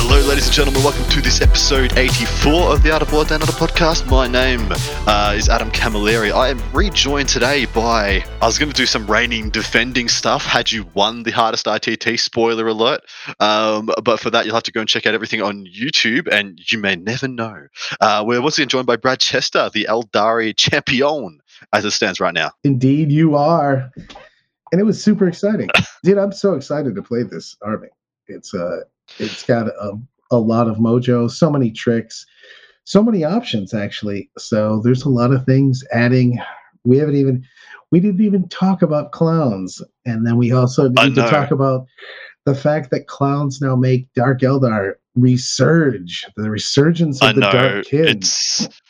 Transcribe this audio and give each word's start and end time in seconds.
Hello, 0.00 0.20
ladies 0.28 0.46
and 0.46 0.54
gentlemen. 0.54 0.84
Welcome 0.84 1.10
to 1.10 1.20
this 1.20 1.40
episode 1.40 1.98
84 1.98 2.72
of 2.72 2.84
the 2.84 2.92
Art 2.92 3.02
of 3.02 3.12
War 3.12 3.24
Down 3.24 3.40
Under 3.40 3.52
podcast. 3.52 4.08
My 4.08 4.28
name 4.28 4.68
uh, 5.08 5.34
is 5.36 5.48
Adam 5.48 5.72
Camilleri. 5.72 6.30
I 6.30 6.50
am 6.50 6.62
rejoined 6.72 7.28
today 7.28 7.64
by. 7.64 8.24
I 8.40 8.46
was 8.46 8.58
going 8.58 8.70
to 8.70 8.76
do 8.76 8.86
some 8.86 9.08
reigning 9.08 9.50
defending 9.50 10.08
stuff 10.08 10.44
had 10.44 10.70
you 10.70 10.84
won 10.94 11.24
the 11.24 11.32
hardest 11.32 11.66
RTT, 11.66 12.20
spoiler 12.20 12.68
alert. 12.68 13.00
Um, 13.40 13.90
but 14.04 14.20
for 14.20 14.30
that, 14.30 14.46
you'll 14.46 14.54
have 14.54 14.62
to 14.62 14.72
go 14.72 14.78
and 14.78 14.88
check 14.88 15.04
out 15.04 15.14
everything 15.14 15.42
on 15.42 15.66
YouTube, 15.66 16.28
and 16.28 16.60
you 16.70 16.78
may 16.78 16.94
never 16.94 17.26
know. 17.26 17.66
Uh, 18.00 18.22
we're 18.24 18.40
once 18.40 18.56
again 18.56 18.68
joined 18.68 18.86
by 18.86 18.94
Brad 18.94 19.18
Chester, 19.18 19.68
the 19.74 19.88
Eldari 19.90 20.56
champion, 20.56 21.40
as 21.72 21.84
it 21.84 21.90
stands 21.90 22.20
right 22.20 22.34
now. 22.34 22.52
Indeed, 22.62 23.10
you 23.10 23.34
are. 23.34 23.90
And 24.70 24.80
it 24.80 24.84
was 24.84 25.02
super 25.02 25.26
exciting. 25.26 25.70
Dude, 26.04 26.18
I'm 26.18 26.30
so 26.30 26.54
excited 26.54 26.94
to 26.94 27.02
play 27.02 27.24
this 27.24 27.56
army. 27.62 27.88
It's 28.28 28.54
uh 28.54 28.82
it's 29.18 29.42
got 29.44 29.68
a, 29.68 29.98
a 30.30 30.38
lot 30.38 30.68
of 30.68 30.76
mojo, 30.76 31.30
so 31.30 31.50
many 31.50 31.70
tricks, 31.70 32.26
so 32.84 33.02
many 33.02 33.24
options 33.24 33.74
actually. 33.74 34.30
So 34.38 34.80
there's 34.82 35.04
a 35.04 35.08
lot 35.08 35.32
of 35.32 35.44
things 35.44 35.84
adding. 35.92 36.38
We 36.84 36.98
haven't 36.98 37.16
even 37.16 37.44
we 37.90 38.00
didn't 38.00 38.20
even 38.20 38.48
talk 38.48 38.82
about 38.82 39.12
clowns. 39.12 39.82
And 40.04 40.26
then 40.26 40.36
we 40.36 40.52
also 40.52 40.88
need 40.88 41.14
to 41.14 41.28
talk 41.28 41.50
about 41.50 41.86
the 42.44 42.54
fact 42.54 42.90
that 42.90 43.06
clowns 43.06 43.60
now 43.60 43.76
make 43.76 44.12
Dark 44.14 44.40
Eldar 44.40 44.94
resurge, 45.18 46.24
the 46.36 46.50
resurgence 46.50 47.20
of 47.20 47.28
I 47.28 47.32
the 47.32 47.40
know 47.40 47.52
Dark 47.52 47.84
Kids. 47.86 48.66
it's 48.66 48.80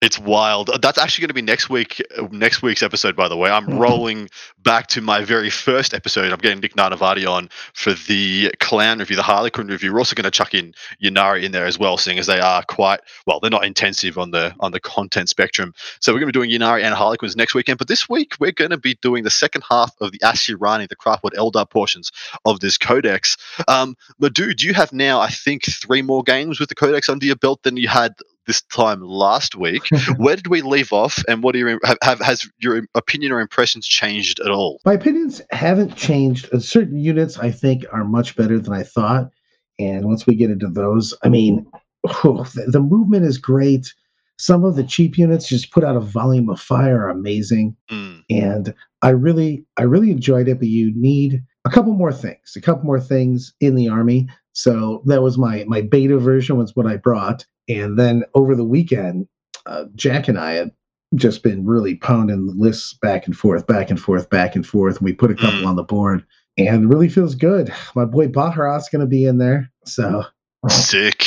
it's 0.00 0.18
wild. 0.18 0.70
That's 0.80 0.96
actually 0.96 1.22
going 1.22 1.28
to 1.30 1.34
be 1.34 1.42
next 1.42 1.68
week. 1.68 2.00
Next 2.30 2.62
week's 2.62 2.84
episode, 2.84 3.16
by 3.16 3.26
the 3.26 3.36
way. 3.36 3.50
I'm 3.50 3.66
Mhm. 3.66 3.78
rolling 3.80 4.30
back 4.62 4.86
to 4.88 5.00
my 5.00 5.24
very 5.24 5.50
first 5.50 5.92
episode. 5.92 6.30
I'm 6.32 6.38
getting 6.38 6.60
Nick 6.60 6.76
Nanavati 6.76 7.28
on 7.28 7.48
for 7.74 7.92
the 7.94 8.54
Clan 8.60 9.00
review, 9.00 9.16
the 9.16 9.22
Harlequin 9.22 9.66
review. 9.66 9.92
We're 9.92 9.98
also 9.98 10.14
going 10.14 10.24
to 10.24 10.30
chuck 10.30 10.54
in 10.54 10.72
Ynnari 11.02 11.42
in 11.42 11.50
there 11.50 11.66
as 11.66 11.80
well, 11.80 11.96
seeing 11.96 12.18
as 12.20 12.26
they 12.28 12.38
are 12.38 12.62
quite 12.62 13.00
well. 13.26 13.40
They're 13.40 13.50
not 13.50 13.64
intensive 13.64 14.18
on 14.18 14.30
the 14.30 14.54
on 14.60 14.70
the 14.70 14.78
content 14.78 15.30
spectrum. 15.30 15.74
So 16.00 16.12
we're 16.12 16.20
going 16.20 16.32
to 16.32 16.38
be 16.38 16.46
doing 16.46 16.60
Ynnari 16.60 16.84
and 16.84 16.94
Harlequins 16.94 17.34
next 17.34 17.54
weekend. 17.54 17.78
But 17.78 17.88
this 17.88 18.08
week 18.08 18.34
we're 18.38 18.52
going 18.52 18.70
to 18.70 18.76
be 18.78 18.94
doing 19.02 19.24
the 19.24 19.30
second 19.30 19.64
half 19.68 19.90
of 20.00 20.12
the 20.12 20.18
Asuryani, 20.20 20.88
the 20.88 20.94
Craftworld 20.96 21.34
Eldar 21.36 21.68
portions 21.68 22.12
of 22.44 22.60
this 22.60 22.78
codex. 22.78 23.36
Um, 23.66 23.96
Madhu, 24.20 24.54
do 24.54 24.64
you 24.68 24.74
have 24.74 24.92
now? 24.92 25.20
I 25.20 25.28
think 25.28 25.64
three 25.64 26.02
more 26.02 26.22
games 26.22 26.60
with 26.60 26.68
the 26.68 26.76
codex 26.76 27.08
under 27.08 27.26
your 27.26 27.34
belt 27.36 27.64
than 27.64 27.76
you 27.76 27.88
had 27.88 28.14
this 28.48 28.62
time 28.62 29.00
last 29.00 29.54
week. 29.54 29.82
Where 30.16 30.34
did 30.34 30.48
we 30.48 30.62
leave 30.62 30.92
off, 30.92 31.22
and 31.28 31.42
what 31.44 31.52
do 31.52 31.60
you 31.60 31.78
have, 31.84 31.98
have? 32.02 32.18
Has 32.18 32.48
your 32.58 32.82
opinion 32.96 33.30
or 33.30 33.38
impressions 33.40 33.86
changed 33.86 34.40
at 34.40 34.50
all? 34.50 34.80
My 34.84 34.94
opinions 34.94 35.40
haven't 35.50 35.94
changed. 35.94 36.52
Uh, 36.52 36.58
Certain 36.58 36.98
units 36.98 37.38
I 37.38 37.52
think 37.52 37.84
are 37.92 38.04
much 38.04 38.34
better 38.34 38.58
than 38.58 38.72
I 38.72 38.82
thought. 38.82 39.30
And 39.78 40.06
once 40.06 40.26
we 40.26 40.34
get 40.34 40.50
into 40.50 40.66
those, 40.66 41.14
I 41.22 41.28
mean, 41.28 41.64
the, 42.02 42.64
the 42.66 42.80
movement 42.80 43.24
is 43.24 43.38
great. 43.38 43.94
Some 44.38 44.64
of 44.64 44.74
the 44.76 44.84
cheap 44.84 45.16
units 45.18 45.48
just 45.48 45.70
put 45.70 45.84
out 45.84 45.96
a 45.96 46.00
volume 46.00 46.48
of 46.48 46.60
fire 46.60 47.08
amazing. 47.08 47.76
Mm, 47.90 48.22
And 48.30 48.74
I 49.02 49.10
really, 49.10 49.64
I 49.76 49.82
really 49.82 50.10
enjoyed 50.10 50.48
it, 50.48 50.58
but 50.58 50.68
you 50.68 50.92
need 50.96 51.42
a 51.64 51.70
couple 51.70 51.92
more 51.92 52.12
things, 52.12 52.54
a 52.56 52.60
couple 52.60 52.84
more 52.84 53.00
things 53.00 53.52
in 53.60 53.74
the 53.76 53.88
army. 53.88 54.28
So 54.52 55.02
that 55.06 55.22
was 55.22 55.38
my 55.38 55.64
my 55.68 55.82
beta 55.82 56.18
version 56.18 56.56
was 56.56 56.74
what 56.74 56.86
I 56.86 56.96
brought. 56.96 57.46
And 57.68 57.98
then 57.98 58.24
over 58.34 58.54
the 58.54 58.64
weekend, 58.64 59.28
uh, 59.66 59.84
Jack 59.94 60.28
and 60.28 60.38
I 60.38 60.52
had 60.52 60.70
just 61.14 61.42
been 61.42 61.66
really 61.66 61.96
pounding 61.96 62.46
the 62.46 62.52
lists 62.52 62.94
back 62.94 63.26
and 63.26 63.36
forth, 63.36 63.66
back 63.66 63.90
and 63.90 64.00
forth, 64.00 64.28
back 64.30 64.54
and 64.56 64.66
forth. 64.66 64.96
And 64.96 65.04
we 65.04 65.12
put 65.12 65.30
a 65.30 65.34
couple 65.34 65.60
Mm. 65.60 65.66
on 65.66 65.76
the 65.76 65.82
board 65.82 66.24
and 66.56 66.84
it 66.84 66.86
really 66.86 67.08
feels 67.08 67.34
good. 67.34 67.72
My 67.94 68.04
boy 68.04 68.28
Baharroth's 68.28 68.88
going 68.88 69.00
to 69.00 69.06
be 69.06 69.24
in 69.24 69.38
there. 69.38 69.70
So 69.84 70.24
sick. 70.68 71.24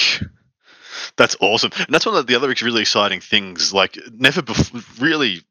That's 1.18 1.36
awesome, 1.40 1.72
and 1.76 1.88
that's 1.90 2.06
one 2.06 2.16
of 2.16 2.28
the 2.28 2.36
other 2.36 2.54
really 2.62 2.82
exciting 2.82 3.22
things. 3.22 3.74
Like 3.74 3.98
never 4.14 4.42
before, 4.42 4.82
really. 5.00 5.42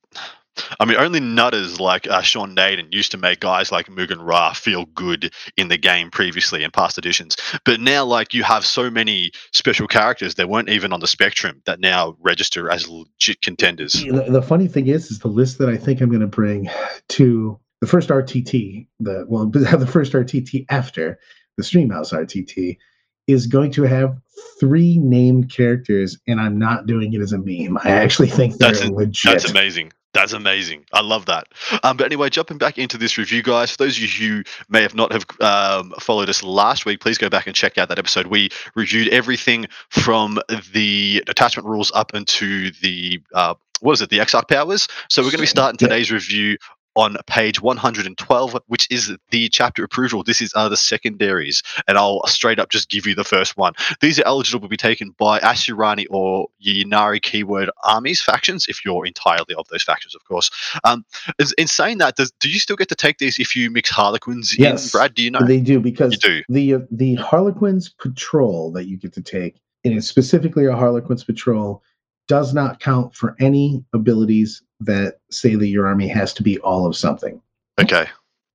I 0.79 0.85
mean, 0.85 0.99
only 0.99 1.21
nutters 1.21 1.81
like 1.81 2.07
uh, 2.07 2.23
Sean 2.23 2.55
Nayden 2.55 2.93
used 2.93 3.13
to 3.13 3.19
make 3.19 3.41
guys 3.41 3.73
like 3.73 3.89
Maugan 3.89 4.21
Ra 4.21 4.53
feel 4.53 4.87
good 4.87 5.33
in 5.57 5.69
the 5.69 5.79
game 5.79 6.11
previously 6.11 6.65
in 6.65 6.71
past 6.71 6.99
editions. 6.99 7.37
But 7.65 7.81
now, 7.81 8.05
like, 8.05 8.35
you 8.35 8.43
have 8.43 8.65
so 8.65 8.91
many 8.91 9.33
special 9.53 9.87
characters 9.87 10.35
that 10.37 10.49
weren't 10.49 10.69
even 10.69 10.93
on 10.93 11.01
the 11.01 11.07
spectrum 11.07 11.63
that 11.67 11.81
now 11.81 12.17
register 12.21 12.71
as 12.71 12.89
legit 12.89 13.43
contenders. 13.43 13.93
the, 13.93 14.27
the 14.29 14.43
funny 14.43 14.69
thing 14.69 14.87
is, 14.87 15.11
is 15.11 15.19
the 15.21 15.29
list 15.29 15.59
that 15.59 15.69
I 15.69 15.77
think 15.77 16.01
I'm 16.01 16.09
going 16.09 16.21
to 16.21 16.27
bring 16.27 16.69
to 17.11 17.59
the 17.81 17.87
first 17.87 18.09
RTT, 18.09 18.87
the 19.01 19.25
well, 19.29 19.47
the 19.51 19.87
first 19.87 20.13
RTT 20.13 20.67
after 20.69 21.19
the 21.57 21.63
Streamhouse 21.63 22.13
RTT, 22.13 22.77
is 23.27 23.47
going 23.47 23.71
to 23.73 23.83
have 23.85 24.19
three 24.59 24.99
named 24.99 25.51
characters, 25.51 26.19
and 26.27 26.41
I'm 26.41 26.59
not 26.59 26.87
doing 26.87 27.13
it 27.13 27.21
as 27.21 27.33
a 27.33 27.39
meme. 27.39 27.79
I 27.83 27.91
actually 27.91 28.29
think 28.29 28.57
they're 28.57 28.73
That's 28.73 28.85
a- 28.85 28.93
legit. 28.93 29.33
That's 29.33 29.51
amazing. 29.51 29.93
That's 30.13 30.33
amazing. 30.33 30.87
I 30.93 31.03
love 31.03 31.27
that. 31.27 31.47
Um, 31.85 31.97
but 31.97 32.05
anyway, 32.05 32.31
jumping 32.31 32.59
back 32.59 32.79
into 32.79 32.99
this 32.99 33.17
review, 33.17 33.43
guys. 33.45 33.71
For 33.71 33.77
those 33.77 33.97
of 33.97 34.03
you 34.03 34.09
who 34.39 34.43
may 34.69 34.83
have 34.83 34.95
not 34.95 35.13
have 35.13 35.25
um, 35.41 35.93
followed 36.01 36.29
us 36.29 36.43
last 36.43 36.85
week, 36.85 37.01
please 37.01 37.17
go 37.17 37.29
back 37.29 37.47
and 37.47 37.55
check 37.55 37.79
out 37.79 37.89
that 37.91 37.99
episode. 37.99 38.27
We 38.27 38.49
reviewed 38.75 39.09
everything 39.09 39.67
from 39.89 40.41
the 40.73 41.23
attachment 41.29 41.69
rules 41.69 41.93
up 41.95 42.13
into 42.15 42.73
the 42.83 43.21
uh, 43.35 43.55
what 43.81 43.93
is 43.93 44.03
it, 44.03 44.11
the 44.11 44.19
Exarch 44.21 44.49
powers. 44.49 44.89
So 45.09 45.23
we're 45.23 45.27
going 45.31 45.39
to 45.39 45.43
be 45.43 45.47
starting 45.47 45.79
Yeah. 45.81 45.89
today's 45.89 46.11
review 46.11 46.59
on 46.97 47.17
page 47.27 47.61
112, 47.61 48.59
which 48.67 48.87
is 48.91 49.17
the 49.31 49.49
chapter 49.49 49.85
approval. 49.85 50.23
This 50.23 50.41
is 50.41 50.53
uh, 50.57 50.69
the 50.69 50.77
secondaries, 50.77 51.63
and 51.87 51.97
I'll 51.97 52.27
straight 52.27 52.59
up 52.59 52.69
just 52.71 52.91
give 52.91 53.07
you 53.07 53.15
the 53.15 53.25
first 53.25 53.57
one. 53.57 53.75
These 54.01 54.19
are 54.19 54.27
eligible 54.27 54.61
to 54.63 54.69
be 54.69 54.77
taken 54.77 55.15
by 55.19 55.39
Asuryani 55.41 56.07
or 56.11 56.49
Ynnari 56.65 57.23
keyword 57.23 57.71
armies 57.85 58.21
factions, 58.21 58.67
if 58.69 58.85
you're 58.85 59.07
entirely 59.07 59.55
of 59.57 59.67
those 59.69 59.83
factions, 59.83 60.15
of 60.15 60.25
course. 60.25 60.51
Um, 60.85 61.05
in 61.59 61.67
saying 61.69 61.99
that, 61.99 62.17
does, 62.17 62.33
do 62.41 62.51
you 62.51 62.59
still 62.59 62.77
get 62.77 62.89
to 62.89 62.95
take 62.97 63.19
these 63.19 63.39
if 63.39 63.55
you 63.55 63.71
mix 63.71 63.91
Harlequins 63.91 64.59
Yes. 64.59 64.93
in, 64.93 64.99
Brad? 64.99 65.15
Do 65.15 65.23
you 65.23 65.31
know? 65.31 65.41
They 65.47 65.61
do 65.61 65.81
because 65.81 66.13
You 66.13 66.19
do. 66.19 66.43
the 66.49 66.75
uh, 66.75 66.79
the 66.91 67.15
Harlequins 67.17 67.89
patrol 67.89 68.73
that 68.73 68.87
you 68.87 68.97
get 68.97 69.13
to 69.15 69.23
take, 69.23 69.61
and 69.85 69.95
it's 69.95 70.07
specifically 70.07 70.67
a 70.67 70.75
Harlequins 70.75 71.25
patrol, 71.25 71.83
does 72.31 72.55
not 72.55 72.79
count 72.79 73.13
for 73.13 73.35
any 73.41 73.85
abilities 73.93 74.63
that 74.79 75.19
say 75.33 75.57
that 75.57 75.67
your 75.67 75.89
army 75.89 76.07
has 76.07 76.33
to 76.33 76.45
be 76.45 76.61
all 76.61 76.87
of 76.87 76.97
something. 76.97 77.43
Okay, 77.81 78.07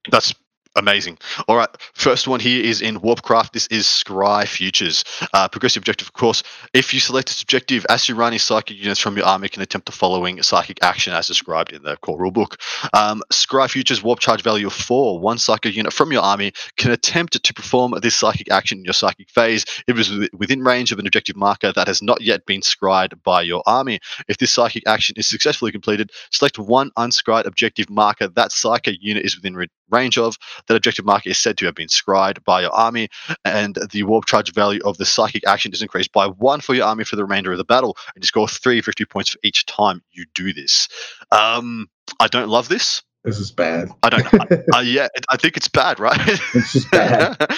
that's 0.09 0.33
amazing. 0.75 1.17
All 1.47 1.55
right, 1.55 1.69
first 1.93 2.27
one 2.27 2.39
here 2.39 2.63
is 2.63 2.81
in 2.81 2.99
Warpcraft. 2.99 3.53
This 3.53 3.67
is 3.67 3.85
Scry 3.85 4.47
Futures. 4.47 5.03
Uh, 5.33 5.47
progressive 5.47 5.81
objective, 5.81 6.07
of 6.07 6.13
course. 6.13 6.43
If 6.73 6.93
you 6.93 6.99
select 6.99 7.29
this 7.29 7.41
objective, 7.41 7.85
Asuryani 7.89 8.39
psychic 8.39 8.77
units 8.77 8.99
from 8.99 9.17
your 9.17 9.25
army 9.25 9.49
can 9.49 9.61
attempt 9.61 9.85
the 9.85 9.91
following 9.91 10.41
psychic 10.43 10.79
action 10.83 11.13
as 11.13 11.27
described 11.27 11.73
in 11.73 11.83
the 11.83 11.97
core 11.97 12.19
rulebook. 12.19 12.59
Um, 12.93 13.21
Scry 13.31 13.69
Futures 13.69 14.03
Warp 14.03 14.19
Charge 14.19 14.41
value 14.43 14.67
of 14.67 14.73
4. 14.73 15.19
One 15.19 15.37
psychic 15.37 15.75
unit 15.75 15.93
from 15.93 16.11
your 16.11 16.21
army 16.21 16.53
can 16.77 16.91
attempt 16.91 17.43
to 17.43 17.53
perform 17.53 17.93
this 18.01 18.15
psychic 18.15 18.51
action 18.51 18.79
in 18.79 18.85
your 18.85 18.93
psychic 18.93 19.29
phase 19.29 19.65
it 19.87 19.93
wi- 19.95 20.29
within 20.37 20.61
range 20.61 20.91
of 20.91 20.99
an 20.99 21.07
objective 21.07 21.35
marker 21.35 21.71
that 21.73 21.87
has 21.87 22.01
not 22.01 22.21
yet 22.21 22.45
been 22.45 22.61
scried 22.61 23.13
by 23.23 23.41
your 23.41 23.63
army. 23.65 23.99
If 24.27 24.37
this 24.37 24.51
psychic 24.51 24.83
action 24.87 25.15
is 25.17 25.27
successfully 25.27 25.71
completed, 25.71 26.11
select 26.31 26.59
one 26.59 26.91
unscried 26.97 27.45
objective 27.45 27.89
marker 27.89 28.27
that 28.29 28.51
psychic 28.51 28.97
unit 29.01 29.25
is 29.25 29.35
within 29.35 29.55
re- 29.55 29.67
range 29.89 30.17
of. 30.17 30.35
That 30.67 30.75
objective 30.75 31.05
marker 31.05 31.29
is 31.29 31.37
said 31.37 31.57
to 31.59 31.65
have 31.65 31.75
been 31.75 31.89
scried 31.89 32.43
by 32.43 32.61
your 32.61 32.71
army, 32.71 33.09
and 33.43 33.77
the 33.91 34.03
warp 34.03 34.25
charge 34.25 34.53
value 34.53 34.81
of 34.85 34.97
the 34.97 35.05
psychic 35.05 35.45
action 35.47 35.73
is 35.73 35.81
increased 35.81 36.11
by 36.11 36.27
one 36.27 36.61
for 36.61 36.73
your 36.73 36.85
army 36.85 37.03
for 37.03 37.15
the 37.15 37.23
remainder 37.23 37.51
of 37.51 37.57
the 37.57 37.63
battle, 37.65 37.97
and 38.15 38.23
you 38.23 38.27
score 38.27 38.47
three 38.47 38.81
victory 38.81 39.05
points 39.05 39.29
for 39.31 39.39
each 39.43 39.65
time 39.65 40.01
you 40.11 40.25
do 40.33 40.53
this. 40.53 40.87
Um, 41.31 41.87
I 42.19 42.27
don't 42.27 42.49
love 42.49 42.67
this. 42.69 43.01
This 43.23 43.39
is 43.39 43.51
bad. 43.51 43.89
I 44.03 44.09
don't. 44.09 44.33
Uh, 44.75 44.79
yeah, 44.83 45.07
I 45.29 45.37
think 45.37 45.57
it's 45.57 45.67
bad, 45.67 45.99
right? 45.99 46.19
It's 46.53 46.73
just 46.73 46.91
bad. 46.91 47.35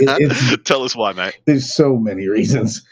it's- 0.00 0.56
Tell 0.64 0.84
us 0.84 0.94
why, 0.94 1.12
mate. 1.12 1.38
There's 1.46 1.72
so 1.72 1.96
many 1.96 2.28
reasons. 2.28 2.82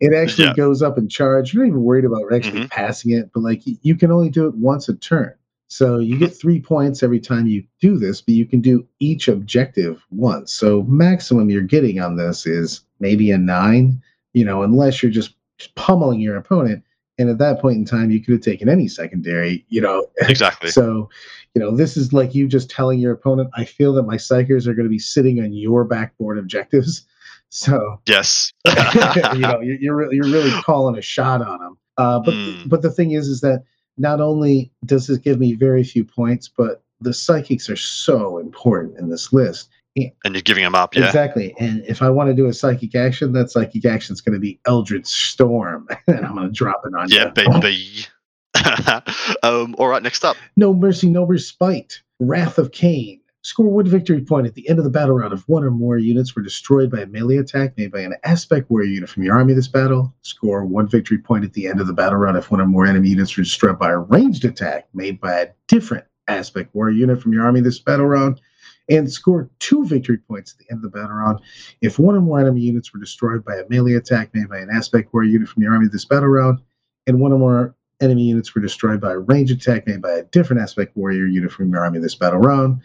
It 0.00 0.14
actually 0.14 0.46
Yeah. 0.48 0.54
goes 0.54 0.82
up 0.82 0.98
in 0.98 1.08
charge. 1.08 1.52
You're 1.52 1.64
not 1.64 1.70
even 1.70 1.82
worried 1.82 2.04
about 2.04 2.32
actually 2.32 2.60
Mhm. 2.60 2.70
passing 2.70 3.10
it, 3.12 3.30
but 3.34 3.42
like 3.42 3.62
you 3.64 3.96
can 3.96 4.10
only 4.12 4.30
do 4.30 4.46
it 4.46 4.54
once 4.54 4.88
a 4.88 4.94
turn. 4.94 5.34
So 5.70 5.98
you 5.98 6.18
get 6.18 6.36
three 6.36 6.60
points 6.60 7.00
every 7.04 7.20
time 7.20 7.46
you 7.46 7.62
do 7.80 7.96
this, 7.96 8.20
but 8.20 8.34
you 8.34 8.44
can 8.44 8.60
do 8.60 8.84
each 8.98 9.28
objective 9.28 10.04
once. 10.10 10.52
So 10.52 10.82
maximum 10.82 11.48
you're 11.48 11.62
getting 11.62 12.00
on 12.00 12.16
this 12.16 12.44
is 12.44 12.80
maybe 12.98 13.30
a 13.30 13.38
nine, 13.38 14.02
you 14.32 14.44
know, 14.44 14.62
unless 14.64 15.00
you're 15.00 15.12
just 15.12 15.34
pummeling 15.76 16.18
your 16.18 16.36
opponent. 16.36 16.82
And 17.18 17.30
at 17.30 17.38
that 17.38 17.60
point 17.60 17.76
in 17.76 17.84
time, 17.84 18.10
you 18.10 18.18
could 18.20 18.32
have 18.32 18.40
taken 18.42 18.68
any 18.68 18.88
secondary, 18.88 19.64
you 19.68 19.80
know. 19.80 20.06
Exactly. 20.22 20.70
so, 20.70 21.08
you 21.54 21.60
know, 21.60 21.76
this 21.76 21.96
is 21.96 22.12
like 22.12 22.34
you 22.34 22.48
just 22.48 22.68
telling 22.68 22.98
your 22.98 23.12
opponent, 23.12 23.50
I 23.54 23.64
feel 23.64 23.92
that 23.92 24.02
my 24.02 24.16
psychers 24.16 24.66
are 24.66 24.74
going 24.74 24.86
to 24.86 24.90
be 24.90 24.98
sitting 24.98 25.40
on 25.40 25.52
your 25.52 25.84
backboard 25.84 26.38
objectives. 26.38 27.06
So, 27.52 28.00
yes. 28.06 28.52
you 28.64 29.40
know, 29.40 29.60
you're, 29.60 29.74
you're, 29.80 29.96
really, 29.96 30.14
you're 30.14 30.24
really 30.30 30.52
calling 30.62 30.96
a 30.96 31.02
shot 31.02 31.42
on 31.42 31.58
them. 31.58 31.78
Uh, 31.96 32.20
but, 32.20 32.34
Mm. 32.34 32.68
but 32.68 32.80
the 32.80 32.92
thing 32.92 33.10
is, 33.10 33.26
is 33.26 33.40
that 33.40 33.64
not 34.00 34.20
only 34.20 34.72
does 34.86 35.06
this 35.06 35.18
give 35.18 35.38
me 35.38 35.54
very 35.54 35.84
few 35.84 36.04
points, 36.04 36.48
but 36.48 36.82
the 37.00 37.12
psychics 37.12 37.68
are 37.70 37.76
so 37.76 38.38
important 38.38 38.98
in 38.98 39.10
this 39.10 39.32
list. 39.32 39.68
and 39.96 40.34
you're 40.34 40.40
giving 40.42 40.64
them 40.64 40.74
up, 40.74 40.94
yeah. 40.96 41.06
Exactly. 41.06 41.54
And 41.60 41.84
if 41.86 42.00
I 42.00 42.08
want 42.08 42.28
to 42.30 42.34
do 42.34 42.46
a 42.46 42.52
psychic 42.54 42.94
action, 42.94 43.32
that 43.34 43.50
psychic 43.50 43.84
action 43.84 44.14
is 44.14 44.20
going 44.22 44.32
to 44.32 44.40
be 44.40 44.58
Eldritch 44.66 45.06
Storm, 45.06 45.86
and 46.06 46.24
I'm 46.24 46.34
going 46.34 46.46
to 46.48 46.52
drop 46.52 46.82
it 46.84 46.92
on 46.98 47.08
Yeah, 47.10 47.26
you. 47.26 47.60
baby. 47.60 48.06
um, 49.42 49.74
all 49.78 49.88
right, 49.88 50.02
next 50.02 50.24
up. 50.24 50.36
No 50.56 50.72
mercy, 50.74 51.08
no 51.08 51.24
respite. 51.24 52.00
Wrath 52.18 52.58
of 52.58 52.70
Khaine. 52.72 53.19
Score 53.42 53.70
one 53.70 53.86
victory 53.86 54.20
point 54.20 54.46
at 54.46 54.52
the 54.52 54.68
end 54.68 54.78
of 54.78 54.84
the 54.84 54.90
battle 54.90 55.14
round 55.14 55.32
if 55.32 55.48
one 55.48 55.64
or 55.64 55.70
more 55.70 55.96
units 55.96 56.36
were 56.36 56.42
destroyed 56.42 56.90
by 56.90 57.00
a 57.00 57.06
melee 57.06 57.38
attack 57.38 57.76
made 57.78 57.90
by 57.90 58.00
an 58.00 58.14
aspect 58.22 58.70
warrior 58.70 58.90
unit 58.90 59.08
from 59.08 59.22
your 59.22 59.34
army 59.34 59.54
this 59.54 59.66
battle. 59.66 60.14
Score 60.20 60.66
one 60.66 60.86
victory 60.86 61.16
point 61.16 61.44
at 61.44 61.54
the 61.54 61.66
end 61.66 61.80
of 61.80 61.86
the 61.86 61.94
battle 61.94 62.18
round 62.18 62.36
if 62.36 62.50
one 62.50 62.60
or 62.60 62.66
more 62.66 62.84
enemy 62.84 63.08
units 63.08 63.34
were 63.34 63.42
destroyed 63.42 63.78
by 63.78 63.92
a 63.92 63.98
ranged 63.98 64.44
attack 64.44 64.88
made 64.92 65.18
by 65.22 65.40
a 65.40 65.48
different 65.68 66.04
aspect 66.28 66.74
warrior 66.74 66.94
unit 66.94 67.22
from 67.22 67.32
your 67.32 67.44
army 67.44 67.62
this 67.62 67.78
battle 67.78 68.04
round. 68.04 68.42
And 68.90 69.10
score 69.10 69.48
two 69.58 69.86
victory 69.86 70.18
points 70.18 70.52
at 70.52 70.58
the 70.58 70.70
end 70.70 70.84
of 70.84 70.92
the 70.92 70.98
battle 70.98 71.16
round 71.16 71.40
if 71.80 71.98
one 71.98 72.14
or 72.14 72.20
more 72.20 72.40
enemy 72.40 72.60
units 72.60 72.92
were 72.92 73.00
destroyed 73.00 73.42
by 73.42 73.56
a 73.56 73.64
melee 73.70 73.94
attack 73.94 74.34
made 74.34 74.50
by 74.50 74.58
an 74.58 74.68
aspect 74.70 75.14
warrior 75.14 75.30
unit 75.30 75.48
from 75.48 75.62
your 75.62 75.72
army 75.72 75.88
this 75.88 76.04
battle 76.04 76.28
round. 76.28 76.58
And 77.06 77.20
one 77.20 77.32
or 77.32 77.38
more 77.38 77.74
enemy 78.00 78.24
units 78.24 78.54
were 78.54 78.60
destroyed 78.60 79.00
by 79.00 79.12
a 79.12 79.18
range 79.18 79.50
attack 79.50 79.86
made 79.86 80.02
by 80.02 80.12
a 80.12 80.24
different 80.24 80.62
aspect 80.62 80.96
warrior 80.96 81.26
unit 81.26 81.52
from 81.52 81.70
your 81.70 81.82
army 81.82 81.98
this 81.98 82.14
battle 82.14 82.38
round. 82.38 82.80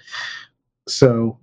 So 0.87 1.39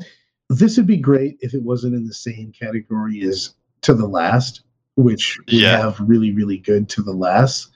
this 0.48 0.76
would 0.76 0.86
be 0.86 0.96
great 0.96 1.38
if 1.40 1.54
it 1.54 1.62
wasn't 1.62 1.94
in 1.94 2.06
the 2.06 2.14
same 2.14 2.52
category 2.52 3.22
as 3.22 3.54
to 3.82 3.94
the 3.94 4.06
last, 4.06 4.62
which 4.96 5.38
we 5.50 5.62
Yeah. 5.62 5.78
have 5.78 5.98
really, 6.00 6.32
really 6.32 6.58
good 6.58 6.88
to 6.90 7.02
the 7.02 7.12
last. 7.12 7.68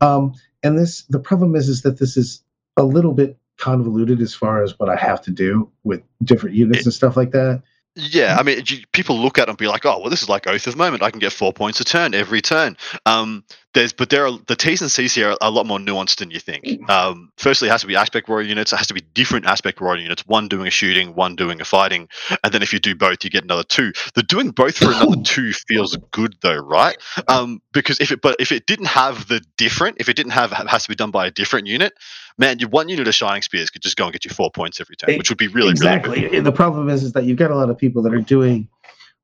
Um, 0.00 0.32
and 0.62 0.78
this 0.78 1.02
the 1.10 1.18
problem 1.20 1.54
is 1.54 1.68
is 1.68 1.82
that 1.82 1.98
this 1.98 2.16
is 2.16 2.42
a 2.76 2.84
little 2.84 3.12
bit 3.12 3.38
convoluted 3.58 4.20
as 4.20 4.34
far 4.34 4.62
as 4.62 4.78
what 4.78 4.88
I 4.88 4.96
have 4.96 5.20
to 5.22 5.30
do 5.30 5.70
with 5.84 6.02
different 6.24 6.56
units 6.56 6.84
and 6.84 6.92
stuff 6.92 7.16
like 7.16 7.30
that. 7.32 7.62
Yeah, 7.94 8.36
I 8.38 8.42
mean, 8.42 8.64
people 8.92 9.16
look 9.16 9.38
at 9.38 9.42
it 9.42 9.50
and 9.50 9.58
be 9.58 9.68
like, 9.68 9.86
"Oh, 9.86 10.00
well, 10.00 10.10
this 10.10 10.22
is 10.22 10.28
like 10.28 10.48
Oath 10.48 10.66
of 10.66 10.74
Moment. 10.76 11.04
I 11.04 11.10
can 11.10 11.20
get 11.20 11.32
four 11.32 11.52
points 11.52 11.78
a 11.78 11.84
turn 11.84 12.12
every 12.12 12.40
turn." 12.42 12.76
Um, 13.06 13.44
there's, 13.74 13.92
but 13.92 14.08
there 14.08 14.26
are 14.26 14.38
the 14.46 14.56
T's 14.56 14.80
and 14.80 14.90
C's 14.90 15.14
here 15.14 15.30
are 15.30 15.38
a 15.40 15.50
lot 15.50 15.66
more 15.66 15.78
nuanced 15.78 16.16
than 16.16 16.30
you 16.30 16.40
think. 16.40 16.64
Um, 16.88 17.30
firstly, 17.36 17.68
it 17.68 17.72
has 17.72 17.82
to 17.82 17.86
be 17.86 17.96
aspect 17.96 18.28
warrior 18.28 18.46
units. 18.46 18.72
It 18.72 18.76
has 18.76 18.86
to 18.86 18.94
be 18.94 19.00
different 19.00 19.46
aspect 19.46 19.80
warrior 19.80 20.02
units. 20.02 20.26
One 20.26 20.48
doing 20.48 20.66
a 20.66 20.70
shooting, 20.70 21.14
one 21.14 21.36
doing 21.36 21.60
a 21.60 21.64
fighting, 21.64 22.08
and 22.42 22.52
then 22.52 22.62
if 22.62 22.72
you 22.72 22.78
do 22.78 22.94
both, 22.94 23.24
you 23.24 23.30
get 23.30 23.44
another 23.44 23.64
two. 23.64 23.92
The 24.14 24.22
doing 24.22 24.50
both 24.50 24.76
for 24.76 24.86
another 24.86 25.20
two 25.24 25.52
feels 25.52 25.96
good 26.12 26.36
though, 26.40 26.56
right? 26.56 26.96
Um, 27.28 27.60
because 27.72 28.00
if 28.00 28.12
it, 28.12 28.22
but 28.22 28.36
if 28.38 28.52
it 28.52 28.66
didn't 28.66 28.86
have 28.86 29.28
the 29.28 29.42
different, 29.56 29.96
if 30.00 30.08
it 30.08 30.16
didn't 30.16 30.32
have 30.32 30.52
it 30.52 30.68
has 30.68 30.84
to 30.84 30.88
be 30.88 30.94
done 30.94 31.10
by 31.10 31.26
a 31.26 31.30
different 31.30 31.66
unit, 31.66 31.92
man, 32.38 32.58
you 32.60 32.68
one 32.68 32.88
unit 32.88 33.08
of 33.08 33.14
Shining 33.14 33.42
Spears 33.42 33.70
could 33.70 33.82
just 33.82 33.96
go 33.96 34.04
and 34.04 34.12
get 34.12 34.24
you 34.24 34.30
four 34.30 34.50
points 34.50 34.80
every 34.80 34.96
turn, 34.96 35.16
which 35.18 35.30
would 35.30 35.38
be 35.38 35.48
really, 35.48 35.70
exactly. 35.70 36.26
really 36.26 36.40
the 36.40 36.52
problem 36.52 36.88
is, 36.88 37.02
is 37.02 37.12
that 37.12 37.24
you've 37.24 37.38
got 37.38 37.50
a 37.50 37.56
lot 37.56 37.70
of 37.70 37.78
people 37.78 38.02
that 38.02 38.14
are 38.14 38.20
doing 38.20 38.68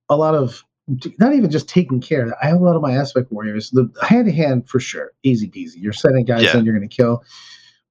a 0.08 0.17
lot 0.17 0.35
of 0.35 0.64
not 1.19 1.35
even 1.35 1.50
just 1.50 1.69
taking 1.69 2.00
care. 2.00 2.35
I 2.43 2.49
have 2.49 2.61
a 2.61 2.65
lot 2.65 2.77
of 2.77 2.82
my 2.82 2.93
aspect 2.93 3.31
warriors, 3.31 3.71
the 3.71 3.91
hand 4.03 4.27
to 4.27 4.32
hand 4.32 4.69
for 4.69 4.81
sure, 4.81 5.12
easy 5.23 5.49
peasy. 5.49 5.77
You're 5.77 5.93
setting 5.93 6.25
guys 6.25 6.43
Yeah. 6.44 6.56
in 6.59 6.65
you're 6.65 6.75
going 6.77 6.88
to 6.88 6.94
kill, 6.94 7.23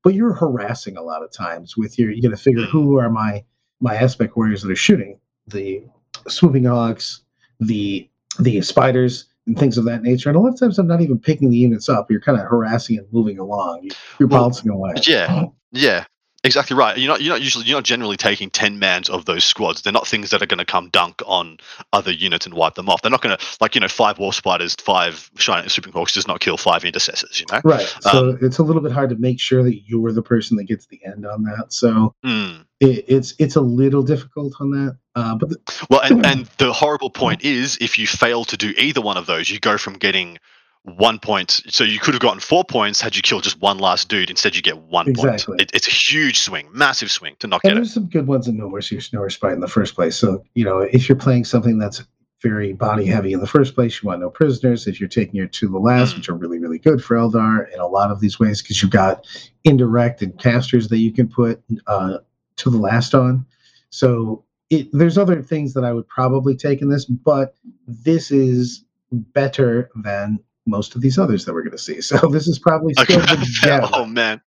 but 0.04 0.14
you're 0.14 0.34
harassing 0.34 0.98
a 0.98 1.02
lot 1.02 1.24
of 1.24 1.32
times 1.32 1.78
with 1.78 1.98
your. 1.98 2.12
You 2.12 2.22
got 2.22 2.30
to 2.32 2.38
figure 2.38 2.64
Mm. 2.64 2.70
who 2.70 2.98
are 2.98 3.10
my 3.10 3.44
my 3.82 3.96
aspect 3.96 4.36
warriors 4.36 4.62
that 4.64 4.72
are 4.72 4.76
shooting 4.76 5.18
the 5.48 5.82
swooping 6.28 6.66
hawks, 6.66 7.22
the 7.60 8.10
the 8.40 8.62
spiders. 8.62 9.26
And 9.48 9.58
things 9.58 9.80
of 9.80 9.86
that 9.86 10.04
nature, 10.04 10.30
and 10.30 10.36
a 10.38 10.40
lot 10.40 10.54
of 10.54 10.60
times 10.60 10.78
I'm 10.78 10.86
not 10.86 11.02
even 11.02 11.18
picking 11.18 11.50
the 11.50 11.58
units 11.58 11.90
up. 11.90 12.12
You're 12.12 12.22
kind 12.22 12.40
of 12.40 12.46
harassing 12.46 13.00
and 13.00 13.08
moving 13.12 13.40
along. 13.40 13.80
You- 13.82 13.90
You're 14.20 14.30
Well, 14.30 14.44
bouncing 14.44 14.70
away. 14.70 14.94
yeah. 15.08 15.46
Yeah, 15.72 16.06
exactly 16.44 16.76
right. 16.76 16.98
You're 16.98 17.10
not 17.10 17.22
you're 17.22 17.34
not 17.34 17.42
usually 17.42 17.66
you're 17.66 17.78
not 17.78 17.84
generally 17.84 18.18
taking 18.18 18.50
ten 18.50 18.80
mans 18.80 19.10
of 19.10 19.26
those 19.26 19.44
squads. 19.44 19.82
They're 19.82 19.94
not 19.94 20.08
things 20.08 20.30
that 20.30 20.42
are 20.42 20.46
going 20.46 20.60
to 20.60 20.66
come 20.66 20.90
dunk 20.90 21.22
on 21.26 21.58
other 21.94 22.12
units 22.12 22.46
and 22.46 22.54
wipe 22.56 22.76
them 22.76 22.90
off. 22.90 23.02
They're 23.02 23.12
not 23.12 23.22
going 23.22 23.38
to 23.38 23.46
like 23.62 23.76
you 23.76 23.82
know 23.82 23.88
five 23.88 24.20
warp 24.20 24.34
spiders, 24.36 24.76
five 24.76 25.30
shining 25.38 25.70
swooping 25.70 25.94
hawks 25.94 26.14
does 26.14 26.28
not 26.28 26.40
kill 26.40 26.58
five 26.58 26.86
intercessors. 26.86 27.40
You 27.40 27.46
know. 27.52 27.62
Right. 27.64 27.88
So 28.02 28.30
Um, 28.30 28.40
it's 28.42 28.58
a 28.58 28.64
little 28.64 28.82
bit 28.82 28.92
hard 28.92 29.10
to 29.12 29.16
make 29.16 29.40
sure 29.40 29.64
that 29.64 29.82
you're 29.88 30.12
the 30.12 30.24
person 30.24 30.58
that 30.58 30.66
gets 30.66 30.86
the 30.88 31.00
end 31.06 31.26
on 31.26 31.44
that. 31.44 31.74
So 31.74 32.16
Mm. 32.26 32.66
it, 32.80 33.06
it's 33.08 33.34
it's 33.40 33.56
a 33.56 33.62
little 33.62 34.04
difficult 34.04 34.54
on 34.60 34.72
that. 34.72 34.98
Uh, 35.16 35.36
but 35.36 35.50
the, 35.50 35.58
Well, 35.90 36.02
and, 36.02 36.26
and 36.26 36.46
the 36.58 36.72
horrible 36.72 37.10
point 37.10 37.44
is 37.44 37.78
if 37.82 38.00
you 38.00 38.08
fail 38.08 38.46
to 38.46 38.56
do 38.58 38.74
either 38.78 39.02
one 39.02 39.18
of 39.18 39.26
those, 39.26 39.50
you 39.50 39.60
go 39.60 39.78
from 39.78 39.94
getting 39.94 40.38
one 40.84 41.20
point. 41.20 41.62
So 41.68 41.84
you 41.84 42.00
could 42.00 42.14
have 42.14 42.22
gotten 42.22 42.40
four 42.40 42.64
points 42.64 43.02
had 43.02 43.16
you 43.16 43.22
killed 43.22 43.44
just 43.44 43.60
one 43.62 43.78
last 43.80 44.08
dude. 44.10 44.30
Instead, 44.30 44.56
you 44.56 44.62
get 44.62 44.78
one 44.78 45.10
Exactly. 45.10 45.54
point. 45.54 45.62
It, 45.62 45.72
it's 45.74 45.88
a 45.88 45.92
huge 45.92 46.40
swing, 46.40 46.68
massive 46.72 47.12
swing 47.12 47.36
to 47.40 47.48
not 47.48 47.62
and 47.64 47.70
get 47.72 47.72
it. 47.74 47.76
there's 47.82 47.94
some 47.94 48.08
good 48.08 48.28
ones 48.28 48.48
in 48.48 48.58
No 48.58 48.70
Mercy, 48.70 49.00
No 49.14 49.22
Respite 49.22 49.54
in 49.54 49.60
the 49.60 49.68
first 49.68 49.96
place. 49.96 50.16
So 50.16 50.44
you 50.56 50.64
know 50.66 50.80
if 50.80 51.10
you're 51.10 51.18
playing 51.18 51.46
something 51.46 51.78
that's 51.78 52.04
very 52.42 52.72
body 52.72 53.06
heavy 53.06 53.34
in 53.34 53.42
the 53.42 53.48
first 53.48 53.76
place, 53.76 54.02
you 54.02 54.08
want 54.08 54.22
no 54.22 54.30
prisoners. 54.30 54.88
If 54.88 55.00
you're 55.02 55.10
taking 55.10 55.42
it 55.42 55.52
to 55.54 55.68
the 55.68 55.78
last, 55.78 56.14
Mm. 56.14 56.18
which 56.20 56.30
are 56.30 56.36
really 56.36 56.58
really 56.60 56.80
good 56.80 57.04
for 57.04 57.18
Eldar 57.18 57.72
in 57.74 57.80
a 57.80 57.88
lot 57.88 58.12
of 58.12 58.22
these 58.22 58.40
ways, 58.40 58.62
because 58.62 58.82
you've 58.82 58.92
got 58.92 59.28
indirect 59.66 60.22
and 60.22 60.38
casters 60.40 60.88
that 60.88 61.00
you 61.00 61.12
can 61.12 61.28
put 61.28 61.62
uh, 61.88 62.20
to 62.56 62.70
the 62.70 62.78
last 62.78 63.14
on. 63.14 63.46
So 63.90 64.46
it, 64.70 64.88
there's 64.94 65.18
other 65.18 65.42
things 65.42 65.74
that 65.74 65.84
I 65.84 65.92
would 65.92 66.08
probably 66.08 66.56
take 66.56 66.82
in 66.82 66.90
this, 66.90 67.04
but 67.06 67.56
this 67.88 68.32
is 68.32 68.86
better 69.12 69.90
than 70.04 70.40
most 70.70 70.96
of 70.96 71.02
these 71.02 71.18
others 71.20 71.46
that 71.46 71.54
we're 71.54 71.64
going 71.64 71.72
to 71.72 71.78
see. 71.78 72.02
So 72.10 72.18
this 72.28 72.48
is 72.48 72.60
probably 72.60 72.94
still 72.96 73.20
the 73.20 73.90
oh 73.94 74.06
man. 74.06 74.42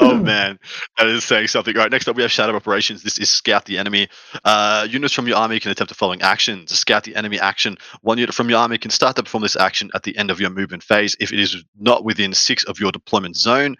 Oh 0.00 0.16
man, 0.16 0.58
that 0.98 1.06
is 1.06 1.24
saying 1.24 1.48
something. 1.48 1.76
All 1.76 1.82
right, 1.84 1.90
next 1.90 2.08
up 2.08 2.16
we 2.16 2.22
have 2.22 2.32
Shadow 2.32 2.54
Operations. 2.56 3.02
This 3.02 3.18
is 3.18 3.30
scout 3.30 3.64
the 3.64 3.78
enemy. 3.78 4.08
Uh, 4.44 4.86
units 4.90 5.14
from 5.14 5.28
your 5.28 5.36
army 5.36 5.60
can 5.60 5.70
attempt 5.70 5.88
the 5.88 5.94
following 5.94 6.22
actions. 6.22 6.76
Scout 6.76 7.04
the 7.04 7.14
enemy 7.14 7.38
action. 7.38 7.76
One 8.02 8.18
unit 8.18 8.34
from 8.34 8.50
your 8.50 8.58
army 8.58 8.78
can 8.78 8.90
start 8.90 9.16
to 9.16 9.22
perform 9.22 9.42
this 9.42 9.56
action 9.56 9.90
at 9.94 10.02
the 10.02 10.16
end 10.16 10.30
of 10.30 10.40
your 10.40 10.50
movement 10.50 10.82
phase 10.82 11.16
if 11.20 11.32
it 11.32 11.38
is 11.38 11.64
not 11.78 12.04
within 12.04 12.34
six 12.34 12.64
of 12.64 12.80
your 12.80 12.92
deployment 12.92 13.36
zone. 13.36 13.76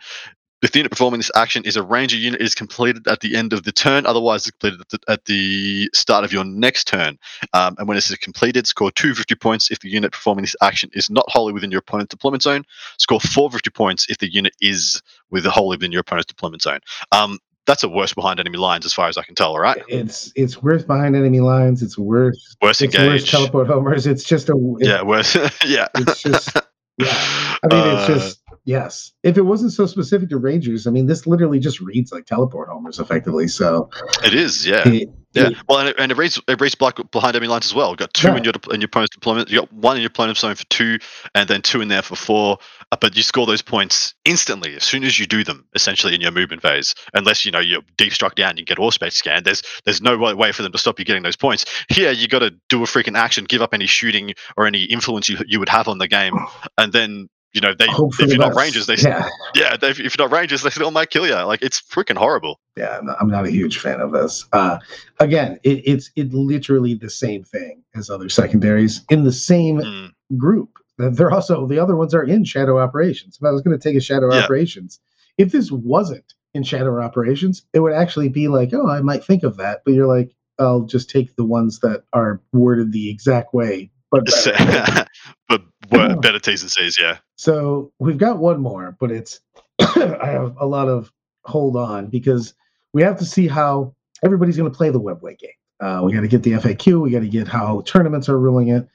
If 0.62 0.72
the 0.72 0.78
unit 0.78 0.92
performing 0.92 1.18
this 1.18 1.30
action 1.34 1.64
is 1.64 1.76
a 1.76 1.82
ranger 1.82 2.16
unit, 2.16 2.40
it 2.40 2.44
is 2.44 2.54
completed 2.54 3.06
at 3.08 3.20
the 3.20 3.36
end 3.36 3.52
of 3.52 3.64
the 3.64 3.72
turn. 3.72 4.06
Otherwise, 4.06 4.46
it's 4.46 4.52
completed 4.56 4.80
at 4.80 4.88
the, 4.90 5.12
at 5.12 5.24
the 5.24 5.90
start 5.92 6.24
of 6.24 6.32
your 6.32 6.44
next 6.44 6.84
turn. 6.86 7.18
Um, 7.52 7.74
and 7.78 7.88
when 7.88 7.96
it 7.96 8.08
is 8.08 8.16
completed, 8.18 8.66
score 8.66 8.90
two 8.92 9.12
victory 9.14 9.36
points 9.36 9.70
if 9.72 9.80
the 9.80 9.88
unit 9.90 10.12
performing 10.12 10.42
this 10.44 10.54
action 10.62 10.88
is 10.92 11.10
not 11.10 11.24
wholly 11.28 11.52
within 11.52 11.70
your 11.72 11.80
opponent's 11.80 12.10
deployment 12.10 12.42
zone. 12.44 12.64
Score 12.98 13.20
four 13.20 13.50
victory 13.50 13.72
points 13.72 14.06
if 14.08 14.18
the 14.18 14.32
unit 14.32 14.54
is 14.60 15.02
with 15.30 15.44
wholly 15.46 15.76
within 15.76 15.90
your 15.92 16.00
opponent's 16.02 16.28
deployment 16.32 16.62
zone. 16.62 16.78
Um, 17.10 17.38
that's 17.66 17.82
a 17.84 17.88
worse 17.88 18.12
behind 18.12 18.40
enemy 18.40 18.58
lines, 18.58 18.84
as 18.86 18.92
far 18.92 19.08
as 19.08 19.16
I 19.16 19.22
can 19.22 19.34
tell. 19.36 19.50
All 19.52 19.60
right, 19.60 19.80
It's 19.88 20.32
it's 20.34 20.60
worth 20.62 20.86
behind 20.86 21.14
enemy 21.14 21.38
lines. 21.40 21.80
It's 21.82 21.96
worth 21.96 22.36
worse 22.60 22.80
it's 22.82 22.94
engage. 22.94 23.30
teleport 23.30 23.68
homers. 23.68 24.06
It's 24.06 24.24
just 24.24 24.48
a 24.48 24.54
it- 24.80 24.88
yeah, 24.88 25.02
worse. 25.02 25.36
yeah. 25.64 25.86
It's 25.96 26.22
just 26.22 26.56
yeah. 26.98 27.06
I 27.08 27.68
mean, 27.70 27.86
it's 27.96 28.02
Uh, 28.02 28.14
just 28.14 28.41
yes. 28.64 29.12
If 29.22 29.36
it 29.36 29.42
wasn't 29.42 29.72
so 29.72 29.86
specific 29.86 30.28
to 30.30 30.38
Rangers, 30.38 30.86
I 30.86 30.90
mean, 30.90 31.06
this 31.06 31.26
literally 31.26 31.58
just 31.60 31.80
reads 31.80 32.12
like 32.12 32.26
teleport 32.26 32.68
homers 32.68 32.98
effectively. 32.98 33.48
So 33.48 33.90
it 34.24 34.34
is. 34.34 34.66
Yeah. 34.66 34.88
it- 34.88 35.08
Yeah, 35.34 35.48
it- 35.48 35.56
well, 35.66 35.78
and 35.78 35.88
it, 35.88 35.96
and 35.98 36.12
it 36.12 36.18
reads 36.18 36.38
it 36.46 36.60
reads 36.60 36.74
black 36.74 36.98
behind 37.10 37.34
enemy 37.34 37.48
lines 37.48 37.64
as 37.64 37.74
well. 37.74 37.88
You've 37.88 37.96
got 37.98 38.12
two 38.12 38.28
Yeah. 38.28 38.36
in 38.36 38.44
your 38.44 38.52
in 38.70 38.82
your 38.82 38.86
opponent's 38.86 39.14
deployment. 39.16 39.48
You 39.50 39.60
got 39.60 39.72
one 39.72 39.96
in 39.96 40.02
your 40.02 40.08
opponent's 40.10 40.40
zone 40.40 40.54
for 40.56 40.66
two, 40.66 40.98
and 41.34 41.48
then 41.48 41.62
two 41.62 41.80
in 41.80 41.88
there 41.88 42.02
for 42.02 42.16
four. 42.16 42.58
Uh, 42.92 42.96
but 43.00 43.16
you 43.16 43.22
score 43.22 43.46
those 43.46 43.62
points 43.62 44.12
instantly 44.26 44.76
as 44.76 44.84
soon 44.84 45.04
as 45.04 45.18
you 45.18 45.24
do 45.26 45.42
them, 45.42 45.64
essentially 45.74 46.14
in 46.14 46.20
your 46.20 46.32
movement 46.32 46.60
phase. 46.60 46.94
Unless 47.14 47.46
you 47.46 47.50
know 47.50 47.60
you're 47.60 47.80
deep 47.96 48.12
struck 48.12 48.34
down, 48.34 48.58
you 48.58 48.64
get 48.66 48.76
Auspex 48.76 49.12
Scan. 49.14 49.42
There's 49.42 49.62
there's 49.86 50.02
no 50.02 50.18
way 50.18 50.34
way 50.34 50.52
for 50.52 50.62
them 50.62 50.72
to 50.72 50.76
stop 50.78 50.98
you 50.98 51.06
getting 51.06 51.22
those 51.22 51.36
points. 51.36 51.64
Here, 51.88 52.12
you 52.12 52.28
got 52.28 52.40
to 52.40 52.50
do 52.68 52.82
a 52.82 52.86
freaking 52.86 53.16
action, 53.16 53.44
give 53.44 53.62
up 53.62 53.72
any 53.72 53.86
shooting 53.86 54.34
or 54.58 54.66
any 54.66 54.82
influence 54.82 55.30
you 55.30 55.38
you 55.46 55.58
would 55.60 55.70
have 55.70 55.88
on 55.88 55.96
the 55.96 56.08
game, 56.08 56.34
and 56.76 56.92
then. 56.92 57.28
You 57.52 57.60
know, 57.60 57.74
they 57.74 57.88
hope 57.90 58.14
for 58.14 58.22
if 58.24 58.30
you're 58.30 58.38
not 58.38 58.54
rangers, 58.54 58.86
they 58.86 58.96
yeah, 59.02 59.28
yeah, 59.54 59.76
they, 59.76 59.90
if 59.90 59.98
you're 60.00 60.28
not 60.28 60.32
rangers, 60.32 60.62
they 60.62 60.70
still 60.70 60.90
might 60.90 61.10
kill 61.10 61.26
you. 61.26 61.34
Like 61.34 61.62
it's 61.62 61.80
freaking 61.80 62.16
horrible. 62.16 62.60
yeah. 62.76 62.98
I'm 62.98 63.06
not, 63.06 63.16
I'm 63.20 63.28
not 63.28 63.46
a 63.46 63.50
huge 63.50 63.78
fan 63.78 64.00
of 64.00 64.12
this. 64.12 64.46
Uh, 64.52 64.78
again, 65.20 65.58
it, 65.62 65.82
it's 65.84 66.10
it 66.16 66.32
literally 66.32 66.94
the 66.94 67.10
same 67.10 67.44
thing 67.44 67.82
as 67.94 68.10
other 68.10 68.28
secondaries 68.28 69.04
in 69.10 69.24
the 69.24 69.32
same 69.32 69.80
Mm, 69.80 70.12
group. 70.36 70.78
They're 70.98 71.32
also 71.32 71.66
the 71.66 71.78
other 71.78 71.96
ones 71.96 72.14
are 72.14 72.24
in 72.24 72.44
shadow 72.44 72.78
operations. 72.78 73.38
If 73.40 73.46
I 73.46 73.50
was 73.50 73.62
going 73.62 73.78
to 73.78 73.82
take 73.82 73.96
a 73.96 74.00
shadow 74.00 74.32
Yeah. 74.32 74.44
operations, 74.44 75.00
if 75.38 75.52
this 75.52 75.70
wasn't 75.72 76.34
in 76.54 76.62
Shadow 76.62 77.00
Operations, 77.00 77.64
it 77.72 77.80
would 77.80 77.94
actually 77.94 78.28
be 78.28 78.48
like, 78.48 78.72
oh, 78.74 78.88
I 78.88 79.00
might 79.00 79.24
think 79.24 79.42
of 79.42 79.56
that, 79.56 79.82
but 79.84 79.94
you're 79.94 80.06
like, 80.06 80.34
I'll 80.58 80.82
just 80.82 81.10
take 81.10 81.34
the 81.36 81.44
ones 81.44 81.80
that 81.80 82.04
are 82.12 82.40
worded 82.52 82.92
the 82.92 83.10
exact 83.10 83.54
way, 83.54 83.90
but 84.10 84.26
but 85.48 85.62
wor- 85.92 86.16
better 86.20 86.38
taste 86.38 86.62
and 86.62 86.70
says, 86.70 86.96
yeah. 86.98 87.18
So 87.36 87.92
we've 87.98 88.18
got 88.18 88.38
one 88.38 88.60
more, 88.60 88.96
but 88.98 89.10
it's 89.10 89.40
I 89.80 90.26
have 90.26 90.56
a 90.58 90.66
lot 90.66 90.88
of 90.88 91.12
hold 91.44 91.76
on 91.76 92.06
because 92.06 92.54
we 92.92 93.02
have 93.02 93.18
to 93.18 93.24
see 93.24 93.48
how 93.48 93.94
everybody's 94.22 94.56
going 94.56 94.70
to 94.70 94.76
play 94.76 94.90
the 94.90 95.00
webway 95.00 95.38
game. 95.38 95.50
Uh, 95.80 96.02
we 96.04 96.12
got 96.12 96.20
to 96.20 96.28
get 96.28 96.42
the 96.44 96.52
FAQ, 96.52 97.00
we 97.00 97.10
got 97.10 97.20
to 97.20 97.28
get 97.28 97.48
how 97.48 97.82
tournaments 97.82 98.28
are 98.28 98.38
ruling 98.38 98.68
it, 98.68 98.86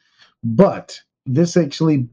but 0.43 0.99
this 1.25 1.57
actually 1.57 2.07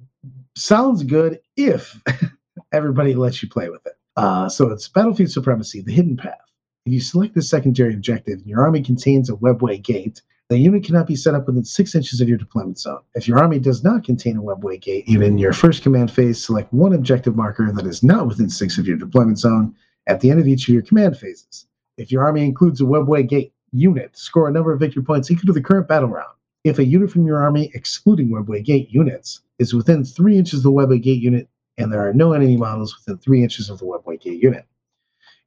sounds 0.56 1.04
good 1.04 1.40
if 1.56 2.00
everybody 2.72 3.14
lets 3.14 3.42
you 3.42 3.48
play 3.48 3.68
with 3.68 3.86
it. 3.86 3.92
Uh, 4.16 4.48
so 4.48 4.70
it's 4.70 4.88
Battlefield 4.88 5.30
Supremacy, 5.30 5.80
the 5.80 5.92
hidden 5.92 6.16
path. 6.16 6.38
If 6.86 6.92
you 6.92 7.00
select 7.00 7.34
the 7.34 7.42
secondary 7.42 7.94
objective 7.94 8.38
and 8.38 8.46
your 8.46 8.62
army 8.62 8.82
contains 8.82 9.30
a 9.30 9.34
webway 9.34 9.80
gate, 9.80 10.22
the 10.50 10.58
unit 10.58 10.84
cannot 10.84 11.06
be 11.06 11.16
set 11.16 11.34
up 11.34 11.46
within 11.46 11.64
six 11.64 11.94
inches 11.94 12.20
of 12.20 12.28
your 12.28 12.36
deployment 12.36 12.78
zone. 12.78 13.00
If 13.14 13.26
your 13.26 13.38
army 13.38 13.58
does 13.58 13.82
not 13.82 14.04
contain 14.04 14.36
a 14.36 14.42
webway 14.42 14.80
gate, 14.80 15.04
even 15.06 15.26
in 15.26 15.38
your 15.38 15.54
first 15.54 15.82
command 15.82 16.10
phase, 16.10 16.44
select 16.44 16.72
one 16.72 16.92
objective 16.92 17.34
marker 17.34 17.72
that 17.72 17.86
is 17.86 18.02
not 18.02 18.26
within 18.26 18.50
six 18.50 18.76
of 18.76 18.86
your 18.86 18.98
deployment 18.98 19.38
zone 19.38 19.74
at 20.06 20.20
the 20.20 20.30
end 20.30 20.40
of 20.40 20.46
each 20.46 20.68
of 20.68 20.74
your 20.74 20.82
command 20.82 21.16
phases. 21.16 21.66
If 21.96 22.12
your 22.12 22.24
army 22.24 22.44
includes 22.44 22.80
a 22.80 22.84
webway 22.84 23.26
gate 23.26 23.54
unit, 23.72 24.16
score 24.16 24.48
a 24.48 24.52
number 24.52 24.72
of 24.72 24.80
victory 24.80 25.02
points 25.02 25.30
equal 25.30 25.46
to 25.46 25.52
the 25.52 25.62
current 25.62 25.88
battle 25.88 26.08
round. 26.08 26.34
If 26.64 26.78
a 26.78 26.84
unit 26.84 27.10
from 27.10 27.26
your 27.26 27.42
army, 27.42 27.70
excluding 27.74 28.28
webway 28.28 28.62
gate 28.62 28.90
units, 28.90 29.40
is 29.58 29.74
within 29.74 30.04
three 30.04 30.36
inches 30.36 30.60
of 30.60 30.64
the 30.64 30.72
webway 30.72 31.00
gate 31.00 31.22
unit, 31.22 31.48
and 31.78 31.92
there 31.92 32.06
are 32.06 32.12
no 32.12 32.32
enemy 32.32 32.56
models 32.56 32.96
within 32.96 33.18
three 33.18 33.42
inches 33.42 33.70
of 33.70 33.78
the 33.78 33.86
webway 33.86 34.20
gate 34.20 34.42
unit. 34.42 34.66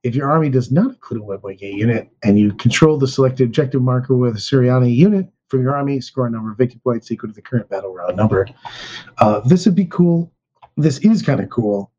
If 0.07 0.15
your 0.15 0.31
army 0.31 0.49
does 0.49 0.71
not 0.71 0.91
include 0.91 1.21
a 1.21 1.25
webway 1.25 1.57
gate 1.57 1.75
unit 1.75 2.09
and 2.23 2.39
you 2.39 2.53
control 2.53 2.97
the 2.97 3.09
selected 3.09 3.43
objective 3.43 3.81
marker 3.81 4.15
with 4.15 4.37
Asuryani 4.37 4.95
unit 4.95 5.27
from 5.49 5.61
your 5.61 5.75
army, 5.75 5.99
score 5.99 6.27
a 6.27 6.29
number 6.29 6.49
of 6.49 6.57
victory 6.57 6.79
points 6.81 7.11
equal 7.11 7.27
to 7.27 7.35
the 7.35 7.41
current 7.41 7.67
battle 7.69 7.93
round 7.93 8.15
number. 8.15 8.47
Uh, 9.17 9.41
this 9.41 9.65
would 9.65 9.75
be 9.75 9.85
cool. 9.85 10.31
This 10.77 10.99
is 10.99 11.21
kind 11.21 11.41
of 11.41 11.49
cool, 11.49 11.91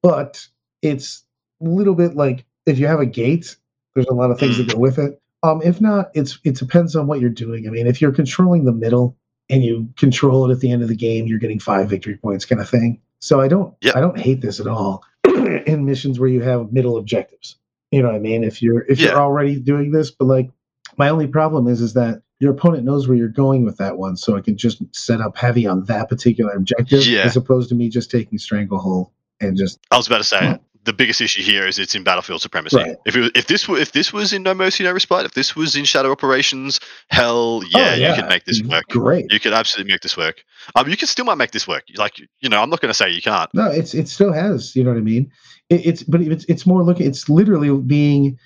but 0.00 0.46
it's 0.80 1.24
a 1.60 1.64
little 1.64 1.96
bit 1.96 2.14
like 2.14 2.44
if 2.66 2.78
you 2.78 2.86
have 2.86 3.00
a 3.00 3.06
gate, 3.06 3.56
there's 3.96 4.06
a 4.06 4.14
lot 4.14 4.30
of 4.30 4.38
things 4.38 4.58
that 4.58 4.72
go 4.72 4.78
with 4.78 4.98
it. 5.00 5.20
Um, 5.42 5.60
if 5.64 5.80
not, 5.80 6.10
it's 6.14 6.38
it 6.44 6.54
depends 6.54 6.94
on 6.94 7.08
what 7.08 7.20
you're 7.20 7.30
doing. 7.30 7.66
I 7.66 7.70
mean, 7.70 7.88
if 7.88 8.00
you're 8.00 8.12
controlling 8.12 8.64
the 8.64 8.72
middle 8.72 9.16
and 9.50 9.64
you 9.64 9.88
control 9.96 10.48
it 10.48 10.54
at 10.54 10.60
the 10.60 10.70
end 10.70 10.82
of 10.82 10.88
the 10.88 10.96
game, 10.96 11.26
you're 11.26 11.40
getting 11.40 11.58
five 11.58 11.90
victory 11.90 12.16
points, 12.16 12.44
kind 12.44 12.60
of 12.60 12.70
thing. 12.70 13.00
So 13.18 13.40
I 13.40 13.48
don't 13.48 13.74
Yep. 13.80 13.96
I 13.96 14.00
don't 14.00 14.18
hate 14.18 14.40
this 14.40 14.60
at 14.60 14.68
all 14.68 15.02
in 15.66 15.84
missions 15.84 16.18
where 16.18 16.28
you 16.28 16.42
have 16.42 16.72
middle 16.72 16.96
objectives. 16.96 17.56
You 17.90 18.02
know 18.02 18.08
what 18.08 18.16
I 18.16 18.20
mean? 18.20 18.44
If 18.44 18.62
you're 18.62 18.82
if 18.88 18.98
Yeah. 18.98 19.10
you're 19.10 19.20
already 19.20 19.58
doing 19.60 19.90
this, 19.92 20.10
but 20.10 20.26
like 20.26 20.50
my 20.96 21.08
only 21.08 21.26
problem 21.26 21.66
is 21.68 21.80
is 21.80 21.94
that 21.94 22.22
your 22.38 22.52
opponent 22.52 22.84
knows 22.84 23.08
where 23.08 23.16
you're 23.16 23.28
going 23.28 23.64
with 23.64 23.78
that 23.78 23.96
one, 23.96 24.16
so 24.16 24.36
it 24.36 24.44
can 24.44 24.56
just 24.56 24.82
set 24.94 25.20
up 25.20 25.36
heavy 25.38 25.66
on 25.66 25.84
that 25.84 26.08
particular 26.08 26.52
objective, 26.52 27.06
Yeah. 27.06 27.20
as 27.22 27.36
opposed 27.36 27.68
to 27.70 27.74
me 27.74 27.88
just 27.88 28.10
taking 28.10 28.38
stranglehold 28.38 29.08
and 29.40 29.56
just 29.56 29.78
I 29.90 29.96
was 29.96 30.06
about 30.06 30.18
to 30.18 30.24
say 30.24 30.40
Yeah. 30.42 30.56
The 30.86 30.92
biggest 30.94 31.20
issue 31.20 31.42
here 31.42 31.66
is 31.66 31.78
it's 31.78 31.94
in 31.94 32.02
Battlefield 32.02 32.40
Supremacy. 32.40 32.76
Right. 32.78 32.96
If 33.04 33.14
it, 33.16 33.36
if 33.36 33.46
this 33.46 33.68
were 33.68 33.76
if 33.78 33.92
this 33.92 34.12
was 34.12 34.32
in 34.32 34.42
No 34.42 34.54
Mercy 34.54 34.84
No 34.84 34.92
Respite, 34.92 35.26
if 35.26 35.34
this 35.34 35.54
was 35.54 35.76
in 35.76 35.84
Shadow 35.84 36.10
Operations, 36.10 36.80
hell 37.10 37.62
yeah, 37.70 37.90
Oh, 37.92 37.94
you 38.08 38.14
could 38.14 38.28
make 38.30 38.44
this 38.46 38.62
work. 38.62 38.84
Great. 38.88 39.26
You 39.30 39.38
could 39.38 39.52
absolutely 39.52 39.92
make 39.92 40.00
this 40.00 40.16
work. 40.16 40.42
Um, 40.74 40.88
you 40.88 40.96
can 40.96 41.06
still 41.08 41.26
might 41.26 41.34
make 41.34 41.50
this 41.50 41.68
work. 41.68 41.84
Like 41.96 42.18
you 42.40 42.48
know, 42.48 42.62
I'm 42.62 42.70
not 42.70 42.80
going 42.80 42.88
to 42.90 42.94
say 42.94 43.10
you 43.10 43.20
can't. 43.20 43.50
No, 43.52 43.70
it's 43.70 43.92
it 43.94 44.08
still 44.08 44.32
has. 44.32 44.74
You 44.74 44.84
know 44.84 44.90
what 44.90 44.98
I 44.98 45.02
mean? 45.02 45.30
It, 45.68 45.84
it's 45.84 46.02
but 46.02 46.22
it's 46.22 46.44
it's 46.46 46.64
more 46.66 46.82
looking. 46.82 47.06
It's 47.06 47.28
literally 47.28 47.70
being 47.82 48.38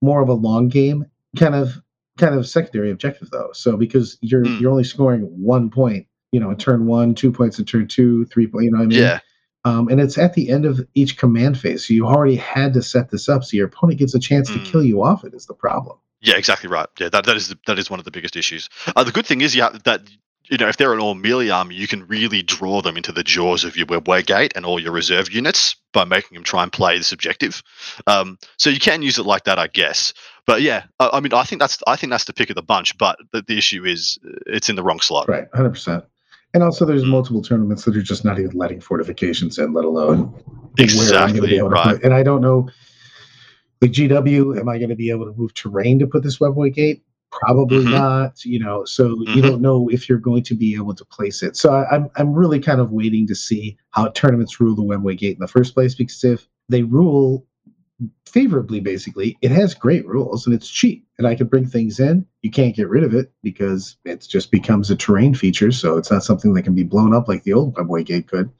more 0.00 0.22
of 0.22 0.28
a 0.28 0.34
long 0.34 0.68
game 0.68 1.04
kind 1.36 1.54
of 1.54 1.74
kind 2.18 2.34
of 2.34 2.48
secondary 2.48 2.90
objective 2.90 3.30
though. 3.30 3.50
So 3.52 3.76
because 3.76 4.16
you're 4.20 4.44
Mm. 4.44 4.60
you're 4.60 4.70
only 4.70 4.84
scoring 4.84 5.22
one 5.22 5.70
point, 5.70 6.06
you 6.32 6.40
know, 6.40 6.50
in 6.50 6.56
turn 6.56 6.86
one, 6.86 7.14
two 7.14 7.30
points 7.32 7.58
in 7.58 7.64
turn 7.64 7.86
two, 7.88 8.24
three 8.26 8.46
point. 8.46 8.64
You 8.64 8.70
know 8.72 8.78
what 8.78 8.84
I 8.84 8.86
mean? 8.88 8.98
Yeah, 8.98 9.20
Um, 9.64 9.88
and 9.88 10.00
it's 10.00 10.16
at 10.18 10.34
the 10.34 10.50
end 10.50 10.64
of 10.64 10.80
each 10.94 11.16
command 11.18 11.58
phase. 11.58 11.86
So 11.86 11.94
you 11.94 12.06
already 12.06 12.36
had 12.36 12.72
to 12.74 12.82
set 12.82 13.10
this 13.10 13.28
up, 13.28 13.44
so 13.44 13.56
your 13.56 13.66
opponent 13.66 13.98
gets 13.98 14.14
a 14.14 14.18
chance 14.20 14.48
to 14.50 14.58
Mm. 14.58 14.64
kill 14.64 14.82
you 14.84 15.02
off. 15.02 15.24
It 15.24 15.34
is 15.34 15.46
the 15.46 15.54
problem. 15.54 15.98
yeah, 16.20 16.36
exactly 16.36 16.68
right. 16.68 16.88
Yeah, 16.98 17.08
that, 17.10 17.26
that 17.26 17.36
is 17.36 17.48
the, 17.48 17.58
that 17.66 17.78
is 17.78 17.88
one 17.90 17.98
of 18.00 18.04
the 18.04 18.10
biggest 18.10 18.34
issues. 18.36 18.68
Uh, 18.96 19.04
the 19.04 19.12
good 19.12 19.26
thing 19.26 19.40
is, 19.40 19.54
yeah, 19.54 19.70
that 19.84 20.02
you 20.50 20.56
know, 20.56 20.66
if 20.68 20.78
they're 20.78 20.94
an 20.94 20.98
all 21.00 21.14
melee 21.14 21.50
army, 21.50 21.74
you 21.74 21.86
can 21.86 22.06
really 22.06 22.42
draw 22.42 22.80
them 22.80 22.96
into 22.96 23.12
the 23.12 23.22
jaws 23.22 23.64
of 23.64 23.76
your 23.76 23.84
webway 23.86 24.24
gate 24.24 24.52
and 24.56 24.64
all 24.64 24.80
your 24.80 24.92
reserve 24.92 25.30
units 25.30 25.76
by 25.92 26.04
making 26.04 26.34
them 26.34 26.42
try 26.42 26.62
and 26.62 26.72
play 26.72 26.96
this 26.96 27.12
objective. 27.12 27.62
Um, 28.06 28.38
so 28.56 28.70
you 28.70 28.80
can 28.80 29.02
use 29.02 29.18
it 29.18 29.26
like 29.26 29.44
that, 29.44 29.58
I 29.58 29.66
guess. 29.66 30.14
But 30.46 30.62
yeah, 30.62 30.84
I, 30.98 31.10
I 31.14 31.20
mean, 31.20 31.34
I 31.34 31.42
think 31.42 31.60
that's 31.60 31.78
I 31.86 31.96
think 31.96 32.10
that's 32.10 32.24
the 32.24 32.32
pick 32.32 32.48
of 32.48 32.56
the 32.56 32.62
bunch. 32.62 32.96
But 32.96 33.18
the, 33.32 33.42
the 33.42 33.58
issue 33.58 33.84
is, 33.84 34.18
uh, 34.26 34.38
it's 34.46 34.70
in 34.70 34.76
the 34.76 34.82
wrong 34.82 35.00
slot. 35.00 35.28
Right, 35.28 35.46
hundred 35.52 35.70
percent. 35.70 36.04
And 36.54 36.62
also, 36.62 36.84
there's 36.84 37.04
Mm. 37.04 37.08
multiple 37.08 37.42
tournaments 37.42 37.84
that 37.84 37.96
are 37.96 38.02
just 38.02 38.24
not 38.24 38.38
even 38.38 38.52
letting 38.56 38.80
fortifications 38.80 39.58
in, 39.58 39.72
let 39.72 39.84
alone 39.84 40.18
where 40.24 41.16
I'm 41.16 41.34
going 41.34 41.48
to 41.48 41.56
Exactly 41.56 41.60
right. 41.60 42.02
And 42.02 42.14
I 42.14 42.22
don't 42.22 42.40
know, 42.40 42.68
like 43.82 43.92
GW, 43.92 44.58
am 44.58 44.68
I 44.68 44.78
going 44.78 44.88
to 44.90 44.96
be 44.96 45.10
able 45.10 45.26
to 45.26 45.32
move 45.36 45.54
terrain 45.54 45.98
to 45.98 46.06
put 46.06 46.22
this 46.22 46.38
webway 46.38 46.72
gate? 46.72 47.02
Probably 47.30 47.86
Mhm. 47.86 47.90
not. 47.90 48.44
You 48.44 48.58
know, 48.60 48.84
so 48.86 49.08
you 49.20 49.42
Mhm. 49.42 49.42
don't 49.42 49.60
know 49.60 49.88
if 49.90 50.08
you're 50.08 50.18
going 50.18 50.42
to 50.44 50.54
be 50.54 50.74
able 50.74 50.94
to 50.94 51.04
place 51.04 51.42
it. 51.42 51.56
So 51.56 51.70
I, 51.70 51.86
I'm 51.94 52.08
I'm 52.16 52.32
really 52.32 52.58
kind 52.60 52.80
of 52.80 52.90
waiting 52.90 53.26
to 53.26 53.34
see 53.34 53.76
how 53.90 54.08
tournaments 54.08 54.58
rule 54.60 54.74
the 54.74 54.82
webway 54.82 55.16
gate 55.18 55.34
in 55.34 55.40
the 55.40 55.46
first 55.48 55.74
place, 55.74 55.94
because 55.94 56.24
if 56.24 56.48
they 56.70 56.82
rule 56.82 57.46
favorably, 58.26 58.80
basically, 58.80 59.36
it 59.42 59.50
has 59.50 59.74
great 59.74 60.06
rules 60.06 60.46
and 60.46 60.54
it's 60.54 60.68
cheap, 60.68 61.06
and 61.18 61.26
I 61.26 61.34
can 61.34 61.46
bring 61.46 61.66
things 61.66 61.98
in. 61.98 62.26
You 62.42 62.50
can't 62.50 62.76
get 62.76 62.88
rid 62.88 63.04
of 63.04 63.14
it 63.14 63.32
because 63.42 63.96
it 64.04 64.26
just 64.28 64.50
becomes 64.50 64.90
a 64.90 64.96
terrain 64.96 65.34
feature, 65.34 65.72
so 65.72 65.96
it's 65.96 66.10
not 66.10 66.24
something 66.24 66.54
that 66.54 66.62
can 66.62 66.74
be 66.74 66.84
blown 66.84 67.14
up 67.14 67.28
like 67.28 67.42
the 67.44 67.52
old 67.52 67.74
webway 67.74 68.04
gate 68.04 68.28
could. 68.28 68.50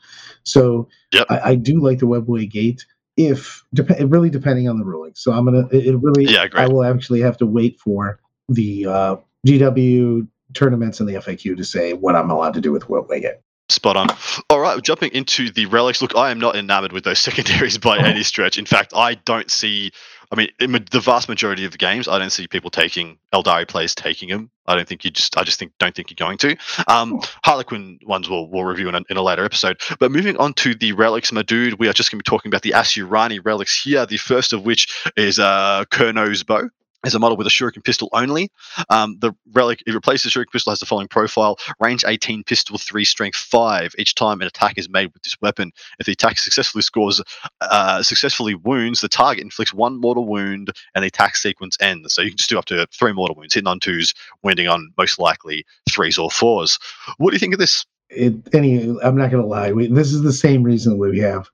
So 0.44 0.88
Yep. 1.12 1.26
I, 1.30 1.40
I 1.50 1.54
do 1.54 1.80
like 1.82 1.98
the 1.98 2.06
webway 2.06 2.50
gate 2.50 2.84
if 3.16 3.64
dep- 3.74 3.90
really 4.10 4.30
depending 4.30 4.68
on 4.68 4.78
the 4.78 4.84
ruling. 4.84 5.12
So 5.14 5.32
I'm 5.32 5.44
gonna 5.44 5.66
it, 5.70 5.86
it 5.86 5.96
really 5.96 6.24
Yeah, 6.32 6.42
I 6.42 6.46
great. 6.48 6.72
will 6.72 6.84
actually 6.84 7.20
have 7.20 7.36
to 7.38 7.46
wait 7.46 7.78
for 7.80 8.20
the 8.48 8.86
uh, 8.86 9.16
GW 9.46 10.26
tournaments 10.54 11.00
and 11.00 11.08
the 11.08 11.14
FAQ 11.14 11.56
to 11.56 11.64
say 11.64 11.92
what 11.92 12.14
I'm 12.16 12.30
allowed 12.30 12.54
to 12.54 12.60
do 12.60 12.72
with 12.72 12.84
webway 12.84 13.20
gate. 13.20 13.34
Spot 13.70 13.96
on. 13.98 14.08
All 14.48 14.60
right, 14.60 14.82
jumping 14.82 15.12
into 15.12 15.50
the 15.50 15.66
relics. 15.66 16.00
Look, 16.00 16.16
I 16.16 16.30
am 16.30 16.40
not 16.40 16.56
enamored 16.56 16.92
with 16.92 17.04
those 17.04 17.18
secondaries 17.18 17.76
by 17.76 17.98
any 17.98 18.22
stretch. 18.22 18.58
In 18.58 18.64
fact, 18.64 18.92
I 18.96 19.14
don't 19.14 19.50
see. 19.50 19.92
I 20.30 20.36
mean, 20.36 20.48
in 20.60 20.72
the 20.72 21.00
vast 21.00 21.28
majority 21.28 21.64
of 21.64 21.72
the 21.72 21.78
games, 21.78 22.06
I 22.06 22.18
don't 22.18 22.30
see 22.30 22.46
people 22.46 22.70
taking 22.70 23.18
Eldari 23.32 23.66
players 23.66 23.94
taking 23.94 24.28
them. 24.28 24.50
I 24.66 24.74
don't 24.74 24.88
think 24.88 25.04
you 25.04 25.10
just. 25.10 25.36
I 25.36 25.42
just 25.42 25.58
think 25.58 25.72
don't 25.78 25.94
think 25.94 26.10
you're 26.10 26.26
going 26.26 26.38
to. 26.38 26.56
Um, 26.86 27.20
Harlequin 27.44 27.98
ones 28.06 28.28
we'll 28.28 28.48
we'll 28.48 28.64
review 28.64 28.88
in 28.88 28.94
a, 28.94 29.02
in 29.10 29.18
a 29.18 29.22
later 29.22 29.44
episode. 29.44 29.80
But 29.98 30.12
moving 30.12 30.38
on 30.38 30.54
to 30.54 30.74
the 30.74 30.92
relics, 30.92 31.30
my 31.30 31.42
dude, 31.42 31.78
we 31.78 31.88
are 31.88 31.92
just 31.92 32.10
going 32.10 32.20
to 32.20 32.22
be 32.22 32.30
talking 32.30 32.48
about 32.48 32.62
the 32.62 32.70
Asuryani 32.70 33.40
relics 33.44 33.82
here. 33.82 34.06
The 34.06 34.16
first 34.16 34.54
of 34.54 34.64
which 34.64 35.10
is 35.16 35.38
uh, 35.38 35.84
Kurnous' 35.90 36.44
Bow. 36.46 36.70
Is 37.06 37.14
a 37.14 37.20
model 37.20 37.36
with 37.36 37.46
a 37.46 37.50
shuriken 37.50 37.84
pistol 37.84 38.08
only. 38.12 38.50
Um, 38.90 39.18
the 39.20 39.32
relic 39.52 39.84
it 39.86 39.94
replaces 39.94 40.32
the 40.32 40.40
shuriken 40.40 40.50
pistol 40.52 40.72
has 40.72 40.80
the 40.80 40.86
following 40.86 41.06
profile: 41.06 41.56
range 41.78 42.04
18, 42.04 42.42
pistol 42.42 42.76
3, 42.76 43.04
strength 43.04 43.36
5. 43.36 43.94
Each 43.98 44.16
time 44.16 44.40
an 44.40 44.48
attack 44.48 44.78
is 44.78 44.88
made 44.88 45.12
with 45.14 45.22
this 45.22 45.36
weapon, 45.40 45.70
if 46.00 46.06
the 46.06 46.12
attack 46.12 46.38
successfully 46.38 46.82
scores, 46.82 47.22
uh, 47.60 48.02
successfully 48.02 48.56
wounds 48.56 49.00
the 49.00 49.08
target, 49.08 49.44
inflicts 49.44 49.72
one 49.72 50.00
mortal 50.00 50.26
wound, 50.26 50.70
and 50.96 51.04
the 51.04 51.06
attack 51.06 51.36
sequence 51.36 51.76
ends. 51.80 52.14
So 52.14 52.20
you 52.20 52.30
can 52.30 52.36
just 52.36 52.50
do 52.50 52.58
up 52.58 52.64
to 52.64 52.88
three 52.92 53.12
mortal 53.12 53.36
wounds, 53.36 53.54
hitting 53.54 53.68
on 53.68 53.78
twos, 53.78 54.12
wounding 54.42 54.66
on 54.66 54.90
most 54.98 55.20
likely 55.20 55.64
threes 55.88 56.18
or 56.18 56.32
fours. 56.32 56.80
What 57.18 57.30
do 57.30 57.36
you 57.36 57.40
think 57.40 57.54
of 57.54 57.60
this? 57.60 57.86
it 58.10 58.34
any 58.54 58.96
i'm 59.02 59.16
not 59.16 59.30
gonna 59.30 59.46
lie 59.46 59.72
we, 59.72 59.86
this 59.86 60.12
is 60.12 60.22
the 60.22 60.32
same 60.32 60.62
reason 60.62 60.98
we 60.98 61.18
have 61.18 61.50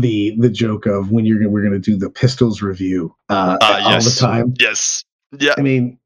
the 0.00 0.34
the 0.38 0.50
joke 0.50 0.86
of 0.86 1.10
when 1.10 1.24
you're 1.24 1.38
gonna 1.38 1.50
we're 1.50 1.62
gonna 1.62 1.78
do 1.78 1.96
the 1.96 2.10
pistols 2.10 2.62
review 2.62 3.14
uh, 3.28 3.56
Uh, 3.60 3.80
all 3.84 3.90
yes. 3.92 4.14
the 4.14 4.20
time 4.20 4.54
Yes. 4.58 5.04
Yeah. 5.38 5.54
i 5.58 5.62
mean 5.62 5.98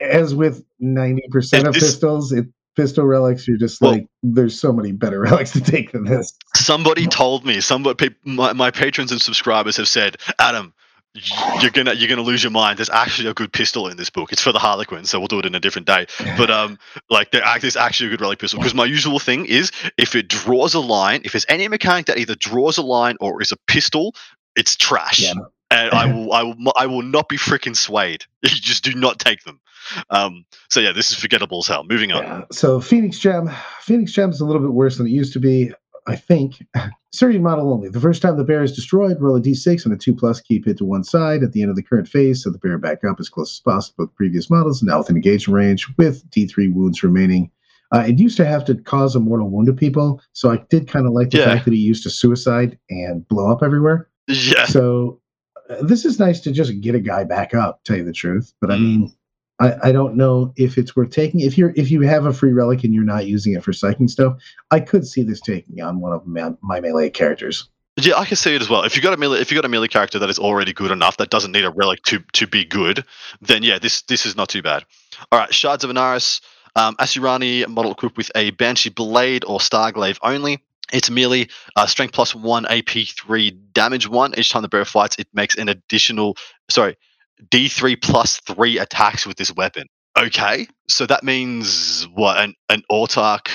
as 0.00 0.34
with 0.34 0.64
90% 0.82 1.66
of 1.66 1.74
This- 1.74 1.82
pistols 1.82 2.32
it 2.32 2.46
pistol 2.76 3.04
relics 3.04 3.48
you're 3.48 3.56
just 3.58 3.80
Well- 3.80 3.92
like 3.92 4.06
there's 4.22 4.58
so 4.58 4.72
many 4.72 4.92
better 4.92 5.20
relics 5.28 5.50
to 5.52 5.60
take 5.60 5.92
than 5.92 6.04
this 6.04 6.32
Somebody 6.56 7.06
told 7.06 7.44
me. 7.46 7.60
Somebody, 7.60 8.10
my, 8.24 8.52
my 8.52 8.70
patrons 8.70 9.12
and 9.12 9.20
subscribers 9.22 9.76
have 9.76 9.86
said, 9.88 10.16
Adam, 10.40 10.74
you're 11.14 11.70
gonna 11.70 11.94
you're 11.94 12.08
gonna 12.08 12.22
lose 12.22 12.42
your 12.42 12.50
mind. 12.50 12.78
There's 12.78 12.90
actually 12.90 13.28
a 13.28 13.34
good 13.34 13.52
pistol 13.52 13.88
in 13.88 13.96
this 13.96 14.10
book. 14.10 14.32
It's 14.32 14.42
for 14.42 14.52
the 14.52 14.58
Harlequin, 14.58 15.04
so 15.04 15.18
we'll 15.18 15.28
do 15.28 15.38
it 15.38 15.46
in 15.46 15.54
a 15.54 15.60
different 15.60 15.86
day. 15.86 16.06
But 16.36 16.50
um, 16.50 16.78
like 17.10 17.30
there 17.30 17.42
act- 17.42 17.62
there's 17.62 17.76
actually 17.76 18.08
a 18.08 18.10
good 18.10 18.20
relic 18.20 18.38
pistol 18.38 18.58
because 18.58 18.74
my 18.74 18.84
usual 18.84 19.18
thing 19.18 19.46
is 19.46 19.72
if 19.96 20.14
it 20.14 20.28
draws 20.28 20.74
a 20.74 20.80
line, 20.80 21.22
if 21.24 21.32
there's 21.32 21.46
any 21.48 21.66
mechanic 21.68 22.06
that 22.06 22.18
either 22.18 22.34
draws 22.34 22.78
a 22.78 22.82
line 22.82 23.16
or 23.20 23.40
is 23.42 23.52
a 23.52 23.56
pistol, 23.66 24.14
it's 24.54 24.76
trash. 24.76 25.20
Yeah. 25.20 25.34
And 25.70 25.90
I 25.90 26.06
will 26.12 26.32
I 26.32 26.42
will 26.42 26.72
I 26.76 26.86
will 26.86 27.02
not 27.02 27.28
be 27.28 27.36
freaking 27.36 27.76
swayed. 27.76 28.24
You 28.42 28.50
just 28.50 28.84
do 28.84 28.94
not 28.94 29.18
take 29.18 29.42
them. 29.44 29.60
Um, 30.10 30.44
so 30.68 30.80
yeah, 30.80 30.92
this 30.92 31.10
is 31.10 31.16
forgettable 31.16 31.58
as 31.60 31.66
hell. 31.66 31.84
Moving 31.84 32.12
on. 32.12 32.22
Yeah. 32.22 32.42
So 32.52 32.80
Phoenix 32.80 33.18
Gem, 33.18 33.50
Phoenix 33.80 34.12
Gem 34.12 34.30
is 34.30 34.40
a 34.40 34.44
little 34.44 34.62
bit 34.62 34.72
worse 34.72 34.98
than 34.98 35.06
it 35.06 35.10
used 35.10 35.32
to 35.32 35.40
be. 35.40 35.72
I 36.08 36.16
think. 36.16 36.64
Asuryani 37.14 37.40
model 37.40 37.72
only. 37.72 37.88
The 37.88 38.00
first 38.00 38.20
time 38.22 38.36
the 38.36 38.44
bear 38.44 38.62
is 38.62 38.72
destroyed, 38.74 39.16
roll 39.20 39.36
a 39.36 39.40
d6 39.40 39.84
and 39.84 39.94
a 39.94 39.96
2 39.96 40.14
plus, 40.14 40.40
keep 40.40 40.66
it 40.66 40.76
to 40.78 40.84
one 40.84 41.04
side 41.04 41.42
at 41.42 41.52
the 41.52 41.62
end 41.62 41.70
of 41.70 41.76
the 41.76 41.82
current 41.82 42.06
phase, 42.08 42.42
so 42.42 42.50
the 42.50 42.58
bear 42.58 42.76
back 42.78 43.02
up 43.04 43.18
as 43.20 43.28
close 43.28 43.54
as 43.54 43.60
possible 43.60 44.04
with 44.04 44.14
previous 44.14 44.50
models, 44.50 44.82
now 44.82 44.98
within 44.98 45.16
engagement 45.16 45.56
range, 45.56 45.86
with 45.96 46.28
d3 46.30 46.72
wounds 46.74 47.02
remaining. 47.02 47.50
Uh, 47.94 48.04
it 48.06 48.18
used 48.18 48.36
to 48.36 48.44
have 48.44 48.64
to 48.66 48.74
cause 48.74 49.16
a 49.16 49.20
mortal 49.20 49.48
wound 49.48 49.66
to 49.66 49.72
people, 49.72 50.20
so 50.34 50.50
I 50.50 50.58
did 50.68 50.86
kind 50.88 51.06
of 51.06 51.12
like 51.12 51.30
the 51.30 51.38
Yeah. 51.38 51.44
fact 51.54 51.64
that 51.64 51.72
he 51.74 51.80
used 51.80 52.02
to 52.02 52.10
suicide 52.10 52.78
and 52.90 53.26
blow 53.28 53.50
up 53.50 53.62
everywhere. 53.62 54.08
Yeah. 54.26 54.66
So 54.66 55.20
uh, 55.70 55.82
this 55.82 56.04
is 56.04 56.18
nice 56.18 56.40
to 56.40 56.52
just 56.52 56.78
get 56.82 56.94
a 56.94 57.00
guy 57.00 57.24
back 57.24 57.54
up, 57.54 57.82
tell 57.84 57.96
you 57.96 58.04
the 58.04 58.12
truth. 58.12 58.52
But 58.60 58.70
I 58.70 58.76
Mm. 58.76 58.80
mean, 58.82 59.12
I, 59.60 59.88
I 59.88 59.92
don't 59.92 60.16
know 60.16 60.52
if 60.56 60.78
it's 60.78 60.94
worth 60.94 61.10
taking. 61.10 61.40
If 61.40 61.58
you're 61.58 61.72
if 61.76 61.90
you 61.90 62.02
have 62.02 62.26
a 62.26 62.32
free 62.32 62.52
relic 62.52 62.84
and 62.84 62.94
you're 62.94 63.04
not 63.04 63.26
using 63.26 63.54
it 63.54 63.64
for 63.64 63.72
psyching 63.72 64.08
stuff, 64.08 64.36
I 64.70 64.80
could 64.80 65.06
see 65.06 65.22
this 65.22 65.40
taking 65.40 65.80
on 65.80 66.00
one 66.00 66.12
of 66.12 66.26
my, 66.26 66.52
my 66.62 66.80
melee 66.80 67.10
characters. 67.10 67.68
Yeah, 68.00 68.14
I 68.16 68.24
can 68.24 68.36
see 68.36 68.54
it 68.54 68.62
as 68.62 68.68
well. 68.68 68.84
If 68.84 68.94
you 68.94 69.02
got 69.02 69.14
a 69.14 69.16
melee, 69.16 69.40
if 69.40 69.50
you 69.50 69.56
got 69.56 69.64
a 69.64 69.68
melee 69.68 69.88
character 69.88 70.20
that 70.20 70.30
is 70.30 70.38
already 70.38 70.72
good 70.72 70.92
enough, 70.92 71.16
that 71.16 71.30
doesn't 71.30 71.50
need 71.50 71.64
a 71.64 71.70
relic 71.70 72.02
to 72.04 72.20
to 72.34 72.46
be 72.46 72.64
good, 72.64 73.04
then 73.40 73.64
yeah, 73.64 73.78
this 73.78 74.02
this 74.02 74.24
is 74.24 74.36
not 74.36 74.48
too 74.48 74.62
bad. 74.62 74.84
All 75.32 75.38
right, 75.38 75.52
shards 75.52 75.82
of 75.82 75.90
Anaris, 75.90 76.40
um, 76.76 76.94
Asuryani 76.96 77.66
model 77.66 77.90
equipped 77.90 78.16
with 78.16 78.30
a 78.36 78.52
Banshee 78.52 78.90
blade 78.90 79.44
or 79.44 79.58
Starglaive 79.58 80.18
only. 80.22 80.62
It's 80.92 81.10
merely 81.10 81.50
uh, 81.76 81.86
strength 81.86 82.14
plus 82.14 82.34
one, 82.34 82.64
AP 82.66 82.90
three, 83.08 83.50
damage 83.50 84.08
one. 84.08 84.32
Each 84.38 84.50
time 84.50 84.62
the 84.62 84.68
bear 84.68 84.84
fights, 84.84 85.16
it 85.18 85.26
makes 85.34 85.56
an 85.56 85.68
additional 85.68 86.36
sorry, 86.70 86.96
D 87.50 87.68
three 87.68 87.96
plus 87.96 88.40
three 88.40 88.78
attacks 88.78 89.26
with 89.26 89.36
this 89.36 89.54
weapon. 89.54 89.86
Okay, 90.18 90.66
so 90.88 91.06
that 91.06 91.22
means 91.22 92.06
what 92.14 92.38
an 92.38 92.54
an 92.68 92.82
autark 92.90 93.48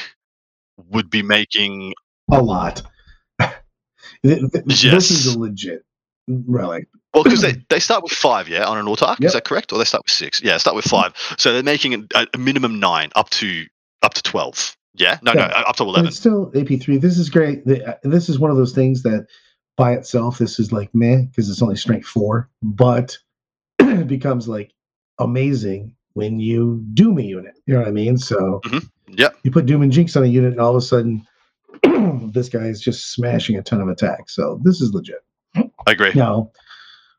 would 0.89 1.09
be 1.09 1.21
making 1.21 1.93
A 2.31 2.41
lot. 2.41 2.81
Th- 4.23 4.41
This 4.65 4.83
Yes. 4.83 5.11
is 5.11 5.27
a 5.35 5.39
legit 5.39 5.83
relic. 6.27 6.87
Well, 7.13 7.23
because 7.23 7.41
they, 7.41 7.53
they 7.69 7.79
start 7.79 8.03
with 8.03 8.11
five, 8.13 8.47
yeah, 8.47 8.65
on 8.65 8.77
an 8.77 8.85
autark. 8.85 9.19
Yep. 9.19 9.27
Is 9.27 9.33
that 9.33 9.43
correct? 9.45 9.71
Or 9.73 9.77
they 9.79 9.85
start 9.85 10.03
with 10.05 10.11
six? 10.11 10.41
Yeah, 10.41 10.57
start 10.57 10.75
with 10.75 10.85
five. 10.85 11.13
So 11.37 11.53
they're 11.53 11.63
making 11.63 12.07
a, 12.15 12.25
a 12.33 12.37
minimum 12.37 12.79
nine 12.79 13.09
up 13.15 13.29
to 13.31 13.65
up 14.01 14.13
to 14.15 14.23
twelve. 14.23 14.75
Yeah, 14.95 15.17
no, 15.21 15.33
Yeah. 15.33 15.47
no, 15.47 15.53
up 15.53 15.75
to 15.77 15.83
But 15.83 15.89
eleven. 15.89 16.07
it's 16.07 16.17
still 16.17 16.51
AP3. 16.51 17.01
This 17.01 17.17
is 17.17 17.29
great. 17.29 17.63
Uh, 17.67 17.95
This 18.03 18.29
is 18.29 18.39
one 18.39 18.51
of 18.51 18.57
those 18.57 18.73
things 18.73 19.03
that 19.03 19.27
by 19.75 19.93
itself, 19.93 20.37
this 20.37 20.59
is 20.59 20.71
like 20.71 20.89
meh, 20.93 21.23
because 21.23 21.49
it's 21.49 21.61
only 21.61 21.75
strength 21.75 22.07
four, 22.07 22.49
but 22.61 23.17
becomes 24.07 24.47
like 24.47 24.71
amazing 25.19 25.95
when 26.13 26.39
you 26.39 26.83
doom 26.93 27.19
a 27.19 27.21
unit. 27.21 27.55
You 27.65 27.73
know 27.73 27.81
what 27.81 27.87
I 27.87 27.91
mean? 27.91 28.17
So 28.17 28.61
mm-hmm. 28.65 29.13
Yep. 29.15 29.37
you 29.43 29.51
put 29.51 29.65
Doom 29.65 29.81
and 29.81 29.91
Jinx 29.91 30.15
on 30.15 30.23
a 30.23 30.27
unit, 30.27 30.53
and 30.53 30.61
all 30.61 30.71
of 30.71 30.77
a 30.77 30.81
sudden, 30.81 31.25
this 32.31 32.49
guy 32.49 32.65
is 32.65 32.81
just 32.81 33.13
smashing 33.13 33.57
a 33.57 33.61
ton 33.61 33.81
of 33.81 33.87
attacks. 33.87 34.35
So 34.35 34.59
this 34.63 34.81
is 34.81 34.93
legit. 34.93 35.23
I 35.55 35.91
agree. 35.91 36.11
Now, 36.15 36.51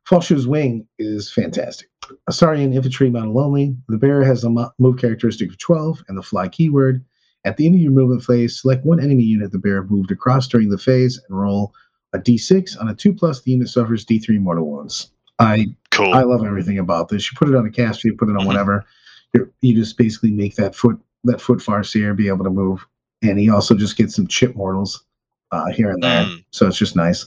Faolchú's 0.08 0.46
Wing 0.46 0.86
is 0.98 1.30
fantastic. 1.30 1.88
Asuryani 2.28 2.74
infantry 2.74 3.10
model 3.10 3.38
only. 3.38 3.76
The 3.88 3.98
bearer 3.98 4.24
has 4.24 4.44
a 4.44 4.50
move 4.78 4.98
characteristic 4.98 5.50
of 5.50 5.58
12 5.58 6.04
and 6.08 6.18
the 6.18 6.22
fly 6.22 6.48
keyword. 6.48 7.04
At 7.46 7.56
the 7.56 7.66
end 7.66 7.74
of 7.74 7.80
your 7.80 7.92
movement 7.92 8.24
phase, 8.24 8.60
select 8.60 8.84
one 8.84 9.00
enemy 9.00 9.22
unit 9.22 9.52
the 9.52 9.58
bearer 9.58 9.86
moved 9.88 10.10
across 10.10 10.48
during 10.48 10.70
the 10.70 10.78
phase 10.78 11.20
and 11.28 11.38
roll 11.38 11.74
a 12.12 12.18
d6. 12.18 12.80
On 12.80 12.88
a 12.88 12.94
2 12.94 13.14
plus, 13.14 13.42
the 13.42 13.52
unit 13.52 13.68
suffers 13.68 14.04
d3 14.04 14.40
mortal 14.40 14.70
wounds. 14.70 15.10
I 15.38 15.66
Cool. 15.90 16.12
I 16.12 16.22
love 16.22 16.44
everything 16.44 16.78
about 16.78 17.08
this. 17.08 17.30
You 17.30 17.38
put 17.38 17.48
it 17.48 17.54
on 17.54 17.66
a 17.66 17.70
caster, 17.70 18.08
you 18.08 18.14
put 18.16 18.28
it 18.28 18.36
on 18.36 18.42
Mhm. 18.42 18.46
whatever. 18.46 18.84
You 19.32 19.52
you 19.60 19.74
just 19.76 19.96
basically 19.96 20.32
make 20.32 20.56
that 20.56 20.74
foot 20.74 20.98
that 21.24 21.40
foot 21.40 21.60
farseer 21.60 22.16
be 22.16 22.28
able 22.28 22.44
to 22.44 22.50
move, 22.50 22.84
and 23.22 23.38
he 23.38 23.48
also 23.48 23.74
just 23.74 23.96
gets 23.96 24.16
some 24.16 24.26
chip 24.26 24.56
mortals 24.56 25.04
uh, 25.52 25.66
here 25.70 25.90
and 25.90 26.02
there. 26.02 26.24
Mm. 26.24 26.44
So 26.50 26.66
it's 26.66 26.78
just 26.78 26.96
nice. 26.96 27.26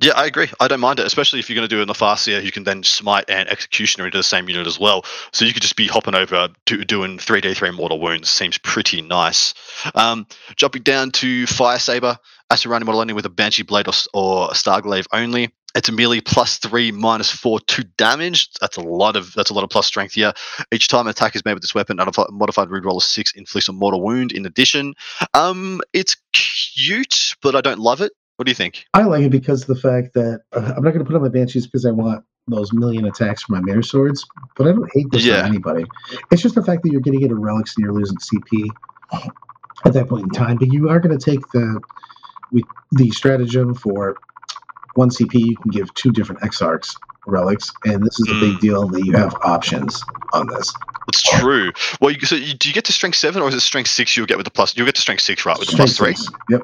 Yeah, 0.00 0.12
I 0.14 0.26
agree. 0.26 0.48
I 0.60 0.68
don't 0.68 0.80
mind 0.80 0.98
it, 0.98 1.06
especially 1.06 1.38
if 1.38 1.48
you're 1.48 1.54
going 1.54 1.66
to 1.66 1.74
do 1.74 1.78
it 1.78 1.82
in 1.82 1.88
the 1.88 1.94
Farseer, 1.94 2.44
you 2.44 2.52
can 2.52 2.64
then 2.64 2.82
smite 2.82 3.24
and 3.30 3.48
executioner 3.48 4.04
into 4.04 4.18
the 4.18 4.22
same 4.22 4.46
unit 4.48 4.66
as 4.66 4.78
well. 4.78 5.06
So 5.32 5.46
you 5.46 5.54
could 5.54 5.62
just 5.62 5.76
be 5.76 5.86
hopping 5.86 6.14
over 6.14 6.48
to 6.66 6.84
doing 6.84 7.16
3d3 7.16 7.74
mortal 7.74 7.98
wounds. 7.98 8.28
Seems 8.28 8.58
pretty 8.58 9.00
nice. 9.00 9.54
Um, 9.94 10.26
jumping 10.56 10.82
down 10.82 11.12
to 11.12 11.46
Fire 11.46 11.78
Saber, 11.78 12.18
Asuryani 12.52 12.84
model 12.84 13.00
only 13.00 13.14
with 13.14 13.24
a 13.24 13.30
Banshee 13.30 13.62
Blade 13.62 13.88
or, 13.88 13.94
or 14.12 14.50
a 14.50 14.54
Starglaive 14.54 15.06
only. 15.12 15.50
It's 15.74 15.88
a 15.88 15.92
merely 15.92 16.20
plus 16.20 16.58
three, 16.58 16.92
minus 16.92 17.30
four, 17.30 17.60
two 17.60 17.84
damage. 17.96 18.50
That's 18.60 18.76
a 18.76 18.82
lot 18.82 19.16
of 19.16 19.32
that's 19.34 19.50
a 19.50 19.54
lot 19.54 19.64
of 19.64 19.70
plus 19.70 19.86
strength 19.86 20.14
here. 20.14 20.32
Each 20.72 20.88
time 20.88 21.06
an 21.06 21.10
attack 21.10 21.34
is 21.34 21.44
made 21.44 21.54
with 21.54 21.62
this 21.62 21.74
weapon, 21.74 21.98
a 21.98 22.06
modified 22.30 22.70
root 22.70 22.84
roll 22.84 22.98
of 22.98 23.02
six 23.02 23.32
inflicts 23.32 23.68
a 23.68 23.72
mortal 23.72 24.02
wound. 24.02 24.32
In 24.32 24.44
addition, 24.44 24.94
um, 25.34 25.80
it's 25.92 26.16
cute, 26.32 27.34
but 27.42 27.56
I 27.56 27.60
don't 27.60 27.78
love 27.78 28.00
it. 28.00 28.12
What 28.36 28.46
do 28.46 28.50
you 28.50 28.56
think? 28.56 28.84
I 28.94 29.02
like 29.04 29.22
it 29.22 29.30
because 29.30 29.62
of 29.62 29.68
the 29.68 29.76
fact 29.76 30.14
that 30.14 30.42
uh, 30.52 30.72
I'm 30.76 30.82
not 30.82 30.90
going 30.92 30.98
to 30.98 31.04
put 31.04 31.14
on 31.14 31.22
my 31.22 31.28
banshees 31.28 31.66
because 31.66 31.86
I 31.86 31.90
want 31.90 32.24
those 32.48 32.72
million 32.72 33.06
attacks 33.06 33.42
for 33.42 33.52
my 33.52 33.60
mirror 33.60 33.82
swords, 33.82 34.26
but 34.56 34.66
I 34.66 34.72
don't 34.72 34.90
hate 34.92 35.10
this 35.10 35.24
Yeah. 35.24 35.40
on 35.40 35.46
anybody. 35.46 35.86
It's 36.30 36.42
just 36.42 36.54
the 36.54 36.62
fact 36.64 36.82
that 36.82 36.90
you're 36.90 37.00
getting 37.00 37.22
into 37.22 37.36
relics 37.36 37.76
and 37.76 37.84
you're 37.84 37.92
losing 37.94 38.18
CP 38.18 38.70
at 39.84 39.92
that 39.92 40.08
point 40.08 40.24
in 40.24 40.30
time. 40.30 40.58
But 40.58 40.68
you 40.68 40.88
are 40.88 40.98
going 40.98 41.16
to 41.16 41.24
take 41.24 41.50
the 41.52 41.80
we, 42.50 42.64
the 42.90 43.10
stratagem 43.12 43.74
for 43.74 44.16
one 44.94 45.10
CP. 45.10 45.34
You 45.34 45.56
can 45.56 45.70
give 45.70 45.92
two 45.94 46.12
different 46.12 46.40
Exarchs 46.42 46.94
relics, 47.26 47.72
and 47.84 48.02
this 48.04 48.18
is 48.18 48.28
a 48.28 48.34
big 48.40 48.54
Mm. 48.56 48.60
deal 48.60 48.88
that 48.88 49.04
you 49.04 49.12
have 49.12 49.34
options 49.42 50.02
on 50.32 50.46
this. 50.48 50.72
It's 51.08 51.22
true. 51.22 51.72
Well, 52.00 52.10
you, 52.10 52.20
so 52.20 52.34
you, 52.34 52.54
do 52.54 52.68
you 52.68 52.74
get 52.74 52.84
to 52.86 52.92
strength 52.92 53.16
seven, 53.16 53.42
or 53.42 53.48
is 53.48 53.54
it 53.54 53.60
strength 53.60 53.90
six? 53.90 54.16
You'll 54.16 54.26
get 54.26 54.36
with 54.38 54.44
the 54.46 54.50
plus. 54.50 54.76
You'll 54.76 54.86
get 54.86 54.94
to 54.96 55.00
strength 55.00 55.22
six, 55.22 55.44
right, 55.46 55.58
with 55.58 55.68
the 55.68 55.76
plus 55.76 55.96
three. 55.96 56.14
Six. 56.14 56.30
Yep. 56.50 56.62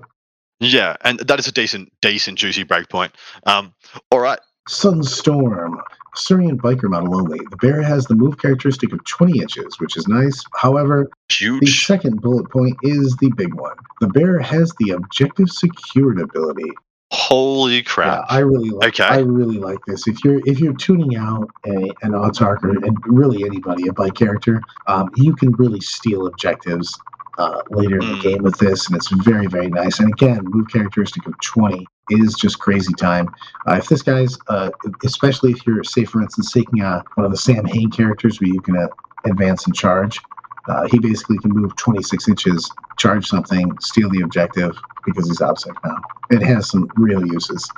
Yeah, 0.61 0.97
and 1.03 1.21
that 1.21 1.39
is 1.39 1.47
a 1.47 1.53
decent, 1.53 1.93
decent, 2.03 2.39
juicy 2.39 2.65
breakpoint. 2.65 3.13
Um, 3.47 3.73
all 4.11 4.19
right. 4.19 4.41
Sunstorm, 4.69 5.77
Asuryani 6.17 6.57
biker 6.57 6.91
model 6.91 7.15
only. 7.17 7.39
The 7.51 7.57
bear 7.59 7.81
has 7.83 8.07
the 8.07 8.15
move 8.15 8.39
characteristic 8.39 8.93
of 8.93 9.05
20 9.05 9.41
inches, 9.41 9.79
which 9.79 9.97
is 9.97 10.09
nice. 10.09 10.43
However, 10.55 11.09
The 11.29 11.67
second 11.67 12.21
bullet 12.21 12.51
point 12.51 12.77
is 12.83 13.17
the 13.21 13.31
big 13.33 13.55
one. 13.55 13.77
The 14.01 14.09
bear 14.09 14.39
has 14.41 14.73
the 14.81 14.91
objective 14.91 15.49
secured 15.51 16.21
ability. 16.21 16.73
Holy 17.13 17.77
Yeah, 17.77 17.83
crap! 17.85 18.25
I 18.29 18.39
really 18.41 18.71
like. 18.71 18.89
Okay. 19.01 19.05
I 19.05 19.19
really 19.19 19.59
like 19.59 19.85
this. 19.87 20.07
If 20.07 20.23
you're 20.25 20.39
if 20.45 20.61
you're 20.61 20.75
tuning 20.75 21.17
out 21.17 21.53
a, 21.67 21.97
an 22.03 22.13
autark 22.13 22.63
or 22.65 22.71
and 22.85 23.03
really 23.07 23.45
anybody 23.45 23.87
a 23.87 23.93
bike 23.93 24.15
character, 24.15 24.65
um, 24.87 25.11
you 25.15 25.35
can 25.35 25.55
really 25.57 25.81
steal 25.81 26.27
objectives 26.27 27.03
uh, 27.39 27.63
later 27.71 27.99
in 28.01 28.09
the 28.09 28.15
Mm. 28.15 28.23
game 28.23 28.43
with 28.43 28.59
this, 28.59 28.89
and 28.89 28.97
it's 28.97 29.09
very 29.09 29.47
very 29.47 29.71
nice. 29.71 30.01
And 30.01 30.11
again, 30.11 30.51
move 30.51 30.69
characteristic 30.69 31.27
of 31.27 31.39
twenty 31.41 31.91
is 32.09 32.37
just 32.37 32.59
crazy 32.59 32.95
time. 32.95 33.35
Uh, 33.69 33.75
if 33.75 33.89
this 33.89 34.03
guy's, 34.03 34.39
uh, 34.49 34.71
especially 35.05 35.53
if 35.53 35.67
you're 35.67 35.85
say 35.85 36.05
for 36.05 36.23
instance 36.23 36.53
taking 36.53 36.83
uh, 36.83 37.03
one 37.15 37.25
of 37.27 37.33
the 37.33 37.39
Saim-Hann 37.39 37.91
characters 37.91 38.41
where 38.41 38.49
you 38.49 38.61
can 38.61 38.77
uh, 38.77 38.89
advance 39.25 39.67
and 39.67 39.75
charge, 39.75 40.21
uh, 40.69 40.87
he 40.89 40.99
basically 40.99 41.39
can 41.39 41.51
move 41.51 41.75
26 41.77 42.29
inches, 42.29 42.71
charge 42.99 43.27
something, 43.27 43.77
steal 43.81 44.11
the 44.11 44.21
objective 44.21 44.79
because 45.05 45.27
he's 45.27 45.41
ObSec 45.41 45.75
now. 45.85 45.97
It 46.31 46.43
has 46.43 46.71
some 46.71 46.89
real 46.97 47.27
uses. 47.27 47.69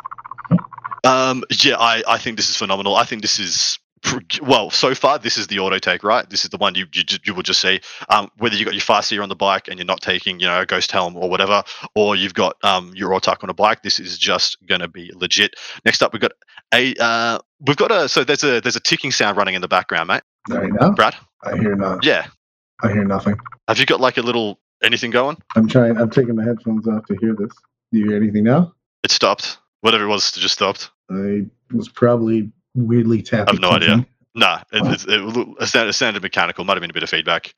Um, 1.04 1.44
yeah, 1.62 1.76
I, 1.78 2.02
I 2.06 2.18
think 2.18 2.36
this 2.36 2.50
is 2.50 2.56
phenomenal. 2.56 2.96
I 2.96 3.04
think 3.04 3.22
this 3.22 3.38
is 3.38 3.78
well 4.42 4.70
so 4.70 4.94
far. 4.94 5.18
This 5.18 5.36
is 5.36 5.46
the 5.46 5.58
auto 5.58 5.78
take, 5.78 6.02
right? 6.02 6.28
This 6.28 6.44
is 6.44 6.50
the 6.50 6.56
one 6.56 6.74
you 6.74 6.86
you, 6.92 7.04
you 7.24 7.34
will 7.34 7.42
just 7.42 7.60
see. 7.60 7.80
Um, 8.08 8.30
whether 8.38 8.56
you 8.56 8.64
got 8.64 8.74
your 8.74 8.82
Farseer 8.82 9.22
on 9.22 9.28
the 9.28 9.36
bike 9.36 9.68
and 9.68 9.78
you're 9.78 9.86
not 9.86 10.00
taking, 10.00 10.40
you 10.40 10.46
know, 10.46 10.60
a 10.60 10.66
Ghost 10.66 10.90
Helm 10.90 11.16
or 11.16 11.30
whatever, 11.30 11.62
or 11.94 12.16
you've 12.16 12.34
got 12.34 12.56
um 12.64 12.92
your 12.94 13.10
Autark 13.10 13.42
on 13.42 13.50
a 13.50 13.54
bike, 13.54 13.82
this 13.82 13.98
is 13.98 14.18
just 14.18 14.56
going 14.66 14.80
to 14.80 14.88
be 14.88 15.12
legit. 15.14 15.54
Next 15.84 16.02
up, 16.02 16.12
we've 16.12 16.22
got 16.22 16.32
a 16.74 16.94
uh, 16.98 17.38
we've 17.60 17.76
got 17.76 17.92
a 17.92 18.08
so 18.08 18.24
there's 18.24 18.44
a 18.44 18.60
there's 18.60 18.76
a 18.76 18.80
ticking 18.80 19.10
sound 19.10 19.36
running 19.36 19.54
in 19.54 19.62
the 19.62 19.68
background, 19.68 20.08
mate. 20.08 20.22
Right 20.48 20.72
now, 20.72 20.92
Brad, 20.92 21.14
I 21.44 21.56
hear 21.56 21.76
no, 21.76 21.98
yeah. 22.02 22.26
I 22.82 22.92
hear 22.92 23.04
nothing. 23.04 23.38
Have 23.68 23.78
you 23.78 23.86
got 23.86 24.00
like 24.00 24.16
a 24.16 24.22
little 24.22 24.58
anything 24.82 25.10
going? 25.10 25.36
I'm 25.56 25.68
trying. 25.68 25.96
I'm 25.96 26.10
taking 26.10 26.36
my 26.36 26.44
headphones 26.44 26.86
off 26.88 27.06
to 27.06 27.16
hear 27.16 27.34
this. 27.34 27.52
Do 27.92 27.98
you 27.98 28.08
hear 28.08 28.16
anything 28.16 28.44
now? 28.44 28.74
It 29.02 29.10
stopped. 29.10 29.58
Whatever 29.80 30.04
it 30.04 30.08
was, 30.08 30.36
it 30.36 30.40
just 30.40 30.54
stopped. 30.54 30.90
I 31.10 31.46
was 31.72 31.88
probably 31.88 32.52
weirdly 32.74 33.22
tapping. 33.22 33.48
I 33.48 33.52
have 33.52 33.60
no 33.60 33.70
idea. 33.70 34.06
Nah, 34.34 34.62
it, 34.72 34.86
it, 34.86 35.08
it, 35.08 35.58
it, 35.60 35.88
it 35.88 35.92
sounded 35.94 36.22
mechanical. 36.22 36.64
Might 36.64 36.74
have 36.74 36.82
been 36.82 36.90
a 36.90 36.94
bit 36.94 37.02
of 37.02 37.10
feedback. 37.10 37.54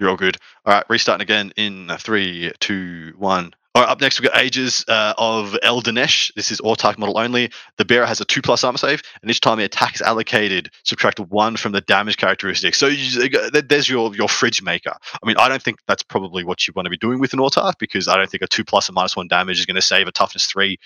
You're 0.00 0.08
all 0.10 0.16
good. 0.16 0.38
All 0.64 0.74
right, 0.74 0.84
restarting 0.88 1.22
again 1.22 1.52
in 1.56 1.90
three, 1.98 2.50
two, 2.58 3.12
one. 3.18 3.52
All 3.72 3.82
right, 3.82 3.88
up 3.88 4.00
next 4.00 4.18
we've 4.20 4.28
got 4.28 4.42
Aegis 4.42 4.84
uh, 4.88 5.14
of 5.16 5.52
Eldanesh. 5.62 6.34
This 6.34 6.50
is 6.50 6.60
Autark 6.62 6.98
model 6.98 7.18
only. 7.18 7.52
The 7.76 7.84
bearer 7.84 8.04
has 8.06 8.20
a 8.20 8.24
two 8.24 8.42
plus 8.42 8.64
armor 8.64 8.78
save, 8.78 9.00
and 9.22 9.30
each 9.30 9.40
time 9.40 9.58
the 9.58 9.64
attack 9.64 9.94
is 9.94 10.02
allocated, 10.02 10.70
subtract 10.82 11.20
one 11.20 11.56
from 11.56 11.70
the 11.70 11.80
damage 11.82 12.16
characteristic. 12.16 12.74
So 12.74 12.88
you, 12.88 13.28
there's 13.62 13.88
your 13.88 14.12
your 14.16 14.28
fridge 14.28 14.60
maker. 14.60 14.94
I 15.22 15.26
mean, 15.26 15.36
I 15.38 15.48
don't 15.48 15.62
think 15.62 15.78
that's 15.86 16.02
probably 16.02 16.42
what 16.42 16.66
you 16.66 16.72
want 16.74 16.86
to 16.86 16.90
be 16.90 16.96
doing 16.96 17.20
with 17.20 17.32
an 17.32 17.38
Autark 17.38 17.74
because 17.78 18.08
I 18.08 18.16
don't 18.16 18.28
think 18.28 18.42
a 18.42 18.48
two 18.48 18.64
plus 18.64 18.86
plus 18.86 18.88
and 18.88 18.94
minus 18.94 19.14
one 19.16 19.28
damage 19.28 19.60
is 19.60 19.66
going 19.66 19.74
to 19.76 19.82
save 19.82 20.08
a 20.08 20.12
toughness 20.12 20.46
three. 20.46 20.78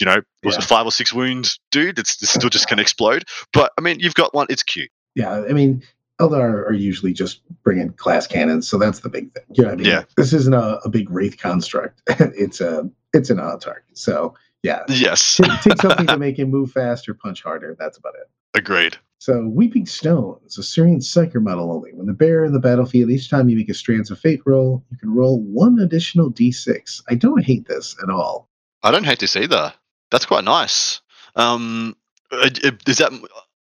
You 0.00 0.06
know, 0.06 0.16
was 0.42 0.56
Yeah. 0.56 0.60
five 0.62 0.84
or 0.86 0.92
six 0.92 1.12
wounds, 1.12 1.60
dude? 1.70 1.98
It's, 1.98 2.20
it's 2.22 2.32
still 2.32 2.50
just 2.50 2.68
going 2.68 2.78
to 2.78 2.82
explode. 2.82 3.24
But 3.52 3.72
I 3.78 3.80
mean, 3.80 4.00
you've 4.00 4.14
got 4.14 4.34
one. 4.34 4.46
It's 4.50 4.62
cute. 4.64 4.90
Yeah, 5.14 5.44
I 5.48 5.52
mean, 5.52 5.82
Eldar 6.20 6.66
are 6.68 6.72
usually 6.72 7.12
just 7.12 7.40
bringing 7.62 7.88
glass 7.96 8.26
cannons, 8.26 8.68
so 8.68 8.78
that's 8.78 9.00
the 9.00 9.08
big 9.08 9.32
thing. 9.32 9.44
You 9.52 9.62
know 9.64 9.70
what 9.70 9.74
I 9.74 9.82
mean? 9.82 9.86
Yeah. 9.86 10.04
This 10.16 10.32
isn't 10.32 10.54
a, 10.54 10.78
a 10.84 10.88
big 10.88 11.10
wraith 11.10 11.38
construct. 11.38 12.02
it's 12.08 12.60
a 12.60 12.88
it's 13.12 13.30
an 13.30 13.38
autark. 13.38 13.80
So 13.94 14.34
yeah, 14.62 14.82
Yes. 14.88 15.36
take, 15.36 15.60
take 15.62 15.80
something 15.80 16.06
to 16.06 16.18
make 16.18 16.38
him 16.38 16.50
move 16.50 16.70
faster, 16.70 17.14
punch 17.14 17.42
harder. 17.42 17.74
That's 17.78 17.96
about 17.98 18.14
it. 18.14 18.28
Agreed. 18.54 18.96
So, 19.18 19.46
Weeping 19.48 19.84
Stones, 19.86 20.56
Asuryani 20.58 20.98
Psyker 21.02 21.42
model 21.42 21.70
only. 21.72 21.92
When 21.92 22.06
the 22.06 22.14
bear 22.14 22.42
in 22.44 22.54
the 22.54 22.58
battlefield, 22.58 23.10
each 23.10 23.28
time 23.28 23.50
you 23.50 23.56
make 23.56 23.68
a 23.68 23.74
Strands 23.74 24.10
of 24.10 24.18
Fate 24.18 24.40
roll, 24.46 24.82
you 24.90 24.96
can 24.96 25.12
roll 25.14 25.42
one 25.42 25.78
additional 25.78 26.32
d6. 26.32 27.02
I 27.10 27.14
don't 27.16 27.44
hate 27.44 27.68
this 27.68 27.94
at 28.02 28.08
all. 28.08 28.48
I 28.82 28.90
don't 28.90 29.04
hate 29.04 29.18
this 29.18 29.36
either. 29.36 29.74
That's 30.10 30.24
quite 30.24 30.44
nice. 30.44 31.02
Um, 31.36 31.94
uh, 32.32 32.48
uh, 32.64 32.70
is 32.86 32.96
that 32.98 33.12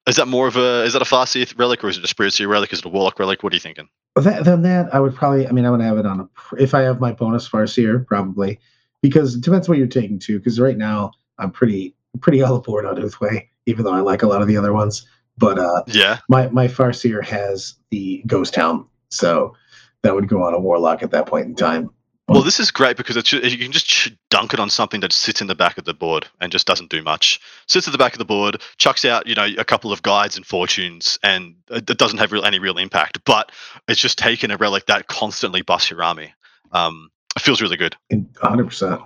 is 0.09 0.17
that 0.17 0.27
more 0.27 0.47
of 0.49 0.57
a 0.57 0.83
is 0.85 0.93
that 0.95 1.03
a 1.03 1.05
Farseer 1.05 1.57
relic 1.59 1.85
or 1.85 1.89
is 1.89 1.99
it 1.99 2.05
a 2.05 2.09
Spirit 2.09 2.33
Seer 2.33 2.49
relic? 2.49 2.73
Is 2.73 2.81
it 2.81 2.85
a 2.85 2.89
Warlock 2.89 3.19
relic? 3.19 3.43
What 3.43 3.53
are 3.53 3.57
you 3.57 3.61
thinking? 3.61 3.89
That, 4.17 4.45
than 4.45 4.63
that, 4.63 4.93
I 4.93 4.99
would 4.99 5.15
probably, 5.15 5.47
I 5.47 5.53
mean, 5.53 5.65
I 5.65 5.71
would 5.71 5.81
have 5.81 5.97
it 5.97 6.05
on 6.05 6.21
a, 6.21 6.29
if 6.59 6.75
I 6.75 6.81
have 6.81 7.01
my 7.01 7.13
bonus 7.13 7.49
Farseer, 7.49 8.05
probably, 8.05 8.59
because 9.03 9.37
it 9.37 9.43
depends 9.43 9.69
what 9.69 9.79
you're 9.79 9.87
taking 9.87 10.19
to. 10.21 10.39
Because 10.39 10.59
right 10.59 10.77
now, 10.77 11.13
I'm 11.39 11.53
pretty, 11.53 11.95
pretty 12.21 12.43
all 12.43 12.57
aboard 12.57 12.87
on 12.87 12.97
Ulthwé, 12.97 13.47
even 13.67 13.85
though 13.85 13.95
I 13.95 14.01
like 14.01 14.23
a 14.23 14.27
lot 14.27 14.43
of 14.43 14.49
the 14.49 14.57
other 14.57 14.73
ones. 14.73 15.07
But 15.39 15.59
uh, 15.59 15.85
Yeah. 15.87 16.19
my, 16.29 16.49
my 16.49 16.67
Farseer 16.67 17.25
has 17.25 17.75
the 17.91 18.23
Ghost 18.27 18.53
Town. 18.53 18.87
So 19.11 19.55
that 20.03 20.15
would 20.15 20.29
go 20.29 20.43
on 20.43 20.55
a 20.55 20.61
Warlock 20.61 21.03
at 21.03 21.13
that 21.13 21.27
point 21.27 21.47
in 21.47 21.55
time. 21.55 21.91
Well, 22.31 22.43
this 22.43 22.61
is 22.61 22.71
great 22.71 22.97
because 22.97 23.17
it's, 23.17 23.33
you 23.33 23.59
can 23.59 23.73
just 23.73 24.13
dunk 24.29 24.55
it 24.55 24.61
on 24.61 24.71
something 24.71 25.01
that 25.01 25.13
sits 25.13 25.41
in 25.41 25.49
the 25.49 25.55
back 25.55 25.79
of 25.79 25.85
the 25.85 25.95
board 25.95 26.29
and 26.41 26.53
just 26.53 26.67
doesn't 26.67 26.91
do 26.91 27.03
much. 27.03 27.41
Sits 27.67 27.89
at 27.89 27.93
the 27.93 27.99
back 27.99 28.13
of 28.13 28.19
the 28.19 28.25
board, 28.25 28.63
chucks 28.79 29.05
out 29.05 29.27
you 29.27 29.35
know 29.35 29.49
a 29.59 29.65
couple 29.65 29.93
of 29.93 30.03
guides 30.03 30.37
and 30.37 30.47
fortunes, 30.47 31.19
and 31.23 31.57
it 31.71 31.87
doesn't 31.87 32.19
have 32.19 32.31
real, 32.31 32.45
any 32.45 32.59
real 32.59 32.79
impact. 32.79 33.25
But 33.25 33.51
it's 33.89 34.01
just 34.01 34.19
taken 34.19 34.51
a 34.51 34.57
relic 34.57 34.87
that 34.87 35.09
constantly 35.09 35.63
busts 35.63 35.91
your 35.91 36.03
army. 36.03 36.33
Um, 36.73 37.11
it 37.37 37.43
feels 37.43 37.61
really 37.61 37.77
good. 37.77 37.97
100%. 38.13 39.05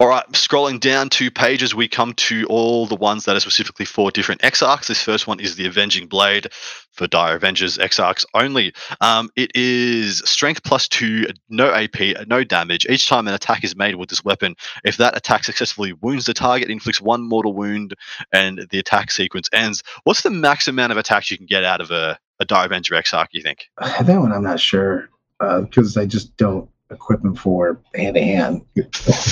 All 0.00 0.08
right, 0.08 0.26
scrolling 0.32 0.80
down 0.80 1.10
two 1.10 1.30
pages, 1.30 1.74
we 1.74 1.86
come 1.86 2.14
to 2.14 2.44
all 2.46 2.86
the 2.86 2.96
ones 2.96 3.24
that 3.24 3.36
are 3.36 3.40
specifically 3.40 3.86
for 3.86 4.10
different 4.10 4.40
Exarchs. 4.40 4.86
This 4.86 5.02
first 5.02 5.26
one 5.26 5.38
is 5.38 5.54
the 5.54 5.66
Avenging 5.66 6.08
Blade 6.08 6.48
for 6.92 7.06
Dire 7.06 7.36
Avengers 7.36 7.78
Exarchs 7.78 8.24
only. 8.34 8.72
Um, 9.00 9.30
it 9.36 9.52
is 9.54 10.18
strength 10.24 10.64
plus 10.64 10.88
two, 10.88 11.26
no 11.48 11.72
AP, 11.72 12.26
no 12.26 12.42
damage. 12.42 12.86
Each 12.88 13.08
time 13.08 13.28
an 13.28 13.34
attack 13.34 13.62
is 13.62 13.76
made 13.76 13.94
with 13.94 14.08
this 14.08 14.24
weapon, 14.24 14.56
if 14.84 14.96
that 14.96 15.16
attack 15.16 15.44
successfully 15.44 15.92
wounds 15.92 16.26
the 16.26 16.34
target, 16.34 16.70
inflicts 16.70 17.00
one 17.00 17.22
mortal 17.22 17.52
wound, 17.54 17.94
and 18.32 18.66
the 18.70 18.78
attack 18.78 19.10
sequence 19.10 19.48
ends. 19.52 19.82
What's 20.02 20.22
the 20.22 20.30
max 20.30 20.66
amount 20.66 20.92
of 20.92 20.98
attacks 20.98 21.30
you 21.30 21.36
can 21.36 21.46
get 21.46 21.62
out 21.64 21.80
of 21.80 21.90
a, 21.92 22.18
a 22.40 22.44
Dire 22.44 22.66
Avenger 22.66 22.96
Exarch, 22.96 23.28
you 23.32 23.42
think? 23.42 23.66
That 24.04 24.20
one 24.20 24.32
I'm 24.32 24.42
not 24.42 24.60
sure 24.60 25.08
because 25.38 25.96
I 25.96 26.06
just 26.06 26.36
don't 26.36 26.68
equip 26.94 27.24
him 27.24 27.34
for 27.34 27.80
hand 27.94 28.14
to 28.14 28.22
hand. 28.22 28.62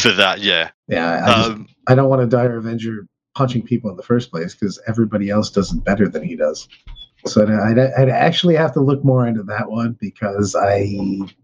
For 0.02 0.12
that, 0.12 0.40
yeah. 0.40 0.70
Yeah, 0.88 1.24
I, 1.24 1.34
just, 1.34 1.50
Um, 1.50 1.68
I 1.86 1.94
don't 1.94 2.08
want 2.08 2.22
a 2.22 2.26
dire 2.26 2.56
avenger 2.56 3.06
punching 3.34 3.62
people 3.62 3.90
in 3.90 3.96
the 3.96 4.02
first 4.02 4.30
place 4.30 4.54
because 4.54 4.80
everybody 4.86 5.30
else 5.30 5.50
does 5.50 5.72
it 5.72 5.84
better 5.84 6.08
than 6.08 6.22
he 6.22 6.36
does. 6.36 6.68
So 7.24 7.42
I'd, 7.42 7.78
I'd, 7.78 8.08
actually 8.08 8.56
have 8.56 8.72
to 8.72 8.80
look 8.80 9.04
more 9.04 9.26
into 9.26 9.44
that 9.44 9.70
one 9.70 9.96
because 10.00 10.56
I 10.56 10.92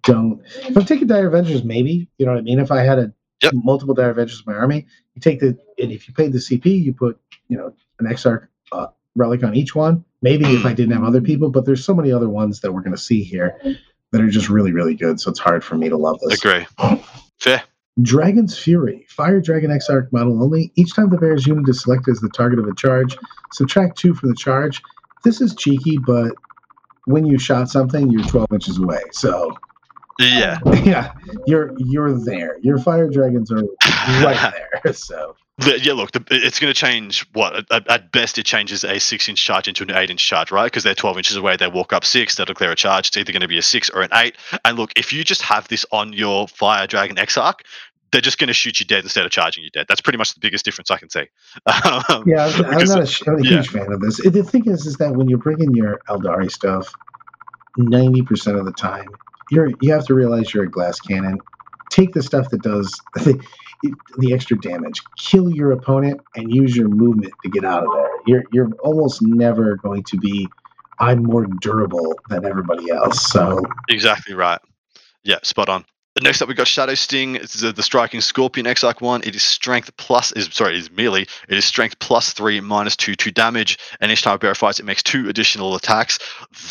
don't. 0.03 0.43
If 0.57 0.77
I'm 0.77 0.85
taking 0.85 1.07
dire 1.07 1.29
avengers, 1.29 1.63
maybe 1.63 2.09
you 2.19 2.27
know 2.27 2.33
what 2.33 2.39
I 2.39 2.43
mean. 2.43 2.59
If 2.59 2.73
I 2.73 2.83
had 2.83 2.99
a 2.99 3.13
Yep. 3.41 3.53
multiple 3.55 3.95
dire 3.95 4.11
avengers 4.11 4.43
in 4.45 4.53
my 4.53 4.59
army, 4.59 4.85
you 5.15 5.21
take 5.21 5.39
the 5.39 5.57
and 5.81 5.93
if 5.93 6.09
you 6.09 6.15
paid 6.15 6.33
the 6.33 6.39
CP, 6.39 6.67
you 6.67 6.93
put 6.93 7.21
you 7.47 7.57
know 7.57 7.73
an 8.01 8.07
Exarch 8.07 8.49
uh, 8.73 8.89
relic 9.15 9.45
on 9.45 9.55
each 9.55 9.77
one. 9.77 10.05
Maybe 10.23 10.45
if 10.47 10.67
I 10.67 10.73
didn't 10.73 10.95
have 10.95 11.05
other 11.05 11.21
people, 11.21 11.49
but 11.49 11.65
there's 11.65 11.85
so 11.85 11.95
many 11.95 12.11
other 12.11 12.29
ones 12.29 12.61
that 12.61 12.73
we're 12.73 12.81
going 12.81 12.97
to 12.97 13.01
see 13.01 13.23
here 13.23 13.57
that 14.13 14.21
are 14.21 14.29
just 14.29 14.49
really 14.49 14.73
really 14.73 14.95
good. 14.95 15.21
So 15.21 15.31
it's 15.31 15.39
hard 15.41 15.65
for 15.65 15.77
me 15.77 15.89
to 15.89 15.97
love 15.97 16.19
this. 16.21 16.43
agree. 16.43 16.67
Fair. 17.41 17.63
Dragon's 18.01 18.57
Fury, 18.57 19.07
Fire 19.09 19.41
Dragon 19.41 19.71
Exarch 19.73 20.09
model 20.13 20.41
only. 20.43 20.73
Each 20.77 20.95
time 20.95 21.11
the 21.11 21.19
bear's 21.19 21.47
unit 21.47 21.69
is 21.69 21.83
selected 21.83 22.13
as 22.13 22.21
the 22.21 22.29
target 22.29 22.61
of 22.61 22.67
a 22.67 22.75
charge, 22.75 23.17
subtract 23.53 23.99
two 23.99 24.15
from 24.15 24.29
the 24.29 24.37
charge. 24.37 24.81
This 25.25 25.41
is 25.41 25.55
cheeky, 25.57 25.99
but 25.99 26.33
when 27.07 27.27
you 27.27 27.39
shot 27.39 27.69
something, 27.69 28.09
you're 28.11 28.23
12 28.25 28.47
inches 28.53 28.79
away. 28.79 29.01
So 29.11 29.53
Yeah. 30.21 30.59
yeah, 30.85 31.13
you're 31.47 31.73
you're 31.79 32.13
there. 32.13 32.59
Your 32.63 32.79
fire 32.79 33.09
dragons 33.09 33.51
are 33.51 33.63
right 34.23 34.55
there. 34.85 34.93
So 34.93 35.35
The- 35.59 35.81
yeah, 35.81 35.93
look, 35.93 36.13
the, 36.13 36.25
it's 36.31 36.61
going 36.61 36.73
to 36.73 36.79
change. 36.79 37.27
What 37.33 37.71
at, 37.73 37.89
at 37.89 38.13
best, 38.13 38.39
it 38.39 38.45
changes 38.45 38.85
a 38.85 38.99
six-inch 38.99 39.45
charge 39.45 39.69
into 39.69 39.83
an 39.83 39.91
eight-inch 39.91 40.25
charge, 40.25 40.53
right? 40.53 40.65
Because 40.65 40.85
they're 40.85 40.95
twelve 40.95 41.17
inches 41.17 41.37
away. 41.37 41.57
They 41.57 41.69
walk 41.69 41.93
up 41.93 42.05
six. 42.05 42.37
They'll 42.37 42.47
declare 42.47 42.71
a 42.71 42.77
charge. 42.77 43.09
It's 43.09 43.17
either 43.17 43.33
going 43.33 43.43
to 43.43 43.49
be 43.49 43.59
a 43.59 43.63
six 43.63 43.91
or 43.91 44.03
an 44.03 44.11
eight. 44.15 44.37
And 44.65 44.79
look, 44.79 44.93
if 44.97 45.13
you 45.13 45.25
just 45.25 45.43
have 45.43 45.67
this 45.69 45.85
on 45.91 46.13
your 46.13 46.47
Fire 46.49 46.87
Dragon 46.87 47.17
Exarch, 47.19 47.61
they're 48.13 48.21
just 48.21 48.39
going 48.39 48.49
to 48.49 48.55
shoot 48.55 48.81
you 48.81 48.87
dead 48.87 49.05
instead 49.05 49.25
of 49.27 49.31
charging 49.31 49.65
you 49.65 49.71
dead. 49.71 49.87
That's 49.89 50.01
pretty 50.01 50.17
much 50.17 50.35
the 50.35 50.41
biggest 50.41 50.65
difference 50.65 50.91
I 50.91 50.99
can 50.99 51.11
see. 51.11 51.27
Um, 52.11 52.25
yeah, 52.27 52.47
I'm, 52.47 52.65
I'm 52.65 52.85
not 52.87 53.01
a, 53.01 53.31
I'm 53.31 53.39
a 53.39 53.43
yeah. 53.43 53.51
huge 53.51 53.69
fan 53.69 53.93
of 53.93 54.01
this. 54.01 54.19
The 54.19 54.43
thing 54.43 54.67
is, 54.67 54.87
is 54.87 54.97
that 54.97 55.15
when 55.15 55.29
you're 55.29 55.39
bringing 55.39 55.75
your 55.75 56.01
Eldari 56.09 56.51
stuff, 56.51 56.93
90% 57.79 58.59
of 58.59 58.65
the 58.65 58.73
time, 58.73 59.09
you're 59.51 59.71
you 59.81 59.93
have 59.93 60.07
to 60.07 60.15
realize 60.15 60.53
you're 60.53 60.65
a 60.65 60.71
glass 60.71 60.99
cannon. 61.01 61.39
Take 61.91 62.13
the 62.13 62.23
stuff 62.23 62.51
that 62.51 62.63
does 62.63 63.01
the, 63.83 63.93
the 64.19 64.35
extra 64.35 64.59
damage. 64.59 65.03
Kill 65.19 65.51
your 65.51 65.73
opponent 65.73 66.21
and 66.37 66.53
use 66.55 66.77
your 66.77 66.89
movement 66.89 67.33
to 67.43 67.51
get 67.51 67.65
out 67.65 67.85
of 67.85 67.93
there. 67.95 68.11
You're 68.27 68.45
you're 68.53 68.71
almost 68.83 69.23
never 69.23 69.77
going 69.77 70.05
to 70.05 70.17
be 70.19 70.49
I'm 71.01 71.23
more 71.23 71.47
durable 71.61 72.15
than 72.29 72.45
everybody 72.45 72.91
else. 72.91 73.31
So 73.31 73.63
Exactly 73.89 74.35
right. 74.35 74.61
Yeah, 75.25 75.39
spot 75.43 75.69
on. 75.69 75.85
Next 76.21 76.43
up, 76.43 76.49
we've 76.49 76.57
got 76.57 76.67
Shadow 76.67 76.95
Sting. 76.95 77.37
It's 77.37 77.61
the, 77.61 77.73
the 77.73 77.83
striking 77.83 78.21
Scorpion 78.21 78.67
Exarch 78.67 79.01
one. 79.01 79.23
It 79.23 79.37
is 79.37 79.43
strength 79.45 79.97
plus 79.99 80.33
is 80.33 80.49
sorry, 80.53 80.75
it 80.75 80.79
is 80.79 80.91
melee. 80.91 81.23
It 81.23 81.57
is 81.57 81.65
strength 81.65 81.99
plus 82.01 82.33
three 82.33 82.61
minus 82.61 82.97
two 82.97 83.15
two 83.15 83.31
damage, 83.31 83.79
and 84.01 84.11
each 84.11 84.23
time 84.23 84.39
bear 84.39 84.55
fights, 84.55 84.81
it 84.81 84.85
makes 84.85 85.03
two 85.03 85.29
additional 85.29 85.77
attacks. 85.77 86.19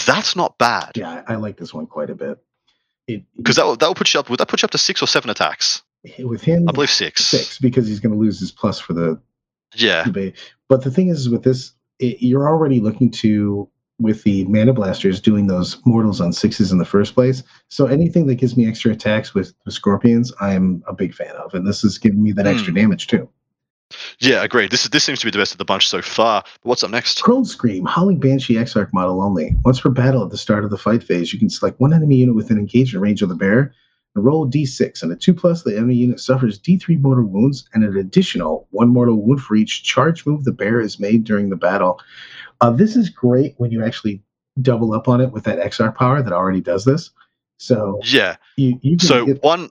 That's 0.06 0.36
not 0.36 0.58
bad 0.58 0.92
yeah, 0.96 1.24
I, 1.28 1.34
I 1.34 1.36
like 1.38 1.58
this 1.58 1.74
one 1.74 1.88
quite 1.88 2.10
a 2.10 2.16
bit. 2.16 2.40
Because 3.38 3.56
that 3.56 3.66
will 3.66 3.78
that 3.78 3.88
will 3.88 3.96
put 3.96 4.14
you 4.14 4.20
up. 4.20 4.30
Would 4.30 4.40
that 4.40 4.50
put 4.50 4.62
you 4.62 4.66
up 4.66 4.72
to 4.72 4.78
six 4.78 5.02
or 5.02 5.08
seven 5.08 5.30
attacks? 5.30 5.82
With 6.24 6.42
him 6.42 6.68
I 6.68 6.72
believe 6.72 6.90
six. 6.90 7.26
six 7.26 7.60
because 7.60 7.88
he's 7.88 8.00
going 8.00 8.14
to 8.14 8.20
lose 8.20 8.40
his 8.40 8.52
plus 8.52 8.80
for 8.80 8.94
the 8.94 9.20
Yeah, 9.76 10.04
debate. 10.04 10.36
But 10.70 10.84
the 10.84 10.92
thing 10.92 11.10
is, 11.10 11.30
with 11.30 11.44
this, 11.44 11.74
it, 12.00 12.22
you're 12.22 12.48
already 12.48 12.80
looking 12.80 13.12
to 13.12 13.70
with 14.00 14.22
the 14.24 14.46
mana 14.46 14.74
blasters 14.74 15.20
doing 15.20 15.48
those 15.48 15.78
mortals 15.86 16.22
on 16.22 16.32
sixes 16.32 16.72
in 16.72 16.78
the 16.78 16.86
first 16.86 17.16
place. 17.16 17.42
So 17.70 17.88
anything 17.88 18.28
that 18.28 18.36
gives 18.36 18.56
me 18.56 18.68
extra 18.68 18.92
attacks 18.92 19.34
with, 19.34 19.54
with 19.66 19.74
scorpions, 19.74 20.32
I'm 20.40 20.84
a 20.88 20.94
big 20.94 21.16
fan 21.16 21.36
of, 21.36 21.56
and 21.56 21.66
this 21.66 21.84
is 21.84 21.98
giving 21.98 22.22
me 22.22 22.32
that 22.34 22.46
Hmm. 22.46 22.52
extra 22.52 22.72
damage 22.74 23.08
too. 23.08 23.28
yeah, 24.20 24.44
agreed. 24.44 24.70
This 24.70 24.84
is 24.84 24.90
this 24.92 25.04
seems 25.04 25.20
to 25.22 25.26
be 25.26 25.32
the 25.32 25.38
best 25.40 25.54
of 25.54 25.58
the 25.58 25.66
bunch 25.66 25.88
so 25.88 26.02
far. 26.04 26.44
But 26.62 26.70
what's 26.70 26.84
up 26.84 26.92
next? 26.92 27.22
Crone 27.24 27.46
Scream, 27.46 27.86
Howling 27.86 28.20
Banshee 28.20 28.58
Exarch 28.60 28.90
model 28.94 29.22
only. 29.24 29.56
Once 29.66 29.80
per 29.82 29.90
battle 29.90 30.24
at 30.24 30.30
the 30.30 30.38
start 30.38 30.64
of 30.64 30.70
the 30.70 30.78
fight 30.78 31.02
phase, 31.04 31.34
you 31.34 31.40
can 31.40 31.50
select 31.50 31.80
one 31.80 31.92
enemy 31.94 32.18
unit 32.18 32.36
within 32.36 32.60
engagement 32.60 33.02
range 33.02 33.22
of 33.24 33.30
the 33.30 33.36
bear 33.36 33.74
and 34.18 34.26
roll 34.26 34.46
a 34.46 34.50
d6. 34.50 35.04
And 35.04 35.12
a 35.12 35.16
2 35.16 35.34
plus, 35.34 35.64
the 35.64 35.78
enemy 35.78 35.96
unit 35.96 36.20
suffers 36.20 36.60
d3 36.60 37.00
mortal 37.00 37.26
wounds 37.26 37.70
and 37.74 37.84
an 37.84 37.98
additional 37.98 38.68
1 38.72 38.90
mortal 38.90 39.22
wound 39.22 39.42
for 39.42 39.56
each 39.56 39.84
charge 39.84 40.26
move 40.26 40.44
the 40.44 40.52
bear 40.52 40.82
has 40.82 41.00
made 41.00 41.24
during 41.24 41.50
the 41.50 41.56
battle. 41.56 42.00
Uh, 42.62 42.72
this 42.72 42.96
is 42.96 43.10
great 43.10 43.54
when 43.58 43.72
you 43.72 43.86
actually 43.86 44.22
double 44.62 44.94
up 44.94 45.08
on 45.08 45.22
it 45.22 45.32
with 45.32 45.44
that 45.44 45.60
Exarch 45.60 45.96
power 45.96 46.22
that 46.22 46.34
already 46.34 46.62
does 46.62 46.86
this. 46.86 47.12
So 47.60 48.00
Yeah. 48.04 48.38
you, 48.56 48.80
you 48.82 48.98
So 49.00 49.26
get, 49.26 49.44
one 49.44 49.70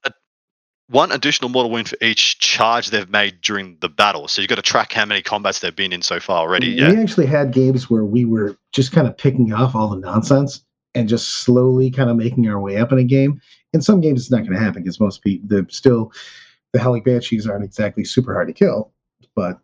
one 0.88 1.10
additional 1.10 1.48
mortal 1.48 1.70
wound 1.70 1.88
for 1.88 1.96
each 2.00 2.38
charge 2.38 2.90
they've 2.90 3.10
made 3.10 3.40
during 3.40 3.76
the 3.80 3.88
battle. 3.88 4.28
So 4.28 4.40
you've 4.40 4.48
got 4.48 4.56
to 4.56 4.62
track 4.62 4.92
how 4.92 5.04
many 5.04 5.20
combats 5.20 5.58
they've 5.58 5.74
been 5.74 5.92
in 5.92 6.02
so 6.02 6.20
far 6.20 6.38
already. 6.38 6.68
Yeah. 6.68 6.90
We 6.92 7.02
actually 7.02 7.26
had 7.26 7.52
games 7.52 7.90
where 7.90 8.04
we 8.04 8.24
were 8.24 8.56
just 8.72 8.92
kind 8.92 9.08
of 9.08 9.18
picking 9.18 9.52
off 9.52 9.74
all 9.74 9.88
the 9.88 9.96
nonsense 9.96 10.62
and 10.94 11.08
just 11.08 11.28
slowly 11.42 11.90
kind 11.90 12.08
of 12.08 12.16
making 12.16 12.48
our 12.48 12.60
way 12.60 12.76
up 12.76 12.92
in 12.92 12.98
a 12.98 13.04
game. 13.04 13.40
In 13.76 13.82
some 13.82 14.00
games, 14.00 14.22
it's 14.22 14.30
not 14.30 14.38
going 14.38 14.54
to 14.54 14.58
happen 14.58 14.82
because 14.82 14.98
most 14.98 15.22
people, 15.22 15.46
the 15.48 15.66
still, 15.68 16.10
the 16.72 16.80
Howling 16.80 17.02
Banshees 17.02 17.46
aren't 17.46 17.62
exactly 17.62 18.04
super 18.04 18.32
hard 18.32 18.48
to 18.48 18.54
kill. 18.54 18.90
But 19.34 19.58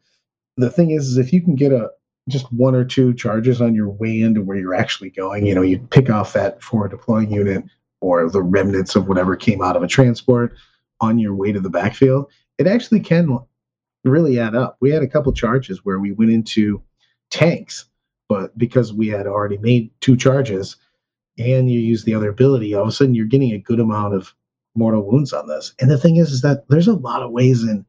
the 0.59 0.71
thing 0.71 0.91
is, 0.91 1.09
is 1.09 1.17
if 1.17 1.33
you 1.33 1.41
can 1.41 1.55
get 1.55 1.73
a 1.73 1.89
just 2.29 2.53
one 2.53 2.75
or 2.75 2.85
two 2.85 3.15
charges 3.15 3.63
on 3.63 3.75
your 3.75 3.89
way 3.89 4.21
into 4.21 4.43
where 4.43 4.59
you're 4.59 4.75
actually 4.75 5.09
going, 5.09 5.47
you 5.47 5.55
know, 5.55 5.63
you 5.63 5.79
pick 5.79 6.11
off 6.11 6.35
that 6.35 6.63
forward 6.63 6.91
deploying 6.91 7.33
unit 7.33 7.65
or 8.03 8.29
the 8.29 8.43
remnants 8.43 8.95
of 8.95 9.09
whatever 9.09 9.35
came 9.35 9.63
out 9.63 9.77
of 9.77 9.83
a 9.83 9.89
transport 9.89 10.55
on 11.01 11.19
your 11.19 11.35
way 11.35 11.51
to 11.51 11.59
the 11.59 11.71
backfield, 11.71 12.31
it 12.59 12.67
actually 12.67 13.01
can 13.01 13.39
really 14.05 14.39
add 14.39 14.55
up. 14.55 14.77
We 14.81 14.91
had 14.91 15.03
a 15.03 15.09
couple 15.09 15.33
charges 15.33 15.87
where 15.87 15.99
we 15.99 16.13
went 16.13 16.31
into 16.31 16.83
tanks, 17.31 17.87
but 18.29 18.57
because 18.59 18.93
we 18.93 19.09
had 19.09 19.27
already 19.27 19.57
made 19.57 19.91
two 20.01 20.19
charges 20.19 20.77
and 21.43 21.71
you 21.71 21.81
use 21.81 22.05
the 22.05 22.15
other 22.15 22.31
ability, 22.31 22.75
all 22.75 22.83
of 22.83 22.89
a 22.89 22.93
sudden 22.93 23.15
you're 23.15 23.27
getting 23.27 23.53
a 23.53 23.59
good 23.59 23.81
amount 23.81 24.15
of 24.15 24.35
mortal 24.75 25.03
wounds 25.03 25.33
on 25.33 25.47
this. 25.47 25.75
And 25.81 25.91
the 25.91 25.99
thing 25.99 26.17
is, 26.17 26.33
is 26.33 26.43
that 26.43 26.69
there's 26.69 26.89
a 26.89 26.95
lot 26.95 27.23
of 27.23 27.31
ways 27.31 27.63
in 27.63 27.85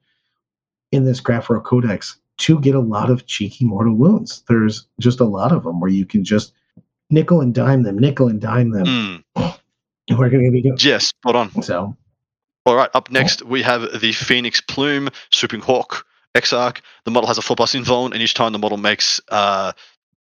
in 0.91 1.05
this 1.05 1.21
Craftworld 1.21 1.63
Codex 1.63 2.17
to 2.37 2.59
get 2.59 2.75
a 2.75 2.79
lot 2.79 3.09
of 3.09 3.25
cheeky 3.25 3.65
mortal 3.65 3.95
wounds. 3.95 4.43
There's 4.47 4.87
just 4.99 5.19
a 5.19 5.25
lot 5.25 5.51
of 5.51 5.63
them 5.63 5.79
where 5.79 5.89
you 5.89 6.05
can 6.05 6.23
just 6.23 6.53
nickel 7.09 7.41
and 7.41 7.53
dime 7.53 7.83
them, 7.83 7.97
nickel 7.97 8.27
and 8.27 8.39
dime 8.39 8.71
them. 8.71 8.85
Mm, 8.85 9.23
We're 10.09 10.29
going 10.29 10.45
to 10.45 10.51
be 10.51 10.61
doing 10.61 10.77
yes, 10.79 11.07
spot 11.07 11.35
on. 11.35 11.61
so. 11.61 11.95
All 12.65 12.75
right, 12.75 12.89
up 12.93 13.11
next 13.11 13.43
we 13.43 13.61
have 13.63 13.99
the 13.99 14.13
Phoenix 14.13 14.61
Plume 14.61 15.09
Swooping 15.31 15.61
Hawk 15.61 16.05
Exarch. 16.33 16.81
The 17.03 17.11
model 17.11 17.27
has 17.27 17.37
a 17.37 17.41
4 17.41 17.55
plus 17.55 17.73
invuln, 17.75 18.13
and 18.13 18.21
each 18.21 18.33
time 18.33 18.53
the 18.53 18.59
model 18.59 18.77
makes. 18.77 19.19
Uh, 19.27 19.73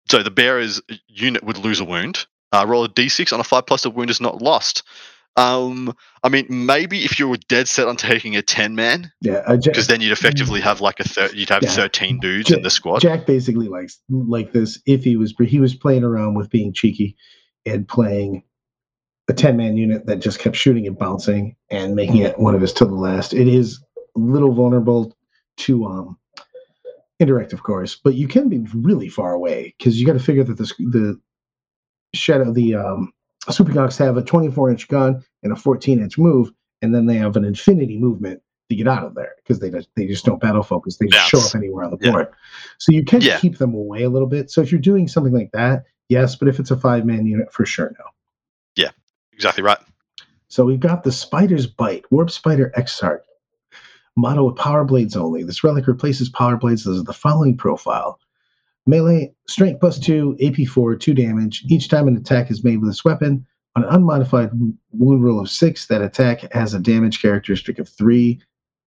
so 0.09 0.23
the 0.23 0.31
bearer's 0.31 0.81
unit 1.07 1.43
would 1.43 1.57
lose 1.57 1.79
a 1.79 1.85
wound. 1.85 2.25
Uh, 2.51 2.65
roll 2.67 2.83
a 2.83 2.89
d6 2.89 3.31
on 3.33 3.39
a 3.39 3.43
5 3.43 3.65
plus, 3.65 3.83
the 3.83 3.89
wound 3.89 4.09
is 4.09 4.19
not 4.21 4.41
lost. 4.41 4.83
Um, 5.37 5.95
I 6.23 6.29
mean, 6.29 6.45
maybe 6.49 7.05
if 7.05 7.17
you 7.17 7.29
were 7.29 7.37
dead 7.47 7.69
set 7.69 7.87
on 7.87 7.95
taking 7.95 8.35
a 8.35 8.41
10 8.41 8.75
man, 8.75 9.09
Yeah, 9.21 9.41
uh, 9.47 9.55
because 9.55 9.87
then 9.87 10.01
you'd 10.01 10.11
effectively 10.11 10.59
have 10.59 10.81
like 10.81 10.99
a 10.99 11.05
thir- 11.07 11.31
you'd 11.33 11.47
have 11.49 11.63
Yeah. 11.63 11.69
13 11.69 12.19
dudes 12.19 12.49
Ja- 12.49 12.57
in 12.57 12.63
the 12.63 12.69
squad. 12.69 12.99
Jack 12.99 13.25
basically 13.25 13.69
likes 13.69 13.99
like 14.09 14.51
this. 14.51 14.81
If 14.85 15.05
he 15.05 15.15
was 15.15 15.33
he 15.47 15.61
was 15.61 15.73
playing 15.73 16.03
around 16.03 16.33
with 16.35 16.49
being 16.49 16.73
cheeky 16.73 17.15
and 17.65 17.87
playing 17.87 18.43
a 19.29 19.33
ten 19.33 19.55
man 19.55 19.77
unit 19.77 20.05
that 20.07 20.17
just 20.19 20.39
kept 20.39 20.57
shooting 20.57 20.85
and 20.85 20.97
bouncing 20.97 21.55
and 21.69 21.95
making 21.95 22.17
it 22.17 22.37
one 22.37 22.53
of 22.53 22.59
his 22.59 22.73
to 22.73 22.85
the 22.85 22.93
last. 22.95 23.33
It 23.33 23.47
is 23.47 23.79
a 24.17 24.19
little 24.19 24.51
vulnerable 24.51 25.15
to 25.59 25.85
um 25.85 26.17
indirect, 27.21 27.53
of 27.53 27.63
course, 27.63 27.95
but 28.03 28.15
you 28.15 28.27
can 28.27 28.49
be 28.49 28.57
really 28.75 29.07
far 29.07 29.31
away 29.31 29.73
because 29.77 29.97
you 29.99 30.05
got 30.05 30.13
to 30.13 30.19
figure 30.19 30.43
that 30.43 30.57
this 30.57 30.73
the 30.77 31.17
shadow 32.13 32.51
the 32.51 32.75
um 32.75 33.11
Super 33.49 33.73
Cox 33.73 33.97
have 33.97 34.17
a 34.17 34.21
24 34.21 34.69
inch 34.69 34.87
gun 34.87 35.23
and 35.43 35.51
a 35.51 35.55
14 35.55 35.99
inch 35.99 36.17
move, 36.17 36.51
and 36.81 36.93
then 36.93 37.05
they 37.07 37.15
have 37.15 37.35
an 37.35 37.43
infinity 37.45 37.97
movement 37.97 38.41
to 38.69 38.75
get 38.75 38.87
out 38.87 39.03
of 39.03 39.15
there 39.15 39.33
because 39.37 39.59
they 39.59 39.69
just 39.69 39.89
they 39.95 40.05
just 40.05 40.25
don't 40.25 40.39
battle 40.39 40.63
focus. 40.63 40.97
They 40.97 41.07
just 41.07 41.27
show 41.29 41.39
up 41.39 41.55
anywhere 41.55 41.85
on 41.85 41.91
the 41.91 41.97
Yeah. 42.01 42.11
board. 42.11 42.27
So 42.77 42.91
you 42.91 43.03
can 43.03 43.21
Yeah. 43.21 43.39
keep 43.39 43.57
them 43.57 43.73
away 43.73 44.03
a 44.03 44.09
little 44.09 44.27
bit. 44.27 44.51
So 44.51 44.61
if 44.61 44.71
you're 44.71 44.79
doing 44.81 45.07
something 45.07 45.33
like 45.33 45.51
that, 45.53 45.85
yes, 46.09 46.35
but 46.35 46.47
if 46.47 46.59
it's 46.59 46.71
a 46.71 46.77
five 46.77 47.05
man 47.05 47.25
unit, 47.25 47.51
for 47.51 47.65
sure 47.65 47.93
no. 47.99 48.05
Yeah, 48.75 48.91
exactly 49.33 49.63
right. 49.63 49.79
So 50.47 50.65
we've 50.65 50.79
got 50.79 51.03
the 51.03 51.11
Spider's 51.11 51.65
Bite, 51.65 52.05
Warp 52.11 52.29
Spider 52.29 52.71
Exarch. 52.77 53.23
Motto 54.17 54.43
with 54.43 54.57
power 54.57 54.83
blades 54.83 55.15
only. 55.15 55.43
This 55.43 55.63
relic 55.63 55.87
replaces 55.87 56.29
power 56.29 56.57
blades 56.57 56.85
as 56.85 57.03
the 57.05 57.13
following 57.13 57.55
profile. 57.55 58.19
Melee, 58.87 59.33
strength 59.47 59.79
plus 59.79 59.99
two, 59.99 60.35
AP 60.43 60.67
four, 60.67 60.95
two 60.95 61.13
damage. 61.13 61.63
Each 61.69 61.87
time 61.87 62.07
an 62.07 62.17
attack 62.17 62.49
is 62.51 62.63
made 62.63 62.77
with 62.81 62.89
this 62.89 63.05
weapon, 63.05 63.45
on 63.75 63.83
an 63.83 63.89
unmodified 63.89 64.49
wound 64.91 65.23
roll 65.23 65.39
of 65.39 65.49
six, 65.49 65.87
that 65.87 66.01
attack 66.01 66.51
has 66.53 66.73
a 66.73 66.79
damage 66.79 67.21
characteristic 67.21 67.79
of 67.79 67.87
three. 67.87 68.41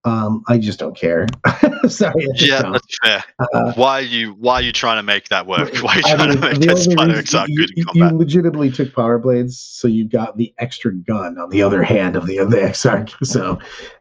Um, 0.07 0.43
I 0.49 0.59
just 0.59 0.79
don't 0.79 0.95
care. 0.95 1.27
Sorry, 1.89 2.27
Yeah, 2.35 2.61
don't. 2.61 2.73
that's 2.73 2.99
fair. 3.03 3.25
Uh, 3.55 3.73
Why 3.73 4.01
are 4.01 4.03
you 4.03 4.33
why 4.35 4.57
are 4.57 4.63
you 4.63 4.73
trying 4.73 4.99
to 4.99 5.03
make 5.03 5.31
that 5.31 5.47
work? 5.47 5.75
Why 5.83 5.95
are 5.95 5.97
you 5.97 6.03
I 6.05 6.15
trying 6.17 6.29
mean, 6.29 6.41
to 6.41 6.49
make 6.51 6.55
the 6.61 6.67
that 6.67 6.71
only 6.73 6.83
Spider 6.93 7.15
reason- 7.15 7.45
you, 7.49 7.57
good 7.57 7.71
you- 7.75 7.85
combat? 7.87 8.13
you 8.13 8.19
legitimately 8.19 8.71
took 8.73 8.95
power 8.95 9.19
blades, 9.19 9.59
so 9.59 9.89
you 9.89 10.07
got 10.07 10.37
the 10.37 10.53
extra 10.59 10.93
gun 10.93 11.39
on 11.39 11.49
the 11.49 11.63
other 11.63 11.83
hand 11.83 12.17
of 12.17 12.27
the 12.27 12.37
of 12.37 12.51
the 12.51 12.59
Exarch. 12.59 13.15
So 13.25 13.59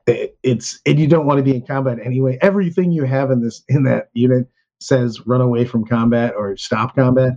it, 0.08 0.38
it's 0.44 0.82
and 0.86 1.00
you 1.00 1.08
don't 1.08 1.26
want 1.26 1.38
to 1.38 1.44
be 1.44 1.56
in 1.56 1.66
combat 1.66 2.00
anyway. 2.04 2.38
Everything 2.42 2.92
you 2.92 3.04
have 3.06 3.32
in 3.32 3.42
this 3.42 3.64
in 3.70 3.84
that 3.84 4.10
unit 4.14 4.50
says 4.84 5.26
run 5.26 5.42
away 5.42 5.66
from 5.66 5.86
combat 5.86 6.34
or 6.38 6.56
stop 6.58 6.96
combat. 6.96 7.34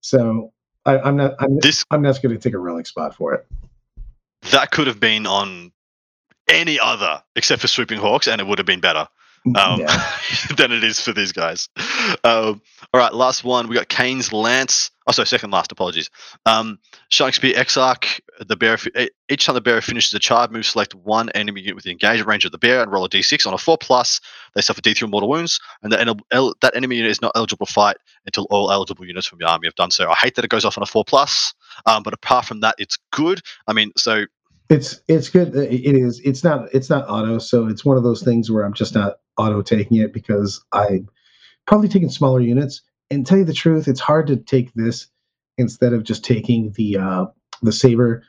So 0.00 0.52
I, 0.84 0.98
I'm 0.98 1.16
not 1.16 1.34
I'm, 1.38 1.58
This 1.58 1.84
I'm 1.90 2.02
not 2.02 2.20
going 2.22 2.34
to 2.34 2.40
take 2.40 2.54
a 2.54 2.58
relic 2.58 2.86
spot 2.86 3.14
for 3.14 3.34
it. 3.34 3.46
that 4.50 4.70
could 4.70 4.86
have 4.86 5.00
been 5.00 5.26
on 5.26 5.72
any 6.48 6.78
other 6.80 7.22
except 7.36 7.60
for 7.62 7.68
Swooping 7.68 7.98
Hawks, 8.00 8.26
and 8.26 8.40
it 8.40 8.46
would 8.46 8.58
have 8.58 8.66
been 8.66 8.80
better. 8.80 9.08
um, 9.56 9.80
yeah. 9.80 10.12
than 10.56 10.70
it 10.70 10.84
is 10.84 11.00
for 11.00 11.12
these 11.12 11.32
guys. 11.32 11.68
Um, 12.24 12.60
all 12.92 13.00
right, 13.00 13.14
last 13.14 13.42
one. 13.42 13.68
We 13.68 13.74
got 13.74 13.88
Kane's 13.88 14.32
Lance. 14.32 14.90
Oh, 15.10 15.12
sorry, 15.12 15.26
second 15.26 15.50
last. 15.50 15.72
Apologies. 15.72 16.08
Um, 16.46 16.78
Shining 17.08 17.32
Spear 17.32 17.54
Exarch. 17.56 18.20
The 18.46 18.54
bear. 18.54 18.78
Each 19.28 19.44
time 19.44 19.56
the 19.56 19.60
bearer 19.60 19.80
finishes 19.80 20.14
a 20.14 20.20
charge 20.20 20.52
move, 20.52 20.64
select 20.64 20.94
one 20.94 21.30
enemy 21.30 21.62
unit 21.62 21.74
with 21.74 21.82
the 21.82 21.90
engagement 21.90 22.28
range 22.28 22.44
of 22.44 22.52
the 22.52 22.58
bear 22.58 22.80
and 22.80 22.92
roll 22.92 23.04
a 23.04 23.08
d6. 23.08 23.44
On 23.44 23.52
a 23.52 23.58
four 23.58 23.76
plus, 23.76 24.20
they 24.54 24.60
suffer 24.60 24.80
d3 24.80 25.10
mortal 25.10 25.28
wounds, 25.28 25.58
and 25.82 25.90
that, 25.90 26.54
that 26.62 26.76
enemy 26.76 26.94
unit 26.94 27.10
is 27.10 27.20
not 27.20 27.32
eligible 27.34 27.66
to 27.66 27.72
fight 27.72 27.96
until 28.24 28.46
all 28.50 28.70
eligible 28.70 29.04
units 29.04 29.26
from 29.26 29.40
your 29.40 29.48
army 29.48 29.66
have 29.66 29.74
done 29.74 29.90
so. 29.90 30.08
I 30.08 30.14
hate 30.14 30.36
that 30.36 30.44
it 30.44 30.48
goes 30.48 30.64
off 30.64 30.78
on 30.78 30.84
a 30.84 30.86
four 30.86 31.04
plus, 31.04 31.54
um, 31.86 32.04
but 32.04 32.14
apart 32.14 32.44
from 32.44 32.60
that, 32.60 32.76
it's 32.78 32.96
good. 33.10 33.40
I 33.66 33.72
mean, 33.72 33.90
so 33.96 34.26
It's 34.68 35.00
it's 35.08 35.28
good. 35.28 35.56
It 35.56 35.96
is. 35.96 36.20
It's 36.24 36.44
not. 36.44 36.72
It's 36.72 36.88
not 36.88 37.08
auto. 37.08 37.38
So 37.38 37.66
it's 37.66 37.84
one 37.84 37.96
of 37.96 38.04
those 38.04 38.22
things 38.22 38.48
where 38.48 38.62
I'm 38.62 38.74
just 38.74 38.94
not 38.94 39.16
auto 39.36 39.60
taking 39.60 39.96
it 39.96 40.12
because 40.12 40.64
I 40.72 41.00
probably 41.66 41.88
taking 41.88 42.10
smaller 42.10 42.38
units. 42.38 42.82
And 43.10 43.26
tell 43.26 43.38
you 43.38 43.44
the 43.44 43.52
truth, 43.52 43.88
it's 43.88 44.00
hard 44.00 44.26
to 44.28 44.36
take 44.36 44.72
this 44.74 45.08
instead 45.58 45.92
of 45.92 46.04
just 46.04 46.24
taking 46.24 46.72
the 46.72 46.96
uh, 46.96 47.26
the 47.62 47.72
saber 47.72 48.22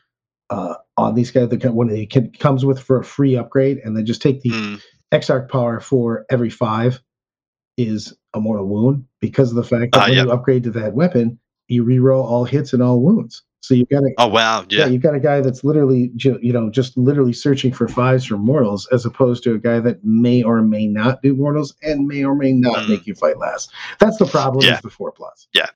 uh, 0.49 0.75
on 0.97 1.15
these 1.15 1.31
guys. 1.31 1.49
The 1.49 1.71
one 1.71 1.89
it 1.89 2.09
can, 2.09 2.31
comes 2.31 2.65
with 2.65 2.79
for 2.79 2.99
a 2.99 3.03
free 3.03 3.35
upgrade, 3.37 3.79
and 3.83 3.95
then 3.95 4.05
just 4.05 4.21
take 4.21 4.41
the 4.41 4.49
mm, 4.49 4.81
Exarch 5.11 5.49
power 5.49 5.79
for 5.79 6.25
every 6.29 6.49
five 6.49 7.01
is 7.77 8.15
a 8.33 8.39
mortal 8.39 8.67
wound 8.67 9.05
because 9.19 9.49
of 9.49 9.55
the 9.55 9.63
fact 9.63 9.93
that 9.93 9.99
Ah, 9.99 10.05
when 10.05 10.13
yeah. 10.13 10.23
you 10.23 10.31
upgrade 10.31 10.63
to 10.63 10.71
that 10.71 10.93
weapon, 10.93 11.39
you 11.67 11.83
reroll 11.83 12.23
all 12.23 12.45
hits 12.45 12.73
and 12.73 12.81
all 12.81 13.01
wounds. 13.01 13.43
So 13.63 13.75
you've 13.75 13.89
got 13.89 13.99
to 13.99 14.11
oh 14.17 14.27
wow, 14.27 14.65
yeah. 14.69 14.79
yeah, 14.79 14.85
you've 14.87 15.03
got 15.03 15.13
a 15.13 15.19
guy 15.19 15.39
that's 15.39 15.63
literally, 15.63 16.11
you 16.15 16.51
know, 16.51 16.71
just 16.71 16.97
literally 16.97 17.31
searching 17.33 17.71
for 17.71 17.87
fives 17.87 18.25
for 18.25 18.37
mortals, 18.37 18.87
as 18.91 19.05
opposed 19.05 19.43
to 19.43 19.53
a 19.53 19.59
guy 19.59 19.79
that 19.79 20.03
may 20.03 20.41
or 20.41 20.61
may 20.63 20.87
not 20.87 21.21
do 21.21 21.35
mortals 21.35 21.75
and 21.83 22.07
may 22.07 22.23
or 22.25 22.35
may 22.35 22.51
not 22.53 22.79
Mm. 22.85 22.89
make 22.89 23.05
you 23.07 23.13
fight 23.13 23.37
last. 23.37 23.71
That's 23.99 24.17
the 24.17 24.25
problem. 24.25 24.65
Yeah. 24.65 24.75
Is 24.75 24.81
the 24.81 24.89
four 24.89 25.11
plus. 25.11 25.47
Yeah, 25.53 25.67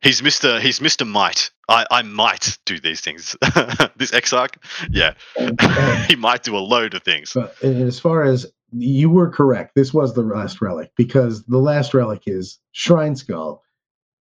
he's 0.00 0.22
Mister. 0.22 0.58
He's 0.58 0.80
Mister 0.80 1.04
Might. 1.04 1.50
I, 1.68 1.84
I 1.90 2.02
might 2.02 2.58
do 2.64 2.80
these 2.80 3.00
things. 3.02 3.36
this 3.96 4.12
Exarch, 4.12 4.56
yeah, 4.90 5.14
And, 5.38 5.58
and, 5.62 6.04
he 6.06 6.16
might 6.16 6.42
do 6.42 6.56
a 6.56 6.60
load 6.60 6.94
of 6.94 7.02
things. 7.02 7.32
but 7.34 7.56
as 7.62 7.98
far 8.00 8.22
as 8.24 8.46
you 8.72 9.08
were 9.10 9.28
correct, 9.30 9.74
this 9.74 9.92
was 9.94 10.14
the 10.14 10.22
last 10.22 10.60
relic 10.60 10.92
because 10.96 11.44
the 11.44 11.58
last 11.58 11.94
relic 11.94 12.22
is 12.26 12.58
Shrine 12.72 13.16
Skull, 13.16 13.62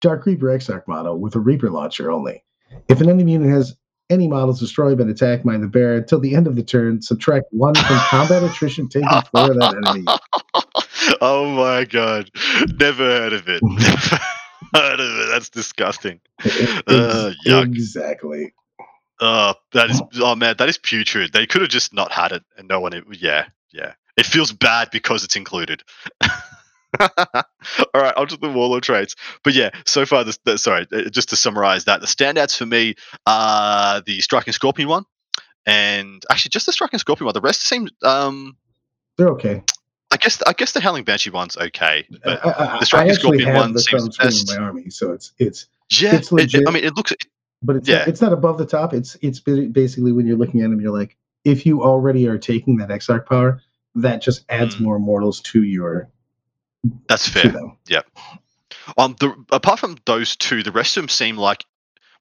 Dark 0.01 0.25
Reaper 0.25 0.47
Exarch 0.51 0.87
model 0.87 1.19
with 1.19 1.35
a 1.35 1.39
Reaper 1.39 1.69
launcher 1.69 2.11
only. 2.11 2.43
If 2.89 3.01
an 3.01 3.09
enemy 3.09 3.33
unit 3.33 3.49
has 3.49 3.75
any 4.09 4.27
models 4.27 4.59
destroyed 4.59 4.97
by 4.97 5.03
an 5.05 5.09
attack 5.09 5.43
by 5.43 5.57
the 5.57 5.67
bear 5.67 5.95
until 5.95 6.19
the 6.19 6.35
end 6.35 6.47
of 6.47 6.55
the 6.55 6.63
turn, 6.63 7.01
subtract 7.01 7.45
one 7.51 7.75
from 7.75 7.97
combat 7.97 8.43
attrition 8.43 8.89
taken 8.89 9.09
for 9.31 9.53
that 9.53 9.75
enemy. 9.85 10.05
oh 11.21 11.49
my 11.51 11.85
god, 11.85 12.29
never 12.79 13.03
heard 13.03 13.33
of 13.33 13.47
it. 13.47 13.61
Never 14.73 14.87
heard 14.87 14.99
of 14.99 15.19
it. 15.19 15.27
That's 15.29 15.49
disgusting. 15.49 16.19
Uh, 16.87 17.31
exactly. 17.47 18.53
Oh, 19.19 19.53
that 19.73 19.91
is. 19.91 20.01
Oh 20.15 20.35
man, 20.35 20.55
that 20.57 20.67
is 20.67 20.77
putrid. 20.77 21.31
They 21.31 21.45
could 21.45 21.61
have 21.61 21.69
just 21.69 21.93
not 21.93 22.11
had 22.11 22.31
it, 22.31 22.43
and 22.57 22.67
no 22.67 22.79
one. 22.79 23.03
Yeah, 23.19 23.45
yeah. 23.71 23.93
It 24.17 24.25
feels 24.25 24.51
bad 24.51 24.89
because 24.91 25.23
it's 25.23 25.35
included. 25.35 25.83
All 27.93 28.01
right, 28.01 28.13
onto 28.15 28.37
the 28.37 28.49
warlord 28.49 28.83
traits. 28.83 29.15
But 29.43 29.53
yeah, 29.53 29.71
so 29.85 30.05
far, 30.05 30.23
this, 30.23 30.37
the, 30.45 30.57
sorry, 30.57 30.87
uh, 30.91 31.09
just 31.09 31.29
to 31.29 31.35
summarize 31.35 31.85
that, 31.85 32.01
the 32.01 32.07
standouts 32.07 32.57
for 32.57 32.65
me 32.65 32.95
are 33.25 34.01
the 34.01 34.19
striking 34.21 34.53
scorpion 34.53 34.89
one, 34.89 35.05
and 35.65 36.23
actually 36.29 36.49
just 36.49 36.65
the 36.65 36.73
striking 36.73 36.99
scorpion 36.99 37.25
one. 37.25 37.33
The 37.33 37.41
rest 37.41 37.61
seem, 37.61 37.89
um, 38.03 38.57
They're 39.17 39.29
okay. 39.29 39.63
I 40.11 40.17
guess, 40.17 40.41
I 40.43 40.53
guess 40.53 40.73
the 40.73 40.79
howling 40.79 41.05
banshee 41.05 41.31
one's 41.31 41.57
okay, 41.57 42.05
but 42.23 42.45
I, 42.45 42.75
I, 42.75 42.79
the 42.79 42.85
striking 42.85 43.13
scorpion 43.15 43.47
have 43.47 43.55
one 43.55 43.73
the 43.73 43.79
seems 43.79 44.15
best. 44.17 44.49
in 44.51 44.55
my 44.55 44.63
army, 44.63 44.89
so 44.91 45.11
it's 45.11 45.31
it's 45.39 45.65
yeah, 45.99 46.15
it's 46.15 46.31
it- 46.31 46.53
it- 46.53 46.67
I 46.67 46.71
mean, 46.71 46.83
it 46.83 46.95
looks. 46.95 47.13
but 47.63 47.77
it's 47.77 47.89
Yeah. 47.89 47.99
not, 47.99 48.07
it's 48.09 48.21
not 48.21 48.31
above 48.33 48.59
the 48.59 48.65
top. 48.67 48.93
It's 48.93 49.17
it's 49.23 49.39
basically 49.39 50.11
when 50.11 50.27
you're 50.27 50.37
looking 50.37 50.61
at 50.61 50.69
them, 50.69 50.79
you're 50.79 50.95
like, 50.95 51.17
if 51.45 51.65
you 51.65 51.81
already 51.81 52.27
are 52.27 52.37
taking 52.37 52.77
that 52.77 52.89
Exarch 52.91 53.25
power, 53.27 53.59
that 53.95 54.21
just 54.21 54.45
adds 54.49 54.75
Mm. 54.75 54.81
more 54.81 54.99
mortals 54.99 55.41
to 55.41 55.63
your 55.63 56.09
That's 57.07 57.27
fair. 57.27 57.53
Yeah. 57.87 58.01
Um, 58.97 59.15
the 59.19 59.33
apart 59.51 59.79
from 59.79 59.97
those 60.05 60.35
two, 60.35 60.63
the 60.63 60.71
rest 60.71 60.97
of 60.97 61.03
them 61.03 61.09
seem 61.09 61.37
like, 61.37 61.65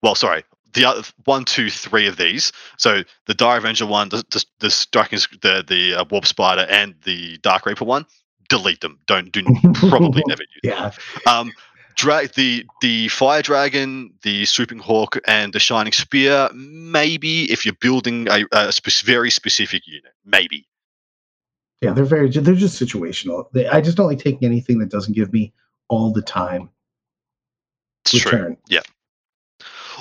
well, 0.03 0.15
sorry, 0.15 0.45
the 0.75 0.85
other 0.85 1.03
one, 1.25 1.45
two, 1.45 1.71
three 1.71 2.07
of 2.07 2.17
these. 2.17 2.53
So 2.79 3.03
the 3.27 3.35
Dire 3.35 3.59
Avenger 3.59 3.87
one, 3.87 4.09
the 4.09 4.25
the, 4.31 4.45
the 4.61 4.71
striking, 4.71 5.19
the 5.43 5.65
the 5.67 5.95
uh, 5.95 6.05
Warp 6.11 6.27
Spider, 6.27 6.67
and 6.71 6.95
the 7.05 7.39
Dark 7.39 7.67
Reaper 7.67 7.85
one. 7.85 8.07
Delete 8.49 8.81
them. 8.81 8.99
Don't 9.07 9.33
do 9.33 9.45
probably 9.89 10.23
never 10.29 10.43
use. 10.43 10.61
Yeah, 10.63 10.91
them. 11.25 11.35
Um, 11.35 11.53
drag 11.95 12.33
the 12.35 12.67
the 12.81 13.09
Fire 13.09 13.43
Dragon, 13.43 14.13
the 14.23 14.45
Swooping 14.45 14.79
Hawk, 14.79 15.19
and 15.27 15.53
the 15.53 15.59
Shining 15.61 15.93
Spear. 15.93 16.51
Maybe 16.53 17.51
if 17.51 17.65
you're 17.65 17.75
building 17.81 18.29
a, 18.29 18.45
a 18.53 18.73
very 19.05 19.31
specific 19.31 19.87
unit, 19.87 20.13
maybe. 20.25 20.67
Yeah, 21.83 21.93
they're 21.93 22.05
very 22.07 22.31
they're 22.31 22.55
just 22.57 22.81
situational. 22.83 23.47
They, 23.53 23.69
I 23.69 23.83
just 23.83 23.97
don't 23.99 24.09
like 24.09 24.21
taking 24.21 24.47
anything 24.47 24.81
that 24.81 24.91
doesn't 24.91 25.15
give 25.15 25.33
me 25.33 25.55
all 25.91 26.13
the 26.13 26.23
time 26.23 26.71
It's 28.07 28.19
true. 28.19 28.33
return. 28.33 28.59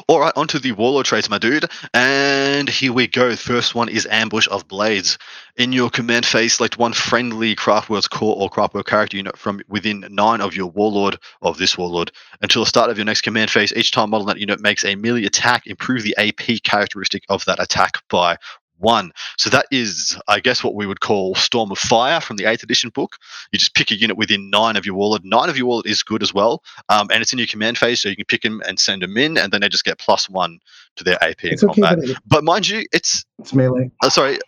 All 0.07 0.19
right, 0.19 0.33
onto 0.35 0.59
the 0.59 0.73
warlord 0.73 1.05
traits, 1.07 1.29
my 1.29 1.37
dude. 1.37 1.65
And 1.93 2.69
here 2.69 2.93
we 2.93 3.07
go. 3.07 3.35
First 3.35 3.75
one 3.75 3.89
is 3.89 4.07
Ambush 4.09 4.47
of 4.51 4.67
Blades. 4.67 5.17
In 5.57 5.73
your 5.73 5.89
command 5.89 6.25
phase, 6.25 6.55
select 6.55 6.77
one 6.77 6.93
friendly 6.93 7.55
Craftworld's 7.55 8.07
core 8.07 8.35
or 8.37 8.49
Craftworld 8.49 8.85
character 8.85 9.17
unit 9.17 9.37
from 9.37 9.61
within 9.69 10.05
nine 10.09 10.41
of 10.41 10.55
your 10.55 10.67
warlord 10.67 11.17
of 11.41 11.57
this 11.57 11.77
warlord. 11.77 12.11
Until 12.41 12.63
the 12.63 12.67
start 12.67 12.89
of 12.89 12.97
your 12.97 13.05
next 13.05 13.21
command 13.21 13.51
phase, 13.51 13.73
each 13.73 13.91
time 13.91 14.11
model 14.11 14.27
that 14.27 14.39
unit 14.39 14.61
makes 14.61 14.85
a 14.85 14.95
melee 14.95 15.25
attack, 15.25 15.67
improve 15.67 16.03
the 16.03 16.17
AP 16.17 16.63
characteristic 16.63 17.23
of 17.29 17.45
that 17.45 17.61
attack 17.61 17.97
by 18.09 18.37
one. 18.81 19.11
So 19.37 19.49
that 19.51 19.65
is, 19.71 20.19
I 20.27 20.39
guess, 20.39 20.63
what 20.63 20.75
we 20.75 20.85
would 20.85 20.99
call 20.99 21.35
Storm 21.35 21.71
of 21.71 21.77
Fire 21.77 22.19
from 22.19 22.37
the 22.37 22.43
8th 22.43 22.63
edition 22.63 22.89
book. 22.89 23.15
You 23.51 23.59
just 23.59 23.73
pick 23.73 23.91
a 23.91 23.95
unit 23.95 24.17
within 24.17 24.49
nine 24.49 24.75
of 24.75 24.85
your 24.85 24.95
warlord. 24.95 25.23
Nine 25.23 25.49
of 25.49 25.57
your 25.57 25.67
warlord 25.67 25.87
is 25.87 26.03
good 26.03 26.21
as 26.21 26.33
well. 26.33 26.63
Um, 26.89 27.07
and 27.11 27.21
it's 27.21 27.31
in 27.31 27.39
your 27.39 27.47
command 27.47 27.77
phase, 27.77 28.01
so 28.01 28.09
you 28.09 28.15
can 28.15 28.25
pick 28.25 28.41
them 28.41 28.61
and 28.67 28.79
send 28.79 29.01
them 29.01 29.15
in, 29.17 29.37
and 29.37 29.51
then 29.53 29.61
they 29.61 29.69
just 29.69 29.85
get 29.85 29.97
plus 29.99 30.29
one 30.29 30.59
to 30.97 31.03
their 31.03 31.23
AP 31.23 31.45
in 31.45 31.53
It's 31.53 31.63
okay, 31.63 31.81
combat. 31.81 31.99
but 32.07 32.17
but 32.27 32.43
mind 32.43 32.67
you, 32.67 32.83
it's, 32.91 33.23
it's 33.39 33.53
melee. 33.53 33.89
uh, 34.03 34.09
sorry, 34.09 34.39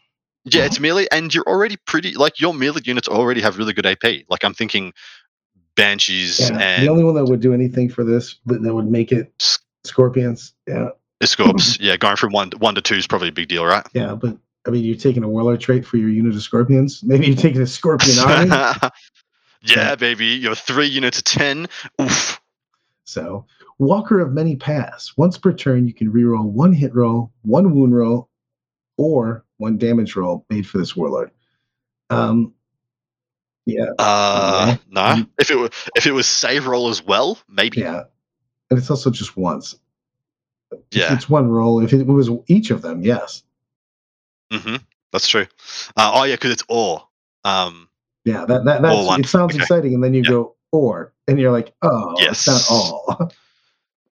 yeah, 0.46 0.66
it's 0.66 0.80
melee, 0.80 1.08
and 1.12 1.34
you're 1.34 1.48
already 1.48 1.78
pretty, 1.86 2.16
like, 2.16 2.40
your 2.42 2.54
melee 2.54 2.82
units 2.84 3.08
already 3.08 3.40
have 3.42 3.58
really 3.58 3.74
good 3.74 3.86
AP. 3.86 4.04
Like, 4.30 4.44
I'm 4.44 4.54
thinking 4.54 4.92
Banshees 5.76 6.40
Yeah, 6.40 6.58
and 6.60 6.84
the 6.84 6.90
only 6.90 7.04
one 7.04 7.16
that 7.16 7.26
would 7.26 7.40
do 7.40 7.54
anything 7.54 7.90
for 7.90 8.04
this 8.04 8.36
that 8.46 8.74
would 8.74 8.90
make 8.90 9.12
it 9.12 9.34
scorpions. 9.84 10.54
Yeah, 10.68 10.90
Escorps. 11.24 11.78
yeah, 11.82 11.98
going 11.98 12.16
from 12.18 12.32
one, 12.34 12.52
one 12.60 12.76
to 12.76 12.82
two 12.82 12.96
is 12.96 13.08
probably 13.08 13.30
a 13.30 13.32
big 13.34 13.48
deal, 13.48 13.66
right? 13.66 13.86
yeah, 13.94 14.14
but 14.16 14.38
I 14.68 14.70
mean, 14.70 14.84
you're 14.84 14.96
taking 14.96 15.24
a 15.24 15.28
warlord 15.28 15.60
trait 15.60 15.86
for 15.86 15.98
your 15.98 16.10
unit 16.10 16.36
of 16.36 16.42
scorpions. 16.42 17.02
Maybe 17.04 17.28
you're 17.28 17.36
taking 17.36 17.62
a 17.62 17.68
scorpion 17.68 18.18
army. 18.26 18.50
yeah, 18.50 18.90
Yeah. 19.64 19.96
baby. 19.96 20.26
You're 20.28 20.56
three 20.56 20.88
units 20.88 21.18
of 21.20 21.24
10. 21.26 21.68
Oof. 22.02 22.40
So, 23.06 23.46
Walker 23.80 24.20
of 24.22 24.32
Many 24.32 24.56
Paths. 24.56 25.18
Once 25.18 25.38
per 25.38 25.52
turn, 25.52 25.86
you 25.88 25.94
can 25.94 26.12
reroll 26.14 26.46
one 26.46 26.72
hit 26.72 26.96
roll, 26.96 27.32
one 27.42 27.76
wound 27.76 27.94
roll, 27.96 28.30
or 28.98 29.44
one 29.58 29.78
damage 29.78 30.16
roll 30.16 30.46
made 30.50 30.66
for 30.68 30.78
this 30.78 30.96
warlord. 30.96 31.32
Um, 32.10 32.54
yeah, 33.66 33.88
Uh, 34.00 34.76
no. 34.90 35.02
Mm. 35.02 35.30
If 35.40 35.52
it 35.52 35.56
were, 35.56 35.70
if 35.96 36.06
it 36.08 36.12
was 36.12 36.28
save 36.28 36.68
roll 36.68 36.90
as 36.90 37.02
well, 37.04 37.38
maybe. 37.50 37.82
yeah, 37.82 38.04
and 38.70 38.78
it's 38.80 38.90
also 38.90 39.10
just 39.10 39.36
once. 39.38 39.76
If 40.92 40.98
Yeah. 40.98 41.14
it's 41.14 41.30
one 41.30 41.50
roll. 41.50 41.80
If 41.82 41.94
it 41.94 42.06
was 42.06 42.30
each 42.48 42.72
of 42.72 42.82
them, 42.82 43.04
yes, 43.04 43.44
Mm-hmm. 44.52 44.76
That's 45.12 45.28
true. 45.28 45.48
Uh, 45.98 46.12
oh 46.14 46.24
yeah, 46.24 46.36
because 46.36 46.52
it's 46.52 46.64
or. 46.70 47.08
Um, 47.44 47.90
yeah, 48.26 48.46
that 48.46 48.66
that 48.66 48.82
that's, 48.82 49.20
it 49.20 49.28
sounds 49.28 49.54
Okay. 49.56 49.64
exciting, 49.64 49.94
and 49.96 50.04
then 50.04 50.14
you 50.14 50.24
Yeah. 50.24 50.30
go 50.30 50.56
or, 50.72 51.14
and 51.28 51.40
you're 51.40 51.52
like, 51.52 51.74
oh, 51.82 52.18
it's 52.20 52.48
not 52.48 52.62
Yes. 52.62 52.70
all. 52.70 53.32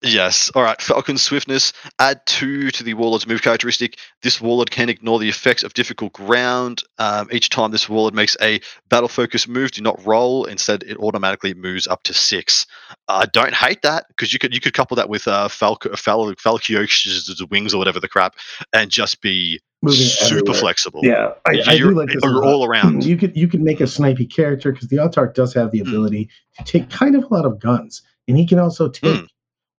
yes. 0.02 0.50
All 0.54 0.62
right. 0.62 0.80
Falcon 0.80 1.18
swiftness. 1.18 1.72
Add 1.98 2.20
two 2.26 2.70
to 2.70 2.82
the 2.84 2.94
warlord's 2.94 3.26
move 3.26 3.42
characteristic. 3.42 3.98
This 4.22 4.40
warlord 4.40 4.70
can 4.70 4.88
ignore 4.88 5.18
the 5.18 5.28
effects 5.28 5.62
of 5.62 5.74
difficult 5.74 6.12
ground. 6.12 6.82
Um, 6.98 7.28
each 7.32 7.48
time 7.50 7.70
this 7.70 7.88
warlord 7.88 8.14
makes 8.14 8.36
a 8.40 8.60
battle 8.88 9.08
focus 9.08 9.46
move, 9.48 9.70
do 9.72 9.82
not 9.82 10.04
roll. 10.06 10.44
Instead, 10.44 10.82
it 10.84 10.96
automatically 10.98 11.54
moves 11.54 11.86
up 11.86 12.02
to 12.04 12.14
six. 12.14 12.66
I 13.08 13.26
don't 13.32 13.54
hate 13.54 13.82
that 13.82 14.06
because 14.08 14.32
you 14.32 14.38
could 14.38 14.54
you 14.54 14.60
could 14.60 14.74
couple 14.74 14.96
that 14.96 15.08
with 15.08 15.26
uh, 15.28 15.48
Falco, 15.48 15.94
Fal- 15.96 16.34
Faolchú's 16.34 17.44
wings 17.50 17.74
or 17.74 17.78
whatever 17.78 18.00
the 18.00 18.08
crap, 18.08 18.34
and 18.72 18.90
just 18.90 19.20
be 19.20 19.60
Moving 19.82 19.98
super 20.00 20.36
everywhere. 20.40 20.54
flexible. 20.60 21.00
Yeah, 21.02 21.32
I, 21.46 21.50
I 21.66 21.72
do 21.72 21.78
You're- 21.78 21.94
like 21.94 22.08
this. 22.08 22.20
you're 22.22 22.44
all 22.44 22.64
around. 22.66 23.04
You 23.04 23.16
could 23.16 23.34
you 23.36 23.48
could 23.48 23.62
make 23.62 23.80
a 23.80 23.84
snipey 23.84 24.30
character 24.30 24.72
because 24.72 24.88
the 24.88 24.96
Autarch 24.98 25.34
does 25.34 25.54
have 25.54 25.70
the 25.70 25.78
Hmm. 25.80 25.88
ability 25.88 26.28
to 26.58 26.64
take 26.64 26.90
kind 26.90 27.16
of 27.16 27.24
a 27.24 27.34
lot 27.34 27.46
of 27.46 27.58
guns, 27.60 28.02
and 28.28 28.36
he 28.36 28.46
can 28.46 28.58
also 28.58 28.88
take. 28.88 29.26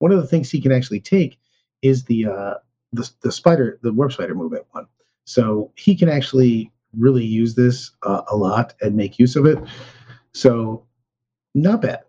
One 0.02 0.12
of 0.12 0.20
the 0.20 0.28
things 0.28 0.50
he 0.50 0.60
can 0.60 0.72
actually 0.72 1.00
take 1.00 1.40
is 1.82 2.06
the 2.06 2.26
uh, 2.26 2.54
the 2.92 3.10
the 3.22 3.32
spider, 3.32 3.80
the 3.82 3.94
warp 3.94 4.12
spider 4.12 4.36
movement 4.36 4.66
one. 4.72 4.88
So 5.26 5.72
he 5.76 5.96
can 5.96 6.10
actually 6.10 6.72
really 6.98 7.24
use 7.24 7.56
this 7.56 7.92
uh, 8.04 8.24
a 8.28 8.36
lot 8.36 8.74
and 8.82 8.96
make 8.96 9.20
use 9.20 9.36
of 9.36 9.46
it. 9.46 9.60
So 10.34 10.86
not 11.54 11.82
bad. 11.82 12.02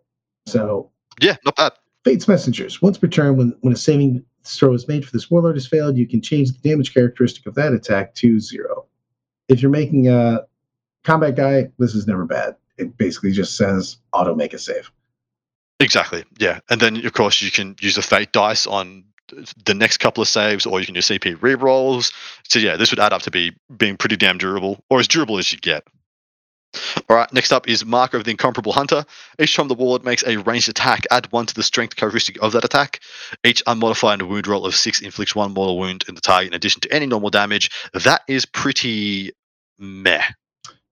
So 0.46 0.90
Yeah, 1.20 1.36
not 1.44 1.56
bad. 1.56 1.72
Fate's 2.04 2.26
Messengers. 2.26 2.82
Once 2.82 2.98
per 2.98 3.06
turn, 3.06 3.36
when, 3.36 3.54
when 3.60 3.72
a 3.72 3.76
saving 3.76 4.24
throw 4.44 4.72
is 4.72 4.88
made 4.88 5.04
for 5.04 5.12
this 5.12 5.30
warlord 5.30 5.56
has 5.56 5.66
failed, 5.66 5.96
you 5.96 6.06
can 6.06 6.20
change 6.20 6.50
the 6.50 6.68
damage 6.68 6.92
characteristic 6.92 7.46
of 7.46 7.54
that 7.54 7.72
attack 7.72 8.14
to 8.14 8.40
zero. 8.40 8.86
If 9.48 9.62
you're 9.62 9.70
making 9.70 10.08
a 10.08 10.40
combat 11.04 11.36
guy, 11.36 11.70
this 11.78 11.94
is 11.94 12.06
never 12.06 12.24
bad. 12.24 12.56
It 12.78 12.96
basically 12.96 13.32
just 13.32 13.56
says 13.56 13.98
auto 14.12 14.34
make 14.34 14.54
a 14.54 14.58
save. 14.58 14.90
Exactly. 15.82 16.24
Yeah, 16.38 16.60
and 16.70 16.80
then 16.80 17.04
of 17.04 17.12
course 17.12 17.42
you 17.42 17.50
can 17.50 17.76
use 17.80 17.96
the 17.96 18.02
fate 18.02 18.32
dice 18.32 18.66
on 18.66 19.04
the 19.64 19.74
next 19.74 19.98
couple 19.98 20.22
of 20.22 20.28
saves, 20.28 20.66
or 20.66 20.78
you 20.78 20.86
can 20.86 20.94
use 20.94 21.08
CP 21.08 21.36
rerolls. 21.36 22.12
So 22.48 22.58
yeah, 22.58 22.76
this 22.76 22.90
would 22.92 23.00
add 23.00 23.12
up 23.12 23.22
to 23.22 23.30
be 23.30 23.56
being 23.76 23.96
pretty 23.96 24.16
damn 24.16 24.38
durable, 24.38 24.84
or 24.90 25.00
as 25.00 25.08
durable 25.08 25.38
as 25.38 25.52
you 25.52 25.58
get. 25.58 25.84
All 27.08 27.16
right, 27.16 27.30
next 27.32 27.52
up 27.52 27.68
is 27.68 27.84
Marker 27.84 28.16
of 28.16 28.24
the 28.24 28.30
Incomparable 28.30 28.72
Hunter. 28.72 29.04
Each 29.38 29.54
time 29.54 29.68
the 29.68 29.74
warlord 29.74 30.04
makes 30.04 30.24
a 30.26 30.36
ranged 30.38 30.70
attack, 30.70 31.06
add 31.10 31.30
one 31.30 31.44
to 31.46 31.54
the 31.54 31.62
strength 31.62 31.96
characteristic 31.96 32.38
of 32.40 32.52
that 32.52 32.64
attack. 32.64 33.00
Each 33.44 33.62
unmodified 33.66 34.22
wound 34.22 34.46
roll 34.46 34.64
of 34.64 34.74
six 34.74 35.02
inflicts 35.02 35.34
one 35.34 35.52
mortal 35.52 35.78
wound 35.78 36.04
in 36.08 36.14
the 36.14 36.20
target 36.20 36.48
in 36.48 36.54
addition 36.54 36.80
to 36.82 36.92
any 36.92 37.06
normal 37.06 37.30
damage. 37.30 37.70
That 37.92 38.22
is 38.26 38.46
pretty 38.46 39.32
meh. 39.78 40.22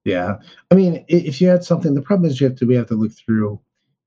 Yeah. 0.04 0.36
I 0.70 0.74
mean, 0.74 1.04
if 1.08 1.40
you 1.40 1.48
had 1.48 1.64
something, 1.64 1.94
the 1.94 2.02
problem 2.02 2.30
is 2.30 2.40
you 2.40 2.48
have 2.48 2.56
to 2.56 2.66
we 2.66 2.74
have 2.74 2.88
to 2.88 2.94
look 2.94 3.12
through 3.12 3.60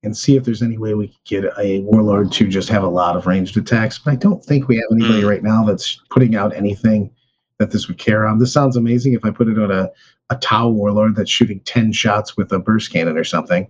and 0.03 0.15
see 0.15 0.35
if 0.35 0.43
there's 0.43 0.61
any 0.61 0.77
way 0.77 0.93
we 0.93 1.07
could 1.07 1.23
get 1.25 1.45
a 1.57 1.79
warlord 1.81 2.31
to 2.33 2.47
just 2.47 2.69
have 2.69 2.83
a 2.83 2.89
lot 2.89 3.15
of 3.15 3.25
ranged 3.25 3.55
attacks. 3.57 3.97
But 3.97 4.11
I 4.11 4.15
don't 4.17 4.43
think 4.43 4.67
we 4.67 4.75
have 4.75 4.85
anybody 4.91 5.21
Mm. 5.21 5.29
right 5.29 5.43
now 5.43 5.63
that's 5.63 6.01
putting 6.09 6.35
out 6.35 6.55
anything 6.55 7.09
that 7.57 7.71
this 7.71 7.87
would 7.87 7.97
care 7.97 8.27
on. 8.27 8.39
This 8.39 8.51
sounds 8.51 8.75
amazing 8.75 9.13
if 9.13 9.23
I 9.23 9.31
put 9.31 9.47
it 9.47 9.57
on 9.57 9.71
a, 9.71 9.89
a 10.29 10.35
Tau 10.37 10.69
warlord 10.69 11.15
that's 11.15 11.31
shooting 11.31 11.61
10 11.61 11.93
shots 11.93 12.35
with 12.35 12.51
a 12.51 12.59
burst 12.59 12.91
cannon 12.91 13.17
or 13.17 13.23
something. 13.23 13.67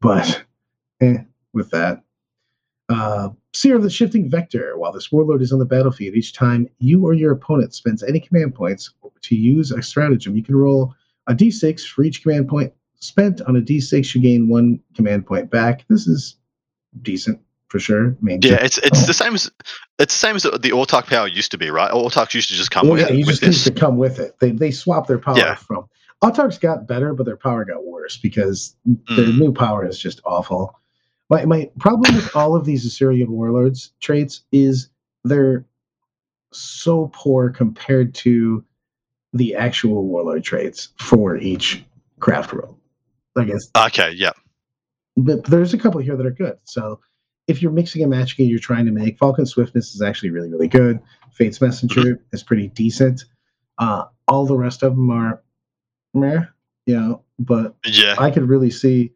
But 0.00 0.44
eh, 1.00 1.18
with 1.52 1.70
that. 1.70 2.02
Uh, 2.88 3.30
Seer 3.54 3.76
of 3.76 3.82
the 3.82 3.90
Shifting 3.90 4.30
Vector. 4.30 4.76
While 4.76 4.92
this 4.92 5.10
warlord 5.10 5.42
is 5.42 5.52
on 5.52 5.58
the 5.58 5.64
battlefield, 5.64 6.14
each 6.14 6.32
time 6.32 6.68
you 6.78 7.04
or 7.04 7.12
your 7.14 7.32
opponent 7.32 7.74
spends 7.74 8.02
any 8.02 8.20
command 8.20 8.54
points 8.54 8.92
to 9.22 9.34
use 9.36 9.70
a 9.72 9.82
stratagem, 9.82 10.36
you 10.36 10.42
can 10.42 10.56
roll 10.56 10.94
a 11.26 11.34
d6 11.34 11.86
for 11.86 12.02
each 12.02 12.22
command 12.22 12.48
point 12.48 12.72
spent 13.02 13.40
on 13.42 13.56
a 13.56 13.60
d6 13.60 14.14
you 14.14 14.20
gain 14.20 14.48
one 14.48 14.78
command 14.94 15.26
point 15.26 15.50
back 15.50 15.84
this 15.88 16.06
is 16.06 16.36
decent 17.02 17.40
for 17.68 17.78
sure 17.80 18.16
mean, 18.20 18.38
Yeah, 18.42 18.62
it's 18.62 18.78
it's 18.78 19.06
the 19.06 19.14
same 19.14 19.34
as 19.34 19.50
it's 19.98 20.14
the 20.14 20.18
same 20.26 20.36
as 20.36 20.42
the, 20.44 20.50
the 20.58 20.70
Autarch 20.70 21.06
power 21.06 21.26
used 21.26 21.50
to 21.52 21.58
be, 21.58 21.70
right? 21.70 21.90
Autarchs 21.90 22.34
used 22.34 22.48
to 22.50 22.54
just 22.54 22.70
come 22.70 22.86
well, 22.86 22.96
with, 22.98 23.08
yeah, 23.08 23.12
you 23.14 23.24
with 23.24 23.40
just 23.40 23.64
this. 23.64 23.64
to 23.64 23.70
come 23.72 23.96
with 23.96 24.18
it 24.18 24.38
they, 24.40 24.50
they 24.52 24.70
swap 24.70 25.06
their 25.06 25.18
power 25.18 25.38
Yeah. 25.38 25.54
from 25.56 25.88
autarchs 26.22 26.60
got 26.60 26.86
better 26.86 27.12
but 27.14 27.24
their 27.26 27.36
power 27.36 27.64
got 27.64 27.84
worse 27.84 28.16
because 28.18 28.76
their 28.84 29.26
Mm. 29.26 29.38
new 29.38 29.52
power 29.52 29.86
is 29.86 29.98
just 29.98 30.20
awful 30.24 30.78
my, 31.30 31.44
my 31.46 31.70
problem 31.80 32.14
with 32.14 32.36
all 32.36 32.54
of 32.54 32.64
these 32.66 32.86
Asuryani 32.86 33.26
warlords 33.28 33.92
traits 34.00 34.42
is 34.52 34.88
they're 35.24 35.64
so 36.52 37.10
poor 37.14 37.48
compared 37.50 38.14
to 38.16 38.62
the 39.32 39.54
actual 39.56 40.04
warlord 40.06 40.44
traits 40.44 40.90
for 40.98 41.36
each 41.38 41.84
Craftworld 42.20 42.76
i 43.36 43.44
guess 43.44 43.68
Okay, 43.76 44.12
yeah. 44.16 44.32
but 45.16 45.44
there's 45.44 45.74
a 45.74 45.78
couple 45.78 46.00
here 46.00 46.16
that 46.16 46.26
are 46.26 46.30
good. 46.30 46.58
So 46.64 47.00
if 47.48 47.60
you're 47.62 47.72
mixing 47.72 48.02
and 48.02 48.10
matching 48.10 48.44
and 48.44 48.50
you're 48.50 48.58
trying 48.60 48.86
to 48.86 48.92
make 48.92 49.18
Falcon 49.18 49.46
Swiftness 49.46 49.94
is 49.94 50.00
actually 50.02 50.30
really, 50.30 50.48
really 50.48 50.68
good. 50.68 51.00
Fate's 51.32 51.60
Messenger 51.60 52.22
is 52.32 52.42
pretty 52.42 52.68
decent. 52.68 53.24
Uh, 53.78 54.04
all 54.28 54.46
the 54.46 54.56
rest 54.56 54.82
of 54.82 54.94
them 54.94 55.10
are 55.10 55.42
meh, 56.14 56.44
you 56.86 56.96
know, 56.98 57.22
but 57.38 57.74
Yeah. 57.84 58.14
I 58.18 58.30
could 58.30 58.48
really 58.48 58.70
see 58.70 59.12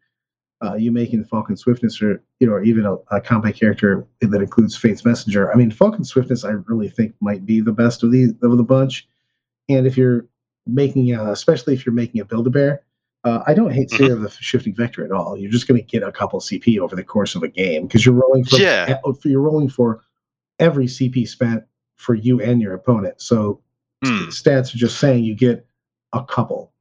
uh, 0.65 0.75
you 0.75 0.91
making 0.91 1.23
Falcon 1.25 1.57
Swiftness 1.57 2.01
or 2.03 2.23
you 2.41 2.47
know, 2.47 2.55
or 2.55 2.63
even 2.65 2.85
a, 2.87 2.95
a 3.15 3.21
combat 3.21 3.55
character 3.55 4.07
that 4.23 4.41
includes 4.41 4.77
Fate's 4.77 5.05
Messenger. 5.05 5.53
I 5.53 5.55
mean, 5.57 5.71
Falcon 5.71 6.05
Swiftness, 6.05 6.45
I 6.45 6.53
really 6.67 6.89
think 6.89 7.15
might 7.21 7.45
be 7.47 7.61
the 7.61 7.73
best 7.73 8.03
of 8.03 8.11
the 8.11 8.35
of 8.43 8.57
the 8.57 8.65
bunch. 8.65 9.07
And 9.69 9.87
if 9.87 9.97
you're 9.97 10.27
making, 10.67 11.15
uh, 11.15 11.31
especially 11.31 11.75
if 11.75 11.85
you're 11.87 11.95
making 11.95 12.21
a 12.23 12.25
Build 12.25 12.47
a 12.47 12.51
Bear, 12.51 12.83
uh, 13.27 13.43
I 13.47 13.55
don't 13.55 13.73
hate 13.73 13.91
Seer 13.91 14.13
of 14.13 14.23
the 14.23 14.31
Shifting 14.31 14.75
Vector 14.75 15.05
at 15.05 15.11
all. 15.11 15.37
You're 15.37 15.51
just 15.51 15.67
going 15.67 15.81
to 15.81 15.87
get 15.87 16.03
a 16.03 16.13
couple 16.13 16.39
CP 16.41 16.79
over 16.79 16.95
the 16.95 17.03
course 17.03 17.35
of 17.35 17.43
a 17.43 17.49
game 17.49 17.87
because 17.87 18.07
you're 18.07 18.15
rolling 18.15 18.45
for 18.45 18.59
Yeah. 18.59 18.99
uh, 19.05 19.13
you're 19.25 19.41
rolling 19.41 19.69
for 19.69 20.03
every 20.61 20.87
CP 20.87 21.27
spent 21.27 21.65
for 21.97 22.15
you 22.15 22.41
and 22.41 22.63
your 22.63 22.75
opponent. 22.75 23.21
So 23.21 23.61
Hmm. 24.05 24.29
stats 24.29 24.75
are 24.75 24.79
just 24.79 25.01
saying 25.01 25.25
you 25.25 25.35
get 25.35 25.67
a 26.13 26.23
couple. 26.25 26.73